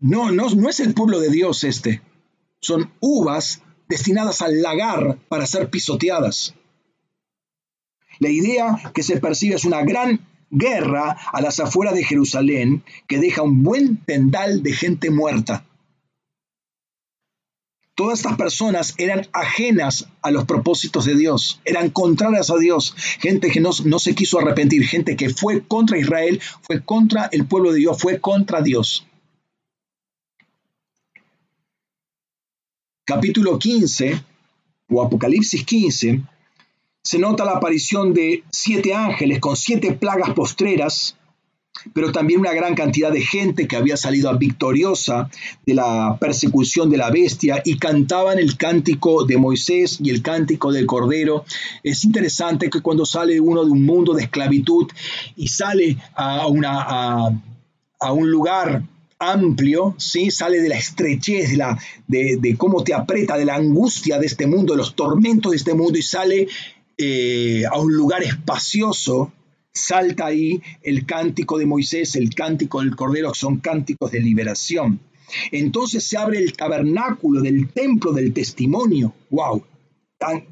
no, 0.00 0.30
no, 0.30 0.50
no 0.50 0.68
es 0.68 0.80
el 0.80 0.92
pueblo 0.92 1.20
de 1.20 1.30
Dios 1.30 1.64
este, 1.64 2.02
son 2.60 2.92
uvas 3.00 3.62
destinadas 3.88 4.42
al 4.42 4.62
lagar 4.62 5.18
para 5.28 5.46
ser 5.46 5.70
pisoteadas. 5.70 6.54
La 8.22 8.30
idea 8.30 8.92
que 8.94 9.02
se 9.02 9.18
percibe 9.18 9.56
es 9.56 9.64
una 9.64 9.82
gran 9.82 10.24
guerra 10.48 11.16
a 11.32 11.40
las 11.40 11.58
afueras 11.58 11.92
de 11.92 12.04
Jerusalén 12.04 12.84
que 13.08 13.18
deja 13.18 13.42
un 13.42 13.64
buen 13.64 13.96
tendal 13.96 14.62
de 14.62 14.72
gente 14.72 15.10
muerta. 15.10 15.66
Todas 17.96 18.20
estas 18.20 18.36
personas 18.36 18.94
eran 18.96 19.26
ajenas 19.32 20.06
a 20.22 20.30
los 20.30 20.44
propósitos 20.44 21.04
de 21.04 21.16
Dios, 21.16 21.60
eran 21.64 21.90
contrarias 21.90 22.48
a 22.50 22.58
Dios, 22.58 22.94
gente 23.18 23.50
que 23.50 23.60
no, 23.60 23.70
no, 23.86 23.98
se 23.98 24.14
quiso 24.14 24.38
arrepentir, 24.38 24.86
gente 24.86 25.16
que 25.16 25.30
fue 25.30 25.66
contra 25.66 25.98
Israel, 25.98 26.40
fue 26.60 26.80
contra 26.80 27.28
el 27.32 27.46
pueblo 27.46 27.72
de 27.72 27.80
Dios, 27.80 28.00
fue 28.00 28.20
contra 28.20 28.62
Dios. 28.62 29.04
Capítulo 33.04 33.58
15 33.58 34.22
o 34.90 35.02
Apocalipsis 35.02 35.64
15 35.64 36.22
se 37.02 37.18
nota 37.18 37.44
la 37.44 37.52
aparición 37.52 38.14
de 38.14 38.44
siete 38.50 38.94
ángeles 38.94 39.40
con 39.40 39.56
siete 39.56 39.92
plagas 39.92 40.30
postreras 40.30 41.16
pero 41.94 42.12
también 42.12 42.40
una 42.40 42.52
gran 42.52 42.74
cantidad 42.74 43.10
de 43.10 43.22
gente 43.22 43.66
que 43.66 43.76
había 43.76 43.96
salido 43.96 44.36
victoriosa 44.38 45.30
de 45.66 45.74
la 45.74 46.16
persecución 46.20 46.90
de 46.90 46.98
la 46.98 47.10
bestia 47.10 47.62
y 47.64 47.78
cantaban 47.78 48.38
el 48.38 48.56
cántico 48.56 49.24
de 49.24 49.36
Moisés 49.36 49.98
y 50.00 50.10
el 50.10 50.22
cántico 50.22 50.70
del 50.72 50.86
Cordero. 50.86 51.44
Es 51.82 52.04
interesante 52.04 52.70
que 52.70 52.80
cuando 52.80 53.04
sale 53.04 53.40
uno 53.40 53.64
de 53.64 53.70
un 53.70 53.84
mundo 53.84 54.14
de 54.14 54.24
esclavitud 54.24 54.88
y 55.36 55.48
sale 55.48 55.96
a, 56.14 56.46
una, 56.46 56.82
a, 57.98 58.12
un 58.12 58.30
lugar 58.30 58.82
amplio, 59.18 59.94
¿sí? 59.98 60.30
sale 60.30 60.60
de 60.60 60.68
la 60.68 60.76
estrechez, 60.76 61.50
de, 61.50 61.56
la, 61.56 61.78
de, 62.06 62.54
cómo 62.56 62.84
te 62.84 62.94
aprieta, 62.94 63.36
de 63.36 63.44
la 63.44 63.54
angustia 63.54 64.18
de 64.18 64.26
este 64.26 64.46
mundo, 64.46 64.74
de 64.74 64.78
los 64.78 64.94
tormentos 64.94 65.52
de 65.52 65.56
este 65.56 65.74
mundo 65.74 65.98
y 65.98 66.02
sale 66.02 66.48
eh, 67.04 67.64
a 67.66 67.80
un 67.80 67.92
lugar 67.92 68.22
espacioso, 68.22 69.32
salta 69.72 70.26
ahí 70.26 70.62
el 70.82 71.04
cántico 71.04 71.58
de 71.58 71.66
Moisés, 71.66 72.14
el 72.14 72.32
cántico 72.32 72.80
del 72.80 72.94
Cordero, 72.94 73.34
son 73.34 73.58
cánticos 73.58 74.12
de 74.12 74.20
liberación. 74.20 75.00
Entonces 75.50 76.04
se 76.04 76.16
abre 76.16 76.38
el 76.38 76.52
tabernáculo 76.52 77.40
del 77.40 77.68
templo 77.70 78.12
del 78.12 78.32
testimonio. 78.32 79.14
¡Wow! 79.30 79.64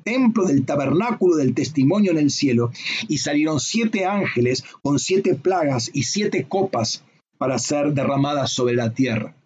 templo 0.03 0.47
del 0.47 0.65
tabernáculo 0.65 1.37
del 1.37 1.55
testimonio 1.55 2.11
en 2.11 2.19
el 2.19 2.31
cielo, 2.31 2.73
y 3.07 3.19
salieron 3.19 3.61
siete 3.61 4.05
ángeles 4.05 4.65
con 4.83 4.99
siete 4.99 5.37
plagas 5.37 5.93
y 5.95 6.03
siete 6.03 6.47
copas 6.49 7.05
para 7.39 7.57
ser 7.61 7.93
derramadas 7.93 8.51
sobre 8.51 8.75
la 8.75 8.93
tierra. 8.93 9.37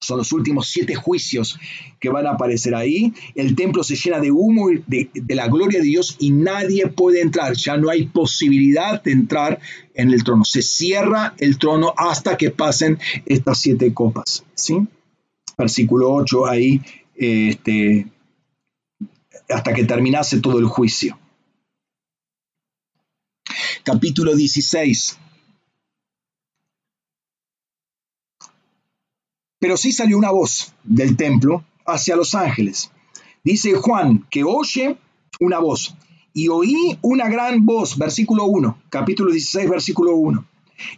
Son 0.00 0.18
los 0.18 0.30
últimos 0.32 0.68
siete 0.68 0.94
juicios 0.94 1.58
que 1.98 2.10
van 2.10 2.26
a 2.26 2.32
aparecer 2.32 2.74
ahí. 2.74 3.14
El 3.34 3.56
templo 3.56 3.82
se 3.82 3.96
llena 3.96 4.20
de 4.20 4.30
humo 4.30 4.68
de, 4.86 5.10
de, 5.12 5.34
la 5.34 5.48
gloria 5.48 5.80
de 5.80 5.86
Dios 5.86 6.16
y 6.18 6.30
nadie 6.30 6.86
puede 6.88 7.22
entrar. 7.22 7.54
Ya 7.56 7.76
no 7.76 7.90
hay 7.90 8.06
posibilidad 8.06 9.02
de 9.02 9.12
entrar 9.12 9.58
en 9.94 10.12
el 10.12 10.22
trono. 10.22 10.44
Se 10.44 10.62
cierra 10.62 11.34
el 11.38 11.58
trono 11.58 11.94
hasta 11.96 12.36
que 12.36 12.50
pasen 12.50 12.98
estas 13.24 13.58
siete 13.58 13.94
copas. 13.94 14.44
¿sí? 14.54 14.86
Versículo 15.56 16.12
8 16.12 16.46
ahí, 16.46 16.82
este, 17.14 18.06
hasta 19.48 19.72
que 19.72 19.84
terminase 19.84 20.40
todo 20.40 20.58
el 20.58 20.66
juicio. 20.66 21.18
Capítulo 23.82 24.34
16. 24.34 25.18
Pero 29.58 29.76
sí 29.76 29.92
salió 29.92 30.18
una 30.18 30.30
voz 30.30 30.74
del 30.84 31.16
templo 31.16 31.64
hacia 31.86 32.16
los 32.16 32.34
ángeles. 32.34 32.90
Dice 33.42 33.74
Juan 33.74 34.26
que 34.30 34.44
oye 34.44 34.98
una 35.40 35.58
voz. 35.58 35.94
Y 36.32 36.48
oí 36.48 36.98
una 37.00 37.28
gran 37.28 37.64
voz, 37.64 37.96
versículo 37.96 38.44
1, 38.44 38.82
capítulo 38.90 39.32
16, 39.32 39.70
versículo 39.70 40.16
1. 40.16 40.44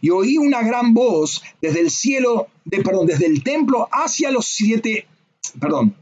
Y 0.01 0.11
oí 0.11 0.37
una 0.37 0.63
gran 0.63 0.95
voz 0.95 1.43
desde 1.63 1.81
el 1.81 1.91
cielo, 1.91 2.49
de, 2.65 2.83
perdón, 2.83 3.07
desde 3.07 3.27
el 3.27 3.45
templo 3.45 3.89
hacia 3.93 4.33
los 4.33 4.47
siete, 4.47 5.07
perdón. 5.61 5.95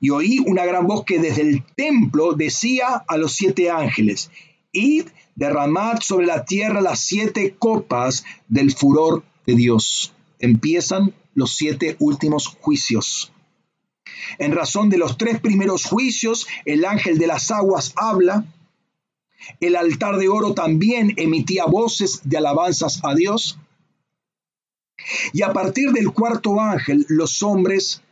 Y 0.00 0.10
oí 0.10 0.38
una 0.46 0.64
gran 0.64 0.86
voz 0.86 1.04
que 1.04 1.18
desde 1.18 1.42
el 1.42 1.64
templo 1.74 2.34
decía 2.34 3.04
a 3.08 3.16
los 3.16 3.32
siete 3.32 3.70
ángeles, 3.70 4.30
id, 4.70 5.06
derramad 5.34 6.00
sobre 6.00 6.26
la 6.26 6.44
tierra 6.44 6.80
las 6.80 7.00
siete 7.00 7.56
copas 7.58 8.24
del 8.48 8.72
furor 8.72 9.24
de 9.46 9.54
Dios. 9.56 10.12
Empiezan 10.38 11.12
los 11.34 11.54
siete 11.56 11.96
últimos 11.98 12.46
juicios. 12.46 13.32
En 14.38 14.52
razón 14.52 14.90
de 14.90 14.98
los 14.98 15.18
tres 15.18 15.40
primeros 15.40 15.84
juicios, 15.84 16.46
el 16.64 16.84
ángel 16.84 17.18
de 17.18 17.26
las 17.26 17.50
aguas 17.50 17.92
habla, 17.96 18.44
el 19.60 19.76
altar 19.76 20.16
de 20.16 20.28
oro 20.28 20.54
también 20.54 21.14
emitía 21.16 21.66
voces 21.66 22.20
de 22.24 22.38
alabanzas 22.38 23.00
a 23.02 23.14
Dios, 23.14 23.58
y 25.32 25.42
a 25.42 25.52
partir 25.52 25.90
del 25.90 26.12
cuarto 26.12 26.60
ángel, 26.60 27.04
los 27.08 27.42
hombres 27.42 28.02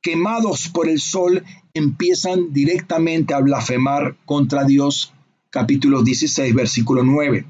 quemados 0.00 0.68
por 0.68 0.88
el 0.88 1.00
sol 1.00 1.44
empiezan 1.74 2.52
directamente 2.52 3.34
a 3.34 3.40
blasfemar 3.40 4.16
contra 4.24 4.64
Dios. 4.64 5.12
Capítulo 5.50 6.02
16, 6.02 6.54
versículo 6.54 7.02
9. 7.02 7.44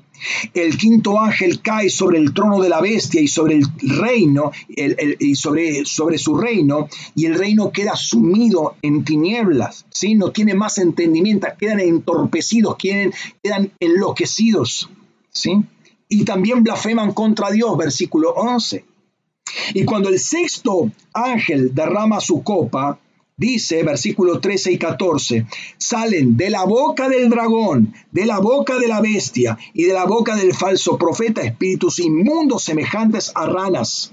El 0.54 0.76
quinto 0.76 1.20
ángel 1.20 1.60
cae 1.60 1.90
sobre 1.90 2.18
el 2.18 2.32
trono 2.34 2.60
de 2.60 2.68
la 2.68 2.80
bestia 2.80 3.20
y 3.20 3.28
sobre 3.28 3.56
el 3.56 3.66
reino, 3.78 4.52
y 4.68 5.34
sobre, 5.34 5.84
sobre, 5.84 6.18
su 6.18 6.36
reino, 6.36 6.88
y 7.14 7.26
el 7.26 7.34
reino 7.34 7.70
queda 7.72 7.96
sumido 7.96 8.76
en 8.82 9.04
tinieblas, 9.04 9.86
¿sí? 9.90 10.14
no 10.14 10.30
tiene 10.30 10.54
más 10.54 10.78
entendimiento, 10.78 11.46
quedan 11.58 11.80
entorpecidos, 11.80 12.76
quedan, 12.76 13.12
quedan 13.42 13.72
enloquecidos. 13.80 14.90
¿sí? 15.32 15.56
Y 16.08 16.24
también 16.24 16.62
blasfeman 16.64 17.12
contra 17.12 17.50
Dios, 17.50 17.76
versículo 17.76 18.30
11. 18.30 18.84
Y 19.74 19.84
cuando 19.84 20.08
el 20.08 20.18
sexto 20.18 20.90
ángel 21.12 21.74
derrama 21.74 22.20
su 22.20 22.42
copa, 22.42 22.98
Dice, 23.40 23.82
versículo 23.84 24.38
13 24.38 24.72
y 24.72 24.76
14, 24.76 25.46
salen 25.78 26.36
de 26.36 26.50
la 26.50 26.64
boca 26.64 27.08
del 27.08 27.30
dragón, 27.30 27.94
de 28.12 28.26
la 28.26 28.38
boca 28.38 28.78
de 28.78 28.86
la 28.86 29.00
bestia 29.00 29.56
y 29.72 29.84
de 29.84 29.94
la 29.94 30.04
boca 30.04 30.36
del 30.36 30.52
falso 30.52 30.98
profeta 30.98 31.40
espíritus 31.40 32.00
inmundos 32.00 32.64
semejantes 32.64 33.32
a 33.34 33.46
ranas. 33.46 34.12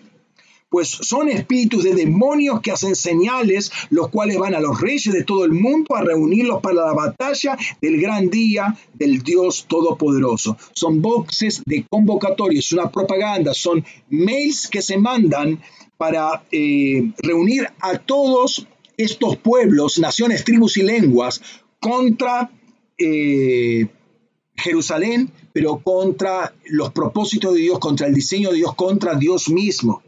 Pues 0.70 0.88
son 0.88 1.28
espíritus 1.28 1.84
de 1.84 1.94
demonios 1.94 2.62
que 2.62 2.72
hacen 2.72 2.96
señales, 2.96 3.70
los 3.90 4.08
cuales 4.08 4.38
van 4.38 4.56
a 4.56 4.62
los 4.62 4.80
reyes 4.80 5.14
de 5.14 5.26
todo 5.26 5.44
el 5.44 5.52
mundo 5.52 5.98
a 5.98 6.04
reunirlos 6.04 6.62
para 6.62 6.76
la 6.76 6.94
batalla 6.94 7.58
del 7.82 8.00
gran 8.00 8.30
día 8.30 8.78
del 8.94 9.24
Dios 9.24 9.66
Todopoderoso. 9.68 10.56
Son 10.72 11.02
boxes 11.02 11.64
de 11.66 11.86
convocatoria, 11.90 12.60
es 12.60 12.72
una 12.72 12.90
propaganda, 12.90 13.54
son 13.54 13.84
mails 14.10 14.70
que 14.70 14.82
se 14.82 14.98
mandan 14.98 15.62
para 15.98 16.46
eh, 16.50 17.12
reunir 17.18 17.68
a 17.82 17.98
todos 17.98 18.68
estos 18.98 19.38
pueblos, 19.38 20.00
naciones, 20.00 20.44
tribus 20.44 20.78
y 20.78 20.84
lenguas 20.84 21.42
contra 21.80 22.50
eh, 22.98 23.88
Jerusalén, 24.56 25.32
pero 25.54 25.80
contra 25.80 26.54
los 26.66 26.92
propósitos 26.92 27.54
de 27.54 27.62
Dios, 27.62 27.80
contra 27.80 28.08
el 28.08 28.14
diseño 28.14 28.50
de 28.50 28.58
Dios, 28.58 28.76
contra 28.76 29.16
Dios 29.16 29.50
mismo. 29.50 30.02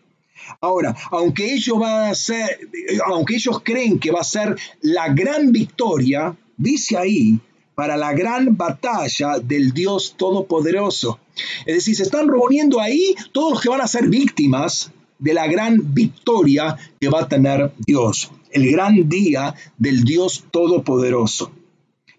Ahora, 0.59 0.95
aunque 1.11 1.53
ellos 1.53 1.77
a 1.85 2.13
ser, 2.15 2.59
aunque 3.05 3.35
ellos 3.35 3.61
creen 3.63 3.99
que 3.99 4.11
va 4.11 4.21
a 4.21 4.23
ser 4.23 4.55
la 4.81 5.13
gran 5.13 5.51
victoria, 5.51 6.35
dice 6.57 6.97
ahí, 6.97 7.39
para 7.75 7.95
la 7.95 8.11
gran 8.13 8.57
batalla 8.57 9.39
del 9.39 9.71
Dios 9.71 10.15
Todopoderoso. 10.17 11.19
Es 11.65 11.75
decir, 11.75 11.95
se 11.95 12.03
están 12.03 12.27
reuniendo 12.27 12.81
ahí 12.81 13.15
todos 13.31 13.53
los 13.53 13.61
que 13.61 13.69
van 13.69 13.81
a 13.81 13.87
ser 13.87 14.09
víctimas 14.09 14.91
de 15.19 15.33
la 15.33 15.47
gran 15.47 15.93
victoria 15.93 16.75
que 16.99 17.09
va 17.09 17.21
a 17.21 17.27
tener 17.29 17.71
Dios 17.77 18.31
el 18.51 18.71
gran 18.71 19.07
día 19.09 19.55
del 19.77 20.03
Dios 20.03 20.45
Todopoderoso. 20.51 21.51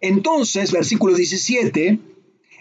Entonces, 0.00 0.72
versículo 0.72 1.14
17, 1.14 1.98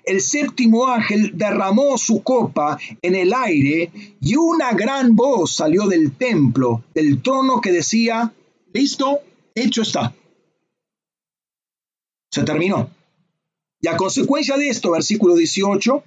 el 0.05 0.21
séptimo 0.21 0.87
ángel 0.87 1.31
derramó 1.35 1.97
su 1.97 2.23
copa 2.23 2.77
en 3.01 3.15
el 3.15 3.33
aire 3.33 3.91
y 4.19 4.35
una 4.35 4.73
gran 4.73 5.15
voz 5.15 5.55
salió 5.55 5.87
del 5.87 6.13
templo, 6.13 6.83
del 6.93 7.21
trono 7.21 7.61
que 7.61 7.71
decía, 7.71 8.33
listo, 8.73 9.19
hecho 9.55 9.83
está. 9.83 10.13
Se 12.31 12.43
terminó. 12.43 12.89
Y 13.81 13.87
a 13.87 13.97
consecuencia 13.97 14.57
de 14.57 14.69
esto, 14.69 14.91
versículo 14.91 15.35
18, 15.35 16.03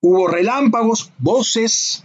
hubo 0.00 0.28
relámpagos, 0.28 1.10
voces 1.18 2.04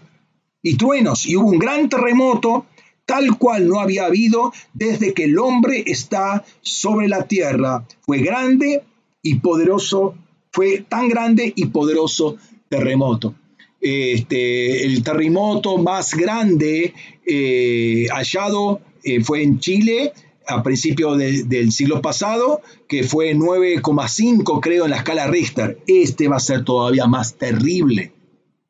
y 0.61 0.76
truenos, 0.77 1.26
y 1.26 1.35
hubo 1.35 1.49
un 1.49 1.60
gran 1.60 1.89
terremoto, 1.89 2.65
tal 3.05 3.37
cual 3.37 3.67
no 3.67 3.79
había 3.79 4.05
habido 4.05 4.53
desde 4.73 5.13
que 5.13 5.25
el 5.25 5.37
hombre 5.37 5.83
está 5.85 6.45
sobre 6.61 7.07
la 7.07 7.27
tierra. 7.27 7.85
Fue 8.01 8.19
grande 8.19 8.83
y 9.21 9.35
poderoso, 9.35 10.15
fue 10.51 10.85
tan 10.87 11.09
grande 11.09 11.51
y 11.55 11.67
poderoso 11.67 12.37
terremoto. 12.69 13.35
Este, 13.79 14.85
el 14.85 15.03
terremoto 15.03 15.77
más 15.77 16.13
grande 16.13 16.93
eh, 17.25 18.07
hallado 18.11 18.79
eh, 19.03 19.23
fue 19.23 19.43
en 19.43 19.59
Chile 19.59 20.13
a 20.47 20.63
principios 20.63 21.17
del 21.17 21.71
siglo 21.71 22.01
pasado, 22.01 22.61
que 22.87 23.03
fue 23.03 23.33
9,5 23.33 24.59
creo 24.61 24.85
en 24.85 24.91
la 24.91 24.97
escala 24.97 25.27
Richter. 25.27 25.79
Este 25.87 26.27
va 26.27 26.37
a 26.37 26.41
ser 26.41 26.63
todavía 26.63 27.07
más 27.07 27.35
terrible. 27.35 28.11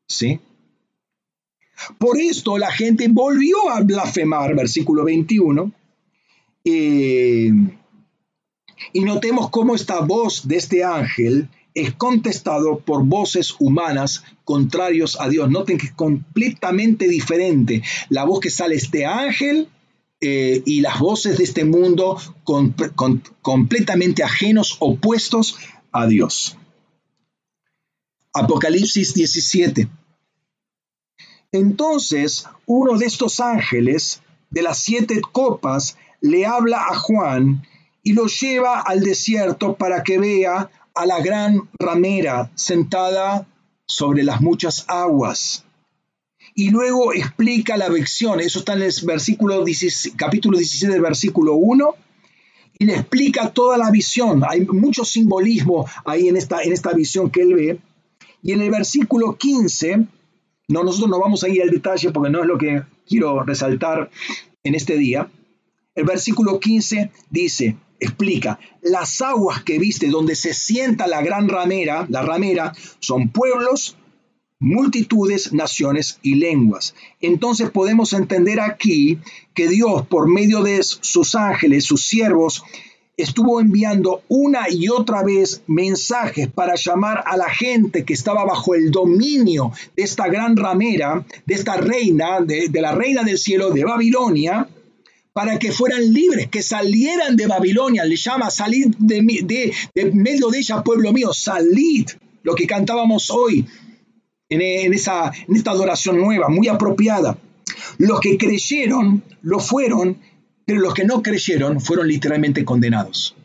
¿Sí? 0.06 0.38
Por 1.98 2.18
esto 2.20 2.58
la 2.58 2.72
gente 2.72 3.08
volvió 3.08 3.70
a 3.70 3.80
blasfemar, 3.82 4.54
versículo 4.54 5.04
21. 5.04 5.72
Eh, 6.64 7.50
y 8.92 9.00
notemos 9.00 9.50
cómo 9.50 9.74
esta 9.74 10.00
voz 10.00 10.46
de 10.46 10.56
este 10.56 10.84
ángel 10.84 11.48
es 11.74 11.94
contestado 11.94 12.80
por 12.80 13.04
voces 13.04 13.54
humanas 13.58 14.24
contrarios 14.44 15.18
a 15.20 15.28
Dios. 15.28 15.50
Noten 15.50 15.78
que 15.78 15.86
es 15.86 15.92
completamente 15.92 17.08
diferente 17.08 17.82
la 18.08 18.24
voz 18.24 18.40
que 18.40 18.50
sale 18.50 18.74
este 18.74 19.06
ángel 19.06 19.68
eh, 20.20 20.62
y 20.66 20.80
las 20.80 20.98
voces 20.98 21.38
de 21.38 21.44
este 21.44 21.64
mundo 21.64 22.18
completamente 23.42 24.22
ajenos, 24.22 24.76
opuestos 24.80 25.56
a 25.90 26.06
Dios. 26.06 26.56
Apocalipsis 28.34 29.14
17 29.14 29.88
Entonces 31.52 32.46
uno 32.66 32.96
de 32.96 33.06
estos 33.06 33.38
ángeles 33.40 34.22
de 34.50 34.62
las 34.62 34.78
siete 34.78 35.20
copas 35.20 35.96
le 36.20 36.46
habla 36.46 36.86
a 36.88 36.96
Juan 36.96 37.66
y 38.02 38.14
lo 38.14 38.26
lleva 38.26 38.80
al 38.80 39.00
desierto 39.00 39.74
para 39.74 40.02
que 40.02 40.18
vea 40.18 40.70
a 40.94 41.06
la 41.06 41.20
gran 41.20 41.68
ramera 41.78 42.50
sentada 42.54 43.46
sobre 43.86 44.22
las 44.24 44.40
muchas 44.40 44.84
aguas. 44.88 45.64
Y 46.54 46.70
luego 46.70 47.12
explica 47.12 47.76
la 47.76 47.88
visión, 47.88 48.40
eso 48.40 48.58
está 48.58 48.74
en 48.74 48.82
el 48.82 48.92
versículo 49.04 49.64
capítulo 50.16 50.58
17 50.58 50.92
del 50.92 51.02
versículo 51.02 51.54
1, 51.54 51.94
y 52.78 52.84
le 52.84 52.94
explica 52.94 53.50
toda 53.50 53.78
la 53.78 53.90
visión. 53.90 54.42
Hay 54.46 54.66
mucho 54.66 55.04
simbolismo 55.04 55.86
ahí 56.04 56.28
en 56.28 56.36
esta, 56.36 56.62
en 56.62 56.72
esta 56.72 56.92
visión 56.92 57.30
que 57.30 57.42
él 57.42 57.54
ve. 57.54 57.78
Y 58.42 58.52
en 58.52 58.60
el 58.60 58.70
versículo 58.70 59.36
15, 59.36 60.06
no, 60.68 60.84
nosotros 60.84 61.10
no 61.10 61.20
vamos 61.20 61.44
a 61.44 61.48
ir 61.48 61.62
al 61.62 61.70
detalle 61.70 62.10
porque 62.10 62.30
no 62.30 62.40
es 62.40 62.46
lo 62.46 62.58
que 62.58 62.82
quiero 63.06 63.42
resaltar 63.42 64.10
en 64.62 64.74
este 64.74 64.96
día. 64.96 65.28
El 65.94 66.04
versículo 66.04 66.58
15 66.58 67.10
dice, 67.30 67.76
explica, 68.00 68.58
las 68.80 69.20
aguas 69.20 69.62
que 69.62 69.78
viste 69.78 70.08
donde 70.08 70.34
se 70.34 70.54
sienta 70.54 71.06
la 71.06 71.22
gran 71.22 71.48
ramera, 71.48 72.06
la 72.08 72.22
ramera, 72.22 72.72
son 73.00 73.28
pueblos, 73.28 73.96
multitudes, 74.58 75.52
naciones 75.52 76.18
y 76.22 76.36
lenguas. 76.36 76.94
Entonces 77.20 77.70
podemos 77.70 78.12
entender 78.12 78.60
aquí 78.60 79.18
que 79.54 79.68
Dios, 79.68 80.06
por 80.06 80.28
medio 80.28 80.62
de 80.62 80.82
sus 80.82 81.34
ángeles, 81.34 81.84
sus 81.84 82.06
siervos, 82.06 82.64
estuvo 83.16 83.60
enviando 83.60 84.22
una 84.28 84.70
y 84.70 84.88
otra 84.88 85.22
vez 85.22 85.62
mensajes 85.66 86.48
para 86.48 86.74
llamar 86.74 87.22
a 87.26 87.36
la 87.36 87.50
gente 87.50 88.04
que 88.04 88.14
estaba 88.14 88.44
bajo 88.44 88.74
el 88.74 88.90
dominio 88.90 89.72
de 89.96 90.02
esta 90.02 90.28
gran 90.28 90.56
ramera, 90.56 91.24
de 91.44 91.54
esta 91.54 91.76
reina, 91.76 92.40
de, 92.40 92.70
la 92.80 92.92
reina 92.92 93.22
del 93.22 93.38
cielo 93.38 93.70
de 93.70 93.84
Babilonia, 93.84 94.68
para 95.32 95.58
que 95.58 95.72
fueran 95.72 96.12
libres, 96.12 96.48
que 96.48 96.62
salieran 96.62 97.36
de 97.36 97.46
Babilonia. 97.46 98.04
Le 98.04 98.16
llama, 98.16 98.50
salid 98.50 98.94
de, 98.98 99.22
medio 100.12 100.48
de 100.48 100.58
ella, 100.58 100.82
pueblo 100.82 101.12
mío, 101.12 101.32
salid, 101.32 102.08
lo 102.42 102.54
que 102.54 102.66
cantábamos 102.66 103.30
hoy 103.30 103.66
en, 104.48 104.92
esa, 104.92 105.32
en 105.48 105.56
esta 105.56 105.70
adoración 105.70 106.18
nueva, 106.18 106.48
muy 106.48 106.68
apropiada. 106.68 107.38
Los 107.98 108.20
que 108.20 108.36
creyeron 108.36 109.22
lo 109.42 109.58
fueron, 109.58 110.18
pero 110.66 110.80
los 110.80 110.94
que 110.94 111.04
no 111.04 111.22
creyeron 111.22 111.80
fueron 111.80 112.08
literalmente 112.08 112.64
condenados. 112.64 113.36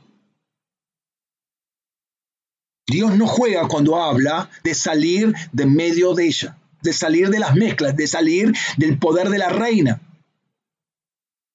Dios 2.86 3.18
no 3.18 3.28
juega 3.28 3.68
cuando 3.68 4.02
habla 4.02 4.50
de 4.64 4.74
salir 4.74 5.34
de 5.52 5.66
medio 5.66 6.14
de 6.14 6.28
ella, 6.28 6.58
de 6.82 6.94
salir 6.94 7.30
de 7.30 7.40
las 7.40 7.56
mezclas, 7.56 7.96
de 7.96 8.08
salir 8.08 8.54
del 8.78 8.98
poder 8.98 9.30
de 9.30 9.38
la 9.38 9.50
reina. 9.50 10.02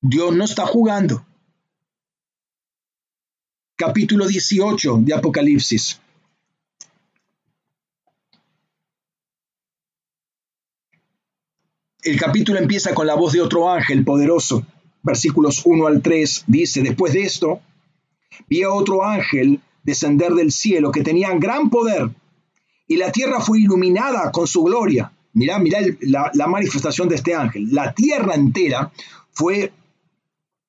Dios 0.02 0.34
no 0.34 0.44
está 0.44 0.66
jugando. 0.66 1.24
Capítulo 3.76 4.26
18 4.26 4.98
de 4.98 5.14
Apocalipsis. 5.14 6.01
El 12.02 12.18
capítulo 12.18 12.59
empieza 12.59 12.94
con 12.94 13.06
la 13.06 13.14
voz 13.14 13.32
de 13.32 13.40
otro 13.40 13.70
ángel 13.70 14.05
poderoso. 14.05 14.66
Versículos 15.03 15.62
1 15.65 15.87
al 15.87 16.03
3 16.03 16.45
dice, 16.47 16.83
después 16.83 17.12
de 17.12 17.23
esto, 17.23 17.61
vi 18.49 18.62
a 18.62 18.70
otro 18.70 19.05
ángel 19.05 19.61
descender 19.83 20.33
del 20.33 20.53
cielo 20.53 20.93
que 20.93 21.03
tenía 21.03 21.35
gran 21.35 21.70
poder 21.70 22.11
y 22.93 22.97
la 22.97 23.11
tierra 23.11 23.41
fue 23.41 23.61
iluminada 23.61 24.31
con 24.31 24.47
su 24.47 24.62
gloria. 24.62 25.12
Mirá, 25.33 25.59
mirá 25.59 25.81
la, 26.01 26.47
manifestación 26.47 27.09
de 27.09 27.15
este 27.15 27.35
ángel. 27.35 27.69
La 27.73 27.95
tierra 27.95 28.35
entera 28.35 28.93
fue 29.33 29.73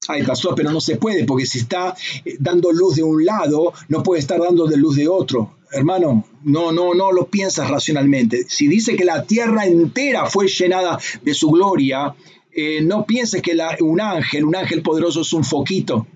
Ay, 0.07 0.23
pastor, 0.23 0.53
pero 0.55 0.69
no 0.71 0.81
se 0.81 0.97
puede, 0.97 1.23
porque 1.23 1.45
si 1.45 1.59
está 1.59 1.95
eh, 2.25 2.35
dando 2.37 2.73
luz 2.73 2.97
de 2.97 3.03
un 3.03 3.23
lado, 3.23 3.73
no 3.87 4.03
puede 4.03 4.19
estar 4.19 4.37
dando 4.37 4.67
de 4.67 4.75
luz 4.75 4.97
de 4.97 5.07
otro. 5.07 5.55
Hermano, 5.71 6.25
no, 6.43 6.73
no, 6.73 6.93
no 6.93 7.11
lo 7.13 7.27
piensas 7.27 7.69
racionalmente. 7.69 8.45
Si 8.49 8.67
dice 8.67 8.97
que 8.97 9.05
la 9.05 9.23
tierra 9.23 9.65
entera 9.65 10.25
fue 10.25 10.47
llenada 10.47 10.99
de 11.21 11.33
su 11.33 11.49
gloria, 11.49 12.13
eh, 12.55 12.81
no 12.81 13.05
pienses 13.05 13.41
que 13.41 13.57
un 13.81 14.01
ángel, 14.01 14.45
un 14.45 14.55
ángel 14.55 14.81
poderoso 14.81 15.21
es 15.21 15.33
un 15.33 15.43
foquito. 15.43 16.07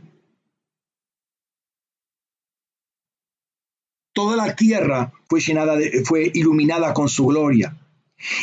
Toda 4.14 4.36
la 4.36 4.56
tierra 4.56 5.14
fue 5.28 5.40
llenada, 5.40 5.78
fue 6.06 6.32
iluminada 6.34 6.94
con 6.94 7.10
su 7.10 7.28
gloria. 7.28 7.76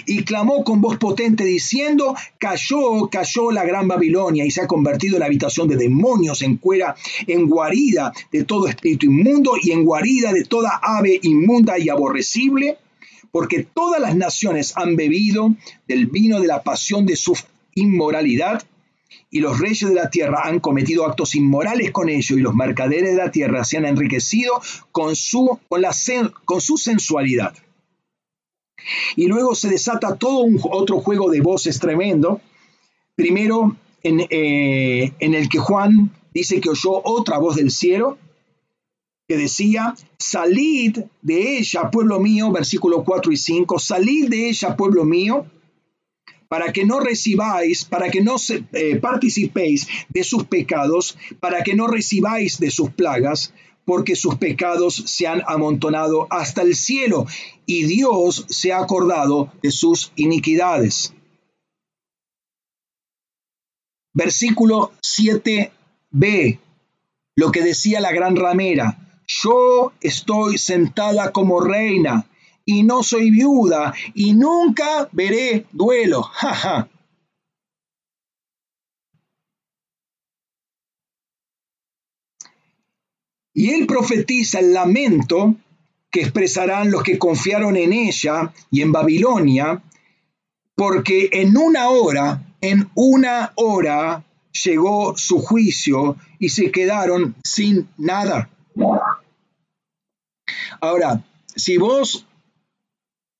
Y 0.06 0.22
clamó 0.22 0.62
con 0.62 0.80
voz 0.80 0.98
potente 0.98 1.44
diciendo, 1.44 2.14
cayó, 2.38 3.08
cayó 3.10 3.50
la 3.50 3.64
gran 3.64 3.88
Babilonia 3.88 4.44
y 4.44 4.52
se 4.52 4.62
ha 4.62 4.68
convertido 4.68 5.16
en 5.16 5.24
habitación 5.24 5.66
de 5.66 5.76
demonios, 5.76 6.42
en 6.42 6.58
cuera, 6.58 6.94
en 7.26 7.48
guarida 7.48 8.12
de 8.30 8.44
todo 8.44 8.68
espíritu 8.68 9.06
inmundo 9.06 9.54
y 9.60 9.72
en 9.72 9.84
guarida 9.84 10.32
de 10.32 10.44
toda 10.44 10.78
ave 10.80 11.18
inmunda 11.22 11.76
y 11.76 11.88
aborrecible, 11.88 12.78
porque 13.32 13.64
todas 13.64 14.00
las 14.00 14.14
naciones 14.14 14.76
han 14.76 14.94
bebido 14.94 15.56
del 15.88 16.06
vino 16.06 16.40
de 16.40 16.46
la 16.46 16.62
pasión 16.62 17.04
de 17.04 17.16
su 17.16 17.34
inmoralidad 17.74 18.62
y 19.30 19.40
los 19.40 19.58
reyes 19.58 19.88
de 19.88 19.94
la 19.94 20.10
tierra 20.10 20.42
han 20.44 20.60
cometido 20.60 21.06
actos 21.06 21.34
inmorales 21.34 21.90
con 21.90 22.08
ellos 22.08 22.30
y 22.30 22.40
los 22.40 22.54
mercaderes 22.54 23.10
de 23.10 23.16
la 23.16 23.30
tierra 23.30 23.64
se 23.64 23.76
han 23.76 23.86
enriquecido 23.86 24.60
con 24.92 25.16
su, 25.16 25.58
con 25.68 25.82
la, 25.82 25.94
con 26.44 26.60
su 26.60 26.76
sensualidad. 26.76 27.54
Y 29.16 29.26
luego 29.26 29.54
se 29.54 29.68
desata 29.68 30.16
todo 30.16 30.40
un 30.40 30.60
otro 30.70 31.00
juego 31.00 31.30
de 31.30 31.40
voces 31.40 31.78
tremendo. 31.78 32.40
Primero, 33.16 33.76
en, 34.02 34.26
eh, 34.30 35.12
en 35.18 35.34
el 35.34 35.48
que 35.48 35.58
Juan 35.58 36.10
dice 36.32 36.60
que 36.60 36.70
oyó 36.70 37.00
otra 37.04 37.38
voz 37.38 37.56
del 37.56 37.70
cielo 37.70 38.18
que 39.26 39.36
decía, 39.38 39.94
salid 40.18 40.98
de 41.22 41.58
ella, 41.58 41.90
pueblo 41.90 42.20
mío, 42.20 42.50
versículo 42.52 43.04
4 43.04 43.32
y 43.32 43.36
5, 43.38 43.78
salid 43.78 44.28
de 44.28 44.50
ella, 44.50 44.76
pueblo 44.76 45.04
mío, 45.04 45.46
para 46.54 46.72
que 46.72 46.84
no 46.84 47.00
recibáis, 47.00 47.84
para 47.84 48.08
que 48.10 48.20
no 48.20 48.36
eh, 48.38 48.94
participéis 49.00 49.88
de 50.08 50.22
sus 50.22 50.44
pecados, 50.44 51.18
para 51.40 51.64
que 51.64 51.74
no 51.74 51.88
recibáis 51.88 52.60
de 52.60 52.70
sus 52.70 52.90
plagas, 52.90 53.52
porque 53.84 54.14
sus 54.14 54.36
pecados 54.36 55.02
se 55.04 55.26
han 55.26 55.42
amontonado 55.48 56.28
hasta 56.30 56.62
el 56.62 56.76
cielo 56.76 57.26
y 57.66 57.86
Dios 57.86 58.46
se 58.48 58.72
ha 58.72 58.78
acordado 58.78 59.52
de 59.64 59.72
sus 59.72 60.12
iniquidades. 60.14 61.12
Versículo 64.12 64.92
7b, 65.02 66.60
lo 67.34 67.50
que 67.50 67.62
decía 67.62 67.98
la 67.98 68.12
gran 68.12 68.36
ramera, 68.36 69.20
yo 69.26 69.92
estoy 70.00 70.58
sentada 70.58 71.32
como 71.32 71.60
reina 71.60 72.28
y 72.64 72.82
no 72.82 73.02
soy 73.02 73.30
viuda 73.30 73.94
y 74.14 74.34
nunca 74.34 75.08
veré 75.12 75.66
duelo. 75.72 76.22
Ja, 76.34 76.88
Y 83.56 83.70
él 83.70 83.86
profetiza 83.86 84.58
el 84.58 84.74
lamento 84.74 85.54
que 86.10 86.22
expresarán 86.22 86.90
los 86.90 87.04
que 87.04 87.18
confiaron 87.18 87.76
en 87.76 87.92
ella 87.92 88.52
y 88.70 88.82
en 88.82 88.90
Babilonia, 88.90 89.80
porque 90.74 91.28
en 91.32 91.56
una 91.56 91.88
hora, 91.88 92.56
en 92.60 92.90
una 92.94 93.52
hora 93.54 94.24
llegó 94.64 95.16
su 95.16 95.38
juicio 95.40 96.16
y 96.40 96.48
se 96.48 96.72
quedaron 96.72 97.36
sin 97.44 97.88
nada. 97.96 98.50
Ahora, 100.80 101.24
si 101.54 101.76
vos 101.76 102.26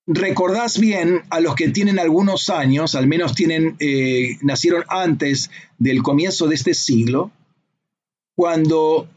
recordás 0.07 0.79
bien 0.79 1.23
a 1.31 1.41
los 1.41 1.55
que 1.55 1.71
tienen 1.71 1.99
algunos 1.99 2.51
años, 2.51 2.95
al 2.95 3.07
menos 3.07 3.35
tienen, 3.35 3.77
eh, 3.81 4.37
nacieron 4.43 4.85
antes 4.89 5.51
del 5.79 6.03
comienzo 6.03 6.47
de 6.47 6.55
este 6.55 6.75
siglo, 6.75 7.31
cuando 8.35 9.09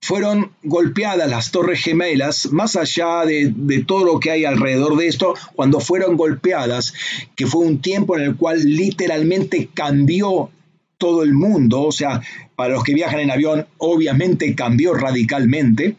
fueron 0.00 0.52
golpeadas 0.62 1.28
las 1.28 1.50
torres 1.50 1.82
gemelas, 1.82 2.50
más 2.52 2.76
allá 2.76 3.24
de, 3.24 3.84
todo 3.86 4.04
lo 4.04 4.20
que 4.20 4.30
hay 4.30 4.44
alrededor 4.44 4.96
de 4.96 5.08
esto, 5.08 5.34
cuando 5.54 5.80
fueron 5.80 6.16
golpeadas, 6.16 6.94
que 7.36 7.46
fue 7.46 7.66
un 7.66 7.80
tiempo 7.80 8.16
en 8.16 8.22
el 8.22 8.36
cual 8.36 8.62
literalmente 8.64 9.68
cambió 9.72 10.50
todo 10.98 11.22
el 11.22 11.32
mundo, 11.32 11.82
o 11.82 11.92
sea, 11.92 12.22
para 12.56 12.74
los 12.74 12.84
que 12.84 12.94
viajan 12.94 13.20
en 13.20 13.30
avión, 13.30 13.66
obviamente 13.78 14.54
cambió 14.54 14.94
radicalmente 14.94 15.96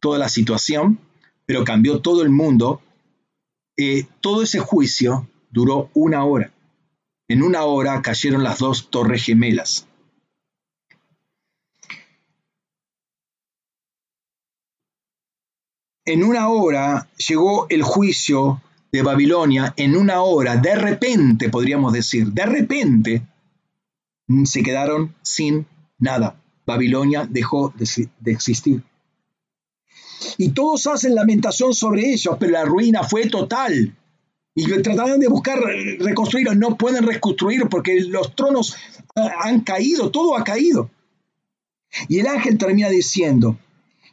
toda 0.00 0.18
la 0.18 0.28
situación, 0.28 0.98
pero 1.46 1.64
cambió 1.64 2.00
todo 2.00 2.22
el 2.22 2.30
mundo. 2.30 2.82
Eh, 3.76 4.06
todo 4.20 4.42
ese 4.42 4.60
juicio 4.60 5.28
duró 5.50 5.90
una 5.94 6.24
hora. 6.24 6.52
En 7.28 7.42
una 7.42 7.64
hora 7.64 8.02
cayeron 8.02 8.44
las 8.44 8.58
dos 8.58 8.90
torres 8.90 9.24
gemelas. 9.24 9.86
en 16.04 16.22
una 16.22 16.48
hora 16.48 17.08
llegó 17.16 17.66
el 17.70 17.82
juicio 17.82 18.60
de 18.92 19.02
Babilonia 19.02 19.74
en 19.76 19.96
una 19.96 20.22
hora, 20.22 20.56
de 20.56 20.76
repente, 20.76 21.48
podríamos 21.48 21.92
decir, 21.92 22.28
de 22.28 22.46
repente, 22.46 23.22
se 24.44 24.62
quedaron 24.62 25.14
sin 25.22 25.66
nada. 25.98 26.40
Babilonia 26.66 27.26
dejó 27.28 27.74
de, 27.76 28.08
existir. 28.30 28.82
Y 30.38 30.50
todos 30.50 30.86
hacen 30.86 31.14
lamentación 31.14 31.74
sobre 31.74 32.12
ellos, 32.12 32.36
pero 32.38 32.52
la 32.52 32.64
ruina 32.64 33.02
fue 33.02 33.28
total. 33.28 33.96
Y 34.54 34.66
trataron 34.82 35.18
de 35.18 35.28
buscar 35.28 35.58
reconstruirlo, 35.98 36.54
no 36.54 36.76
pueden 36.76 37.04
reconstruir 37.04 37.68
porque 37.68 38.00
los 38.02 38.36
tronos 38.36 38.76
han 39.16 39.60
caído, 39.60 40.10
todo 40.10 40.36
ha 40.36 40.44
caído. 40.44 40.90
Y 42.08 42.20
el 42.20 42.26
ángel 42.26 42.58
termina 42.58 42.88
diciendo, 42.88 43.58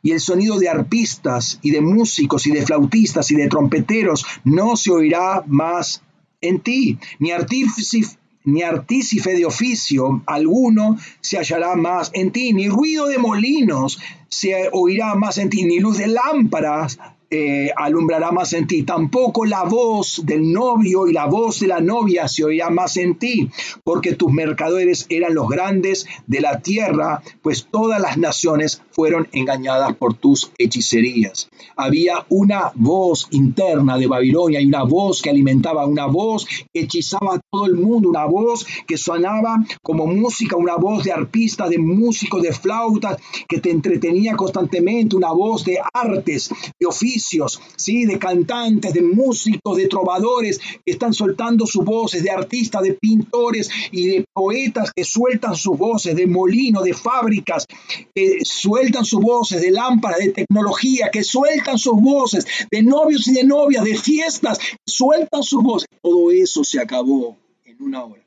y 0.04 0.12
el 0.12 0.20
sonido 0.20 0.58
de 0.58 0.70
arpistas 0.70 1.60
y 1.62 1.72
de 1.72 1.82
músicos 1.82 2.48
y 2.48 2.52
de 2.52 2.66
flautistas 2.66 3.30
y 3.32 3.36
de 3.36 3.48
trompeteros 3.48 4.26
no 4.44 4.76
se 4.76 4.92
oirá 4.92 5.44
más 5.46 6.02
en 6.42 6.60
ti, 6.60 6.98
ni 7.20 7.32
artífice, 7.32 8.02
ni 8.44 8.64
artífice 8.64 9.34
de 9.34 9.46
oficio 9.46 10.24
alguno 10.26 10.98
se 11.22 11.38
hallará 11.38 11.76
más 11.76 12.12
en 12.14 12.32
ti, 12.32 12.54
ni 12.54 12.68
ruido 12.68 13.08
de 13.08 13.18
molinos 13.18 14.00
se 14.30 14.70
oirá 14.72 15.16
más 15.16 15.38
en 15.38 15.50
ti, 15.50 15.64
ni 15.66 15.80
luz 15.80 15.98
de 15.98 16.08
lámparas 16.08 16.98
eh, 17.34 17.72
alumbrará 17.78 18.32
más 18.32 18.52
en 18.52 18.68
ti. 18.68 18.84
Tampoco 18.84 19.46
la 19.46 19.64
voz 19.64 20.22
del 20.26 20.52
novio 20.52 21.08
y 21.08 21.14
la 21.14 21.28
voz 21.28 21.62
de 21.62 21.68
la 21.68 21.80
novia 21.80 22.28
se 22.28 22.44
oirá 22.44 22.70
más 22.70 22.98
en 22.98 23.16
ti, 23.16 23.50
porque 23.86 24.16
tus 24.16 24.34
mercaderes 24.34 25.06
eran 25.08 25.34
los 25.34 25.48
grandes 25.48 26.08
de 26.28 26.42
la 26.42 26.60
tierra, 26.60 27.24
pues 27.42 27.70
todas 27.72 28.02
las 28.02 28.18
naciones 28.18 28.82
fueron 28.92 29.28
engañadas 29.32 29.96
por 29.96 30.14
tus 30.14 30.52
hechicerías. 30.58 31.50
Había 31.76 32.26
una 32.30 32.72
voz 32.76 33.28
interna 33.32 33.98
de 33.98 34.08
Babilonia 34.08 34.62
y 34.62 34.66
una 34.66 34.84
voz 34.84 35.22
que 35.22 35.30
alimentaba, 35.30 35.86
una 35.86 36.06
voz 36.06 36.46
que 36.74 36.82
hechizaba 36.82 37.36
a 37.36 37.42
todo 37.50 37.66
el 37.66 37.76
mundo, 37.76 38.10
una 38.10 38.26
voz 38.26 38.66
que 38.88 38.98
sonaba 38.98 39.64
como 39.82 40.06
música, 40.08 40.56
una 40.56 40.76
voz 40.76 41.04
de 41.04 41.12
arpista, 41.12 41.70
de 41.70 41.78
músico, 41.78 42.42
de 42.42 42.54
flautas, 42.54 43.18
que 43.48 43.60
te 43.60 43.72
entretenía 43.72 44.36
constantemente, 44.36 45.16
una 45.16 45.32
voz 45.32 45.64
de 45.64 45.80
artes, 45.94 46.50
de 46.80 46.86
oficios 46.86 47.62
¿sí? 47.76 48.06
de 48.06 48.20
cantantes, 48.20 48.94
de 48.94 49.02
músicos, 49.02 49.78
de 49.78 49.88
trovadores 49.88 50.60
que 50.60 50.92
están 50.92 51.14
soltando 51.14 51.66
sus 51.66 51.86
voces, 51.86 52.24
de 52.24 52.30
artistas, 52.30 52.84
de 52.84 52.94
pintores 52.94 53.70
y 53.92 54.08
de 54.08 54.26
poetas 54.34 54.92
que 54.96 55.04
sueltan 55.04 55.56
sus 55.56 55.78
voces, 55.78 56.16
de 56.16 56.28
molinos, 56.28 56.84
de 56.84 56.94
fábricas, 56.94 57.66
que 58.14 58.40
sueltan 58.44 58.81
sus 59.04 59.22
voces, 59.22 59.62
de 59.62 59.72
lámparas, 59.72 60.20
de 60.20 60.30
tecnología, 60.30 61.10
que 61.12 61.24
sueltan 61.24 61.78
sus 61.78 62.00
voces, 62.02 62.46
de 62.70 62.84
novios 62.84 63.28
y 63.28 63.34
de 63.34 63.44
novias, 63.44 63.84
de 63.84 63.96
fiestas, 63.98 64.60
sueltan 64.86 65.44
sus 65.44 65.64
voces. 65.64 65.88
Todo 66.02 66.32
eso 66.32 66.64
se 66.64 66.80
acabó 66.80 67.38
en 67.66 67.82
una 67.82 68.04
hora. 68.04 68.24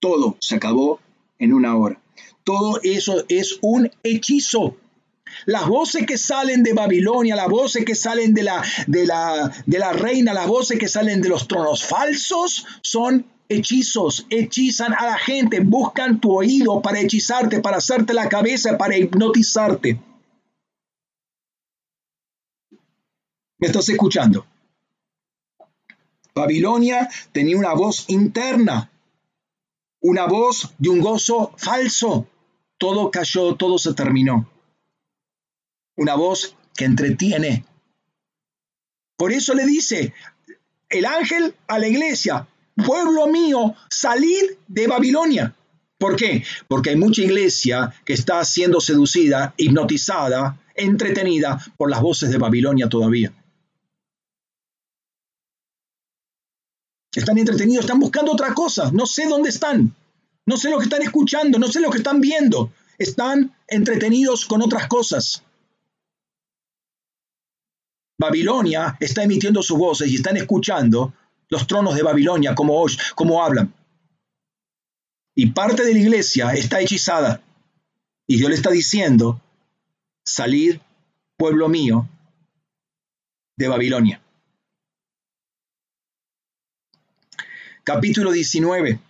Todo 0.00 0.36
se 0.40 0.56
acabó 0.56 1.00
en 1.38 1.52
una 1.52 1.76
hora. 1.76 2.00
Todo 2.44 2.80
eso 2.82 3.24
es 3.28 3.58
un 3.62 3.90
hechizo. 4.02 4.76
Las 5.46 5.66
voces 5.66 6.06
que 6.06 6.18
salen 6.18 6.62
de 6.62 6.74
Babilonia, 6.74 7.36
las 7.36 7.48
voces 7.48 7.84
que 7.84 7.94
salen 7.94 8.34
de 8.34 8.42
la, 8.42 8.62
de 8.86 9.06
la, 9.06 9.50
de 9.64 9.78
la 9.78 9.92
reina, 9.92 10.34
las 10.34 10.46
voces 10.46 10.78
que 10.78 10.88
salen 10.88 11.22
de 11.22 11.28
los 11.28 11.48
tronos 11.48 11.84
falsos 11.84 12.66
son 12.82 13.31
hechizos, 13.52 14.26
hechizan 14.30 14.92
a 14.92 15.06
la 15.06 15.18
gente, 15.18 15.60
buscan 15.60 16.20
tu 16.20 16.32
oído 16.32 16.80
para 16.82 17.00
hechizarte, 17.00 17.60
para 17.60 17.78
hacerte 17.78 18.14
la 18.14 18.28
cabeza, 18.28 18.76
para 18.76 18.96
hipnotizarte. 18.96 20.00
¿Me 23.58 23.66
estás 23.66 23.88
escuchando? 23.88 24.44
Babilonia 26.34 27.08
tenía 27.30 27.56
una 27.56 27.74
voz 27.74 28.06
interna, 28.08 28.90
una 30.00 30.26
voz 30.26 30.74
de 30.78 30.88
un 30.88 31.00
gozo 31.00 31.52
falso. 31.56 32.26
Todo 32.78 33.10
cayó, 33.10 33.54
todo 33.54 33.78
se 33.78 33.94
terminó 33.94 34.48
una 35.96 36.14
voz 36.14 36.56
que 36.74 36.84
entretiene. 36.84 37.64
Por 39.16 39.32
eso 39.32 39.54
le 39.54 39.66
dice 39.66 40.12
el 40.88 41.06
ángel 41.06 41.54
a 41.66 41.78
la 41.78 41.88
iglesia, 41.88 42.48
pueblo 42.74 43.26
mío, 43.26 43.74
salid 43.90 44.44
de 44.68 44.86
Babilonia. 44.86 45.54
¿Por 45.98 46.16
qué? 46.16 46.44
Porque 46.66 46.90
hay 46.90 46.96
mucha 46.96 47.22
iglesia 47.22 47.94
que 48.04 48.14
está 48.14 48.44
siendo 48.44 48.80
seducida, 48.80 49.54
hipnotizada, 49.56 50.58
entretenida 50.74 51.58
por 51.76 51.90
las 51.90 52.00
voces 52.00 52.30
de 52.30 52.38
Babilonia 52.38 52.88
todavía. 52.88 53.32
Están 57.14 57.38
entretenidos, 57.38 57.84
están 57.84 58.00
buscando 58.00 58.32
otra 58.32 58.54
cosa, 58.54 58.90
no 58.90 59.06
sé 59.06 59.26
dónde 59.28 59.50
están, 59.50 59.94
no 60.46 60.56
sé 60.56 60.70
lo 60.70 60.78
que 60.78 60.84
están 60.84 61.02
escuchando, 61.02 61.58
no 61.58 61.68
sé 61.68 61.78
lo 61.80 61.90
que 61.90 61.98
están 61.98 62.20
viendo, 62.20 62.72
están 62.98 63.54
entretenidos 63.68 64.46
con 64.46 64.62
otras 64.62 64.88
cosas. 64.88 65.44
Babilonia 68.18 68.96
está 68.98 69.24
emitiendo 69.24 69.62
sus 69.62 69.78
voces 69.78 70.10
y 70.10 70.16
están 70.16 70.36
escuchando 70.36 71.12
los 71.48 71.66
tronos 71.66 71.94
de 71.94 72.02
Babilonia 72.02 72.54
como, 72.54 72.84
como 73.14 73.42
hablan. 73.42 73.74
Y 75.34 75.46
parte 75.46 75.84
de 75.84 75.94
la 75.94 75.98
iglesia 75.98 76.52
está 76.52 76.80
hechizada. 76.80 77.42
Y 78.26 78.36
Dios 78.36 78.50
le 78.50 78.56
está 78.56 78.70
diciendo, 78.70 79.40
salir, 80.24 80.80
pueblo 81.36 81.68
mío, 81.68 82.08
de 83.56 83.68
Babilonia. 83.68 84.22
Capítulo 87.84 88.30
19. 88.30 89.00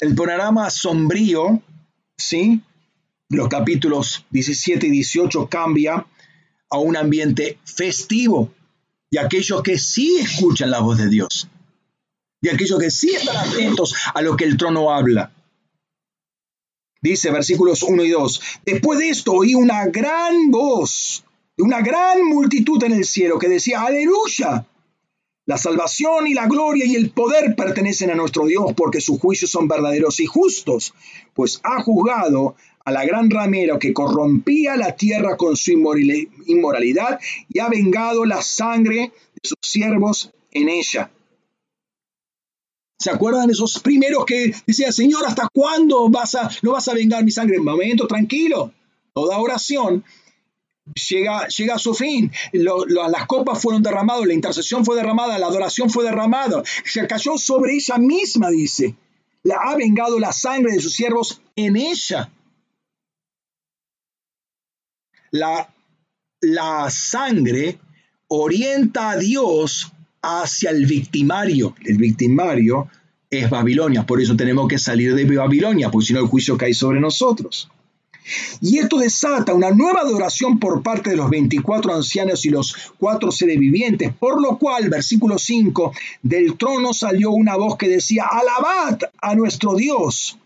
El 0.00 0.14
panorama 0.14 0.70
sombrío, 0.70 1.60
¿sí? 2.16 2.62
Los 3.28 3.48
capítulos 3.48 4.24
17 4.30 4.86
y 4.86 4.90
18 4.90 5.48
cambia 5.48 6.06
a 6.70 6.78
un 6.78 6.96
ambiente 6.96 7.58
festivo 7.64 8.54
de 9.10 9.20
aquellos 9.20 9.62
que 9.62 9.78
sí 9.78 10.18
escuchan 10.18 10.70
la 10.70 10.80
voz 10.80 10.98
de 10.98 11.08
Dios, 11.08 11.48
de 12.40 12.50
aquellos 12.50 12.78
que 12.78 12.90
sí 12.90 13.10
están 13.10 13.36
atentos 13.36 13.94
a 14.14 14.22
lo 14.22 14.36
que 14.36 14.44
el 14.44 14.56
trono 14.56 14.92
habla. 14.92 15.32
Dice 17.00 17.30
versículos 17.30 17.82
1 17.82 18.04
y 18.04 18.10
2, 18.10 18.40
después 18.66 18.98
de 18.98 19.08
esto 19.10 19.32
oí 19.32 19.54
una 19.54 19.86
gran 19.86 20.50
voz 20.50 21.24
una 21.58 21.80
gran 21.80 22.24
multitud 22.24 22.82
en 22.84 22.92
el 22.92 23.04
cielo 23.04 23.38
que 23.38 23.48
decía, 23.48 23.82
aleluya, 23.82 24.66
la 25.44 25.58
salvación 25.58 26.26
y 26.26 26.34
la 26.34 26.46
gloria 26.46 26.84
y 26.84 26.94
el 26.94 27.10
poder 27.10 27.56
pertenecen 27.56 28.10
a 28.10 28.14
nuestro 28.14 28.46
Dios 28.46 28.72
porque 28.76 29.00
sus 29.00 29.18
juicios 29.18 29.50
son 29.50 29.66
verdaderos 29.66 30.20
y 30.20 30.26
justos, 30.26 30.94
pues 31.34 31.60
ha 31.64 31.82
juzgado 31.82 32.54
a 32.88 32.90
la 32.90 33.04
gran 33.04 33.28
ramera 33.28 33.78
que 33.78 33.92
corrompía 33.92 34.74
la 34.74 34.96
tierra 34.96 35.36
con 35.36 35.56
su 35.56 35.72
inmoralidad 35.72 37.20
y 37.50 37.58
ha 37.58 37.68
vengado 37.68 38.24
la 38.24 38.40
sangre 38.40 39.12
de 39.34 39.40
sus 39.42 39.58
siervos 39.60 40.30
en 40.52 40.70
ella. 40.70 41.10
¿Se 42.98 43.10
acuerdan 43.10 43.50
esos 43.50 43.78
primeros 43.80 44.24
que 44.24 44.54
decían, 44.66 44.94
Señor, 44.94 45.22
¿hasta 45.26 45.50
cuándo 45.52 46.08
vas 46.08 46.34
a, 46.34 46.50
no 46.62 46.72
vas 46.72 46.88
a 46.88 46.94
vengar 46.94 47.22
mi 47.24 47.30
sangre? 47.30 47.60
Momento, 47.60 48.06
tranquilo. 48.06 48.72
Toda 49.12 49.36
oración 49.36 50.02
llega, 51.10 51.46
llega 51.46 51.74
a 51.74 51.78
su 51.78 51.92
fin. 51.92 52.32
las 52.52 53.26
copas 53.26 53.60
fueron 53.60 53.82
derramadas, 53.82 54.24
la 54.26 54.32
intercesión 54.32 54.82
fue 54.86 54.96
derramada, 54.96 55.38
la 55.38 55.48
adoración 55.48 55.90
fue 55.90 56.04
derramada. 56.04 56.62
Se 56.86 57.06
cayó 57.06 57.36
sobre 57.36 57.74
ella 57.74 57.98
misma, 57.98 58.48
dice. 58.48 58.96
La 59.42 59.56
ha 59.66 59.76
vengado 59.76 60.18
la 60.18 60.32
sangre 60.32 60.72
de 60.72 60.80
sus 60.80 60.94
siervos 60.94 61.42
en 61.54 61.76
ella 61.76 62.32
la, 65.30 65.68
la 66.40 66.90
sangre 66.90 67.78
orienta 68.28 69.10
a 69.10 69.16
Dios 69.16 69.92
hacia 70.22 70.70
el 70.70 70.86
victimario. 70.86 71.74
El 71.84 71.96
victimario 71.96 72.88
es 73.30 73.50
Babilonia, 73.50 74.06
por 74.06 74.20
eso 74.20 74.36
tenemos 74.36 74.68
que 74.68 74.78
salir 74.78 75.14
de 75.14 75.24
Babilonia, 75.24 75.90
porque 75.90 76.06
si 76.06 76.12
no 76.12 76.20
el 76.20 76.26
juicio 76.26 76.56
cae 76.56 76.74
sobre 76.74 77.00
nosotros. 77.00 77.70
Y 78.60 78.78
esto 78.78 78.98
desata 78.98 79.54
una 79.54 79.70
nueva 79.70 80.00
adoración 80.00 80.58
por 80.58 80.82
parte 80.82 81.10
de 81.10 81.16
los 81.16 81.30
24 81.30 81.94
ancianos 81.94 82.44
y 82.44 82.50
los 82.50 82.74
cuatro 82.98 83.30
seres 83.30 83.58
vivientes, 83.58 84.12
por 84.14 84.40
lo 84.40 84.58
cual, 84.58 84.88
versículo 84.90 85.38
5, 85.38 85.92
del 86.22 86.56
trono 86.56 86.92
salió 86.92 87.30
una 87.30 87.56
voz 87.56 87.76
que 87.76 87.88
decía, 87.88 88.26
alabad 88.30 88.98
a 89.20 89.34
nuestro 89.34 89.74
Dios, 89.74 90.38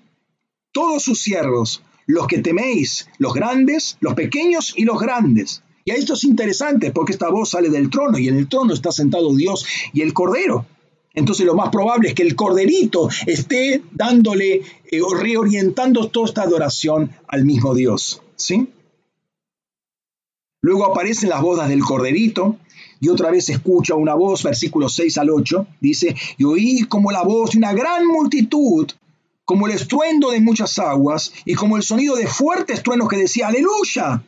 todos 0.71 1.03
sus 1.03 1.21
siervos, 1.21 1.83
los 2.07 2.27
que 2.27 2.39
teméis, 2.39 3.09
los 3.19 3.35
grandes, 3.35 3.97
los 4.01 4.15
pequeños 4.15 4.75
y 4.77 4.85
los 4.85 5.01
grandes. 5.01 5.63
Y 5.85 5.91
esto 5.91 6.15
es 6.15 6.25
interesante 6.25 6.93
porque 6.93 7.13
esta 7.13 7.29
voz 7.29 7.51
sale 7.51 7.69
del 7.69 7.91
trono 7.91 8.19
y 8.19 8.29
en 8.29 8.37
el 8.37 8.49
trono 8.49 8.73
está 8.73 8.93
sentado 8.93 9.35
Dios 9.35 9.67
y 9.93 10.03
el 10.03 10.13
Cordero. 10.13 10.67
Entonces 11.15 11.45
lo 11.45 11.55
más 11.55 11.71
probable 11.71 12.09
es 12.09 12.15
que 12.15 12.23
el 12.23 12.35
corderito 12.35 13.09
esté 13.27 13.83
dándole 13.93 14.55
eh, 14.55 15.01
reorientando 15.21 16.09
toda 16.09 16.27
esta 16.27 16.43
adoración 16.43 17.11
al 17.29 17.45
mismo 17.45 17.75
Dios. 17.75 18.23
¿sí? 18.37 18.69
Luego 20.63 20.87
aparecen 20.87 21.29
las 21.29 21.43
bodas 21.43 21.69
del 21.69 21.83
corderito 21.83 22.57
y 23.01 23.09
otra 23.09 23.31
vez 23.31 23.49
escucha 23.49 23.95
una 23.95 24.15
voz, 24.15 24.45
versículos 24.45 24.95
6 24.95 25.19
al 25.19 25.31
8, 25.31 25.67
dice, 25.81 26.15
y 26.39 26.45
oí 26.45 26.83
como 26.83 27.11
la 27.11 27.25
voz 27.25 27.51
de 27.51 27.59
una 27.59 27.73
gran 27.73 28.07
multitud, 28.07 28.91
como 29.45 29.67
el 29.67 29.75
estruendo 29.75 30.31
de 30.31 30.41
muchas 30.41 30.79
aguas, 30.79 31.33
y 31.45 31.55
como 31.55 31.77
el 31.77 31.83
sonido 31.83 32.17
de 32.17 32.27
fuertes 32.27 32.83
truenos 32.83 33.09
que 33.09 33.17
decía, 33.17 33.49
aleluya, 33.49 34.23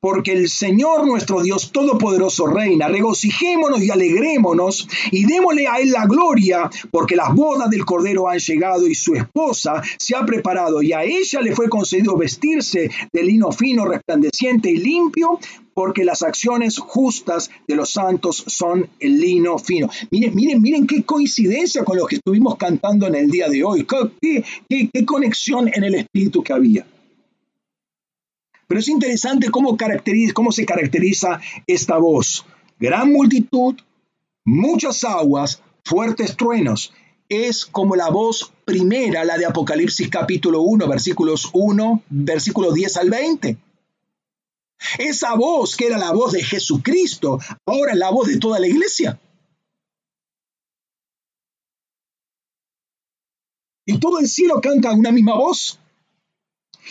porque 0.00 0.32
el 0.32 0.48
Señor 0.48 1.06
nuestro 1.06 1.42
Dios 1.42 1.72
Todopoderoso 1.72 2.46
reina. 2.46 2.88
Regocijémonos 2.88 3.82
y 3.82 3.90
alegrémonos 3.90 4.88
y 5.10 5.24
démosle 5.24 5.66
a 5.66 5.78
Él 5.78 5.90
la 5.90 6.06
gloria, 6.06 6.70
porque 6.90 7.16
las 7.16 7.34
bodas 7.34 7.70
del 7.70 7.84
Cordero 7.84 8.28
han 8.28 8.38
llegado 8.38 8.86
y 8.86 8.94
su 8.94 9.14
esposa 9.14 9.82
se 9.98 10.16
ha 10.16 10.24
preparado 10.24 10.82
y 10.82 10.92
a 10.92 11.02
ella 11.02 11.40
le 11.40 11.54
fue 11.54 11.68
concedido 11.68 12.16
vestirse 12.16 12.90
de 13.12 13.22
lino 13.22 13.50
fino, 13.50 13.84
resplandeciente 13.86 14.70
y 14.70 14.76
limpio, 14.76 15.38
porque 15.74 16.04
las 16.04 16.22
acciones 16.22 16.78
justas 16.78 17.50
de 17.66 17.76
los 17.76 17.90
santos 17.90 18.44
son 18.46 18.88
el 18.98 19.20
lino 19.20 19.58
fino. 19.58 19.88
Miren, 20.10 20.34
miren, 20.34 20.60
miren 20.60 20.86
qué 20.86 21.04
coincidencia 21.04 21.84
con 21.84 21.96
lo 21.96 22.06
que 22.06 22.16
estuvimos 22.16 22.56
cantando 22.56 23.06
en 23.06 23.14
el 23.14 23.30
día 23.30 23.48
de 23.48 23.62
hoy. 23.64 23.86
qué, 24.20 24.44
qué 24.68 25.04
conexión 25.04 25.70
en 25.72 25.84
el 25.84 25.94
espíritu 25.94 26.42
que 26.42 26.52
había. 26.52 26.86
Pero 28.68 28.80
es 28.80 28.88
interesante 28.88 29.50
cómo, 29.50 30.52
se 30.52 30.66
caracteriza 30.66 31.40
esta 31.66 31.96
voz. 31.96 32.44
Gran 32.78 33.10
multitud, 33.10 33.74
muchas 34.44 35.02
aguas, 35.04 35.62
fuertes 35.84 36.36
truenos. 36.36 36.92
Es 37.30 37.64
como 37.64 37.96
la 37.96 38.10
voz 38.10 38.52
primera, 38.66 39.24
la 39.24 39.38
de 39.38 39.46
Apocalipsis 39.46 40.10
capítulo 40.10 40.60
1, 40.60 40.86
versículos 40.86 41.48
1, 41.54 42.02
versículos 42.10 42.74
10 42.74 42.96
al 42.98 43.10
20. 43.10 43.58
Esa 44.98 45.34
voz 45.34 45.74
que 45.74 45.86
era 45.86 45.96
la 45.96 46.12
voz 46.12 46.32
de 46.32 46.44
Jesucristo, 46.44 47.40
ahora 47.64 47.92
es 47.92 47.98
la 47.98 48.10
voz 48.10 48.28
de 48.28 48.38
toda 48.38 48.60
la 48.60 48.68
iglesia. 48.68 49.18
Y 53.86 53.98
todo 53.98 54.18
el 54.18 54.28
cielo 54.28 54.60
canta 54.60 54.92
una 54.92 55.10
misma 55.10 55.36
voz. 55.36 55.80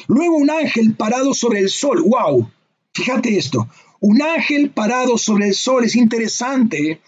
Luego 0.07 0.37
un 0.37 0.49
ángel 0.49 0.95
parado 0.95 1.33
sobre 1.33 1.59
el 1.59 1.69
sol. 1.69 2.03
¡Wow! 2.05 2.49
Fíjate 2.93 3.37
esto. 3.37 3.67
Un 3.99 4.21
ángel 4.21 4.69
parado 4.69 5.17
sobre 5.17 5.47
el 5.47 5.53
sol. 5.55 5.83
Es 5.85 5.95
interesante 5.95 7.01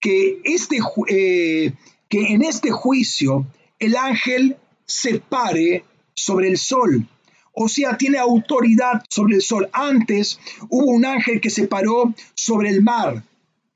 que, 0.00 0.40
este, 0.44 0.78
eh, 1.08 1.72
que 2.08 2.20
en 2.32 2.42
este 2.42 2.70
juicio 2.70 3.46
el 3.78 3.96
ángel 3.96 4.56
se 4.84 5.20
pare 5.20 5.84
sobre 6.14 6.48
el 6.48 6.58
sol. 6.58 7.06
O 7.52 7.68
sea, 7.68 7.96
tiene 7.96 8.18
autoridad 8.18 9.02
sobre 9.08 9.36
el 9.36 9.42
sol. 9.42 9.68
Antes 9.72 10.38
hubo 10.68 10.86
un 10.86 11.04
ángel 11.04 11.40
que 11.40 11.50
se 11.50 11.66
paró 11.66 12.14
sobre 12.34 12.68
el 12.70 12.82
mar 12.82 13.24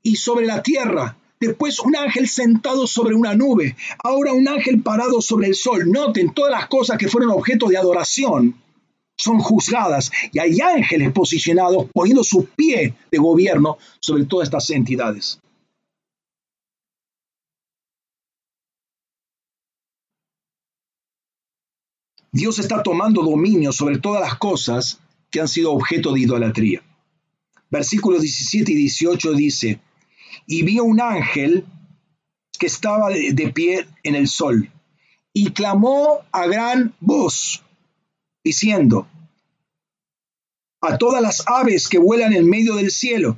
y 0.03 0.17
sobre 0.17 0.45
la 0.45 0.61
tierra. 0.61 1.17
Después 1.41 1.79
un 1.79 1.95
ángel 1.95 2.29
sentado 2.29 2.85
sobre 2.85 3.15
una 3.15 3.33
nube. 3.33 3.75
Ahora 4.03 4.31
un 4.31 4.47
ángel 4.47 4.83
parado 4.83 5.21
sobre 5.21 5.47
el 5.47 5.55
sol. 5.55 5.91
Noten, 5.91 6.35
todas 6.35 6.51
las 6.51 6.67
cosas 6.67 6.99
que 6.99 7.07
fueron 7.07 7.31
objeto 7.31 7.67
de 7.67 7.77
adoración 7.77 8.61
son 9.17 9.39
juzgadas 9.39 10.11
y 10.31 10.37
hay 10.37 10.61
ángeles 10.61 11.11
posicionados 11.11 11.87
poniendo 11.91 12.23
su 12.23 12.45
pie 12.45 12.93
de 13.11 13.17
gobierno 13.17 13.79
sobre 13.99 14.25
todas 14.25 14.49
estas 14.49 14.69
entidades. 14.69 15.39
Dios 22.31 22.59
está 22.59 22.83
tomando 22.83 23.23
dominio 23.23 23.71
sobre 23.71 23.97
todas 23.97 24.21
las 24.21 24.37
cosas 24.37 24.99
que 25.31 25.41
han 25.41 25.47
sido 25.47 25.73
objeto 25.73 26.13
de 26.13 26.21
idolatría. 26.21 26.83
Versículos 27.71 28.21
17 28.21 28.71
y 28.71 28.75
18 28.75 29.33
dice, 29.33 29.79
y 30.45 30.63
vio 30.63 30.83
un 30.83 31.01
ángel 31.01 31.65
que 32.59 32.67
estaba 32.67 33.09
de, 33.09 33.51
pie 33.53 33.87
en 34.03 34.15
el 34.15 34.27
sol 34.27 34.71
y 35.33 35.51
clamó 35.51 36.19
a 36.31 36.45
gran 36.45 36.93
voz, 36.99 37.63
diciendo, 38.43 39.07
a 40.81 40.97
todas 40.97 41.21
las 41.21 41.47
aves 41.47 41.87
que 41.87 41.97
vuelan 41.97 42.33
en 42.33 42.49
medio 42.49 42.75
del 42.75 42.91
cielo, 42.91 43.37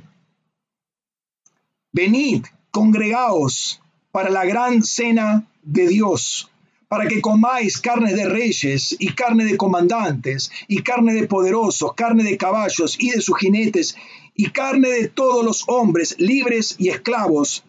venid, 1.92 2.44
congregaos 2.70 3.80
para 4.10 4.30
la 4.30 4.44
gran 4.44 4.82
cena 4.82 5.46
de 5.62 5.88
Dios, 5.88 6.50
para 6.88 7.08
que 7.08 7.20
comáis 7.20 7.80
carne 7.80 8.14
de 8.14 8.28
reyes 8.28 8.94
y 8.98 9.12
carne 9.14 9.44
de 9.44 9.56
comandantes 9.56 10.50
y 10.68 10.82
carne 10.82 11.14
de 11.14 11.26
poderosos, 11.26 11.94
carne 11.94 12.24
de 12.24 12.36
caballos 12.36 12.96
y 12.98 13.10
de 13.10 13.20
sus 13.20 13.38
jinetes 13.38 13.96
y 14.34 14.50
carne 14.50 14.88
de 14.88 15.08
todos 15.08 15.44
los 15.44 15.64
hombres, 15.68 16.16
libres 16.18 16.74
y 16.78 16.88
esclavos, 16.88 17.64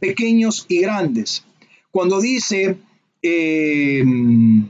pequeños 0.00 0.64
y 0.68 0.80
grandes. 0.80 1.44
Cuando 1.90 2.20
dice, 2.20 2.78
eh, 3.20 4.02
mm, 4.04 4.64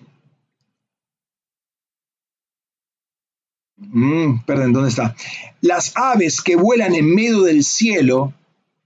perdón, 4.45 4.73
¿dónde 4.73 4.89
está? 4.91 5.15
Las 5.61 5.93
aves 5.97 6.41
que 6.41 6.57
vuelan 6.57 6.95
en 6.95 7.15
medio 7.15 7.43
del 7.43 7.63
cielo, 7.63 8.35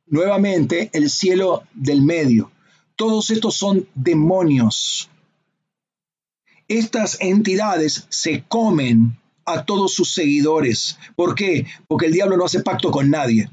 nuevamente 0.06 0.90
el 0.92 1.08
cielo 1.08 1.64
del 1.72 2.02
medio. 2.02 2.52
Todos 2.96 3.30
estos 3.30 3.56
son 3.56 3.88
demonios. 3.94 5.10
Estas 6.68 7.18
entidades 7.20 8.06
se 8.10 8.44
comen 8.46 9.16
a 9.46 9.64
todos 9.64 9.94
sus 9.94 10.12
seguidores. 10.12 10.98
¿Por 11.14 11.34
qué? 11.34 11.66
Porque 11.88 12.06
el 12.06 12.12
diablo 12.12 12.36
no 12.36 12.44
hace 12.44 12.60
pacto 12.60 12.90
con 12.90 13.10
nadie. 13.10 13.48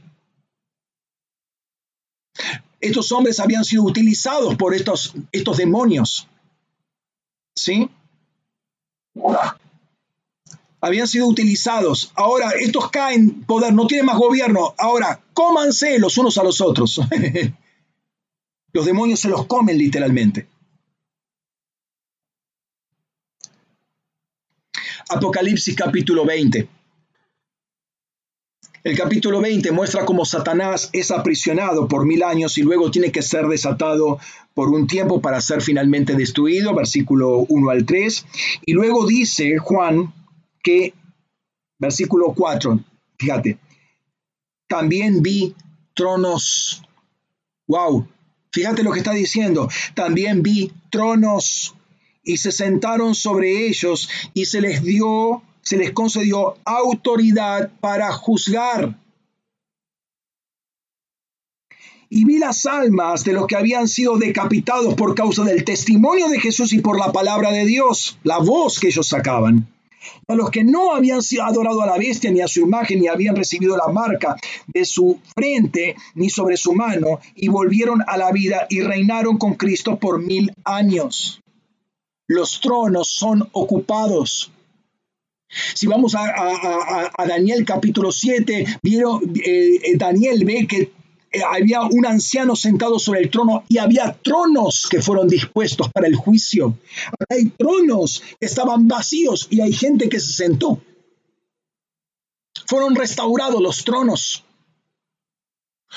Estos 2.82 3.12
hombres 3.12 3.40
habían 3.40 3.64
sido 3.64 3.84
utilizados 3.84 4.56
por 4.56 4.74
estos, 4.74 5.14
estos 5.32 5.58
demonios. 5.58 6.28
¿Sí? 7.56 7.90
Habían 10.82 11.08
sido 11.08 11.28
utilizados. 11.28 12.12
Ahora 12.16 12.52
estos 12.60 12.90
caen 12.90 13.44
poder, 13.44 13.74
no 13.74 13.88
tienen 13.88 14.06
más 14.06 14.18
gobierno. 14.18 14.74
Ahora, 14.78 15.22
cómanse 15.34 15.98
los 16.00 16.18
unos 16.18 16.38
a 16.38 16.44
los 16.44 16.60
otros. 16.60 17.00
los 18.74 18.86
demonios 18.86 19.20
se 19.22 19.30
los 19.30 19.46
comen 19.46 19.78
literalmente. 19.78 20.48
Apocalipsis 25.14 25.76
capítulo 25.76 26.26
20. 26.26 26.68
El 28.84 28.98
capítulo 28.98 29.42
20 29.42 29.72
muestra 29.72 30.06
cómo 30.06 30.26
Satanás 30.26 30.90
es 30.92 31.12
aprisionado 31.12 31.88
por 31.88 32.06
mil 32.06 32.24
años 32.24 32.58
y 32.58 32.64
luego 32.64 32.90
tiene 32.90 33.12
que 33.12 33.22
ser 33.22 33.46
desatado 33.46 34.20
por 34.56 34.70
un 34.70 34.88
tiempo 34.88 35.22
para 35.22 35.40
ser 35.40 35.62
finalmente 35.62 36.16
destruido, 36.16 36.74
versículo 36.74 37.46
1 37.48 37.70
al 37.70 37.86
3. 37.86 38.26
Y 38.66 38.74
luego 38.74 39.06
dice 39.06 39.60
Juan 39.60 40.12
que, 40.64 40.96
versículo 41.78 42.34
4, 42.36 42.80
fíjate, 43.20 43.60
también 44.68 45.22
vi 45.22 45.56
tronos. 45.94 46.82
Wow, 47.68 48.08
fíjate 48.52 48.82
lo 48.82 48.92
que 48.92 49.00
está 49.00 49.14
diciendo. 49.14 49.70
También 49.94 50.42
vi 50.42 50.74
tronos 50.90 51.76
y 52.24 52.38
se 52.38 52.52
sentaron 52.52 53.16
sobre 53.16 53.68
ellos 53.68 54.10
y 54.34 54.46
se 54.46 54.62
les 54.62 54.84
dio, 54.84 55.42
se 55.62 55.78
les 55.78 55.92
concedió 55.92 56.58
autoridad 56.64 57.72
para 57.80 58.12
juzgar. 58.14 58.98
Y 62.10 62.26
vi 62.26 62.38
las 62.38 62.66
almas 62.66 63.24
de 63.24 63.34
los 63.34 63.48
que 63.48 63.56
habían 63.56 63.88
sido 63.88 64.18
decapitados 64.18 64.94
por 64.94 65.16
causa 65.16 65.44
del 65.44 65.66
testimonio 65.66 66.30
de 66.30 66.40
Jesús 66.40 66.72
y 66.74 66.80
por 66.80 67.00
la 67.00 67.12
palabra 67.12 67.52
de 67.52 67.66
Dios, 67.66 68.20
la 68.24 68.38
voz 68.38 68.80
que 68.80 68.88
ellos 68.88 69.08
sacaban. 69.08 69.68
A 70.28 70.36
los 70.36 70.52
que 70.52 70.64
no 70.64 70.94
habían 70.94 71.22
adorado 71.42 71.82
a 71.82 71.88
la 71.88 71.98
bestia 71.98 72.30
ni 72.30 72.42
a 72.42 72.48
su 72.48 72.60
imagen 72.60 73.00
ni 73.00 73.08
habían 73.08 73.36
recibido 73.36 73.78
la 73.78 73.92
marca 73.92 74.36
de 74.68 74.86
su 74.86 75.20
frente 75.34 75.96
ni 76.14 76.30
sobre 76.30 76.58
su 76.58 76.74
mano 76.74 77.20
y 77.36 77.48
volvieron 77.48 78.04
a 78.06 78.18
la 78.18 78.32
vida 78.32 78.68
y 78.70 78.82
reinaron 78.82 79.38
con 79.38 79.56
Cristo 79.56 79.98
por 79.98 80.22
mil 80.22 80.54
años 80.66 81.43
los 82.28 82.62
tronos 82.62 83.10
son 83.10 83.48
ocupados. 83.52 84.52
Si 85.76 85.88
vamos 85.88 86.16
a, 86.16 87.12
Daniel 87.28 87.64
capítulo 87.66 88.12
7, 88.12 88.80
vieron, 88.82 89.22
eh, 89.36 89.80
eh, 89.84 89.98
Daniel 89.98 90.46
ve 90.46 90.68
que 90.68 90.92
eh, 91.32 91.42
había 91.44 91.82
un 91.82 92.06
anciano 92.06 92.56
sentado 92.56 92.98
sobre 92.98 93.22
el 93.22 93.30
trono 93.30 93.64
y 93.68 93.78
había 93.78 94.18
tronos 94.22 94.88
que 94.90 95.02
fueron 95.02 95.28
dispuestos 95.28 95.92
para 95.92 96.08
el 96.08 96.16
juicio. 96.16 96.78
Hay 97.30 97.50
tronos 97.50 98.24
que 98.40 98.46
estaban 98.46 98.88
vacíos 98.88 99.48
y 99.50 99.62
hay 99.62 99.74
gente 99.74 100.10
que 100.10 100.20
se 100.20 100.34
sentó. 100.34 100.82
Fueron 102.66 102.96
restaurados 102.96 103.62
los 103.62 103.84
tronos. 103.84 104.44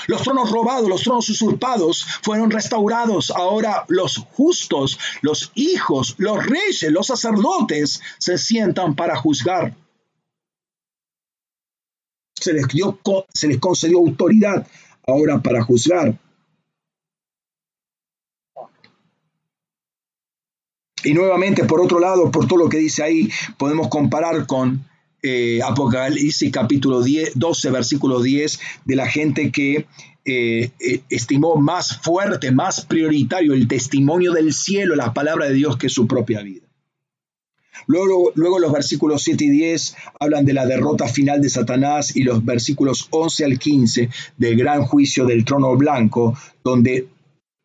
Los 0.06 0.22
tronos 0.22 0.50
robados, 0.50 0.88
los 0.88 1.02
tronos 1.02 1.28
usurpados 1.28 2.04
fueron 2.22 2.50
restaurados. 2.50 3.30
Ahora 3.30 3.84
los 3.88 4.18
justos, 4.32 4.98
los 5.22 5.52
hijos, 5.54 6.14
los 6.18 6.44
reyes, 6.44 6.90
los 6.90 7.06
sacerdotes 7.06 8.00
se 8.18 8.38
sientan 8.38 8.94
para 8.94 9.16
juzgar. 9.16 9.74
se 12.46 12.52
les, 12.52 12.68
dio, 12.68 12.98
se 13.32 13.48
les 13.48 13.58
concedió 13.58 13.98
autoridad 13.98 14.66
ahora 15.06 15.40
para 15.40 15.62
juzgar. 15.62 16.18
Y 21.02 21.14
nuevamente, 21.14 21.64
por 21.64 21.80
otro 21.80 21.98
lado, 22.00 22.30
por 22.30 22.46
todo 22.46 22.58
lo 22.58 22.68
que 22.68 22.78
dice 22.78 23.02
ahí, 23.02 23.30
podemos 23.58 23.88
comparar 23.88 24.46
con 24.46 24.84
eh, 25.28 25.60
Apocalipsis 25.60 26.52
capítulo 26.52 27.02
10, 27.02 27.32
12, 27.34 27.70
versículo 27.72 28.22
10, 28.22 28.60
de 28.84 28.94
la 28.94 29.08
gente 29.08 29.50
que 29.50 29.86
eh, 30.24 30.70
eh, 30.78 31.00
estimó 31.10 31.56
más 31.56 31.98
fuerte, 31.98 32.52
más 32.52 32.86
prioritario 32.86 33.52
el 33.52 33.66
testimonio 33.66 34.30
del 34.30 34.52
cielo, 34.52 34.94
la 34.94 35.12
palabra 35.12 35.46
de 35.46 35.54
Dios, 35.54 35.78
que 35.78 35.88
su 35.88 36.06
propia 36.06 36.42
vida. 36.42 36.64
Luego, 37.88 38.30
luego 38.36 38.60
los 38.60 38.70
versículos 38.70 39.24
7 39.24 39.46
y 39.46 39.50
10 39.50 39.96
hablan 40.20 40.44
de 40.44 40.52
la 40.52 40.64
derrota 40.64 41.08
final 41.08 41.40
de 41.40 41.50
Satanás 41.50 42.14
y 42.14 42.22
los 42.22 42.44
versículos 42.44 43.08
11 43.10 43.44
al 43.46 43.58
15 43.58 44.08
del 44.36 44.56
gran 44.56 44.84
juicio 44.84 45.26
del 45.26 45.44
trono 45.44 45.76
blanco, 45.76 46.38
donde 46.62 47.08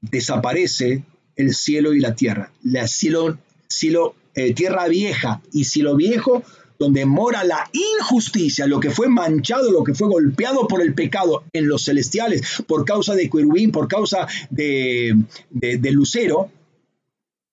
desaparece 0.02 1.04
el 1.36 1.54
cielo 1.54 1.94
y 1.94 2.00
la 2.00 2.16
tierra. 2.16 2.52
La 2.64 2.88
cielo, 2.88 3.38
cielo 3.68 4.16
tierra 4.56 4.88
vieja 4.88 5.42
y 5.52 5.66
cielo 5.66 5.96
viejo, 5.96 6.44
donde 6.82 7.06
mora 7.06 7.44
la 7.44 7.70
injusticia, 7.74 8.66
lo 8.66 8.80
que 8.80 8.90
fue 8.90 9.08
manchado, 9.08 9.72
lo 9.72 9.84
que 9.84 9.94
fue 9.94 10.08
golpeado 10.08 10.68
por 10.68 10.82
el 10.82 10.96
pecado 10.96 11.44
en 11.54 11.68
los 11.68 11.86
celestiales 11.86 12.42
por 12.66 12.86
causa 12.86 13.14
de 13.14 13.30
querubín, 13.30 13.72
por 13.72 13.88
causa 13.88 14.28
de, 14.50 15.16
de 15.52 15.92
lucero, 15.92 16.50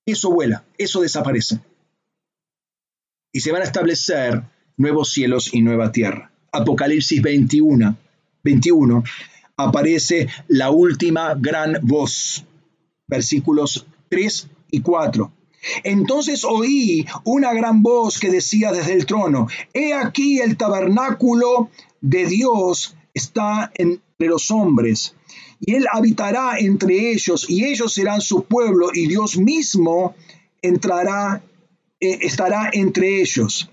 eso 0.07 0.31
vuela, 0.31 0.65
eso 0.79 1.03
desaparece. 1.03 1.61
Y 3.31 3.41
se 3.41 3.53
van 3.53 3.61
a 3.61 3.67
establecer 3.67 4.43
nuevos 4.79 5.11
cielos 5.13 5.53
y 5.53 5.61
nueva 5.61 5.93
tierra. 5.93 6.33
Apocalipsis 6.51 7.21
21, 7.21 7.99
21 8.43 9.05
aparece 9.59 10.27
la 10.47 10.71
última 10.71 11.35
gran 11.35 11.77
voz 11.83 12.47
versículos 13.07 13.87
3 14.09 14.49
y 14.71 14.81
4. 14.81 15.33
Entonces 15.85 16.45
oí 16.45 17.07
una 17.25 17.53
gran 17.53 17.83
voz 17.83 18.19
que 18.19 18.31
decía 18.31 18.73
desde 18.73 18.93
el 18.93 19.07
trono, 19.07 19.49
He 19.73 19.93
aquí 19.93 20.41
el 20.41 20.57
tabernáculo 20.57 21.71
de 22.01 22.27
Dios 22.27 22.97
está 23.15 23.71
entre 23.75 24.29
los 24.29 24.51
hombres, 24.51 25.15
y 25.61 25.75
él 25.75 25.87
habitará 25.93 26.59
entre 26.59 27.11
ellos, 27.13 27.47
y 27.49 27.65
ellos 27.65 27.93
serán 27.93 28.21
su 28.21 28.45
pueblo, 28.45 28.91
y 28.95 29.09
Dios 29.09 29.37
mismo 29.37 30.15
entrará, 30.63 31.43
eh, 32.01 32.19
estará 32.23 32.71
entre 32.73 33.21
ellos. 33.21 33.71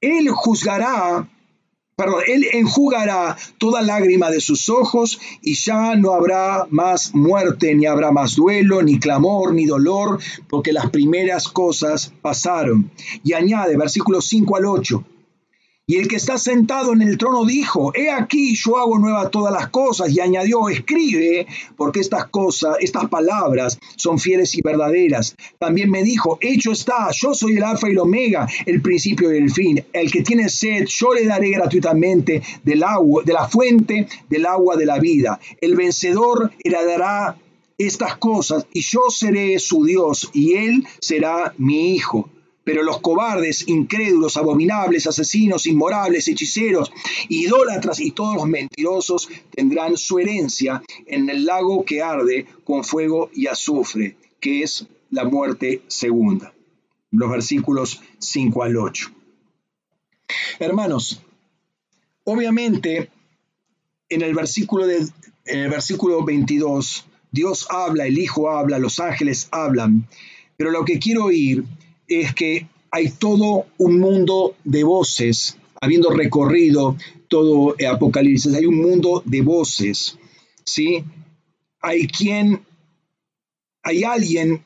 Él 0.00 0.28
juzgará 0.30 1.28
perdón, 1.96 2.22
Él 2.26 2.46
enjugará 2.52 3.36
toda 3.58 3.82
lágrima 3.82 4.30
de 4.30 4.40
sus 4.40 4.68
ojos 4.68 5.20
y 5.42 5.54
ya 5.54 5.94
no 5.96 6.12
habrá 6.12 6.66
más 6.70 7.14
muerte, 7.14 7.74
ni 7.74 7.86
habrá 7.86 8.10
más 8.10 8.36
duelo, 8.36 8.82
ni 8.82 8.98
clamor, 8.98 9.54
ni 9.54 9.66
dolor, 9.66 10.18
porque 10.48 10.72
las 10.72 10.90
primeras 10.90 11.48
cosas 11.48 12.12
pasaron. 12.22 12.90
Y 13.22 13.32
añade, 13.32 13.76
versículos 13.76 14.26
5 14.26 14.56
al 14.56 14.66
8, 14.66 15.04
y 15.86 15.96
el 15.96 16.08
que 16.08 16.16
está 16.16 16.38
sentado 16.38 16.94
en 16.94 17.02
el 17.02 17.18
trono 17.18 17.44
dijo, 17.44 17.92
he 17.94 18.10
aquí 18.10 18.54
yo 18.54 18.78
hago 18.78 18.98
nuevas 18.98 19.30
todas 19.30 19.52
las 19.52 19.68
cosas, 19.68 20.10
y 20.10 20.20
añadió, 20.20 20.68
escribe, 20.70 21.46
porque 21.76 22.00
estas 22.00 22.28
cosas, 22.28 22.76
estas 22.80 23.08
palabras 23.08 23.78
son 23.96 24.18
fieles 24.18 24.54
y 24.56 24.62
verdaderas. 24.62 25.36
También 25.58 25.90
me 25.90 26.02
dijo, 26.02 26.38
hecho 26.40 26.72
está, 26.72 27.10
yo 27.12 27.34
soy 27.34 27.56
el 27.56 27.64
alfa 27.64 27.88
y 27.88 27.92
el 27.92 27.98
omega, 27.98 28.48
el 28.64 28.80
principio 28.80 29.32
y 29.32 29.38
el 29.38 29.50
fin. 29.50 29.84
El 29.92 30.10
que 30.10 30.22
tiene 30.22 30.48
sed, 30.48 30.86
yo 30.86 31.12
le 31.12 31.26
daré 31.26 31.50
gratuitamente 31.50 32.42
del 32.62 32.82
agua, 32.82 33.22
de 33.22 33.32
la 33.34 33.46
fuente 33.46 34.08
del 34.30 34.46
agua 34.46 34.76
de 34.76 34.86
la 34.86 34.98
vida. 34.98 35.38
El 35.60 35.76
vencedor 35.76 36.50
heredará 36.62 37.36
estas 37.76 38.16
cosas, 38.16 38.66
y 38.72 38.80
yo 38.80 39.10
seré 39.10 39.58
su 39.58 39.84
Dios, 39.84 40.30
y 40.32 40.54
él 40.54 40.86
será 41.00 41.52
mi 41.58 41.94
hijo. 41.94 42.30
Pero 42.64 42.82
los 42.82 43.00
cobardes, 43.00 43.68
incrédulos, 43.68 44.36
abominables, 44.36 45.06
asesinos, 45.06 45.66
inmorables, 45.66 46.28
hechiceros, 46.28 46.90
idólatras 47.28 48.00
y 48.00 48.12
todos 48.12 48.36
los 48.36 48.46
mentirosos 48.46 49.28
tendrán 49.50 49.96
su 49.96 50.18
herencia 50.18 50.82
en 51.06 51.28
el 51.28 51.44
lago 51.44 51.84
que 51.84 52.02
arde 52.02 52.46
con 52.64 52.82
fuego 52.82 53.30
y 53.34 53.46
azufre, 53.46 54.16
que 54.40 54.62
es 54.62 54.86
la 55.10 55.24
muerte 55.24 55.82
segunda. 55.88 56.54
Los 57.10 57.30
versículos 57.30 58.00
5 58.18 58.62
al 58.62 58.76
8. 58.76 59.10
Hermanos, 60.58 61.20
obviamente 62.24 63.10
en 64.08 64.22
el 64.22 64.34
versículo, 64.34 64.86
de, 64.86 65.06
en 65.46 65.58
el 65.60 65.70
versículo 65.70 66.24
22, 66.24 67.06
Dios 67.30 67.66
habla, 67.70 68.06
el 68.06 68.18
Hijo 68.18 68.50
habla, 68.50 68.78
los 68.78 69.00
ángeles 69.00 69.48
hablan, 69.50 70.08
pero 70.56 70.70
lo 70.70 70.84
que 70.84 70.98
quiero 70.98 71.24
oír 71.24 71.64
es 72.08 72.34
que 72.34 72.68
hay 72.90 73.10
todo 73.10 73.66
un 73.78 73.98
mundo 73.98 74.54
de 74.64 74.84
voces, 74.84 75.58
habiendo 75.80 76.10
recorrido 76.10 76.96
todo 77.28 77.74
Apocalipsis, 77.90 78.54
hay 78.54 78.66
un 78.66 78.80
mundo 78.80 79.22
de 79.24 79.42
voces, 79.42 80.18
¿sí? 80.64 81.04
Hay 81.80 82.06
quien, 82.06 82.64
hay 83.82 84.04
alguien 84.04 84.64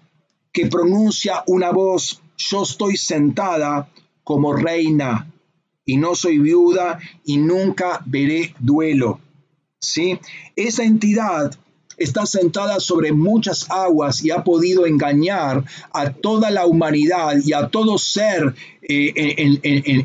que 0.52 0.66
pronuncia 0.66 1.42
una 1.46 1.70
voz, 1.70 2.20
yo 2.36 2.62
estoy 2.62 2.96
sentada 2.96 3.90
como 4.24 4.52
reina 4.52 5.32
y 5.84 5.96
no 5.96 6.14
soy 6.14 6.38
viuda 6.38 6.98
y 7.24 7.38
nunca 7.38 8.02
veré 8.04 8.54
duelo, 8.58 9.20
¿sí? 9.80 10.18
Esa 10.54 10.84
entidad 10.84 11.58
está 11.98 12.26
sentada 12.26 12.80
sobre 12.80 13.12
muchas 13.12 13.70
aguas 13.70 14.24
y 14.24 14.30
ha 14.30 14.44
podido 14.44 14.86
engañar 14.86 15.64
a 15.92 16.12
toda 16.12 16.50
la 16.50 16.66
humanidad 16.66 17.34
y 17.44 17.52
a 17.52 17.68
todo 17.68 17.98
ser 17.98 18.54
eh, 18.82 19.12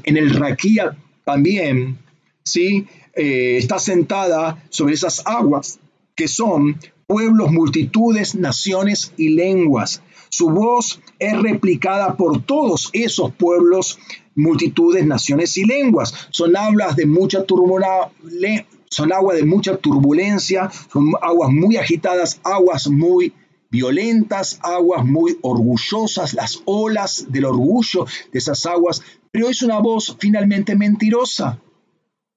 en, 0.03 0.17
el 0.17 0.29
Raquía 0.31 0.97
también, 1.23 1.97
¿sí? 2.43 2.87
Eh, 3.15 3.57
está 3.57 3.77
sentada 3.79 4.63
sobre 4.69 4.95
esas 4.95 5.21
aguas 5.25 5.79
que 6.15 6.27
son 6.27 6.79
pueblos, 7.07 7.51
multitudes, 7.51 8.35
naciones 8.35 9.13
y 9.17 9.29
lenguas. 9.29 10.01
Su 10.29 10.49
voz 10.49 10.99
es 11.19 11.39
replicada 11.39 12.17
por 12.17 12.43
todos 12.43 12.89
esos 12.93 13.33
pueblos, 13.35 13.99
multitudes, 14.35 15.05
naciones 15.05 15.55
y 15.57 15.65
lenguas. 15.65 16.27
Son 16.31 16.57
hablas 16.57 16.95
de 16.95 17.05
mucha 17.05 17.43
turbulencia 17.43 18.65
son 18.93 19.11
aguas 19.11 19.37
de 19.37 19.45
mucha 19.45 19.77
turbulencia, 19.77 20.69
son 20.91 21.13
aguas 21.21 21.49
muy 21.51 21.77
agitadas, 21.77 22.39
aguas 22.43 22.87
muy 22.87 23.33
violentas, 23.69 24.59
aguas 24.61 25.03
muy 25.03 25.37
orgullosas, 25.41 26.35
las 26.35 26.61
olas 26.65 27.25
del 27.29 27.45
orgullo 27.45 28.05
de 28.31 28.37
esas 28.39 28.65
aguas, 28.67 29.01
pero 29.31 29.49
es 29.49 29.63
una 29.63 29.79
voz 29.79 30.15
finalmente 30.19 30.75
mentirosa, 30.75 31.59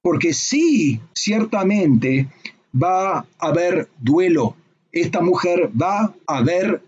porque 0.01 0.33
sí, 0.33 1.01
ciertamente 1.13 2.29
va 2.75 3.19
a 3.19 3.27
haber 3.39 3.91
duelo, 3.99 4.57
esta 4.93 5.21
mujer 5.21 5.71
va 5.81 6.15
a 6.27 6.41
ver 6.43 6.83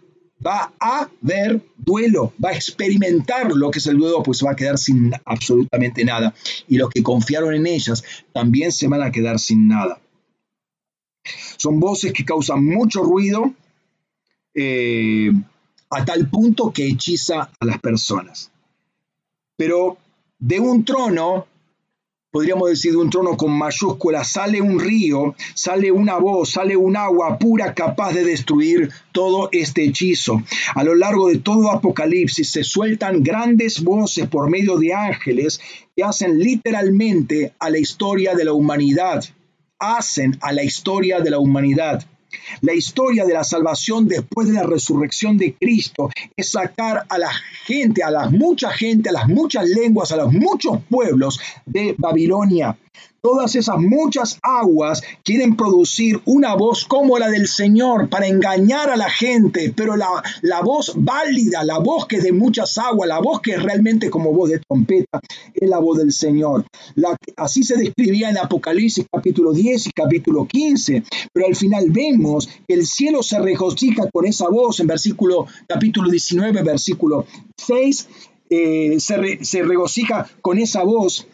va 0.49 0.73
a 0.81 1.11
ver 1.21 1.61
duelo, 1.77 2.33
va 2.43 2.51
a 2.51 2.55
experimentar 2.55 3.53
lo 3.53 3.71
que 3.71 3.79
es 3.81 3.87
el 3.87 3.99
duelo, 3.99 4.23
pues 4.23 4.43
va 4.45 4.53
a 4.53 4.57
quedar 4.57 4.79
sin 4.79 5.13
absolutamente 5.25 6.05
nada. 6.05 6.35
Y 6.67 6.79
los 6.79 6.89
que 6.89 7.03
confiaron 7.03 7.55
en 7.55 7.67
ellas 7.67 8.03
también 8.33 8.73
se 8.73 8.89
van 8.89 9.03
a 9.03 9.13
quedar 9.13 9.39
sin 9.39 9.69
nada. 9.69 10.01
Son 11.59 11.79
voces 11.79 12.13
que 12.13 12.25
causan 12.25 12.65
mucho 12.65 13.03
ruido 13.03 13.53
eh, 14.55 15.31
a 15.91 16.05
tal 16.05 16.31
punto 16.31 16.73
que 16.73 16.87
hechiza 16.87 17.51
a 17.61 17.65
las 17.65 17.79
personas. 17.81 18.51
Pero 19.57 19.99
de 20.39 20.61
un 20.61 20.85
trono 20.85 21.47
podríamos 22.31 22.69
decir, 22.69 22.93
de 22.93 22.99
un 22.99 23.11
trono 23.11 23.37
con 23.37 23.57
mayúsculas, 23.57 24.29
sale 24.29 24.61
un 24.61 24.79
río, 24.79 25.35
sale 25.55 25.91
una 25.91 26.19
voz, 26.19 26.51
sale 26.51 26.77
un 26.77 26.97
agua 26.97 27.39
pura 27.39 27.75
capaz 27.75 28.13
de 28.13 28.25
destruir 28.25 28.91
todo 29.13 29.49
este 29.53 29.85
hechizo. 29.85 30.43
A 30.75 30.85
lo 30.85 30.95
largo 30.95 31.29
de 31.29 31.39
todo 31.39 31.71
Apocalipsis 31.71 32.51
se 32.51 32.65
sueltan 32.65 33.23
grandes 33.23 33.83
voces 33.83 34.29
por 34.29 34.51
medio 34.51 34.77
de 34.77 34.93
ángeles 34.93 35.61
que 35.97 36.05
hacen 36.05 36.39
literalmente 36.39 37.55
a 37.59 37.71
la 37.71 37.79
historia 37.79 38.35
de 38.35 38.45
la 38.45 38.53
humanidad, 38.53 39.25
hacen 39.79 40.37
a 40.41 40.53
la 40.53 40.63
historia 40.63 41.21
de 41.21 41.31
la 41.31 41.39
humanidad. 41.39 42.05
La 42.61 42.75
historia 42.75 43.25
de 43.25 43.35
la 43.35 43.45
salvación 43.45 44.07
después 44.07 44.49
de 44.49 44.55
la 44.55 44.63
resurrección 44.63 45.37
de 45.39 45.55
Cristo 45.55 46.11
es 46.37 46.51
sacar 46.51 47.05
a 47.09 47.19
la 47.19 47.31
gente, 47.65 48.03
a 48.03 48.11
la 48.11 48.29
mucha 48.29 48.71
gente, 48.71 49.09
a 49.09 49.13
las 49.13 49.29
muchas 49.29 49.69
lenguas, 49.69 50.13
a 50.13 50.17
los 50.17 50.33
muchos 50.33 50.79
pueblos 50.89 51.41
de 51.65 51.95
Babilonia. 51.97 52.77
Todas 53.21 53.57
esas 53.57 53.79
muchas 53.79 54.39
aguas 54.43 55.03
quieren 55.25 55.57
producir 55.57 56.21
una 56.25 56.55
voz 56.55 56.85
como 56.85 57.19
la 57.19 57.29
del 57.29 57.49
Señor 57.49 58.09
para 58.09 58.29
engañar 58.29 58.91
a 58.91 58.97
la 58.97 59.11
gente, 59.11 59.73
pero 59.75 59.97
la, 59.97 60.23
la 60.43 60.61
voz 60.61 60.93
válida, 60.97 61.65
la 61.65 61.79
voz 61.79 62.07
que 62.07 62.17
es 62.17 62.23
de 62.23 62.33
muchas 62.33 62.79
aguas, 62.79 63.09
la 63.09 63.19
voz 63.19 63.41
que 63.41 63.53
es 63.53 63.63
realmente 63.63 64.09
como 64.09 64.33
voz 64.33 64.51
de 64.51 64.61
trompeta, 64.61 65.21
es 65.53 65.69
la 65.69 65.79
voz 65.79 65.99
del 65.99 66.13
Señor. 66.13 66.65
La, 66.95 67.17
así 67.37 67.65
se 67.65 67.77
describía 67.77 68.31
en 68.31 68.39
Apocalipsis 68.39 69.07
capítulo 69.11 69.53
10 69.53 69.89
y 69.89 69.91
capítulo 69.91 70.47
15, 70.47 71.03
pero 71.33 71.47
al 71.47 71.57
final 71.57 71.87
vemos 71.91 72.49
que 72.67 72.75
el 72.75 72.87
cielo 72.87 73.23
se 73.23 73.39
regocija 73.41 74.09
con 74.13 74.27
esa 74.27 74.49
voz 74.49 74.81
en 74.81 74.87
versículo 74.87 75.47
capítulo 75.67 76.09
19, 76.11 76.63
versículo 76.63 77.27
6, 77.57 78.09
eh, 78.51 78.97
se, 78.99 79.45
se 79.45 79.63
regocija 79.63 80.27
con 80.41 80.59
esa 80.59 80.83
voz 80.83 81.27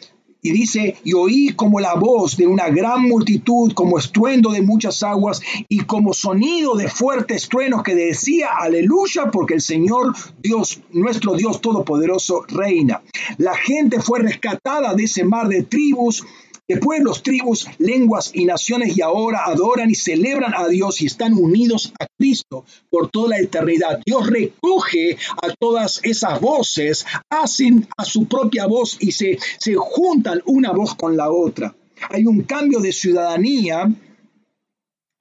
y 0.45 0.53
dice, 0.53 0.97
y 1.05 1.15
oí 1.15 1.55
como 1.55 1.81
la 1.81 1.95
voz 1.95 2.37
de 2.37 2.47
una 2.47 2.69
gran 2.69 3.01
multitud, 3.03 3.73
como 3.73 3.99
estruendo 3.99 4.53
de 4.53 4.61
muchas 4.61 5.03
aguas 5.03 5.41
y 5.71 5.81
como 5.81 6.13
sonido 6.13 6.77
de 6.77 6.89
fuertes 6.89 7.49
truenos 7.49 7.83
que 7.83 7.95
decía, 7.95 8.49
aleluya, 8.61 9.31
porque 9.33 9.55
el 9.55 9.63
Señor 9.63 10.15
Dios, 10.43 10.83
nuestro 10.93 11.33
Dios 11.33 11.63
Todopoderoso, 11.63 12.45
reina. 12.47 13.03
La 13.39 13.57
gente 13.57 14.03
fue 14.03 14.19
rescatada 14.19 14.95
de 14.95 15.05
ese 15.05 15.25
mar 15.25 15.49
de 15.49 15.63
tribus 15.63 16.23
de 16.69 16.79
pueblos, 16.79 17.23
tribus, 17.23 17.67
lenguas 17.79 18.31
y 18.35 18.45
naciones 18.45 18.97
y 18.97 19.03
ahora 19.03 19.45
adoran 19.45 19.91
y 19.91 19.95
celebran 19.95 20.55
a 20.57 20.67
Dios 20.69 21.01
y 21.03 21.07
están 21.07 21.35
unidos 21.35 21.93
a 22.01 22.07
Cristo 22.19 22.65
por 22.91 23.11
toda 23.11 23.31
la 23.31 23.39
eternidad. 23.39 24.01
Dios 24.05 24.27
recoge 24.27 25.17
a 25.43 25.55
todas 25.59 26.01
esas 26.03 26.41
voces, 26.41 27.05
hacen 27.31 27.87
a 27.97 28.05
su 28.05 28.27
propia 28.27 28.67
voz 28.67 28.97
y 29.01 29.13
se, 29.13 29.39
se 29.59 29.75
juntan 29.75 30.43
una 30.47 30.73
voz 30.73 30.95
con 30.95 31.17
la 31.17 31.31
otra. 31.31 31.75
Hay 32.11 32.27
un 32.27 32.43
cambio 32.43 32.81
de 32.81 32.93
ciudadanía 32.93 33.91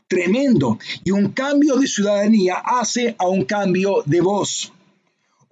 tremendo 0.08 0.78
y 1.04 1.12
un 1.12 1.30
cambio 1.30 1.76
de 1.76 1.88
ciudadanía 1.88 2.56
hace 2.56 3.16
a 3.18 3.28
un 3.28 3.46
cambio 3.46 4.04
de 4.06 4.22
voz. 4.22 4.73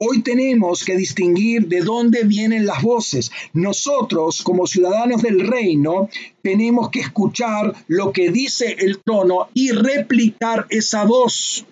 Hoy 0.04 0.24
tenemos 0.24 0.84
que 0.84 0.98
distinguir 0.98 1.68
de 1.68 1.82
dónde 1.82 2.24
vienen 2.24 2.66
las 2.66 2.82
voces. 2.82 3.32
Nosotros, 3.54 4.42
como 4.42 4.66
ciudadanos 4.66 5.22
del 5.22 5.48
reino, 5.48 6.10
tenemos 6.42 6.90
que 6.90 7.02
escuchar 7.02 7.72
lo 7.88 8.12
que 8.12 8.32
dice 8.32 8.78
el 8.80 8.98
trono 9.04 9.50
y 9.54 9.70
replicar 9.70 10.66
esa 10.72 11.06
voz. 11.06 11.68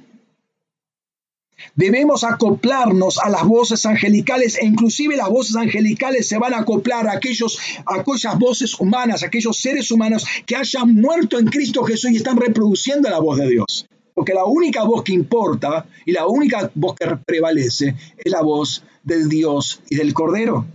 Debemos 1.73 2.23
acoplarnos 2.23 3.17
a 3.17 3.29
las 3.29 3.45
voces 3.45 3.83
angelicales 3.87 4.59
e 4.61 4.65
inclusive 4.67 5.17
las 5.17 5.29
voces 5.29 5.55
angelicales 5.55 6.27
se 6.27 6.37
van 6.37 6.53
a 6.53 6.59
acoplar 6.59 7.07
a, 7.07 7.13
aquellos, 7.13 7.57
a 7.83 7.95
aquellas 7.95 8.37
voces 8.37 8.79
humanas, 8.79 9.23
a 9.23 9.25
aquellos 9.25 9.59
seres 9.59 9.89
humanos 9.89 10.23
que 10.45 10.55
hayan 10.55 10.93
muerto 10.93 11.39
en 11.39 11.47
Cristo 11.47 11.83
Jesús 11.83 12.11
y 12.11 12.17
están 12.17 12.37
reproduciendo 12.37 13.09
la 13.09 13.17
voz 13.17 13.39
de 13.39 13.49
Dios. 13.49 13.87
Porque 14.19 14.33
la 14.33 14.43
única 14.43 14.83
voz 14.83 15.01
que 15.01 15.13
importa 15.13 15.85
y 16.05 16.11
la 16.11 16.27
única 16.27 16.69
voz 16.75 16.93
que 16.97 17.07
prevalece 17.25 17.95
es 18.17 18.29
la 18.29 18.41
voz 18.41 18.83
del 19.01 19.29
Dios 19.29 19.81
y 19.89 19.95
del 19.95 20.13
Cordero. 20.13 20.65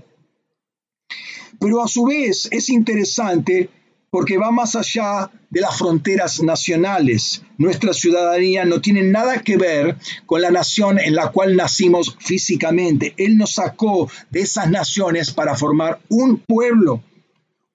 Pero 1.61 1.83
a 1.83 1.87
su 1.87 2.07
vez 2.07 2.49
es 2.51 2.71
interesante 2.71 3.69
porque 4.09 4.39
va 4.39 4.51
más 4.51 4.77
allá 4.77 5.31
de 5.51 5.61
las 5.61 5.77
fronteras 5.77 6.43
nacionales. 6.43 7.43
Nuestra 7.59 7.93
ciudadanía 7.93 8.65
no 8.65 8.81
tiene 8.81 9.03
nada 9.03 9.43
que 9.43 9.59
ver 9.59 9.99
con 10.25 10.41
la 10.41 10.51
nación 10.51 10.99
en 10.99 11.15
la 11.15 11.31
cual 11.31 11.55
nacimos 11.55 12.17
físicamente. 12.19 13.13
Él 13.19 13.37
nos 13.37 13.57
sacó 13.57 14.11
de 14.31 14.41
esas 14.41 14.71
naciones 14.71 15.33
para 15.33 15.55
formar 15.55 16.01
un 16.09 16.39
pueblo 16.39 17.03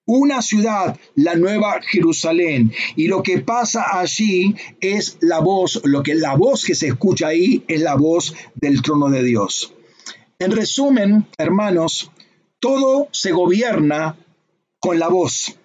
una 0.09 0.41
ciudad, 0.41 0.99
la 1.13 1.35
nueva 1.35 1.79
Jerusalén. 1.83 2.73
Y 2.95 3.07
lo 3.07 3.21
que 3.21 3.39
pasa 3.39 3.99
allí 3.99 4.55
es 4.81 5.17
la 5.21 5.39
voz, 5.39 5.81
lo 5.83 6.01
que 6.01 6.15
la 6.15 6.35
voz 6.35 6.65
que 6.65 6.73
se 6.73 6.87
escucha 6.87 7.27
ahí 7.27 7.63
es 7.67 7.81
la 7.81 7.95
voz 7.95 8.33
del 8.55 8.81
trono 8.81 9.09
de 9.09 9.23
Dios. 9.23 9.71
En 10.39 10.51
resumen, 10.51 11.27
hermanos, 11.37 12.11
todo 12.59 13.07
se 13.11 13.31
gobierna 13.31 14.17
con 14.79 14.97
la 14.97 15.09
voz. 15.09 15.55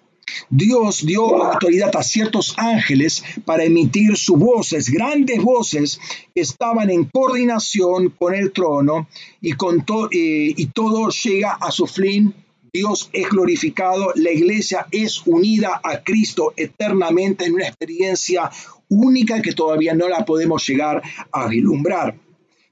Dios 0.49 1.05
dio 1.05 1.43
autoridad 1.43 1.95
a 1.95 2.03
ciertos 2.03 2.53
ángeles 2.57 3.23
para 3.45 3.63
emitir 3.63 4.15
sus 4.15 4.37
voces, 4.37 4.89
grandes 4.89 5.41
voces 5.41 5.99
que 6.35 6.41
estaban 6.41 6.91
en 6.91 7.05
coordinación 7.05 8.09
con 8.09 8.35
el 8.35 8.51
trono 8.51 9.07
y, 9.41 9.53
con 9.53 9.79
eh, 10.11 10.53
y 10.55 10.65
todo 10.67 11.09
llega 11.09 11.53
a 11.53 11.71
su 11.71 11.87
fin 11.87 12.33
Dios 12.75 13.09
es 13.13 13.29
glorificado, 13.29 14.11
la 14.15 14.31
iglesia 14.31 14.85
es 14.91 15.25
unida 15.25 15.79
a 15.81 16.03
Cristo 16.03 16.51
eternamente 16.57 17.45
en 17.45 17.53
una 17.53 17.69
experiencia 17.69 18.51
única 18.89 19.41
que 19.41 19.53
todavía 19.53 19.93
no 19.93 20.09
la 20.09 20.25
podemos 20.25 20.67
llegar 20.67 21.01
a 21.31 21.47
vislumbrar. 21.47 22.17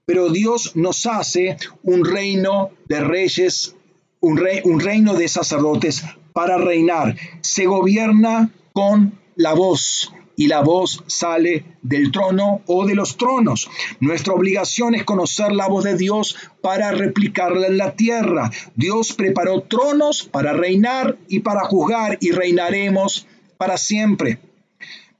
Pero 0.05 0.29
Dios 0.29 0.75
nos 0.75 1.05
hace 1.05 1.55
un 1.83 2.03
reino 2.03 2.71
de 2.89 2.99
reyes, 2.99 3.77
un, 4.19 4.41
un 4.65 4.79
reino 4.81 5.13
de 5.13 5.29
sacerdotes 5.29 6.03
para 6.33 6.57
reinar. 6.57 7.15
Se 7.39 7.65
gobierna 7.65 8.51
con 8.73 9.17
la 9.37 9.53
voz, 9.53 10.11
y 10.35 10.47
la 10.47 10.61
voz 10.61 11.03
sale 11.07 11.65
del 11.81 12.11
trono 12.11 12.61
o 12.65 12.85
de 12.85 12.95
los 12.95 13.17
tronos. 13.17 13.69
Nuestra 13.99 14.33
obligación 14.33 14.95
es 14.95 15.03
conocer 15.03 15.51
la 15.51 15.67
voz 15.67 15.83
de 15.83 15.95
Dios 15.95 16.35
para 16.61 16.91
replicarla 16.91 17.67
en 17.67 17.77
la 17.77 17.95
tierra. 17.95 18.51
Dios 18.75 19.13
preparó 19.13 19.61
tronos 19.61 20.23
para 20.23 20.53
reinar 20.53 21.17
y 21.27 21.39
para 21.39 21.65
juzgar 21.65 22.17
y 22.21 22.31
reinaremos 22.31 23.27
para 23.57 23.77
siempre. 23.77 24.39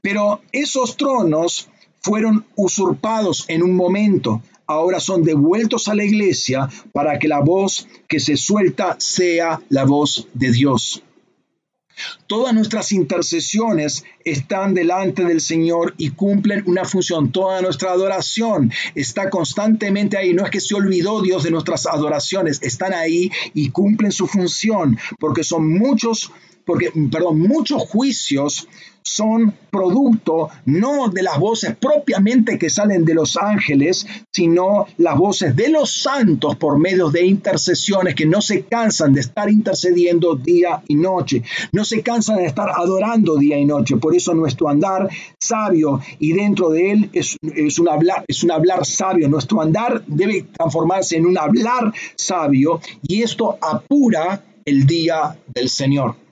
Pero 0.02 0.42
esos 0.52 0.98
tronos 0.98 1.70
fueron 2.02 2.46
usurpados 2.56 3.46
en 3.48 3.64
un 3.64 3.76
momento. 3.76 4.42
Ahora 4.66 5.00
son 5.00 5.24
devueltos 5.24 5.88
a 5.88 5.96
la 5.96 6.04
iglesia 6.04 6.70
para 6.92 7.20
que 7.20 7.28
la 7.28 7.40
voz 7.40 7.88
que 8.08 8.20
se 8.20 8.36
suelta 8.36 8.96
sea 9.00 9.62
la 9.70 9.86
voz 9.86 10.28
de 10.34 10.52
Dios. 10.52 11.04
Todas 12.28 12.54
nuestras 12.54 12.92
intercesiones 12.92 14.04
están 14.26 14.74
delante 14.74 15.24
del 15.26 15.42
Señor 15.42 15.94
y 15.98 16.12
cumplen 16.12 16.64
una 16.66 16.86
función. 16.86 17.32
Toda 17.32 17.62
nuestra 17.62 17.92
adoración 17.92 18.72
está 18.96 19.30
constantemente 19.30 20.18
ahí. 20.18 20.34
No 20.34 20.44
es 20.44 20.52
que 20.52 20.62
se 20.62 20.76
olvidó 20.76 21.22
Dios 21.22 21.44
de 21.44 21.52
nuestras 21.52 21.86
adoraciones, 21.86 22.62
están 22.62 22.94
ahí 22.94 23.32
y 23.54 23.70
cumplen 23.70 24.12
su 24.12 24.28
función, 24.28 24.98
porque 25.20 25.44
son 25.44 25.70
muchos, 25.70 26.32
porque, 26.66 26.92
perdón, 27.12 27.40
muchos 27.40 27.82
juicios 27.84 28.68
son 29.04 29.54
producto 29.70 30.50
no 30.66 31.10
de 31.10 31.24
las 31.24 31.38
voces 31.38 31.76
propiamente 31.76 32.58
que 32.58 32.70
salen 32.70 33.04
de 33.06 33.14
los 33.14 33.38
ángeles, 33.38 34.08
sino 34.32 34.88
las 34.98 35.18
voces 35.18 35.56
de 35.56 35.70
los 35.70 36.02
santos 36.02 36.56
por 36.56 36.80
medio 36.80 37.10
de 37.10 37.26
intercesiones 37.26 38.16
que 38.16 38.26
no 38.26 38.42
se 38.42 38.64
cansan 38.64 39.14
de 39.14 39.22
estar 39.22 39.50
intercediendo 39.50 40.36
día 40.36 40.82
y 40.88 40.96
noche, 40.96 41.44
no 41.74 41.84
se 41.84 42.02
cansan 42.02 42.38
de 42.38 42.46
estar 42.46 42.70
adorando 42.70 43.36
día 43.36 43.58
y 43.58 43.66
noche. 43.66 43.98
Por 43.98 44.16
eso 44.16 44.34
nuestro 44.34 44.70
andar 44.70 45.10
sabio 45.40 46.00
y 46.20 46.34
dentro 46.34 46.70
de 46.70 46.92
él 46.92 47.10
es, 47.14 47.38
es, 47.42 47.80
un, 47.80 47.90
hablar, 47.90 48.24
es 48.28 48.44
un 48.44 48.52
hablar 48.52 48.86
sabio. 48.86 49.28
Nuestro 49.28 49.62
andar 49.62 50.04
debe 50.08 50.44
transformarse 50.44 51.18
en 51.18 51.26
un 51.26 51.38
hablar 51.38 51.94
sabio 52.16 52.80
y 53.02 53.22
esto 53.22 53.58
apura 53.62 54.44
el 54.66 54.86
día 54.88 55.38
del 55.54 55.70
Señor 55.70 56.23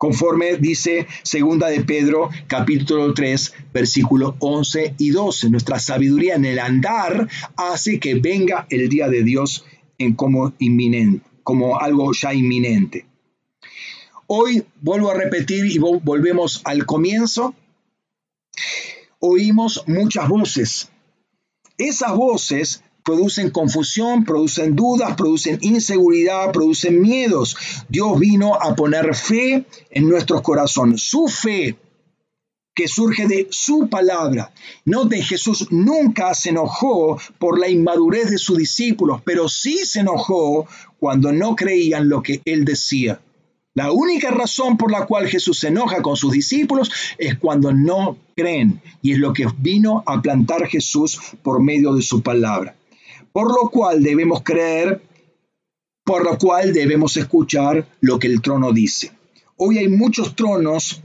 conforme 0.00 0.56
dice 0.56 1.06
segunda 1.22 1.68
de 1.68 1.82
Pedro 1.82 2.30
capítulo 2.46 3.12
3 3.12 3.52
versículo 3.74 4.34
11 4.38 4.94
y 4.96 5.10
12. 5.10 5.50
Nuestra 5.50 5.78
sabiduría 5.78 6.36
en 6.36 6.46
el 6.46 6.58
andar 6.58 7.28
hace 7.54 8.00
que 8.00 8.14
venga 8.14 8.66
el 8.70 8.88
día 8.88 9.08
de 9.08 9.22
Dios 9.22 9.66
en 9.98 10.14
como 10.14 10.54
inminente, 10.58 11.26
como 11.42 11.78
algo 11.78 12.12
ya 12.14 12.32
inminente. 12.32 13.04
Hoy 14.26 14.64
vuelvo 14.80 15.10
a 15.10 15.14
repetir 15.14 15.66
y 15.66 15.76
volvemos 15.76 16.62
al 16.64 16.86
comienzo. 16.86 17.54
Oímos 19.18 19.84
muchas 19.86 20.30
voces. 20.30 20.88
Esas 21.76 22.14
voces 22.14 22.82
producen 23.10 23.50
confusión, 23.50 24.24
producen 24.24 24.76
dudas, 24.76 25.16
producen 25.16 25.58
inseguridad, 25.62 26.52
producen 26.52 27.00
miedos. 27.00 27.56
Dios 27.88 28.20
vino 28.20 28.54
a 28.54 28.76
poner 28.76 29.16
fe 29.16 29.64
en 29.90 30.08
nuestros 30.08 30.42
corazones. 30.42 31.02
Su 31.02 31.26
fe 31.26 31.76
que 32.72 32.86
surge 32.86 33.26
de 33.26 33.48
su 33.50 33.88
palabra. 33.88 34.52
Noten, 34.84 35.24
Jesús 35.24 35.66
nunca 35.70 36.34
se 36.34 36.50
enojó 36.50 37.18
por 37.40 37.58
la 37.58 37.68
inmadurez 37.68 38.30
de 38.30 38.38
sus 38.38 38.56
discípulos, 38.56 39.20
pero 39.24 39.48
sí 39.48 39.78
se 39.78 40.00
enojó 40.00 40.68
cuando 41.00 41.32
no 41.32 41.56
creían 41.56 42.08
lo 42.08 42.22
que 42.22 42.40
él 42.44 42.64
decía. 42.64 43.20
La 43.74 43.90
única 43.90 44.30
razón 44.30 44.76
por 44.76 44.92
la 44.92 45.04
cual 45.06 45.26
Jesús 45.26 45.58
se 45.58 45.68
enoja 45.68 46.00
con 46.00 46.16
sus 46.16 46.30
discípulos 46.30 46.92
es 47.18 47.36
cuando 47.40 47.72
no 47.72 48.18
creen, 48.36 48.80
y 49.02 49.12
es 49.12 49.18
lo 49.18 49.32
que 49.32 49.48
vino 49.58 50.04
a 50.06 50.22
plantar 50.22 50.68
Jesús 50.68 51.18
por 51.42 51.60
medio 51.60 51.92
de 51.94 52.02
su 52.02 52.22
palabra 52.22 52.76
por 53.32 53.48
lo 53.48 53.70
cual 53.70 54.02
debemos 54.02 54.42
creer, 54.42 55.02
por 56.04 56.24
lo 56.24 56.38
cual 56.38 56.72
debemos 56.72 57.16
escuchar 57.16 57.86
lo 58.00 58.18
que 58.18 58.26
el 58.26 58.40
trono 58.40 58.72
dice. 58.72 59.12
hoy 59.56 59.78
hay 59.78 59.88
muchos 59.88 60.34
tronos 60.34 61.02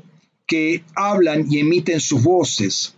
que 0.47 0.83
hablan 0.95 1.45
y 1.51 1.59
emiten 1.59 1.99
sus 1.99 2.23
voces. 2.23 2.95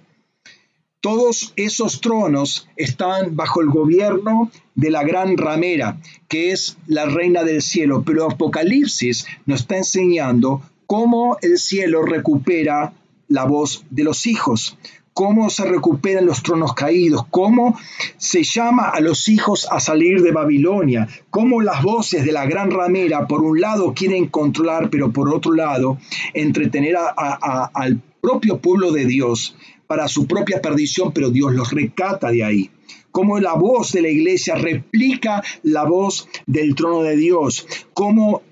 Todos 1.01 1.53
esos 1.55 2.01
tronos 2.01 2.67
están 2.75 3.35
bajo 3.35 3.61
el 3.61 3.69
gobierno 3.69 4.51
de 4.75 4.91
la 4.91 5.03
gran 5.03 5.37
ramera, 5.37 5.99
que 6.27 6.51
es 6.51 6.77
la 6.87 7.05
reina 7.05 7.43
del 7.43 7.61
cielo, 7.61 8.03
pero 8.05 8.25
Apocalipsis 8.25 9.25
nos 9.45 9.61
está 9.61 9.77
enseñando 9.77 10.61
cómo 10.85 11.37
el 11.41 11.57
cielo 11.59 12.03
recupera 12.03 12.93
la 13.27 13.45
voz 13.45 13.85
de 13.89 14.03
los 14.03 14.25
hijos, 14.25 14.77
cómo 15.17 15.49
se 15.49 15.65
recuperan 15.65 16.27
los 16.27 16.43
tronos 16.43 16.75
caídos, 16.75 17.25
cómo 17.31 17.75
se 18.17 18.43
llama 18.43 18.89
a 18.89 18.99
los 18.99 19.27
hijos 19.29 19.67
a 19.71 19.79
salir 19.79 20.21
de 20.21 20.31
Babilonia, 20.31 21.07
cómo 21.31 21.59
las 21.59 21.81
voces 21.81 22.23
de 22.23 22.31
la 22.31 22.45
gran 22.45 22.69
ramera 22.69 23.25
por 23.25 23.41
un 23.41 23.59
lado 23.59 23.95
quieren 23.95 24.27
controlar, 24.27 24.91
pero 24.91 25.11
por 25.11 25.33
otro 25.33 25.53
lado 25.53 25.97
entretener 26.35 26.97
al 26.97 27.99
propio 28.21 28.59
pueblo 28.59 28.91
de 28.91 29.05
Dios 29.05 29.55
para 29.87 30.07
su 30.07 30.27
propia 30.27 30.61
perdición, 30.61 31.11
pero 31.11 31.31
Dios 31.31 31.51
los 31.51 31.71
recata 31.71 32.29
de 32.29 32.43
ahí. 32.43 32.69
Cómo 33.09 33.39
la 33.39 33.55
voz 33.55 33.93
de 33.93 34.03
la 34.03 34.09
iglesia 34.09 34.53
replica 34.53 35.41
la 35.63 35.83
voz 35.85 36.29
del 36.45 36.75
trono 36.75 37.01
de 37.01 37.15
Dios, 37.15 37.65
cómo 37.95 38.43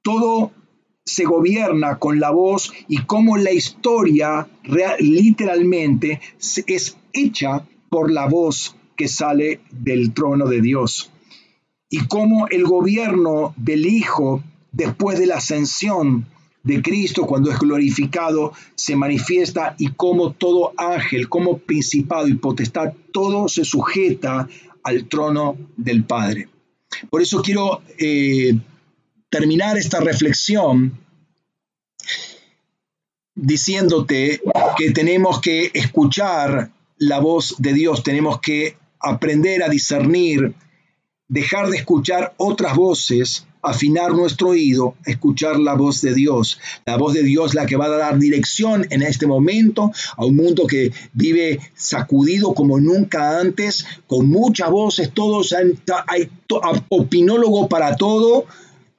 todo 0.00 0.52
se 1.04 1.24
gobierna 1.24 1.98
con 1.98 2.20
la 2.20 2.30
voz 2.30 2.72
y 2.88 2.98
cómo 3.04 3.36
la 3.36 3.52
historia 3.52 4.48
literalmente 4.98 6.20
es 6.66 6.96
hecha 7.12 7.66
por 7.88 8.10
la 8.10 8.26
voz 8.26 8.76
que 8.96 9.08
sale 9.08 9.60
del 9.70 10.12
trono 10.12 10.46
de 10.46 10.60
Dios. 10.60 11.10
Y 11.88 12.06
cómo 12.06 12.46
el 12.48 12.64
gobierno 12.64 13.54
del 13.56 13.86
Hijo, 13.86 14.42
después 14.72 15.18
de 15.18 15.26
la 15.26 15.38
ascensión 15.38 16.26
de 16.62 16.82
Cristo, 16.82 17.26
cuando 17.26 17.50
es 17.50 17.58
glorificado, 17.58 18.52
se 18.74 18.94
manifiesta 18.94 19.74
y 19.78 19.88
cómo 19.92 20.32
todo 20.32 20.72
ángel, 20.76 21.28
como 21.28 21.58
principado 21.58 22.28
y 22.28 22.34
potestad, 22.34 22.92
todo 23.12 23.48
se 23.48 23.64
sujeta 23.64 24.48
al 24.82 25.08
trono 25.08 25.56
del 25.76 26.04
Padre. 26.04 26.48
Por 27.08 27.22
eso 27.22 27.42
quiero 27.42 27.82
eh, 27.98 28.54
terminar 29.30 29.78
esta 29.78 30.00
reflexión 30.00 30.98
diciéndote 33.34 34.42
que 34.76 34.90
tenemos 34.90 35.40
que 35.40 35.70
escuchar 35.72 36.70
la 36.98 37.20
voz 37.20 37.54
de 37.58 37.72
Dios, 37.72 38.02
tenemos 38.02 38.40
que 38.40 38.76
aprender 38.98 39.62
a 39.62 39.68
discernir, 39.68 40.54
dejar 41.28 41.70
de 41.70 41.78
escuchar 41.78 42.34
otras 42.36 42.76
voces, 42.76 43.46
afinar 43.62 44.12
nuestro 44.12 44.50
oído, 44.50 44.94
escuchar 45.06 45.58
la 45.58 45.74
voz 45.74 46.00
de 46.02 46.14
Dios. 46.14 46.58
La 46.84 46.96
voz 46.96 47.14
de 47.14 47.22
Dios 47.22 47.54
la 47.54 47.66
que 47.66 47.76
va 47.76 47.86
a 47.86 47.96
dar 47.96 48.18
dirección 48.18 48.86
en 48.90 49.02
este 49.02 49.26
momento 49.26 49.92
a 50.16 50.24
un 50.24 50.36
mundo 50.36 50.66
que 50.66 50.92
vive 51.12 51.60
sacudido 51.74 52.54
como 52.54 52.80
nunca 52.80 53.38
antes, 53.38 53.86
con 54.06 54.28
muchas 54.28 54.70
voces, 54.70 55.12
todos 55.12 55.54
hay, 55.54 56.30
opinólogo 56.88 57.68
para 57.68 57.96
todo, 57.96 58.46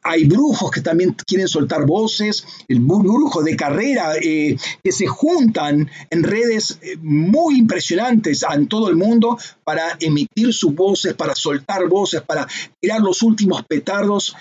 hay 0.03 0.25
brujos 0.25 0.71
que 0.71 0.81
también 0.81 1.15
quieren 1.25 1.47
soltar 1.47 1.85
voces, 1.85 2.43
el 2.67 2.79
brujo 2.79 3.43
de 3.43 3.55
carrera 3.55 4.15
eh, 4.15 4.57
que 4.83 4.91
se 4.91 5.05
juntan 5.07 5.89
en 6.09 6.23
redes 6.23 6.79
eh, 6.81 6.97
muy 7.01 7.59
impresionantes 7.59 8.43
en 8.51 8.67
todo 8.67 8.89
el 8.89 8.95
mundo 8.95 9.37
para 9.63 9.97
emitir 9.99 10.53
sus 10.53 10.73
voces, 10.73 11.13
para 11.13 11.35
soltar 11.35 11.87
voces, 11.87 12.21
para 12.21 12.47
tirar 12.79 13.01
los 13.01 13.21
últimos 13.21 13.63
petardos. 13.63 14.35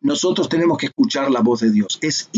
Nosotros 0.00 0.48
tenemos 0.48 0.78
que 0.78 0.86
escuchar 0.86 1.30
la 1.30 1.40
voz 1.40 1.60
de 1.60 1.70
Dios. 1.70 1.98
Es, 2.02 2.28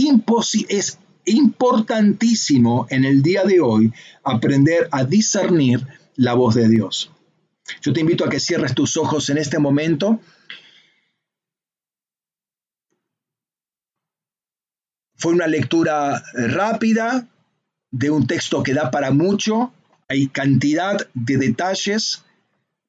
es 0.68 0.98
importantísimo 1.24 2.86
en 2.88 3.04
el 3.04 3.22
día 3.22 3.44
de 3.44 3.60
hoy 3.60 3.92
aprender 4.22 4.88
a 4.92 5.04
discernir 5.04 5.86
la 6.16 6.34
voz 6.34 6.54
de 6.54 6.68
Dios. 6.68 7.10
Yo 7.82 7.92
te 7.92 8.00
invito 8.00 8.24
a 8.24 8.28
que 8.28 8.40
cierres 8.40 8.74
tus 8.74 8.96
ojos 8.96 9.28
en 9.30 9.38
este 9.38 9.58
momento 9.58 10.20
Fue 15.20 15.34
una 15.34 15.46
lectura 15.46 16.24
rápida 16.32 17.28
de 17.90 18.08
un 18.08 18.26
texto 18.26 18.62
que 18.62 18.72
da 18.72 18.90
para 18.90 19.10
mucho, 19.10 19.70
hay 20.08 20.28
cantidad 20.28 20.96
de 21.12 21.36
detalles, 21.36 22.24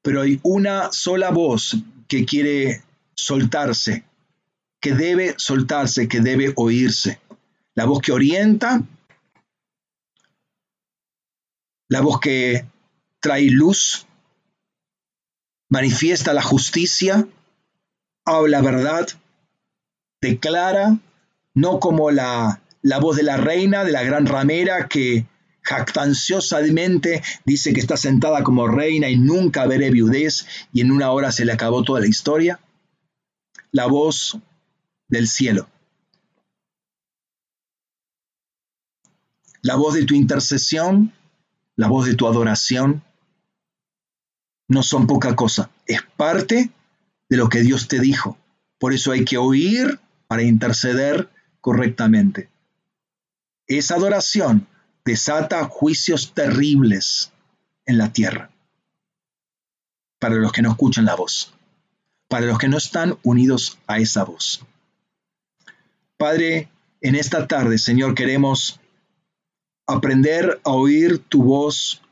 pero 0.00 0.22
hay 0.22 0.40
una 0.42 0.90
sola 0.92 1.30
voz 1.30 1.76
que 2.08 2.24
quiere 2.24 2.82
soltarse, 3.14 4.04
que 4.80 4.94
debe 4.94 5.34
soltarse, 5.36 6.08
que 6.08 6.20
debe 6.20 6.54
oírse. 6.56 7.20
La 7.74 7.84
voz 7.84 8.00
que 8.00 8.12
orienta, 8.12 8.82
la 11.88 12.00
voz 12.00 12.18
que 12.18 12.64
trae 13.20 13.50
luz, 13.50 14.06
manifiesta 15.68 16.32
la 16.32 16.42
justicia, 16.42 17.28
habla 18.24 18.62
verdad, 18.62 19.06
declara 20.22 20.98
no 21.54 21.80
como 21.80 22.10
la, 22.10 22.62
la 22.82 22.98
voz 22.98 23.16
de 23.16 23.22
la 23.22 23.36
reina, 23.36 23.84
de 23.84 23.92
la 23.92 24.02
gran 24.02 24.26
ramera 24.26 24.88
que 24.88 25.26
jactanciosamente 25.62 27.22
dice 27.44 27.72
que 27.72 27.80
está 27.80 27.96
sentada 27.96 28.42
como 28.42 28.66
reina 28.66 29.08
y 29.08 29.16
nunca 29.16 29.66
veré 29.66 29.90
viudez 29.90 30.46
y 30.72 30.80
en 30.80 30.90
una 30.90 31.10
hora 31.12 31.32
se 31.32 31.44
le 31.44 31.52
acabó 31.52 31.82
toda 31.82 32.00
la 32.00 32.08
historia. 32.08 32.60
La 33.70 33.86
voz 33.86 34.38
del 35.08 35.28
cielo. 35.28 35.68
La 39.62 39.76
voz 39.76 39.94
de 39.94 40.04
tu 40.04 40.14
intercesión, 40.14 41.12
la 41.76 41.86
voz 41.86 42.06
de 42.06 42.14
tu 42.14 42.26
adoración, 42.26 43.04
no 44.66 44.82
son 44.82 45.06
poca 45.06 45.36
cosa, 45.36 45.70
es 45.86 46.02
parte 46.16 46.70
de 47.28 47.36
lo 47.36 47.48
que 47.48 47.60
Dios 47.60 47.86
te 47.86 48.00
dijo. 48.00 48.36
Por 48.78 48.92
eso 48.92 49.12
hay 49.12 49.24
que 49.24 49.38
oír 49.38 50.00
para 50.26 50.42
interceder 50.42 51.28
correctamente. 51.62 52.50
Esa 53.66 53.94
adoración 53.94 54.66
desata 55.06 55.64
juicios 55.64 56.34
terribles 56.34 57.32
en 57.86 57.96
la 57.96 58.12
tierra 58.12 58.50
para 60.18 60.34
los 60.34 60.52
que 60.52 60.60
no 60.60 60.70
escuchan 60.70 61.06
la 61.06 61.16
voz, 61.16 61.54
para 62.28 62.46
los 62.46 62.58
que 62.58 62.68
no 62.68 62.76
están 62.76 63.18
unidos 63.22 63.78
a 63.86 63.98
esa 63.98 64.24
voz. 64.24 64.64
Padre, 66.16 66.68
en 67.00 67.14
esta 67.14 67.48
tarde, 67.48 67.78
Señor, 67.78 68.14
queremos 68.14 68.78
aprender 69.86 70.60
a 70.64 70.70
oír 70.70 71.18
tu 71.18 71.42
voz, 71.42 72.02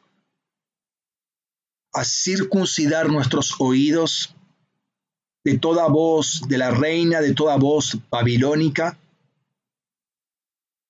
a 1.92 2.04
circuncidar 2.04 3.08
nuestros 3.08 3.54
oídos 3.60 4.34
de 5.44 5.58
toda 5.58 5.88
voz 5.88 6.42
de 6.48 6.58
la 6.58 6.70
reina, 6.70 7.20
de 7.20 7.34
toda 7.34 7.56
voz 7.56 7.98
babilónica, 8.10 8.98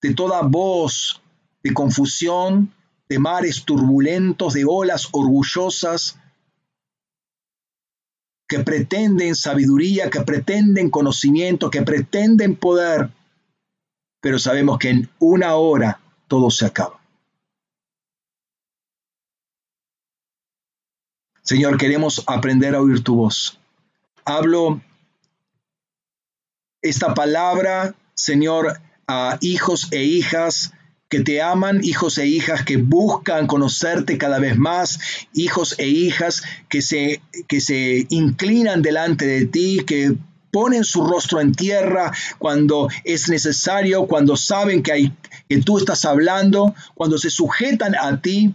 de 0.01 0.13
toda 0.13 0.41
voz 0.41 1.21
de 1.63 1.73
confusión, 1.73 2.73
de 3.07 3.19
mares 3.19 3.65
turbulentos, 3.65 4.53
de 4.53 4.65
olas 4.67 5.09
orgullosas 5.11 6.17
que 8.47 8.59
pretenden 8.59 9.35
sabiduría, 9.35 10.09
que 10.09 10.21
pretenden 10.21 10.89
conocimiento, 10.89 11.69
que 11.69 11.83
pretenden 11.83 12.55
poder, 12.55 13.09
pero 14.19 14.39
sabemos 14.39 14.77
que 14.77 14.89
en 14.89 15.09
una 15.19 15.55
hora 15.55 16.01
todo 16.27 16.49
se 16.49 16.65
acaba. 16.65 16.99
Señor, 21.43 21.77
queremos 21.77 22.23
aprender 22.27 22.75
a 22.75 22.81
oír 22.81 23.03
tu 23.03 23.15
voz. 23.15 23.59
Hablo 24.25 24.81
esta 26.81 27.13
palabra, 27.13 27.95
Señor, 28.13 28.79
a 29.07 29.37
hijos 29.41 29.87
e 29.91 30.03
hijas 30.03 30.73
que 31.09 31.19
te 31.19 31.41
aman, 31.41 31.83
hijos 31.83 32.17
e 32.17 32.25
hijas 32.25 32.63
que 32.63 32.77
buscan 32.77 33.45
conocerte 33.45 34.17
cada 34.17 34.39
vez 34.39 34.57
más, 34.57 34.99
hijos 35.33 35.75
e 35.77 35.87
hijas 35.89 36.41
que 36.69 36.81
se, 36.81 37.21
que 37.49 37.59
se 37.59 38.07
inclinan 38.09 38.81
delante 38.81 39.27
de 39.27 39.45
ti, 39.45 39.83
que 39.85 40.15
ponen 40.51 40.85
su 40.85 41.05
rostro 41.05 41.41
en 41.41 41.53
tierra 41.53 42.13
cuando 42.39 42.89
es 43.03 43.29
necesario, 43.29 44.07
cuando 44.07 44.37
saben 44.37 44.83
que, 44.83 44.91
hay, 44.93 45.13
que 45.49 45.61
tú 45.61 45.77
estás 45.77 46.05
hablando, 46.05 46.73
cuando 46.93 47.17
se 47.17 47.29
sujetan 47.29 47.93
a 47.95 48.21
ti, 48.21 48.53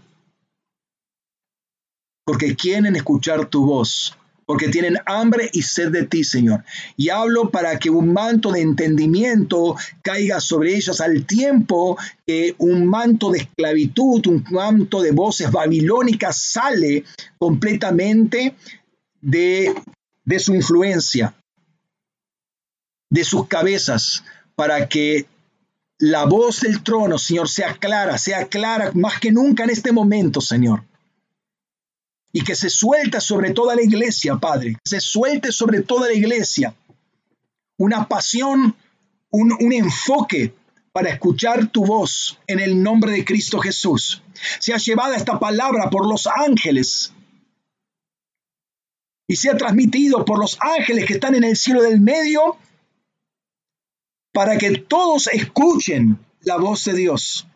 porque 2.24 2.56
quieren 2.56 2.96
escuchar 2.96 3.46
tu 3.46 3.66
voz 3.66 4.16
porque 4.46 4.68
tienen 4.68 4.96
hambre 5.06 5.50
y 5.52 5.62
sed 5.62 5.90
de 5.90 6.06
ti, 6.06 6.22
Señor. 6.22 6.64
Y 6.96 7.10
hablo 7.10 7.50
para 7.50 7.78
que 7.78 7.90
un 7.90 8.12
manto 8.12 8.52
de 8.52 8.60
entendimiento 8.60 9.76
caiga 10.02 10.40
sobre 10.40 10.76
ellos 10.76 11.00
al 11.00 11.26
tiempo 11.26 11.98
que 12.24 12.54
un 12.58 12.86
manto 12.86 13.32
de 13.32 13.40
esclavitud, 13.40 14.24
un 14.28 14.44
manto 14.50 15.02
de 15.02 15.10
voces 15.10 15.50
babilónicas 15.50 16.40
sale 16.40 17.04
completamente 17.38 18.54
de, 19.20 19.74
de 20.24 20.38
su 20.38 20.54
influencia, 20.54 21.34
de 23.10 23.24
sus 23.24 23.48
cabezas, 23.48 24.22
para 24.54 24.88
que 24.88 25.26
la 25.98 26.24
voz 26.24 26.60
del 26.60 26.82
trono, 26.84 27.18
Señor, 27.18 27.48
sea 27.48 27.74
clara, 27.74 28.16
sea 28.16 28.46
clara 28.46 28.92
más 28.94 29.18
que 29.18 29.32
nunca 29.32 29.64
en 29.64 29.70
este 29.70 29.90
momento, 29.90 30.40
Señor. 30.40 30.84
Y 32.36 32.44
que 32.44 32.54
se 32.54 32.68
suelta 32.68 33.18
sobre 33.18 33.52
toda 33.52 33.74
la 33.74 33.82
iglesia, 33.82 34.36
Padre, 34.36 34.76
se 34.84 35.00
suelte 35.00 35.50
sobre 35.52 35.80
toda 35.80 36.08
la 36.08 36.12
iglesia 36.12 36.74
una 37.78 38.06
pasión, 38.06 38.76
un, 39.30 39.52
un 39.58 39.72
enfoque 39.72 40.52
para 40.92 41.08
escuchar 41.08 41.68
tu 41.68 41.86
voz 41.86 42.38
en 42.46 42.60
el 42.60 42.82
nombre 42.82 43.12
de 43.12 43.24
Cristo 43.24 43.58
Jesús. 43.58 44.22
Sea 44.58 44.76
llevada 44.76 45.16
esta 45.16 45.40
palabra 45.40 45.88
por 45.88 46.06
los 46.06 46.26
ángeles 46.26 47.14
y 49.26 49.36
sea 49.36 49.56
transmitido 49.56 50.26
por 50.26 50.38
los 50.38 50.58
ángeles 50.60 51.06
que 51.06 51.14
están 51.14 51.36
en 51.36 51.44
el 51.44 51.56
cielo 51.56 51.80
del 51.80 52.02
medio 52.02 52.58
para 54.34 54.58
que 54.58 54.72
todos 54.72 55.28
escuchen 55.28 56.18
la 56.42 56.58
voz 56.58 56.84
de 56.84 56.92
Dios. 56.92 57.46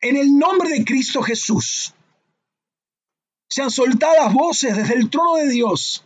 En 0.00 0.16
el 0.16 0.38
nombre 0.38 0.70
de 0.70 0.86
Cristo 0.86 1.20
Jesús, 1.20 1.92
sean 3.50 3.70
soltadas 3.70 4.32
voces 4.32 4.76
desde 4.76 4.94
el 4.94 5.10
trono 5.10 5.34
de 5.36 5.48
Dios 5.48 6.04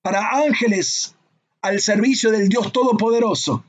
para 0.00 0.30
ángeles 0.30 1.14
al 1.60 1.80
servicio 1.80 2.30
del 2.30 2.48
Dios 2.48 2.72
Todopoderoso, 2.72 3.64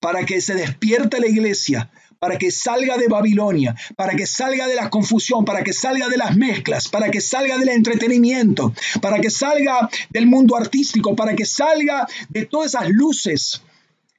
para 0.00 0.24
que 0.24 0.40
se 0.40 0.54
despierte 0.54 1.18
la 1.18 1.26
iglesia, 1.26 1.90
para 2.18 2.38
que 2.38 2.50
salga 2.50 2.98
de 2.98 3.08
Babilonia, 3.08 3.74
para 3.96 4.14
que 4.14 4.26
salga 4.26 4.68
de 4.68 4.76
la 4.76 4.90
confusión, 4.90 5.44
para 5.44 5.64
que 5.64 5.72
salga 5.72 6.08
de 6.08 6.18
las 6.18 6.36
mezclas, 6.36 6.88
para 6.88 7.10
que 7.10 7.20
salga 7.20 7.58
del 7.58 7.70
entretenimiento, 7.70 8.72
para 9.00 9.18
que 9.18 9.30
salga 9.30 9.88
del 10.10 10.26
mundo 10.26 10.56
artístico, 10.56 11.16
para 11.16 11.34
que 11.34 11.46
salga 11.46 12.06
de 12.28 12.46
todas 12.46 12.74
esas 12.74 12.90
luces, 12.90 13.62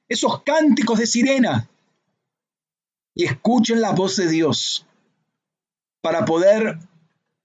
esos 0.08 0.42
cánticos 0.42 0.98
de 0.98 1.06
sirena, 1.06 1.68
y 3.14 3.24
escuchen 3.24 3.80
la 3.80 3.92
voz 3.92 4.16
de 4.16 4.28
Dios 4.28 4.84
para 6.04 6.26
poder 6.26 6.78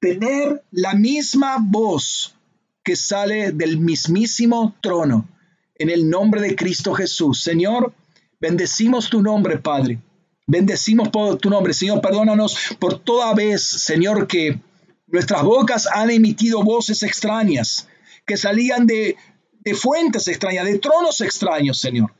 tener 0.01 0.65
la 0.71 0.93
misma 0.93 1.59
voz 1.61 2.35
que 2.83 2.97
sale 2.97 3.53
del 3.53 3.79
mismísimo 3.79 4.75
trono. 4.81 5.29
En 5.75 5.89
el 5.89 6.09
nombre 6.09 6.41
de 6.41 6.57
Cristo 6.57 6.93
Jesús. 6.93 7.41
Señor, 7.41 7.93
bendecimos 8.37 9.09
tu 9.09 9.21
nombre, 9.21 9.59
Padre. 9.59 10.01
Bendecimos 10.45 11.07
por 11.07 11.37
tu 11.37 11.49
nombre, 11.49 11.73
Señor. 11.73 12.01
Perdónanos 12.01 12.57
por 12.79 12.99
toda 12.99 13.33
vez, 13.33 13.63
Señor, 13.63 14.27
que 14.27 14.59
nuestras 15.07 15.41
bocas 15.43 15.87
han 15.93 16.11
emitido 16.11 16.61
voces 16.61 17.01
extrañas, 17.03 17.87
que 18.25 18.35
salían 18.35 18.85
de, 18.85 19.15
de 19.61 19.73
fuentes 19.73 20.27
extrañas, 20.27 20.65
de 20.65 20.79
tronos 20.79 21.21
extraños, 21.21 21.79
Señor. 21.79 22.11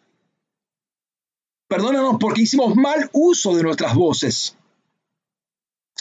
Perdónanos 1.67 2.15
porque 2.17 2.43
hicimos 2.43 2.77
mal 2.77 3.09
uso 3.11 3.57
de 3.57 3.63
nuestras 3.63 3.93
voces. 3.93 4.55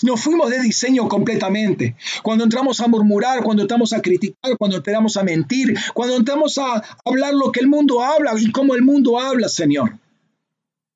Nos 0.03 0.21
fuimos 0.21 0.51
de 0.51 0.61
diseño 0.61 1.09
completamente. 1.09 1.97
Cuando 2.23 2.45
entramos 2.45 2.81
a 2.81 2.87
murmurar, 2.87 3.43
cuando 3.43 3.63
entramos 3.63 3.93
a 3.93 4.01
criticar, 4.01 4.57
cuando 4.59 4.77
entramos 4.77 5.17
a 5.17 5.25
mentir, 5.25 5.75
cuando 5.95 6.17
entramos 6.17 6.59
a 6.59 6.83
hablar 7.05 7.35
lo 7.35 7.51
que 7.53 7.61
el 7.61 7.69
mundo 7.69 8.03
habla 8.03 8.33
y 8.39 8.51
cómo 8.53 8.75
el 8.75 8.83
mundo 8.83 9.19
habla, 9.19 9.49
Señor. 9.49 9.99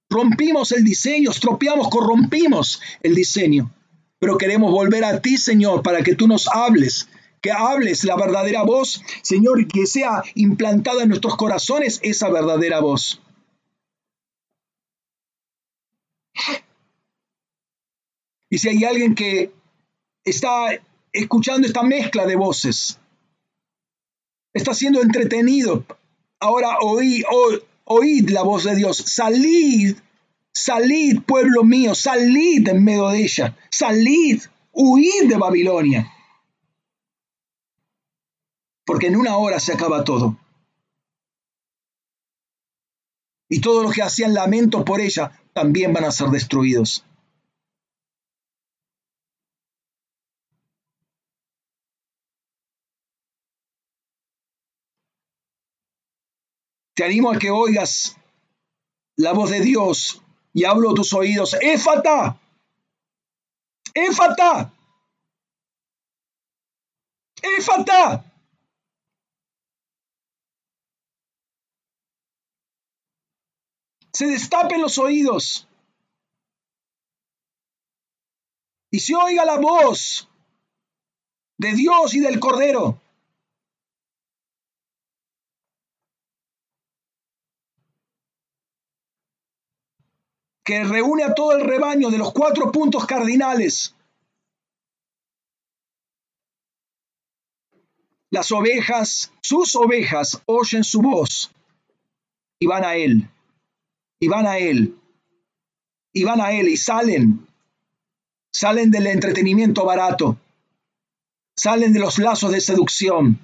Rompimos 0.08 0.72
el 0.72 0.84
diseño, 0.84 1.30
estropeamos, 1.30 1.88
corrompimos 1.88 2.80
el 3.02 3.14
diseño. 3.14 3.72
Pero 4.18 4.38
queremos 4.38 4.70
volver 4.70 5.04
a 5.04 5.20
ti, 5.20 5.36
Señor, 5.36 5.82
para 5.82 6.02
que 6.02 6.14
tú 6.14 6.28
nos 6.28 6.46
hables, 6.46 7.08
que 7.40 7.50
hables 7.50 8.04
la 8.04 8.16
verdadera 8.16 8.62
voz, 8.62 9.02
Señor, 9.22 9.66
que 9.66 9.86
sea 9.86 10.22
implantada 10.34 11.02
en 11.02 11.08
nuestros 11.08 11.36
corazones 11.36 11.98
esa 12.02 12.28
verdadera 12.30 12.80
voz. 12.80 13.20
Y 18.52 18.58
si 18.58 18.68
hay 18.68 18.84
alguien 18.84 19.14
que 19.14 19.50
está 20.26 20.78
escuchando 21.10 21.66
esta 21.66 21.82
mezcla 21.82 22.26
de 22.26 22.36
voces, 22.36 23.00
está 24.52 24.74
siendo 24.74 25.00
entretenido, 25.00 25.86
ahora 26.38 26.76
oí, 26.82 27.24
oí 27.32 27.62
oíd 27.84 28.28
la 28.28 28.42
voz 28.42 28.64
de 28.64 28.76
Dios, 28.76 28.98
salid, 28.98 29.96
salid 30.52 31.22
pueblo 31.22 31.64
mío, 31.64 31.94
salid 31.94 32.68
en 32.68 32.84
medio 32.84 33.08
de 33.08 33.22
ella, 33.22 33.56
salid, 33.70 34.42
huid 34.70 35.30
de 35.30 35.36
Babilonia. 35.38 36.12
Porque 38.84 39.06
en 39.06 39.16
una 39.16 39.38
hora 39.38 39.60
se 39.60 39.72
acaba 39.72 40.04
todo. 40.04 40.36
Y 43.48 43.62
todos 43.62 43.82
los 43.82 43.94
que 43.94 44.02
hacían 44.02 44.34
lamento 44.34 44.84
por 44.84 45.00
ella 45.00 45.40
también 45.54 45.94
van 45.94 46.04
a 46.04 46.12
ser 46.12 46.28
destruidos. 46.28 47.06
Te 56.94 57.04
animo 57.04 57.30
a 57.30 57.38
que 57.38 57.50
oigas 57.50 58.16
la 59.16 59.32
voz 59.32 59.50
de 59.50 59.60
Dios 59.60 60.22
y 60.52 60.64
hablo 60.64 60.90
a 60.90 60.94
tus 60.94 61.12
oídos. 61.12 61.54
¡Éfata! 61.60 62.38
¡Éfata! 63.94 64.72
¡Éfata! 67.42 68.24
Se 74.12 74.26
destapen 74.26 74.82
los 74.82 74.98
oídos. 74.98 75.66
Y 78.90 79.00
se 79.00 79.14
oiga 79.14 79.46
la 79.46 79.58
voz 79.58 80.28
de 81.56 81.72
Dios 81.72 82.14
y 82.14 82.20
del 82.20 82.38
Cordero. 82.38 83.01
Que 90.64 90.84
reúne 90.84 91.24
a 91.24 91.34
todo 91.34 91.52
el 91.52 91.64
rebaño 91.64 92.10
de 92.10 92.18
los 92.18 92.32
cuatro 92.32 92.70
puntos 92.70 93.06
cardinales. 93.06 93.94
Las 98.30 98.50
ovejas, 98.52 99.32
sus 99.42 99.74
ovejas, 99.76 100.40
oyen 100.46 100.84
su 100.84 101.02
voz 101.02 101.50
y 102.58 102.66
van 102.66 102.84
a 102.84 102.94
él, 102.94 103.28
y 104.20 104.28
van 104.28 104.46
a 104.46 104.56
él, 104.56 104.96
y 106.12 106.24
van 106.24 106.40
a 106.40 106.52
él 106.52 106.68
y 106.68 106.76
salen, 106.76 107.46
salen 108.52 108.90
del 108.90 109.08
entretenimiento 109.08 109.84
barato, 109.84 110.38
salen 111.56 111.92
de 111.92 111.98
los 112.00 112.18
lazos 112.18 112.52
de 112.52 112.60
seducción, 112.60 113.38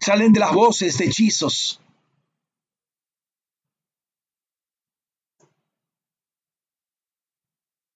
salen 0.00 0.32
de 0.32 0.40
las 0.40 0.52
voces 0.52 0.98
de 0.98 1.04
hechizos, 1.06 1.80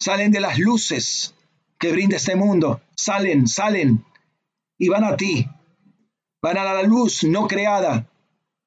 salen 0.02 0.32
de 0.32 0.40
las 0.40 0.58
luces 0.58 1.32
que 1.78 1.92
brinda 1.92 2.16
este 2.16 2.34
mundo, 2.34 2.81
salen, 2.97 3.47
salen 3.47 4.05
y 4.76 4.89
van 4.89 5.05
a 5.05 5.16
ti, 5.16 5.47
van 6.42 6.58
a 6.58 6.64
la 6.64 6.82
luz 6.82 7.22
no 7.22 7.47
creada, 7.47 8.08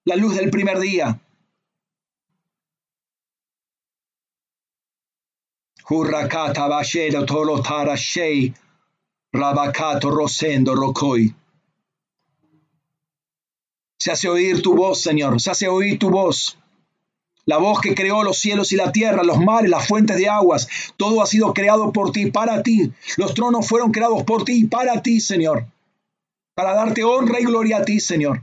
la 0.06 0.16
luz 0.16 0.36
del 0.36 0.50
primer 0.50 0.80
día. 0.80 1.20
Se 14.00 14.12
hace 14.12 14.30
oír 14.30 14.62
tu 14.62 14.74
voz, 14.74 15.02
Señor, 15.02 15.42
se 15.42 15.52
hace 15.52 15.68
oír 15.68 16.00
tu 16.00 16.10
voz 16.10 16.58
la 17.46 17.58
voz 17.58 17.80
que 17.80 17.94
creó 17.94 18.24
los 18.24 18.38
cielos 18.38 18.72
y 18.72 18.76
la 18.76 18.92
tierra, 18.92 19.24
los 19.24 19.40
mares, 19.40 19.70
las 19.70 19.88
fuentes 19.88 20.18
de 20.18 20.28
aguas, 20.28 20.68
todo 20.98 21.22
ha 21.22 21.28
sido 21.28 21.54
creado 21.54 21.92
por 21.92 22.12
ti, 22.12 22.32
para 22.32 22.64
ti. 22.64 22.92
Los 23.18 23.34
tronos 23.34 23.68
fueron 23.68 23.92
creados 23.92 24.24
por 24.24 24.44
ti 24.44 24.62
y 24.62 24.66
para 24.66 25.02
ti, 25.02 25.20
Señor. 25.20 25.66
Para 26.56 26.74
darte 26.74 27.04
honra 27.04 27.40
y 27.40 27.46
gloria 27.46 27.78
a 27.78 27.86
ti, 27.86 28.00
Señor. 28.00 28.42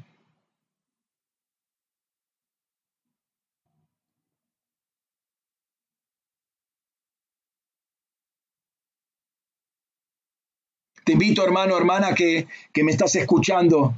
Te 11.05 11.13
invito, 11.13 11.45
hermano, 11.45 11.77
hermana, 11.77 12.15
que, 12.15 12.47
que 12.73 12.85
me 12.85 12.93
estás 12.93 13.17
escuchando, 13.17 13.95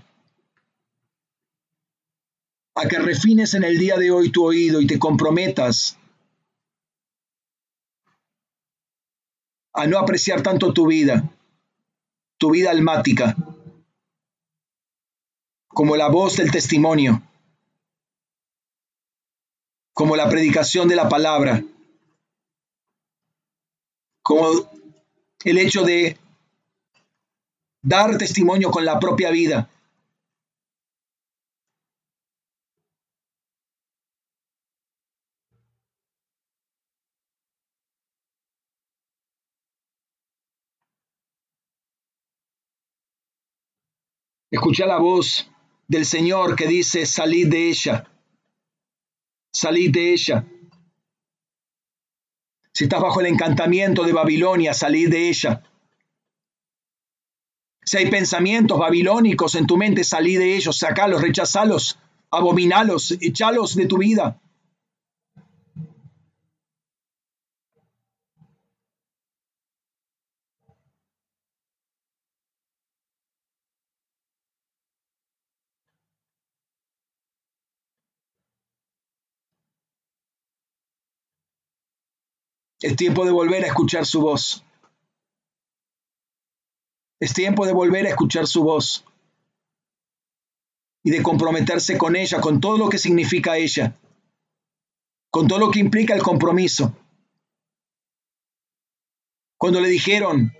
a 2.74 2.88
que 2.88 2.98
refines 2.98 3.54
en 3.54 3.64
el 3.64 3.78
día 3.78 3.96
de 3.96 4.10
hoy 4.10 4.30
tu 4.30 4.44
oído 4.44 4.80
y 4.80 4.86
te 4.86 4.98
comprometas 4.98 5.96
a 9.72 9.86
no 9.86 9.98
apreciar 9.98 10.42
tanto 10.42 10.72
tu 10.72 10.86
vida, 10.86 11.28
tu 12.38 12.50
vida 12.50 12.70
almática, 12.70 13.36
como 15.68 15.96
la 15.96 16.08
voz 16.08 16.36
del 16.36 16.50
testimonio, 16.50 17.22
como 19.92 20.16
la 20.16 20.28
predicación 20.28 20.88
de 20.88 20.96
la 20.96 21.08
palabra, 21.08 21.62
como 24.22 24.48
el 25.44 25.58
hecho 25.58 25.82
de 25.82 26.18
dar 27.82 28.16
testimonio 28.16 28.70
con 28.70 28.84
la 28.84 28.98
propia 28.98 29.30
vida. 29.30 29.68
Escucha 44.54 44.86
la 44.86 44.98
voz 44.98 45.50
del 45.88 46.06
Señor 46.06 46.54
que 46.54 46.68
dice, 46.68 47.06
salid 47.06 47.48
de 47.48 47.70
ella, 47.70 48.08
salid 49.52 49.90
de 49.90 50.12
ella. 50.12 50.46
Si 52.72 52.84
estás 52.84 53.00
bajo 53.00 53.20
el 53.20 53.26
encantamiento 53.26 54.04
de 54.04 54.12
Babilonia, 54.12 54.72
salid 54.72 55.10
de 55.10 55.28
ella. 55.28 55.64
Si 57.84 57.96
hay 57.96 58.08
pensamientos 58.08 58.78
babilónicos 58.78 59.56
en 59.56 59.66
tu 59.66 59.76
mente, 59.76 60.04
salí 60.04 60.36
de 60.36 60.54
ellos, 60.54 60.78
sacalos, 60.78 61.20
rechazalos, 61.20 61.98
abominalos, 62.30 63.10
echalos 63.20 63.74
de 63.74 63.86
tu 63.86 63.98
vida. 63.98 64.40
Es 82.84 82.96
tiempo 82.96 83.24
de 83.24 83.30
volver 83.30 83.64
a 83.64 83.68
escuchar 83.68 84.04
su 84.04 84.20
voz. 84.20 84.62
Es 87.18 87.32
tiempo 87.32 87.64
de 87.64 87.72
volver 87.72 88.04
a 88.04 88.10
escuchar 88.10 88.46
su 88.46 88.62
voz 88.62 89.06
y 91.02 91.10
de 91.10 91.22
comprometerse 91.22 91.96
con 91.96 92.14
ella, 92.14 92.42
con 92.42 92.60
todo 92.60 92.76
lo 92.76 92.90
que 92.90 92.98
significa 92.98 93.56
ella, 93.56 93.96
con 95.30 95.48
todo 95.48 95.60
lo 95.60 95.70
que 95.70 95.78
implica 95.78 96.12
el 96.14 96.22
compromiso. 96.22 96.94
Cuando 99.56 99.80
le 99.80 99.88
dijeron, 99.88 100.52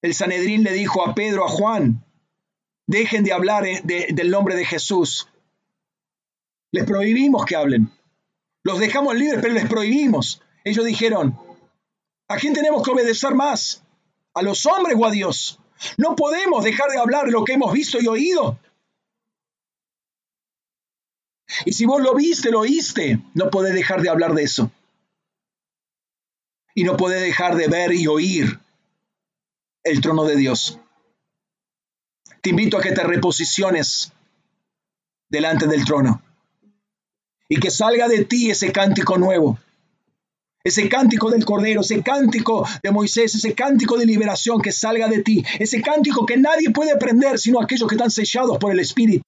el 0.00 0.14
Sanedrín 0.14 0.62
le 0.62 0.72
dijo 0.72 1.06
a 1.06 1.14
Pedro, 1.14 1.44
a 1.44 1.50
Juan, 1.50 2.02
dejen 2.86 3.24
de 3.24 3.34
hablar 3.34 3.66
eh, 3.66 3.82
del 3.82 4.30
nombre 4.30 4.56
de 4.56 4.64
Jesús. 4.64 5.28
Les 6.72 6.86
prohibimos 6.86 7.44
que 7.44 7.56
hablen. 7.56 7.90
Los 8.62 8.78
dejamos 8.78 9.14
libres, 9.16 9.40
pero 9.42 9.52
les 9.52 9.68
prohibimos. 9.68 10.40
Ellos 10.64 10.84
dijeron, 10.86 11.38
¿a 12.28 12.36
quién 12.36 12.54
tenemos 12.54 12.82
que 12.82 12.90
obedecer 12.90 13.34
más? 13.34 13.82
¿A 14.32 14.42
los 14.42 14.64
hombres 14.66 14.96
o 14.98 15.04
a 15.04 15.10
Dios? 15.10 15.60
No 15.98 16.16
podemos 16.16 16.64
dejar 16.64 16.90
de 16.90 16.98
hablar 16.98 17.28
lo 17.28 17.44
que 17.44 17.52
hemos 17.52 17.72
visto 17.72 18.00
y 18.00 18.06
oído. 18.06 18.58
Y 21.66 21.72
si 21.72 21.84
vos 21.84 22.02
lo 22.02 22.14
viste, 22.14 22.50
lo 22.50 22.60
oíste, 22.60 23.20
no 23.34 23.50
podés 23.50 23.74
dejar 23.74 24.00
de 24.00 24.08
hablar 24.08 24.34
de 24.34 24.42
eso. 24.42 24.72
Y 26.74 26.82
no 26.84 26.96
podés 26.96 27.20
dejar 27.20 27.56
de 27.56 27.68
ver 27.68 27.92
y 27.92 28.06
oír 28.06 28.58
el 29.84 30.00
trono 30.00 30.24
de 30.24 30.36
Dios. 30.36 30.80
Te 32.40 32.50
invito 32.50 32.78
a 32.78 32.82
que 32.82 32.92
te 32.92 33.04
reposiciones 33.04 34.12
delante 35.28 35.66
del 35.66 35.84
trono 35.84 36.22
y 37.48 37.60
que 37.60 37.70
salga 37.70 38.08
de 38.08 38.24
ti 38.24 38.50
ese 38.50 38.72
cántico 38.72 39.18
nuevo 39.18 39.58
ese 40.64 40.88
cántico 40.88 41.30
del 41.30 41.44
Cordero, 41.44 41.82
ese 41.82 42.02
cántico 42.02 42.66
de 42.82 42.90
Moisés, 42.90 43.34
ese 43.34 43.54
cántico 43.54 43.98
de 43.98 44.06
liberación 44.06 44.62
que 44.62 44.72
salga 44.72 45.08
de 45.08 45.22
ti, 45.22 45.44
ese 45.58 45.82
cántico 45.82 46.24
que 46.24 46.38
nadie 46.38 46.70
puede 46.70 46.92
aprender 46.92 47.38
sino 47.38 47.60
aquellos 47.60 47.86
que 47.86 47.96
están 47.96 48.10
sellados 48.10 48.56
por 48.58 48.72
el 48.72 48.80
Espíritu. 48.80 49.22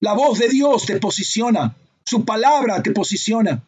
La 0.00 0.12
voz 0.14 0.38
de 0.38 0.48
Dios 0.48 0.86
te 0.86 1.00
posiciona, 1.00 1.76
su 2.04 2.24
palabra 2.24 2.80
te 2.80 2.92
posiciona. 2.92 3.60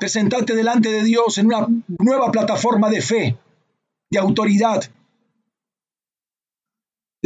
Presentarte 0.00 0.54
delante 0.54 0.90
de 0.90 1.04
Dios 1.04 1.38
en 1.38 1.46
una 1.46 1.68
nueva 2.00 2.32
plataforma 2.32 2.90
de 2.90 3.00
fe, 3.00 3.38
de 4.10 4.18
autoridad, 4.18 4.82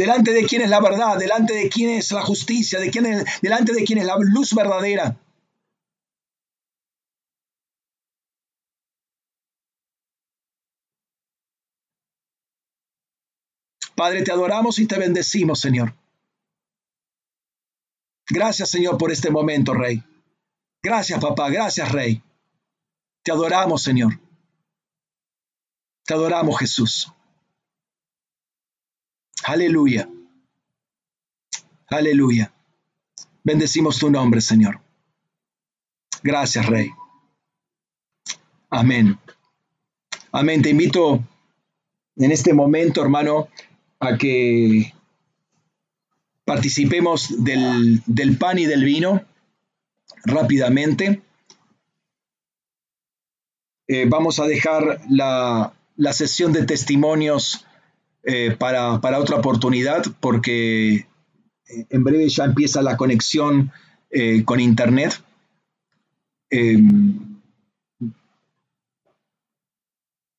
delante 0.01 0.33
de 0.33 0.45
quién 0.45 0.63
es 0.63 0.69
la 0.69 0.81
verdad, 0.81 1.15
delante 1.19 1.53
de 1.53 1.69
quién 1.69 1.91
es 1.91 2.11
la 2.11 2.23
justicia, 2.23 2.79
de 2.79 2.89
quién 2.89 3.05
es, 3.05 3.23
delante 3.39 3.71
de 3.71 3.83
quién 3.83 3.99
es 3.99 4.05
la 4.05 4.17
luz 4.17 4.55
verdadera. 4.55 5.15
Padre, 13.95 14.23
te 14.23 14.31
adoramos 14.31 14.79
y 14.79 14.87
te 14.87 14.97
bendecimos, 14.97 15.59
Señor. 15.59 15.93
Gracias, 18.27 18.71
Señor, 18.71 18.97
por 18.97 19.11
este 19.11 19.29
momento, 19.29 19.75
Rey. 19.75 20.03
Gracias, 20.81 21.21
papá. 21.21 21.51
Gracias, 21.51 21.91
Rey. 21.91 22.23
Te 23.23 23.31
adoramos, 23.31 23.83
Señor. 23.83 24.19
Te 26.03 26.15
adoramos, 26.15 26.57
Jesús. 26.57 27.11
Aleluya. 29.43 30.07
Aleluya. 31.87 32.53
Bendecimos 33.43 33.97
tu 33.97 34.09
nombre, 34.09 34.39
Señor. 34.41 34.79
Gracias, 36.23 36.65
Rey. 36.67 36.89
Amén. 38.69 39.17
Amén. 40.31 40.61
Te 40.61 40.69
invito 40.69 41.23
en 42.15 42.31
este 42.31 42.53
momento, 42.53 43.01
hermano, 43.01 43.49
a 43.99 44.17
que 44.17 44.93
participemos 46.45 47.43
del, 47.43 48.37
pan 48.37 48.59
y 48.59 48.65
del 48.65 48.83
vino 48.83 49.25
rápidamente. 50.23 51.21
Eh, 53.87 54.05
vamos 54.07 54.39
a 54.39 54.45
dejar 54.45 55.01
la, 55.09 55.73
la 55.97 56.13
sesión 56.13 56.53
de 56.53 56.65
testimonios 56.65 57.65
eh, 58.23 58.55
para, 58.57 58.95
otra 59.19 59.37
oportunidad 59.37 60.03
porque 60.19 60.93
eh, 60.95 61.07
en 61.89 62.03
breve 62.03 62.29
ya 62.29 62.45
empieza 62.45 62.81
la 62.81 62.97
conexión 62.97 63.71
eh, 64.09 64.43
con 64.45 64.59
Internet. 64.59 65.23
Em, 66.49 67.39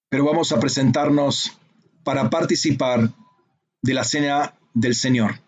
pero 0.09 0.25
vamos 0.25 0.53
a 0.53 0.61
presentarnos 0.61 1.59
para 2.05 2.29
participar 2.29 3.11
de 3.81 3.95
la 3.95 4.05
cena 4.05 4.55
del 4.75 4.95
Señor. 4.95 5.41